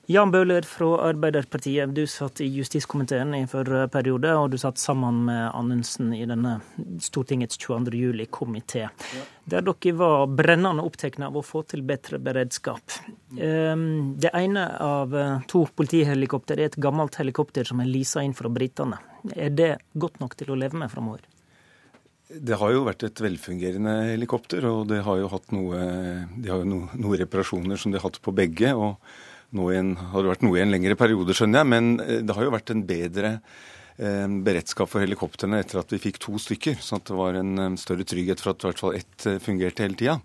Jan 0.06 0.28
Bøhler 0.28 0.66
fra 0.68 0.98
Arbeiderpartiet, 1.06 1.94
du 1.96 2.02
satt 2.10 2.42
i 2.44 2.48
justiskomiteen 2.52 3.30
i 3.38 3.46
forrige 3.48 3.86
periode, 3.88 4.34
og 4.36 4.50
du 4.52 4.58
satt 4.60 4.76
sammen 4.76 5.22
med 5.30 5.46
Anundsen 5.56 6.10
i 6.12 6.26
denne 6.28 6.58
Stortingets 7.00 7.56
22. 7.62 7.94
juli-komité, 7.96 8.82
ja. 8.84 9.24
der 9.48 9.64
dere 9.64 9.94
var 9.96 10.26
brennende 10.28 10.84
opptatt 10.84 11.16
av 11.24 11.40
å 11.40 11.44
få 11.44 11.64
til 11.72 11.86
bedre 11.88 12.20
beredskap. 12.20 12.98
Ehm, 13.40 14.12
det 14.20 14.34
ene 14.36 14.68
av 14.76 15.16
eh, 15.16 15.34
to 15.48 15.64
politihelikopter 15.72 16.60
er 16.60 16.74
et 16.74 16.80
gammelt 16.84 17.16
helikopter 17.16 17.64
som 17.64 17.80
er 17.80 17.88
leasa 17.88 18.20
inn 18.20 18.36
fra 18.36 18.52
britene. 18.52 19.00
Er 19.32 19.56
det 19.56 19.74
godt 19.96 20.20
nok 20.20 20.36
til 20.36 20.52
å 20.52 20.60
leve 20.60 20.84
med 20.84 20.92
framover? 20.92 21.24
Det 22.28 22.60
har 22.60 22.76
jo 22.76 22.84
vært 22.84 23.08
et 23.08 23.20
velfungerende 23.24 24.02
helikopter, 24.12 24.68
og 24.68 24.90
det 24.92 25.00
har 25.06 25.22
jo 25.22 25.32
hatt 25.32 25.54
noe, 25.56 25.86
de 26.36 26.50
har 26.50 26.60
jo 26.60 26.68
no, 26.68 26.86
noen 26.92 27.22
reparasjoner 27.24 27.80
som 27.80 27.92
de 27.92 27.96
har 27.96 28.10
hatt 28.10 28.20
på 28.20 28.36
begge. 28.36 28.76
og 28.76 28.98
nå 29.54 29.70
en, 29.74 29.94
har 30.12 30.28
vært 30.32 30.44
noe 30.46 30.58
i 30.58 30.64
en 30.64 30.74
lengre 30.74 30.98
periode, 30.98 31.36
skjønner 31.36 31.62
jeg. 31.62 31.70
Men 31.74 31.94
eh, 32.02 32.20
det 32.26 32.36
har 32.36 32.46
jo 32.46 32.54
vært 32.54 32.74
en 32.74 32.84
bedre 32.88 33.32
eh, 33.36 34.26
beredskap 34.48 34.90
for 34.90 35.04
helikoptrene 35.04 35.62
etter 35.62 35.82
at 35.82 35.94
vi 35.94 36.02
fikk 36.02 36.20
to 36.22 36.36
stykker. 36.42 36.78
at 36.78 37.08
det 37.08 37.18
var 37.18 37.40
en 37.40 37.56
eh, 37.70 37.80
større 37.80 38.06
trygghet 38.08 38.42
for 38.42 38.54
at 38.54 38.62
i 38.62 38.70
hvert 38.70 38.84
fall 38.84 39.00
ett 39.00 39.28
fungerte 39.44 39.86
hele 39.86 39.98
tida. 40.00 40.20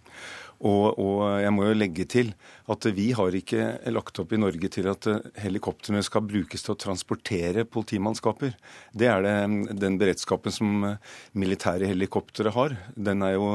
Og, 0.60 0.98
og, 1.00 1.22
jeg 1.40 1.54
må 1.56 1.70
jo 1.70 1.76
legge 1.78 2.04
til 2.12 2.34
at 2.68 2.84
vi 2.92 3.06
har 3.16 3.36
ikke 3.38 3.68
lagt 3.96 4.20
opp 4.20 4.34
i 4.36 4.40
Norge 4.42 4.68
til 4.68 4.90
at 4.92 5.06
helikoptrene 5.40 6.02
skal 6.04 6.26
brukes 6.28 6.66
til 6.66 6.74
å 6.74 6.82
transportere 6.84 7.64
politimannskaper. 7.64 8.58
Det 8.92 9.08
er 9.08 9.24
det, 9.24 9.38
den 9.80 9.96
beredskapen 10.02 10.52
som 10.52 10.84
militære 11.32 11.88
helikoptre 11.94 12.52
har. 12.52 12.76
Den 12.92 13.24
er 13.24 13.38
jo 13.38 13.48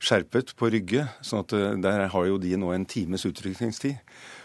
skjerpet 0.00 0.56
på 0.56 0.72
Rygge, 0.72 1.04
sånn 1.20 1.44
at 1.44 1.52
der 1.84 2.08
har 2.16 2.32
jo 2.32 2.40
de 2.40 2.56
nå 2.56 2.72
en 2.72 2.88
times 2.88 3.28
utrykningstid. 3.28 4.00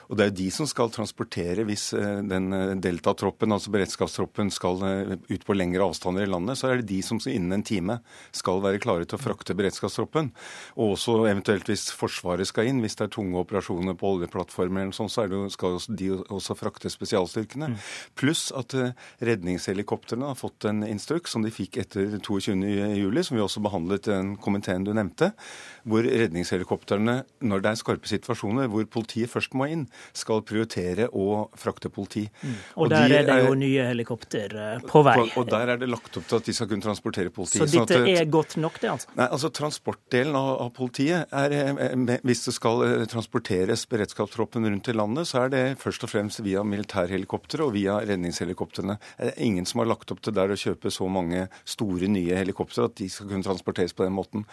Og 0.10 0.18
det 0.18 0.26
er 0.26 0.32
jo 0.32 0.38
de 0.42 0.48
som 0.54 0.68
skal 0.70 0.92
transportere 0.94 1.66
hvis 1.68 1.90
eh, 1.98 2.20
den 2.28 2.52
eh, 2.56 2.74
deltatroppen, 2.82 3.54
altså 3.56 3.72
beredskapstroppen, 3.74 4.52
skal 4.54 4.84
eh, 4.88 5.14
ut 5.30 5.46
på 5.46 5.56
lengre 5.56 5.86
avstander 5.88 6.26
i 6.26 6.30
landet. 6.30 6.60
Så 6.60 6.70
er 6.70 6.82
det 6.82 6.90
de 6.92 7.00
som 7.06 7.22
innen 7.30 7.60
en 7.60 7.66
time 7.66 8.00
skal 8.36 8.62
være 8.64 8.82
klare 8.84 9.08
til 9.08 9.20
å 9.20 9.22
frakte 9.24 9.56
beredskapstroppen. 9.58 10.32
Og 10.78 10.96
også 10.98 11.20
eventuelt 11.30 11.70
hvis 11.70 11.90
Forsvaret 11.94 12.50
skal 12.50 12.70
inn, 12.70 12.82
hvis 12.84 12.98
det 13.00 13.08
er 13.08 13.14
tunge 13.16 13.40
operasjoner 13.44 13.98
på 14.00 14.16
oljeplattformer 14.18 14.86
eller 14.88 14.98
sånn, 14.98 15.12
så 15.12 15.28
det, 15.30 15.40
skal 15.56 15.80
de 15.90 16.12
også 16.24 16.58
frakte 16.58 16.92
spesialstyrkene. 16.92 17.72
Mm. 17.74 17.80
Pluss 18.20 18.48
at 18.58 18.76
redningshelikoptrene 19.24 20.32
har 20.32 20.40
fått 20.40 20.68
en 20.70 20.84
instruks 20.88 21.36
som 21.36 21.46
de 21.46 21.54
fikk 21.54 21.80
etter 21.84 22.18
22.07, 22.20 23.22
som 23.24 23.38
vi 23.38 23.44
også 23.44 23.64
behandlet 23.64 24.10
i 24.10 24.14
den 24.14 24.34
komiteen 24.42 24.86
du 24.88 24.94
nevnte, 24.96 25.32
hvor 25.88 26.06
redningshelikoptrene, 26.06 27.22
når 27.46 27.64
det 27.64 27.72
er 27.72 27.80
skarpe 27.80 28.10
situasjoner 28.10 28.70
hvor 28.72 28.88
politiet 28.90 29.32
først 29.32 29.56
må 29.58 29.70
inn, 29.72 29.86
skal 30.14 30.44
prioritere 30.48 31.10
å 31.10 31.48
frakte 31.60 31.92
politi. 31.94 32.24
Mm. 32.42 32.54
Og, 32.54 32.86
og, 32.86 32.90
der 32.94 33.10
de 33.10 33.18
er 33.20 33.28
det 33.30 33.38
jo 33.46 33.56
nye 33.60 33.88
helikopter 33.90 34.56
eh, 34.60 34.86
på 34.90 35.04
vei. 35.06 35.18
Og, 35.40 35.48
der 35.50 35.74
er 35.74 35.82
det 35.82 35.90
lagt 35.92 36.18
opp 36.20 36.28
til 36.30 36.40
at 36.40 36.48
de 36.48 36.56
skal 36.56 36.70
kunne 36.72 36.86
transportere 36.86 37.34
politi. 37.34 37.60
Så 37.62 37.68
dette 37.70 38.00
sånn 38.00 38.10
er 38.12 38.30
godt 38.32 38.58
nok, 38.62 38.80
det 38.82 38.92
altså? 38.94 39.12
Nei, 39.20 39.28
altså 39.28 39.52
Transportdelen 39.54 40.38
av, 40.38 40.50
av 40.66 40.72
politiet 40.76 41.34
er 41.34 41.56
eh, 41.58 42.16
Hvis 42.26 42.46
det 42.48 42.56
skal 42.58 42.84
eh, 42.88 43.06
transporteres 43.12 43.86
beredskapstroppen 43.92 44.68
rundt 44.70 44.90
i 44.90 44.98
landet, 44.98 45.30
så 45.30 45.46
er 45.46 45.54
det 45.54 45.64
først 45.82 46.08
og 46.08 46.14
fremst 46.14 46.44
via 46.46 46.64
militærhelikoptre 46.68 47.66
og 47.66 47.76
via 47.78 48.00
redningshelikoptrene. 48.04 48.98
Det 49.18 49.34
er 49.34 49.42
ingen 49.46 49.68
som 49.70 49.84
har 49.84 49.92
lagt 49.92 50.12
opp 50.14 50.24
til 50.24 50.36
der 50.36 50.54
å 50.54 50.60
kjøpe 50.60 50.92
så 50.94 51.08
mange 51.12 51.48
store 51.70 52.10
nye 52.12 52.38
helikoptre 52.40 52.88
at 52.90 52.98
de 53.00 53.10
skal 53.12 53.30
kunne 53.30 53.46
transporteres 53.46 53.96
på 53.96 54.06
den 54.06 54.16
måten. 54.16 54.48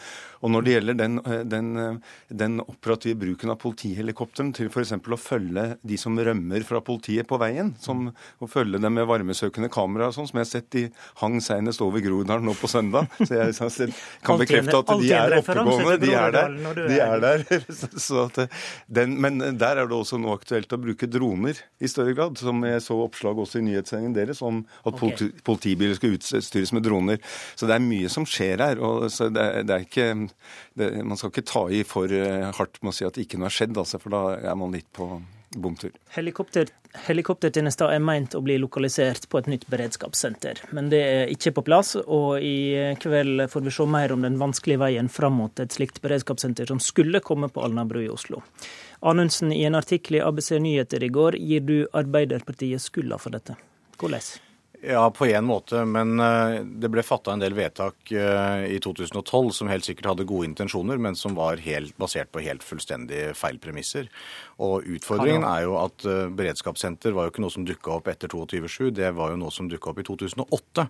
Og 0.45 0.53
når 0.53 0.67
det 0.67 0.75
gjelder 0.77 0.99
den, 1.01 1.19
den, 1.51 2.01
den 2.29 2.61
operative 2.65 3.19
bruken 3.21 3.53
av 3.53 3.61
politihelikoptrene 3.63 4.55
til 4.57 4.71
f.eks. 4.71 4.95
å 4.97 5.21
følge 5.31 5.67
de 5.87 5.99
som 6.01 6.19
rømmer 6.19 6.65
fra 6.67 6.83
politiet 6.85 7.29
på 7.31 7.39
veien. 7.41 7.73
Som, 7.81 8.09
og 8.41 8.51
følge 8.51 8.81
dem 8.83 8.97
med 8.99 9.09
varmesøkende 9.09 9.71
kamera, 9.73 10.11
sånn, 10.15 10.29
som 10.31 10.41
jeg 10.41 10.47
har 10.47 10.51
sett 10.51 10.71
de 10.75 10.85
hang 11.23 11.39
senest 11.45 11.83
over 11.85 12.03
Groruddalen 12.05 12.47
nå 12.49 12.57
på 12.59 12.71
søndag. 12.71 13.11
Så 13.21 13.37
jeg 13.37 13.57
sett, 13.59 14.01
kan 14.27 14.41
bekrefte 14.41 14.77
at 14.81 14.93
de 15.01 15.13
er 15.17 15.37
oppegående. 15.39 15.99
De 16.03 16.13
er 16.17 16.35
der. 16.37 16.57
De 16.81 17.01
er 17.05 17.25
der. 17.25 17.47
At, 18.21 18.39
den, 18.91 19.15
men 19.23 19.39
der 19.59 19.79
er 19.81 19.89
det 19.89 19.97
også 19.97 20.19
nå 20.21 20.33
aktuelt 20.35 20.73
å 20.75 20.79
bruke 20.81 21.09
droner 21.11 21.59
i 21.81 21.89
større 21.91 22.15
grad. 22.17 22.39
Som 22.41 22.65
jeg 22.67 22.83
så 22.85 22.97
oppslag 23.05 23.39
også 23.41 23.61
i 23.61 23.65
nyhetssendingen 23.69 24.17
deres 24.17 24.43
om 24.45 24.63
at 24.89 24.99
politi, 24.99 25.31
politibiler 25.47 25.97
skal 25.99 26.17
utstyres 26.17 26.75
med 26.77 26.85
droner. 26.87 27.21
Så 27.55 27.69
det 27.71 27.77
er 27.77 27.85
mye 27.85 28.11
som 28.13 28.27
skjer 28.29 28.65
her. 28.65 28.83
og 28.83 29.09
så 29.13 29.31
det, 29.33 29.47
det 29.69 29.77
er 29.77 29.87
ikke, 29.87 30.09
det, 30.79 30.91
Man 31.05 31.21
skal 31.21 31.33
ikke 31.33 31.49
ta 31.49 31.67
i 31.73 31.83
for 31.87 32.13
eh, 32.15 32.49
hardt 32.57 32.81
med 32.83 32.93
å 32.93 32.97
si 32.97 33.07
at 33.09 33.21
ikke 33.21 33.41
noe 33.41 33.51
har 33.51 33.57
skjedd, 33.57 33.77
altså, 33.79 34.01
for 34.03 34.15
da 34.15 34.25
er 34.41 34.59
man 34.59 34.75
litt 34.75 34.89
på 34.97 35.20
bomtur. 35.57 35.91
Helikopter, 36.15 36.69
helikoptertjenester 37.07 37.93
er 37.95 38.03
meint 38.05 38.35
å 38.35 38.43
bli 38.45 38.57
lokalisert 38.61 39.29
på 39.31 39.41
et 39.41 39.49
nytt 39.51 39.67
beredskapssenter, 39.71 40.63
men 40.77 40.91
det 40.93 41.01
er 41.05 41.33
ikke 41.35 41.55
på 41.59 41.65
plass. 41.67 41.95
Og 42.01 42.43
i 42.45 42.95
kveld 43.03 43.47
får 43.51 43.67
vi 43.67 43.75
se 43.75 43.87
mer 43.91 44.15
om 44.15 44.27
den 44.27 44.39
vanskelige 44.41 44.83
veien 44.83 45.11
fram 45.13 45.41
mot 45.41 45.63
et 45.63 45.75
slikt 45.75 46.03
beredskapssenter 46.05 46.71
som 46.71 46.83
skulle 46.83 47.23
komme 47.25 47.51
på 47.51 47.65
Alnabru 47.65 48.03
i 48.05 48.13
Oslo. 48.13 48.45
Anundsen, 49.01 49.53
i 49.53 49.65
en 49.65 49.79
artikkel 49.79 50.19
i 50.21 50.23
ABC 50.25 50.53
Nyheter 50.61 51.03
i 51.03 51.09
går 51.09 51.39
gir 51.41 51.65
du 51.65 51.77
Arbeiderpartiet 51.97 52.85
skylda 52.85 53.19
for 53.19 53.35
dette. 53.35 53.57
Hvordan? 54.01 54.50
Ja, 54.83 55.11
på 55.11 55.27
en 55.27 55.45
måte. 55.45 55.85
Men 55.85 56.21
eh, 56.21 56.63
det 56.65 56.89
ble 56.93 57.03
fatta 57.05 57.35
en 57.35 57.43
del 57.43 57.53
vedtak 57.57 58.13
eh, 58.17 58.65
i 58.73 58.79
2012 58.81 59.51
som 59.59 59.69
helt 59.69 59.85
sikkert 59.85 60.09
hadde 60.13 60.27
gode 60.29 60.49
intensjoner, 60.49 60.97
men 60.97 61.19
som 61.19 61.37
var 61.37 61.61
helt, 61.61 61.93
basert 62.01 62.31
på 62.33 62.41
helt 62.47 62.65
fullstendig 62.65 63.35
feil 63.37 63.61
premisser. 63.61 64.09
Og 64.63 64.87
utfordringen 64.97 65.45
er 65.45 65.67
jo 65.67 65.77
at 65.83 66.07
eh, 66.09 66.31
beredskapssenter 66.33 67.13
var 67.17 67.29
jo 67.29 67.35
ikke 67.35 67.45
noe 67.45 67.57
som 67.57 67.67
dukka 67.69 67.99
opp 67.99 68.09
etter 68.09 68.33
22.7. 68.33 68.89
Det 68.97 69.13
var 69.19 69.35
jo 69.35 69.43
noe 69.43 69.53
som 69.53 69.69
dukka 69.69 69.93
opp 69.93 70.01
i 70.01 70.07
2008. 70.09 70.89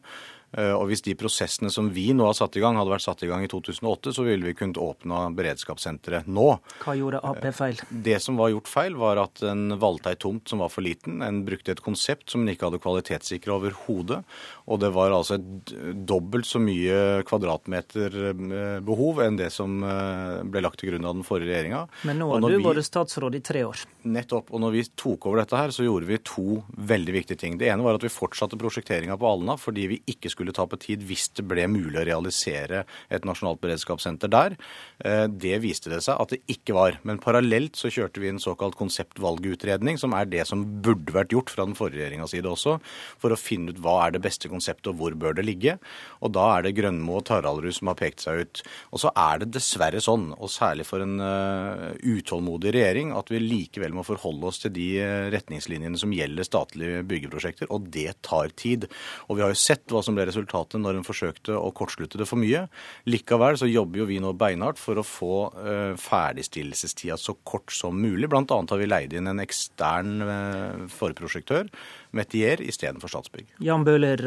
Eh, 0.59 0.73
og 0.75 0.89
Hvis 0.91 1.05
de 1.07 1.15
prosessene 1.19 1.71
som 1.71 1.91
vi 1.95 2.09
nå 2.17 2.27
har 2.27 2.35
satt 2.35 2.57
i 2.59 2.63
gang, 2.63 2.79
hadde 2.79 2.91
vært 2.91 3.07
satt 3.07 3.23
i 3.23 3.31
gang 3.31 3.45
i 3.45 3.51
2008, 3.51 4.15
så 4.17 4.25
ville 4.27 4.49
vi 4.49 4.57
kunnet 4.59 4.81
åpne 4.83 5.29
beredskapssenteret 5.39 6.31
nå. 6.31 6.49
Hva 6.83 6.97
gjorde 6.99 7.23
Ap 7.27 7.45
feil? 7.55 7.79
Det 7.91 8.19
som 8.23 8.39
var 8.41 8.51
gjort 8.53 8.71
feil, 8.71 8.97
var 8.99 9.21
at 9.23 9.45
en 9.47 9.77
valgte 9.81 10.15
ei 10.15 10.19
tomt 10.21 10.51
som 10.51 10.63
var 10.65 10.73
for 10.73 10.85
liten. 10.87 11.21
En 11.23 11.43
brukte 11.47 11.75
et 11.75 11.85
konsept 11.85 12.33
som 12.33 12.43
en 12.43 12.53
ikke 12.53 12.67
hadde 12.67 12.83
kvalitetssikra 12.83 13.57
overhodet. 13.61 14.23
Og 14.71 14.83
det 14.83 14.91
var 14.95 15.15
altså 15.15 15.39
et 15.39 15.75
dobbelt 16.07 16.49
så 16.49 16.63
mye 16.63 17.23
kvadratmeter 17.29 18.19
eh, 18.33 18.81
behov 18.87 19.23
enn 19.25 19.39
det 19.39 19.53
som 19.55 19.81
eh, 19.87 20.43
ble 20.51 20.65
lagt 20.65 20.83
til 20.83 20.93
grunn 20.93 21.07
av 21.07 21.17
den 21.19 21.27
forrige 21.27 21.53
regjeringa. 21.53 21.85
Men 22.09 22.23
nå 22.23 22.33
har 22.35 22.43
du 22.43 22.57
vi... 22.57 22.65
vært 22.65 22.87
statsråd 22.87 23.39
i 23.39 23.43
tre 23.45 23.65
år. 23.69 23.87
Nettopp. 24.11 24.51
Og 24.51 24.63
når 24.63 24.75
vi 24.75 24.85
tok 24.99 25.31
over 25.31 25.43
dette 25.43 25.59
her, 25.59 25.75
så 25.75 25.87
gjorde 25.87 26.11
vi 26.11 26.21
to 26.27 26.61
veldig 26.91 27.17
viktige 27.21 27.39
ting. 27.41 27.59
Det 27.61 27.71
ene 27.71 27.87
var 27.87 27.99
at 27.99 28.05
vi 28.07 28.13
fortsatte 28.13 28.59
prosjekteringa 28.61 29.19
på 29.21 29.31
Alna 29.31 29.57
fordi 29.61 29.87
vi 29.91 29.99
ikke 30.11 30.31
skulle 30.33 30.40
skulle 30.41 30.57
ta 30.57 30.67
på 30.67 30.81
tid 30.81 31.05
hvis 31.05 31.29
det 31.37 31.45
ble 31.49 31.69
mulig 31.71 32.01
å 32.01 32.07
realisere 32.09 32.87
et 33.13 33.29
nasjonalt 33.29 33.61
beredskapssenter 33.63 34.33
der. 34.33 34.57
Eh, 35.05 35.27
det 35.29 35.61
viste 35.63 35.93
det 35.93 36.01
seg 36.07 36.17
at 36.17 36.33
det 36.33 36.41
ikke 36.51 36.77
var. 36.77 36.99
Men 37.05 37.21
parallelt 37.23 37.79
så 37.79 37.93
kjørte 37.93 38.23
vi 38.23 38.33
en 38.33 38.43
såkalt 38.43 38.79
konseptvalgutredning, 38.81 40.01
som 40.01 40.17
er 40.17 40.29
det 40.31 40.47
som 40.49 40.65
burde 40.83 41.15
vært 41.15 41.35
gjort 41.35 41.53
fra 41.53 41.67
den 41.69 41.77
forrige 41.79 42.01
regjeringas 42.01 42.35
side 42.35 42.49
også, 42.51 42.79
for 43.21 43.35
å 43.35 43.39
finne 43.39 43.75
ut 43.75 43.81
hva 43.85 43.97
er 44.07 44.17
det 44.17 44.25
beste 44.25 44.51
konseptet 44.51 44.91
og 44.93 44.99
hvor 45.01 45.17
bør 45.19 45.37
det 45.37 45.47
ligge. 45.47 45.77
Og 46.25 46.33
da 46.37 46.47
er 46.57 46.67
det 46.67 46.77
Grønmo 46.79 47.19
og 47.21 47.27
Taraldrud 47.29 47.75
som 47.77 47.91
har 47.93 47.99
pekt 48.01 48.25
seg 48.25 48.45
ut. 48.45 48.63
Og 48.95 49.03
så 49.05 49.13
er 49.19 49.43
det 49.43 49.53
dessverre 49.57 50.03
sånn, 50.03 50.31
og 50.37 50.53
særlig 50.53 50.87
for 50.89 51.05
en 51.05 51.21
uh, 51.21 51.91
utålmodig 52.01 52.75
regjering, 52.77 53.15
at 53.17 53.31
vi 53.33 53.43
likevel 53.43 53.95
må 53.97 54.07
forholde 54.07 54.49
oss 54.51 54.63
til 54.63 54.73
de 54.75 54.89
eh, 55.03 55.29
retningslinjene 55.33 55.99
som 56.01 56.13
gjelder 56.15 56.47
statlige 56.47 57.05
byggeprosjekter, 57.09 57.71
og 57.75 57.89
det 57.93 58.15
tar 58.27 58.53
tid. 58.59 58.87
Og 59.29 59.39
vi 59.39 59.45
har 59.45 59.53
jo 59.53 59.59
sett 59.59 59.85
hva 59.91 60.03
som 60.05 60.17
ble 60.17 60.27
resultatet 60.31 60.81
når 60.81 61.01
en 61.01 61.07
forsøkte 61.07 61.57
å 61.59 61.71
kortslutte 61.77 62.21
det 62.21 62.29
for 62.31 62.41
mye. 62.41 62.65
Likevel 63.11 63.59
så 63.61 63.69
jobber 63.69 64.03
jo 64.03 64.09
vi 64.09 64.21
nå 64.23 64.33
beinhardt 64.39 64.81
for 64.81 65.01
å 65.01 65.07
få 65.07 65.35
eh, 65.61 65.95
ferdigstillelsestida 66.01 67.19
så 67.21 67.37
kort 67.45 67.75
som 67.75 67.99
mulig. 68.01 68.31
Blant 68.31 68.53
annet 68.55 68.75
har 68.75 68.81
vi 68.81 68.89
leid 68.89 69.17
inn 69.17 69.31
en 69.31 69.43
ekstern 69.43 70.23
eh, 70.25 70.87
forprosjektør, 70.95 71.69
Metier, 72.17 72.63
istedenfor 72.63 73.13
Statsbygg. 73.13 73.51
Jan 73.65 73.85
Bøhler, 73.87 74.25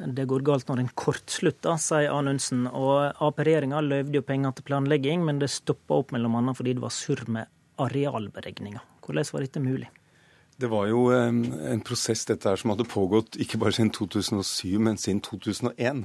det 0.00 0.26
går 0.28 0.44
galt 0.46 0.68
når 0.70 0.84
en 0.84 0.92
kortslutter, 0.96 1.76
sier 1.80 2.12
Anundsen. 2.14 2.66
Og 2.72 3.12
Ap-regjeringa 3.20 3.84
løyvde 3.84 4.20
jo 4.20 4.26
penger 4.26 4.56
til 4.56 4.68
planlegging, 4.72 5.24
men 5.26 5.40
det 5.42 5.52
stoppa 5.52 6.00
opp 6.00 6.14
bl.a. 6.14 6.56
fordi 6.56 6.76
det 6.76 6.84
var 6.84 6.94
surr 6.94 7.26
med 7.28 7.50
arealberegninger. 7.80 8.84
Hvordan 9.04 9.32
var 9.34 9.44
dette 9.44 9.62
mulig? 9.64 9.88
Det 10.60 10.68
var 10.68 10.90
jo 10.90 11.06
en 11.14 11.80
prosess 11.86 12.26
dette 12.28 12.48
her 12.50 12.58
som 12.60 12.74
hadde 12.74 12.88
pågått 12.88 13.38
ikke 13.40 13.60
bare 13.62 13.72
siden 13.72 13.92
2007, 13.96 14.76
men 14.82 14.98
siden 15.00 15.22
2001 15.24 16.02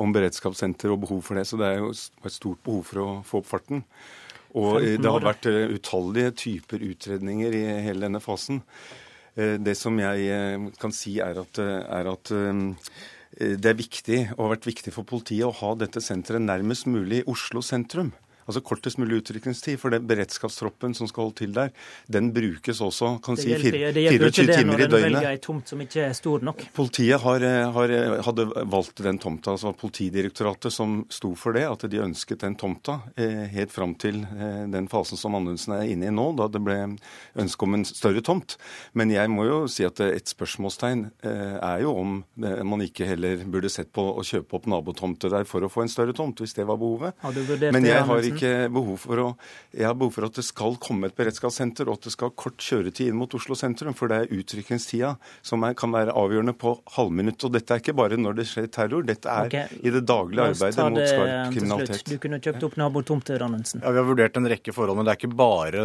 om 0.00 0.12
beredskapssenter 0.12 0.92
og 0.92 1.00
behov 1.06 1.22
for 1.24 1.38
det. 1.38 1.46
Så 1.48 1.56
det 1.60 1.70
er 1.70 1.80
jo 1.80 1.88
et 1.94 2.34
stort 2.34 2.60
behov 2.66 2.82
for 2.90 3.00
å 3.00 3.08
få 3.24 3.40
opp 3.40 3.48
farten. 3.48 3.84
Og 4.54 4.78
det 4.84 5.10
har 5.10 5.24
vært 5.24 5.48
eh, 5.50 5.72
utallige 5.74 6.34
typer 6.44 6.84
utredninger 6.86 7.56
i 7.58 7.64
hele 7.88 8.06
denne 8.06 8.22
fasen. 8.22 8.60
Eh, 9.34 9.56
det 9.58 9.74
som 9.78 9.96
jeg 9.98 10.28
eh, 10.30 10.68
kan 10.80 10.94
si, 10.94 11.16
er 11.22 11.40
at, 11.42 11.58
er 11.58 12.10
at 12.12 12.34
det 13.34 13.66
er 13.66 13.74
viktig, 13.74 14.18
og 14.36 14.44
har 14.44 14.52
vært 14.52 14.68
viktig 14.68 14.92
for 14.94 15.08
politiet, 15.10 15.48
å 15.48 15.56
ha 15.58 15.72
dette 15.74 16.02
senteret 16.04 16.44
nærmest 16.44 16.86
mulig 16.86 17.24
Oslo 17.30 17.64
sentrum 17.66 18.12
altså 18.44 18.62
kortest 18.64 19.00
mulig 19.00 19.22
utrykningstid. 19.22 19.78
For 19.80 19.94
den 19.94 20.06
beredskapstroppen 20.08 20.94
som 20.96 21.08
skal 21.10 21.28
holde 21.28 21.38
til 21.42 21.54
der, 21.56 21.72
den 22.10 22.30
brukes 22.34 22.80
også 22.84 23.16
kan 23.24 23.38
det 23.38 23.44
si, 23.44 23.52
hjelper, 23.52 23.92
det 23.94 24.04
24 24.18 24.32
timer 24.32 24.44
i 24.44 24.44
døgnet. 24.44 24.44
Det 24.44 24.44
hjelper 24.44 24.44
ikke 24.44 24.46
det 24.50 24.66
når 24.68 24.84
en 24.84 24.94
velger 24.94 25.30
ei 25.30 25.42
tomt 25.42 25.72
som 25.72 25.84
ikke 25.84 26.04
er 26.08 26.16
stor 26.16 26.44
nok. 26.48 26.64
Politiet 26.76 27.22
har, 27.24 27.46
har, 27.76 27.94
hadde 28.28 28.48
valgt 28.74 29.04
den 29.06 29.20
tomta. 29.22 29.54
altså 29.54 29.74
Politidirektoratet 29.78 30.74
som 30.74 31.00
sto 31.12 31.34
for 31.38 31.56
det, 31.56 31.64
at 31.68 31.86
de 31.90 32.02
ønsket 32.04 32.44
den 32.44 32.56
tomta 32.60 33.00
eh, 33.16 33.44
helt 33.54 33.72
fram 33.74 33.96
til 34.00 34.22
eh, 34.24 34.64
den 34.72 34.88
fasen 34.92 35.20
som 35.20 35.36
Anundsen 35.38 35.76
er 35.78 35.88
inne 35.90 36.10
i 36.10 36.14
nå, 36.14 36.30
da 36.38 36.48
det 36.52 36.62
ble 36.64 36.78
ønske 37.40 37.66
om 37.66 37.78
en 37.78 37.86
større 37.88 38.22
tomt. 38.24 38.56
Men 38.92 39.12
jeg 39.14 39.32
må 39.32 39.46
jo 39.48 39.60
si 39.70 39.86
at 39.86 40.00
et 40.04 40.30
spørsmålstegn 40.30 41.06
eh, 41.24 41.56
er 41.58 41.84
jo 41.84 41.94
om 42.00 42.16
man 42.34 42.82
ikke 42.84 43.06
heller 43.08 43.44
burde 43.50 43.70
sett 43.72 43.90
på 43.94 44.02
å 44.14 44.22
kjøpe 44.26 44.58
opp 44.58 44.68
nabotomter 44.70 45.32
der 45.32 45.46
for 45.48 45.64
å 45.64 45.70
få 45.70 45.84
en 45.84 45.92
større 45.92 46.14
tomt, 46.16 46.40
hvis 46.42 46.56
det 46.56 46.66
var 46.68 46.78
behovet. 46.80 47.16
Men 47.74 47.86
jeg 47.86 48.04
har 48.08 48.28
ikke 48.28 48.33
ikke 48.34 48.52
behov 48.74 48.98
for 49.04 49.22
å 49.22 49.28
Jeg 49.74 49.88
har 49.88 49.96
behov 49.98 50.12
for 50.14 50.26
at 50.28 50.36
det 50.38 50.44
skal 50.46 50.76
komme 50.82 51.08
et 51.10 51.16
beredskapssenter, 51.18 51.88
og 51.88 51.98
at 51.98 52.06
det 52.06 52.12
skal 52.14 52.30
ha 52.30 52.36
kort 52.38 52.62
kjøretid 52.62 53.10
inn 53.10 53.18
mot 53.18 53.32
Oslo 53.34 53.56
sentrum. 53.58 53.96
For 53.98 54.10
det 54.10 54.18
er 54.22 54.34
utrykningstida 54.34 55.14
som 55.42 55.64
er, 55.66 55.74
kan 55.78 55.94
være 55.94 56.14
avgjørende 56.14 56.54
på 56.58 56.76
halvminutt. 56.94 57.46
Og 57.48 57.54
dette 57.56 57.74
er 57.74 57.82
ikke 57.82 57.96
bare 57.98 58.18
når 58.20 58.38
det 58.38 58.46
skjer 58.50 58.68
terror, 58.74 59.02
dette 59.06 59.30
er 59.30 59.50
okay. 59.50 59.80
i 59.82 59.92
det 59.94 60.04
daglige 60.06 60.46
arbeidet 60.52 60.86
mot 60.94 61.02
skarp 61.02 61.56
kriminalitet. 61.56 62.12
Du 62.14 62.22
kunne 62.22 62.40
kjøpt 62.44 62.68
opp 62.68 62.78
nabotomter, 62.80 63.42
Anundsen. 63.44 63.82
Ja, 63.84 63.92
Vi 63.94 64.02
har 64.02 64.08
vurdert 64.08 64.38
en 64.38 64.50
rekke 64.50 64.74
forhold, 64.76 64.98
men 64.98 65.08
det 65.08 65.14
er 65.14 65.20
ikke 65.20 65.34
bare 65.38 65.84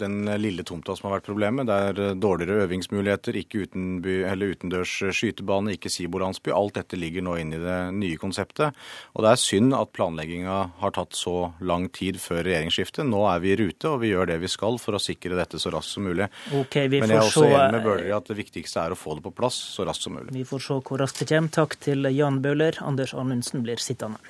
den 0.00 0.18
lille 0.40 0.64
tomta 0.66 0.96
som 0.96 1.10
har 1.10 1.18
vært 1.18 1.28
problemet. 1.28 1.68
Det 1.68 1.78
er 1.90 2.18
dårligere 2.20 2.64
øvingsmuligheter, 2.64 3.38
ikke 3.42 3.66
utenby, 3.66 4.20
eller 4.28 4.54
utendørs 4.56 4.96
skytebane, 5.16 5.76
ikke 5.76 5.92
Sibo-landsby. 5.92 6.52
Alt 6.56 6.80
dette 6.80 6.98
ligger 6.98 7.24
nå 7.26 7.36
inn 7.40 7.54
i 7.56 7.62
det 7.62 7.78
nye 7.96 8.18
konseptet. 8.20 8.76
Og 9.14 9.24
det 9.24 9.32
er 9.32 9.40
synd 9.40 9.76
at 9.76 9.92
planlegginga 9.96 10.58
har 10.82 10.94
tatt 10.96 11.16
så 11.16 11.52
lang 11.60 11.69
lang 11.70 11.86
tid 11.94 12.18
før 12.20 12.42
regjeringsskiftet. 12.46 13.06
Nå 13.08 13.22
er 13.30 13.42
vi 13.42 13.54
i 13.54 13.58
rute, 13.60 13.92
og 13.92 14.02
vi 14.02 14.12
gjør 14.12 14.32
det 14.32 14.40
vi 14.42 14.50
skal 14.50 14.78
for 14.82 14.98
å 14.98 15.02
sikre 15.02 15.38
dette 15.38 15.60
så 15.62 15.72
raskt 15.74 15.96
som 15.96 16.08
mulig. 16.08 16.28
Okay, 16.62 16.90
Men 16.92 17.14
jeg 17.14 17.20
er 17.20 17.28
også 17.28 17.46
enig 17.46 17.78
med 17.78 17.86
Bøhler 17.86 18.10
i 18.10 18.16
at 18.16 18.28
det 18.30 18.38
viktigste 18.40 18.82
er 18.84 18.94
å 18.94 18.98
få 18.98 19.16
det 19.18 19.24
på 19.28 19.34
plass 19.40 19.58
så 19.76 19.86
raskt 19.88 20.08
som 20.08 20.18
mulig. 20.18 20.34
Vi 20.34 20.44
får 20.48 20.66
se 20.66 20.80
hvor 20.90 21.02
raskt 21.02 21.22
det 21.22 21.30
kommer. 21.32 21.54
Takk 21.60 21.78
til 21.82 22.10
Jan 22.14 22.42
Bøhler. 22.44 22.82
Anders 22.84 23.14
Anundsen 23.16 23.64
blir 23.66 23.80
sittende. 23.82 24.20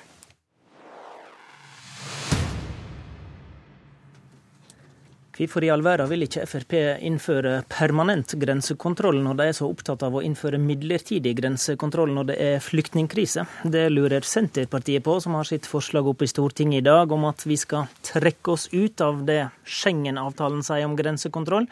Hvorfor 5.31 5.63
i 5.63 5.69
all 5.71 5.83
verden 5.83 6.09
vil 6.11 6.25
ikke 6.25 6.43
Frp 6.43 6.73
innføre 7.07 7.61
permanent 7.71 8.33
grensekontroll 8.39 9.21
når 9.23 9.37
de 9.39 9.45
er 9.47 9.55
så 9.55 9.69
opptatt 9.71 10.03
av 10.03 10.17
å 10.17 10.23
innføre 10.27 10.59
midlertidig 10.59 11.31
grensekontroll 11.37 12.11
når 12.17 12.27
det 12.33 12.35
er 12.43 12.65
flyktningkrise? 12.65 13.45
Det 13.63 13.85
lurer 13.93 14.27
Senterpartiet 14.27 15.05
på, 15.05 15.15
som 15.23 15.37
har 15.39 15.47
sitt 15.47 15.69
forslag 15.71 16.09
oppe 16.11 16.27
i 16.27 16.31
Stortinget 16.31 16.81
i 16.81 16.87
dag 16.89 17.15
om 17.15 17.29
at 17.29 17.45
vi 17.47 17.55
skal 17.59 17.87
trekke 18.03 18.57
oss 18.57 18.67
ut 18.73 19.05
av 19.05 19.23
det 19.29 19.45
Schengen-avtalen 19.63 20.67
sier 20.67 20.89
om 20.89 20.99
grensekontroll, 20.99 21.69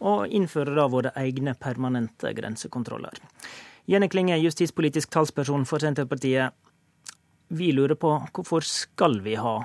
og 0.00 0.32
innføre 0.32 0.72
da 0.74 0.88
våre 0.88 1.12
egne 1.20 1.52
permanente 1.60 2.32
grensekontroller. 2.34 3.20
Jenny 3.84 4.08
Klinge, 4.08 4.40
justispolitisk 4.40 5.12
talsperson 5.12 5.68
for 5.68 5.84
Senterpartiet. 5.84 6.56
Vi 7.52 7.68
lurer 7.76 8.00
på 8.00 8.16
hvorfor 8.32 8.64
skal 8.64 9.20
vi 9.20 9.36
ha 9.36 9.58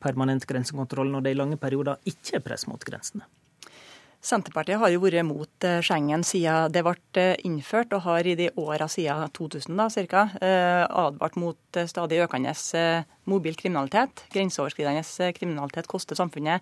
permanent 0.00 0.46
grensekontroll 0.48 1.12
når 1.12 1.26
det 1.26 1.34
i 1.34 1.38
lange 1.38 1.60
perioder 1.60 2.00
ikke 2.08 2.40
er 2.40 2.44
press 2.44 2.66
mot 2.70 2.82
grensene? 2.84 3.28
Senterpartiet 4.20 4.76
har 4.76 4.90
jo 4.92 5.00
vært 5.00 5.24
mot 5.24 5.64
eh, 5.64 5.78
Schengen 5.80 6.20
siden 6.28 6.68
det 6.74 6.82
ble 6.84 6.92
eh, 7.16 7.38
innført, 7.48 7.94
og 7.96 8.04
har 8.04 8.26
i 8.28 8.34
de 8.36 8.50
åra 8.60 8.84
siden 8.90 9.32
2000 9.32 9.80
da, 9.80 9.86
cirka, 9.92 10.26
eh, 10.44 10.84
advart 10.84 11.38
mot 11.40 11.80
stadig 11.88 12.20
økende 12.26 12.52
mobil 13.24 13.56
kriminalitet. 13.56 14.26
Grenseoverskridende 14.34 15.32
kriminalitet 15.38 15.88
koster 15.88 16.20
samfunnet 16.20 16.60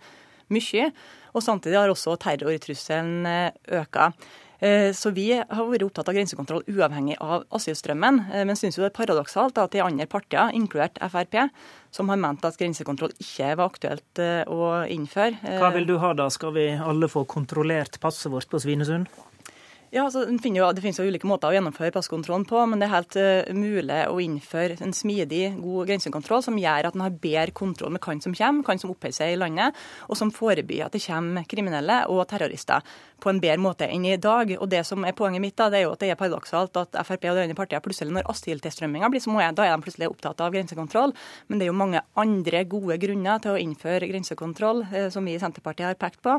mye. 0.55 0.93
Og 1.35 1.43
samtidig 1.43 1.81
har 1.81 1.91
også 1.91 2.15
terrortrusselen 2.23 3.27
øka. 3.75 4.13
Eh, 4.59 4.91
så 4.93 5.13
vi 5.15 5.29
har 5.39 5.69
vært 5.71 5.85
opptatt 5.87 6.09
av 6.11 6.17
grensekontroll 6.17 6.65
uavhengig 6.67 7.19
av 7.23 7.45
asylstrømmen. 7.55 8.25
Eh, 8.33 8.45
men 8.49 8.59
syns 8.59 8.79
jo 8.79 8.83
det 8.83 8.91
er 8.91 8.97
paradoksalt 8.97 9.61
at 9.63 9.75
de 9.75 9.85
andre 9.85 10.09
partier, 10.11 10.51
inkludert 10.57 10.99
Frp, 10.99 11.39
som 11.95 12.11
har 12.11 12.19
ment 12.21 12.45
at 12.45 12.59
grensekontroll 12.59 13.15
ikke 13.23 13.55
var 13.55 13.71
aktuelt 13.71 14.23
eh, 14.23 14.43
å 14.51 14.83
innføre. 14.91 15.39
Hva 15.63 15.71
vil 15.77 15.87
du 15.89 15.97
ha 16.03 16.13
da? 16.19 16.29
Skal 16.33 16.57
vi 16.59 16.69
alle 16.75 17.11
få 17.11 17.25
kontrollert 17.31 18.01
passet 18.03 18.33
vårt 18.33 18.51
på 18.51 18.61
Svinesund? 18.63 19.07
Ja, 19.91 20.05
altså, 20.05 20.27
Det 20.29 20.43
finnes 20.83 20.99
jo 21.01 21.07
ulike 21.09 21.29
måter 21.29 21.49
å 21.49 21.55
gjennomføre 21.57 21.95
passkontrollen 21.95 22.45
på, 22.49 22.61
men 22.69 22.81
det 22.81 22.89
er 22.89 22.93
helt 22.93 23.17
uh, 23.17 23.55
mulig 23.57 24.01
å 24.13 24.19
innføre 24.21 24.77
en 24.85 24.93
smidig, 24.93 25.55
god 25.63 25.89
grensekontroll 25.89 26.43
som 26.45 26.59
gjør 26.61 26.91
at 26.91 26.99
en 26.99 27.05
har 27.07 27.15
bedre 27.23 27.55
kontroll 27.57 27.95
med 27.95 28.05
hvem 28.05 28.21
som 28.21 28.35
kommer, 28.37 28.67
hvem 28.69 28.83
som 28.83 28.93
oppholder 28.93 29.17
seg 29.17 29.33
i 29.33 29.39
landet, 29.41 29.79
og 30.09 30.21
som 30.21 30.33
forebygger 30.35 30.91
at 30.91 30.97
det 30.97 31.01
kommer 31.07 31.49
kriminelle 31.49 32.03
og 32.13 32.27
terrorister 32.29 32.85
på 33.19 33.33
en 33.33 33.41
bedre 33.43 33.63
måte 33.65 33.89
enn 33.89 34.05
i 34.07 34.19
dag. 34.21 34.53
Og 34.59 34.69
det 34.71 34.85
som 34.87 35.07
er 35.09 35.17
Poenget 35.19 35.43
mitt 35.43 35.57
da, 35.59 35.67
det 35.73 35.81
er 35.81 35.87
jo 35.89 35.95
at 35.97 36.03
det 36.05 36.13
er 36.13 36.21
paradoksalt 36.21 36.77
at 36.79 37.01
Frp 37.09 37.25
og 37.33 37.41
de 37.41 37.47
andre 37.49 37.57
partiene 37.59 37.83
plutselig, 37.83 38.13
når 38.15 38.29
asyltilstrømminga 38.31 39.09
blir 39.11 39.25
som 39.25 39.35
hun 39.35 39.43
er, 39.43 39.57
da 39.57 39.65
er 39.67 39.73
de 39.75 39.87
plutselig 39.87 40.11
opptatt 40.13 40.45
av 40.45 40.53
grensekontroll. 40.55 41.17
Men 41.49 41.59
det 41.59 41.67
er 41.67 41.73
jo 41.73 41.81
mange 41.81 42.05
andre 42.21 42.63
gode 42.71 43.01
grunner 43.03 43.41
til 43.43 43.57
å 43.57 43.59
innføre 43.59 44.11
grensekontroll, 44.13 44.85
uh, 44.93 45.09
som 45.11 45.27
vi 45.27 45.35
i 45.35 45.41
Senterpartiet 45.43 45.89
har 45.89 45.99
pekt 45.99 46.21
på. 46.23 46.37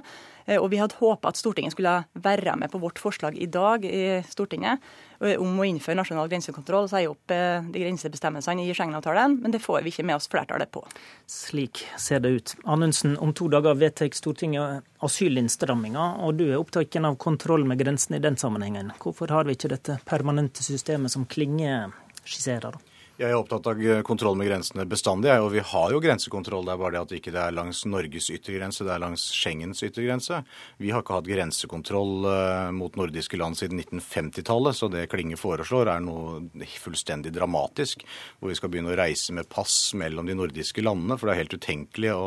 Uh, 0.50 0.58
og 0.58 0.72
vi 0.74 0.82
hadde 0.82 0.98
håpa 0.98 1.30
at 1.30 1.40
Stortinget 1.40 1.76
skulle 1.76 2.00
være 2.18 2.58
med 2.58 2.74
på 2.74 2.82
vårt 2.82 3.00
forslag 3.00 3.38
i 3.38 3.48
dag 3.50 3.86
i 3.86 4.20
Stortinget 4.28 4.82
om 5.20 5.58
å 5.60 5.66
innføre 5.68 5.98
nasjonal 6.00 6.30
grensekontroll 6.32 6.86
og 6.86 6.92
si 6.92 7.02
opp 7.10 7.34
eh, 7.36 7.66
de 7.74 7.82
grensebestemmelsene 7.84 8.64
i 8.64 8.76
Schengen-avtalen, 8.76 9.36
men 9.44 9.52
det 9.52 9.60
får 9.60 9.82
vi 9.84 9.92
ikke 9.92 10.06
med 10.08 10.16
oss 10.16 10.30
flertallet 10.32 10.72
på. 10.72 10.86
Slik 11.28 11.82
ser 12.00 12.24
det 12.24 12.32
ut. 12.38 12.54
Anundsen, 12.64 13.18
om 13.20 13.34
to 13.36 13.50
dager 13.52 13.76
vedtar 13.76 14.14
Stortinget 14.16 14.88
asylinnstramminga, 15.04 16.06
og 16.24 16.40
du 16.40 16.46
er 16.48 16.60
opptatt 16.60 16.96
av 17.04 17.20
kontroll 17.20 17.68
med 17.68 17.82
grensene 17.82 18.20
i 18.20 18.24
den 18.24 18.40
sammenhengen. 18.40 18.94
Hvorfor 19.04 19.36
har 19.36 19.48
vi 19.48 19.58
ikke 19.58 19.74
dette 19.76 20.00
permanente 20.08 20.64
systemet 20.64 21.12
som 21.12 21.28
Klinge 21.28 21.90
skisserer? 22.24 22.72
da? 22.72 22.99
Jeg 23.20 23.34
er 23.34 23.36
opptatt 23.36 23.66
av 23.68 23.82
kontroll 24.08 24.38
med 24.40 24.48
grensene 24.48 24.86
bestandig, 24.88 25.34
og 25.44 25.50
vi 25.52 25.60
har 25.60 25.92
jo 25.92 26.00
grensekontroll. 26.00 26.64
Det 26.64 26.72
er 26.72 26.80
bare 26.80 26.94
det 26.94 27.00
at 27.02 27.10
det 27.12 27.18
ikke 27.20 27.34
er 27.36 27.52
langs 27.52 27.82
Norges 27.84 28.30
yttergrense, 28.32 28.86
det 28.88 28.94
er 28.94 29.02
langs 29.04 29.26
Schengens 29.36 29.84
yttergrense. 29.84 30.38
Vi 30.80 30.94
har 30.96 31.04
ikke 31.04 31.18
hatt 31.18 31.28
grensekontroll 31.28 32.30
eh, 32.32 32.70
mot 32.78 32.96
nordiske 32.96 33.36
land 33.42 33.60
siden 33.60 33.84
1950-tallet, 33.84 34.80
så 34.80 34.88
det 34.94 35.10
Klinge 35.12 35.36
foreslår 35.36 35.92
er 35.92 36.06
noe 36.06 36.40
fullstendig 36.80 37.36
dramatisk. 37.36 38.08
Hvor 38.40 38.54
vi 38.54 38.56
skal 38.56 38.72
begynne 38.72 38.96
å 38.96 39.00
reise 39.02 39.36
med 39.36 39.52
pass 39.52 39.92
mellom 40.00 40.32
de 40.32 40.40
nordiske 40.40 40.80
landene. 40.88 41.20
For 41.20 41.28
det 41.28 41.36
er 41.36 41.42
helt 41.44 41.60
utenkelig 41.60 42.16
å 42.16 42.26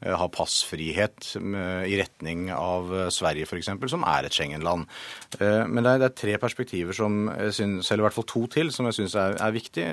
ha 0.00 0.28
passfrihet 0.32 1.34
i 1.36 1.98
retning 2.00 2.48
av 2.54 2.92
eh, 2.96 3.10
Sverige 3.12 3.48
f.eks., 3.48 3.70
som 3.92 4.06
er 4.08 4.26
et 4.26 4.36
Schengen-land. 4.36 4.88
Men 5.40 5.84
det 5.84 5.92
er, 5.92 6.12
tre 6.16 6.36
perspektiver 6.40 6.96
som 6.96 7.28
jeg 7.28 7.54
synes, 7.60 7.90
eller 7.90 8.04
i 8.04 8.06
hvert 8.08 8.16
fall 8.16 8.28
to 8.30 8.44
til, 8.52 8.72
som 8.74 8.88
jeg 8.88 8.98
syns 9.00 9.16
er, 9.18 9.36
er 9.42 9.54
viktig. 9.54 9.86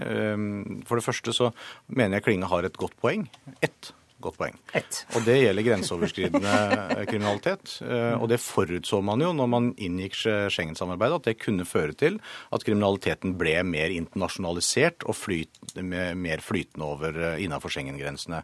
For 0.87 0.99
det 0.99 1.05
første 1.05 1.33
så 1.35 1.51
mener 1.87 2.17
jeg 2.17 2.27
Klinge 2.27 2.49
har 2.51 2.67
et 2.67 2.79
godt 2.79 2.95
poeng. 3.01 3.27
Ett 3.61 3.91
godt 4.27 4.39
poeng. 4.39 4.57
Et. 4.77 4.99
Og 5.15 5.25
det 5.25 5.37
gjelder 5.39 5.65
grenseoverskridende 5.65 6.53
eh, 6.77 7.03
kriminalitet. 7.09 7.77
Eh, 7.83 8.15
og 8.17 8.27
det 8.31 8.39
forutså 8.43 9.01
man 9.05 9.23
jo 9.23 9.33
når 9.35 9.51
man 9.51 9.71
inngikk 9.75 10.17
Schengen-samarbeidet, 10.53 11.21
at 11.21 11.29
det 11.29 11.41
kunne 11.41 11.67
føre 11.67 11.95
til 11.97 12.19
at 12.53 12.65
kriminaliteten 12.67 13.35
ble 13.39 13.55
mer 13.67 13.93
internasjonalisert 13.95 15.07
og 15.07 15.17
flyt, 15.17 15.61
mer 15.81 16.43
flytende 16.43 16.87
over 16.87 17.19
eh, 17.31 17.41
innenfor 17.45 17.73
Schengen-grensene. 17.73 18.43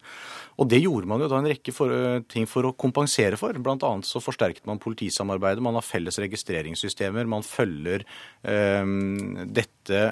Og 0.61 0.69
det 0.71 0.83
gjorde 0.83 1.09
man 1.09 1.23
jo 1.23 1.31
da 1.31 1.39
en 1.41 1.49
rekke 1.49 1.75
for, 1.75 1.93
ting 2.31 2.47
for 2.49 2.69
å 2.69 2.75
kompensere 2.77 3.39
for. 3.39 3.57
Blant 3.63 3.85
annet 3.87 4.09
så 4.09 4.21
forsterket 4.23 4.67
man 4.69 4.81
politisamarbeidet, 4.83 5.63
man 5.63 5.79
har 5.79 5.85
felles 5.85 6.19
registreringssystemer, 6.21 7.29
man 7.29 7.45
følger 7.45 8.05
eh, 8.47 8.93
dette 9.53 10.05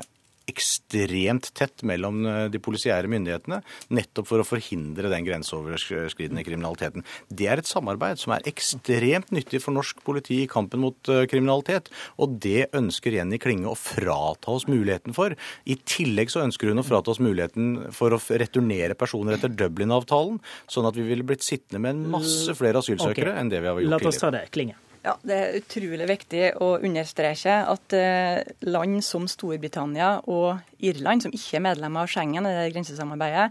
ekstremt 0.50 1.52
tett 1.58 1.84
mellom 1.88 2.26
eh, 2.26 2.46
de 2.52 2.62
polisiære 2.64 3.10
myndighetene, 3.12 3.62
nettopp 3.94 4.30
for 4.30 4.42
å 4.42 4.48
forhindre 4.48 5.12
den 5.12 5.26
grenseoverskridende 5.28 6.44
kriminaliteten. 6.48 7.06
Det 7.30 7.50
er 7.52 7.62
et 7.62 7.70
samarbeid 7.70 8.22
som 8.22 8.36
er 8.36 8.46
ekstremt 8.50 9.32
nyttig 9.36 9.62
for 9.64 9.76
norsk 9.76 10.02
politi 10.06 10.42
i 10.44 10.50
kampen 10.52 10.84
mot 10.84 11.12
eh, 11.12 11.24
kriminalitet, 11.32 11.92
og 12.22 12.38
det 12.44 12.70
ønsker 12.78 13.18
Jenny 13.20 13.40
Klinge 13.42 13.72
å 13.72 13.78
frata 13.80 14.54
oss 14.56 14.68
muligheten 14.72 15.16
for. 15.18 15.36
I 15.66 15.78
tillegg 15.86 16.34
så 16.34 16.44
ønsker 16.46 16.72
hun 16.72 16.84
å 16.84 16.88
frata 16.88 17.14
oss 17.14 17.22
muligheten 17.24 17.94
for 17.96 18.16
å 18.16 18.22
returnere 18.22 18.98
personer 19.00 19.38
etter 19.38 19.54
Dublin-avtalen, 19.54 20.40
sånn 20.72 20.90
at 20.90 20.98
vi 20.98 21.08
ville 21.08 21.28
blitt 21.28 21.46
sittende 21.46 21.84
med 21.84 21.96
en 21.96 22.16
masse 22.20 22.56
flere 22.58 22.82
asylsøkere 22.82 23.34
okay. 23.34 23.42
enn 23.42 23.52
det 23.52 23.62
vi 23.62 23.70
har 23.70 23.78
gjort 23.78 23.88
tidligere. 23.88 24.10
La 24.10 24.16
oss 24.16 24.24
ta 24.24 24.34
det, 24.34 24.48
Klinge. 24.54 24.80
Ja, 25.02 25.15
Det 25.26 25.34
er 25.34 25.56
utrolig 25.57 26.06
viktig 26.06 26.41
å 26.61 26.76
understreke 26.78 27.56
at 27.72 27.94
eh, 27.98 28.44
land 28.69 28.99
som 29.02 29.23
Storbritannia 29.30 30.11
og 30.30 30.60
Irland, 30.78 31.26
som 31.26 31.34
ikke 31.34 31.57
er 31.57 31.64
medlemmer 31.65 32.03
av 32.03 32.11
Schengen, 32.11 32.45
det 32.45 32.68
grensesamarbeidet, 32.76 33.48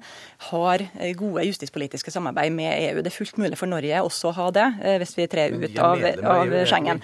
har 0.53 0.85
eh, 0.87 1.11
gode 1.19 1.43
justispolitiske 1.49 2.15
samarbeid 2.15 2.55
med 2.55 2.71
EU. 2.77 3.03
Det 3.03 3.11
er 3.11 3.17
fullt 3.17 3.43
mulig 3.43 3.59
for 3.59 3.71
Norge 3.71 4.05
også 4.07 4.31
å 4.31 4.37
ha 4.39 4.49
det, 4.55 4.69
eh, 4.79 5.01
hvis 5.03 5.17
vi 5.19 5.27
trer 5.33 5.59
ut 5.59 5.83
av, 5.83 6.07
av 6.37 6.55
Schengen. 6.71 7.03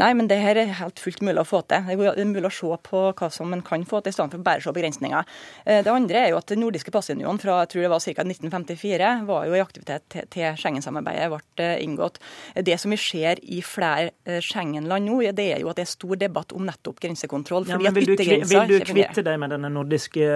Nei, 0.00 0.14
men 0.16 0.28
det 0.30 0.38
her 0.40 0.56
er 0.56 0.70
helt 0.78 1.00
fullt 1.02 1.20
mulig 1.24 1.42
å 1.42 1.48
få 1.48 1.60
til. 1.68 1.84
Det 1.84 2.08
er 2.08 2.28
mulig 2.28 2.48
å 2.48 2.54
se 2.54 2.76
på 2.86 3.02
hva 3.16 3.28
som 3.32 3.52
en 3.52 3.62
kan 3.64 3.82
få 3.88 4.00
til, 4.00 4.14
i 4.14 4.16
stedet 4.16 4.32
for 4.32 4.44
bare 4.46 4.62
å 4.62 4.64
se 4.64 4.72
begrensninger. 4.76 5.28
Eh, 5.66 5.82
det 5.84 5.92
andre 5.92 6.22
er 6.22 6.30
jo 6.32 6.38
at 6.40 6.48
Den 6.50 6.62
nordiske 6.64 6.90
passunionen 6.90 7.38
fra 7.38 7.60
jeg 7.60 7.70
tror 7.74 7.84
det 7.84 7.90
var 7.92 8.02
ca. 8.02 8.24
1954 8.24 9.10
var 9.28 9.44
jo 9.46 9.54
i 9.54 9.60
aktivitet 9.62 10.16
til 10.32 10.56
Schengen-samarbeidet 10.58 11.28
ble 11.30 11.66
eh, 11.66 11.82
inngått. 11.84 12.18
Det 12.56 12.78
som 12.80 12.94
vi 12.94 12.98
ser 13.00 13.42
i 13.44 13.60
flere 13.62 14.14
eh, 14.24 14.40
Schengen-land 14.42 15.06
nå, 15.06 15.20
det 15.36 15.46
er 15.54 15.62
jo 15.62 15.70
at 15.70 15.78
det 15.78 15.84
er 15.84 15.92
stor 15.92 16.16
debatt 16.20 16.54
om 16.56 16.64
nettopp 16.66 16.98
grensekontroll. 17.04 17.68
Ja, 17.68 17.78
vil, 17.78 18.08
du, 18.08 18.16
vil 18.16 18.72
du 18.72 18.76
kvitte 18.88 19.24
deg 19.26 19.38
med 19.40 19.52
denne 19.54 19.70
nordiske 19.72 20.26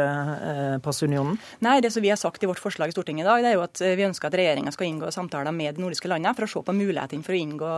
passunionen? 0.85 1.41
Nei, 1.65 1.79
det 1.85 1.91
som 1.95 2.05
vi 2.05 2.13
har 2.13 2.21
sagt 2.21 2.45
i 2.45 2.51
vårt 2.51 2.63
forslag 2.63 2.93
i 2.93 2.95
Stortinget 2.95 3.25
i 3.25 3.29
dag, 3.29 3.43
det 3.43 3.53
er 3.53 3.59
jo 3.59 3.65
at 3.65 3.83
vi 3.99 4.07
ønsker 4.07 4.29
at 4.29 4.39
regjeringa 4.39 4.73
skal 4.75 4.91
inngå 4.91 5.11
samtaler 5.15 5.57
med 5.57 5.79
de 5.79 5.85
nordiske 5.85 6.11
landene 6.11 6.37
for 6.37 6.47
å 6.47 6.53
se 6.53 6.65
på 6.69 6.77
mulighetene 6.77 7.27
for 7.27 7.35
å 7.35 7.41
inngå 7.41 7.73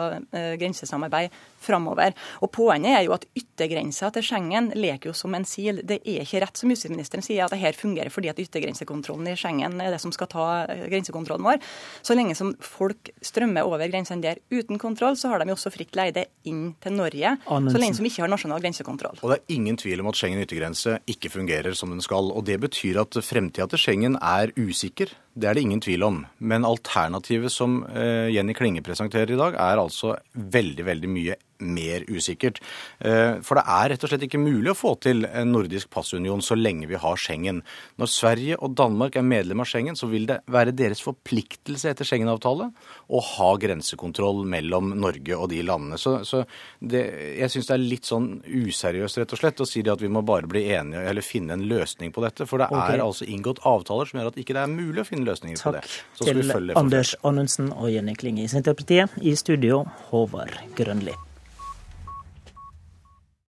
grensesamarbeid 0.61 1.35
fra 1.63 1.76
framover. 1.77 2.16
Og 2.43 2.53
Poenget 2.57 2.97
er 2.97 3.05
jo 3.07 3.15
at 3.16 3.27
yttergrensa 3.36 4.11
til 4.15 4.24
Schengen 4.24 4.70
leker 4.77 5.11
jo 5.11 5.16
som 5.16 5.35
en 5.36 5.44
sil. 5.47 5.82
Det 5.86 6.01
er 6.03 6.24
ikke 6.24 6.40
rett 6.44 6.57
som 6.57 6.73
justisministeren 6.73 7.24
sier 7.24 7.44
at 7.44 7.53
det 7.53 7.61
her 7.61 7.77
fungerer 7.77 8.12
fordi 8.12 8.31
at 8.32 8.40
yttergrensekontrollen 8.40 9.28
i 9.31 9.36
Schengen 9.36 9.81
er 9.82 9.93
det 9.93 10.01
som 10.03 10.15
skal 10.15 10.31
ta 10.32 10.47
eh, 10.65 10.86
grensekontrollen 10.90 11.47
vår. 11.47 11.61
Så 12.07 12.16
lenge 12.16 12.36
som 12.39 12.55
folk 12.65 13.12
strømmer 13.24 13.66
over 13.66 13.85
grensene 13.90 14.24
der 14.24 14.40
uten 14.51 14.81
kontroll, 14.81 15.19
så 15.20 15.32
har 15.32 15.43
de 15.43 15.51
jo 15.51 15.59
også 15.59 15.73
fritt 15.74 15.97
leide 15.98 16.27
inn 16.48 16.70
til 16.82 16.97
Norge. 16.97 17.36
Anundsen. 17.47 17.74
Så 17.74 17.82
lenge 17.82 18.01
som 18.01 18.09
ikke 18.09 18.24
har 18.24 18.32
nasjonal 18.32 18.65
grensekontroll. 18.65 19.20
Og 19.23 19.32
Det 19.32 19.39
er 19.39 19.57
ingen 19.59 19.77
tvil 19.77 20.03
om 20.03 20.11
at 20.11 20.19
Schengen 20.19 20.43
yttergrense 20.44 20.98
ikke 21.11 21.32
fungerer 21.32 21.77
som 21.77 21.93
den 21.93 22.05
skal. 22.05 22.32
og 22.32 22.44
Det 22.48 22.59
betyr 22.62 23.03
at 23.05 23.20
fremtida 23.20 23.69
til 23.69 23.82
Schengen 23.82 24.19
er 24.23 24.55
usikker. 24.57 25.12
Det 25.37 25.49
er 25.49 25.57
det 25.57 25.67
ingen 25.67 25.83
tvil 25.85 26.05
om. 26.07 26.23
Men 26.39 26.65
alternativet 26.65 27.53
som 27.53 27.83
eh, 27.93 28.33
Jenny 28.33 28.55
Klinge 28.57 28.85
presenterer 28.85 29.35
i 29.35 29.41
dag, 29.41 29.59
er 29.61 29.83
altså 29.83 30.15
veldig, 30.33 30.87
veldig 30.89 31.11
mye 31.13 31.37
mer 31.59 32.05
usikkert. 32.09 32.61
Eh, 32.99 33.39
for 33.45 33.59
det 33.59 33.65
er 33.65 33.91
rett 33.93 34.05
og 34.05 34.11
slett 34.11 34.25
ikke 34.27 34.41
mulig 34.41 34.73
å 34.73 34.77
få 34.77 34.95
til 35.03 35.25
en 35.27 35.53
nordisk 35.55 35.91
passunion 35.93 36.43
så 36.45 36.57
lenge 36.59 36.89
vi 36.91 36.99
har 37.01 37.21
Schengen. 37.21 37.63
Når 38.01 38.11
Sverige 38.13 38.59
og 38.61 38.75
Danmark 38.79 39.17
er 39.17 39.27
medlem 39.27 39.63
av 39.65 39.71
Schengen, 39.71 39.97
så 39.97 40.09
vil 40.11 40.29
det 40.29 40.41
være 40.53 40.75
deres 40.77 41.03
forpliktelse 41.05 41.91
etter 41.93 42.09
Schengen-avtale 42.09 42.69
å 43.09 43.23
ha 43.33 43.51
grensekontroll 43.61 44.45
mellom 44.49 44.95
Norge 45.01 45.39
og 45.39 45.51
de 45.53 45.63
landene. 45.67 46.01
Så, 46.01 46.19
så 46.29 46.45
det, 46.81 47.05
jeg 47.41 47.53
syns 47.53 47.71
det 47.71 47.77
er 47.77 47.85
litt 47.85 48.09
sånn 48.11 48.31
useriøst 48.45 49.23
rett 49.23 49.37
og 49.37 49.43
slett 49.43 49.65
å 49.65 49.69
si 49.69 49.85
at 49.87 50.03
vi 50.03 50.13
må 50.13 50.25
bare 50.27 50.51
bli 50.51 50.67
enige 50.75 51.05
eller 51.07 51.25
finne 51.25 51.57
en 51.57 51.67
løsning 51.69 52.13
på 52.13 52.25
dette. 52.25 52.49
For 52.49 52.61
det 52.61 52.71
okay. 52.73 52.99
er 52.99 53.05
altså 53.05 53.29
inngått 53.29 53.63
avtaler 53.67 54.09
som 54.09 54.21
gjør 54.21 54.33
at 54.33 54.41
ikke 54.41 54.57
det 54.57 54.65
er 54.65 54.73
mulig 54.73 55.03
å 55.03 55.09
finne 55.09 55.26
løsninger 55.27 55.61
Takk 55.61 55.69
på 55.69 55.77
det. 55.77 56.01
Takk 56.23 56.43
til 56.57 56.74
Anders 56.78 57.15
Anundsen 57.27 57.73
og 57.74 57.93
Jenny 57.93 58.16
Klinge 58.19 58.47
i 58.47 58.51
Senterpartiet. 58.51 59.15
I 59.23 59.36
studio, 59.39 59.85
Håvard 60.11 60.57
Grønli. 60.78 61.15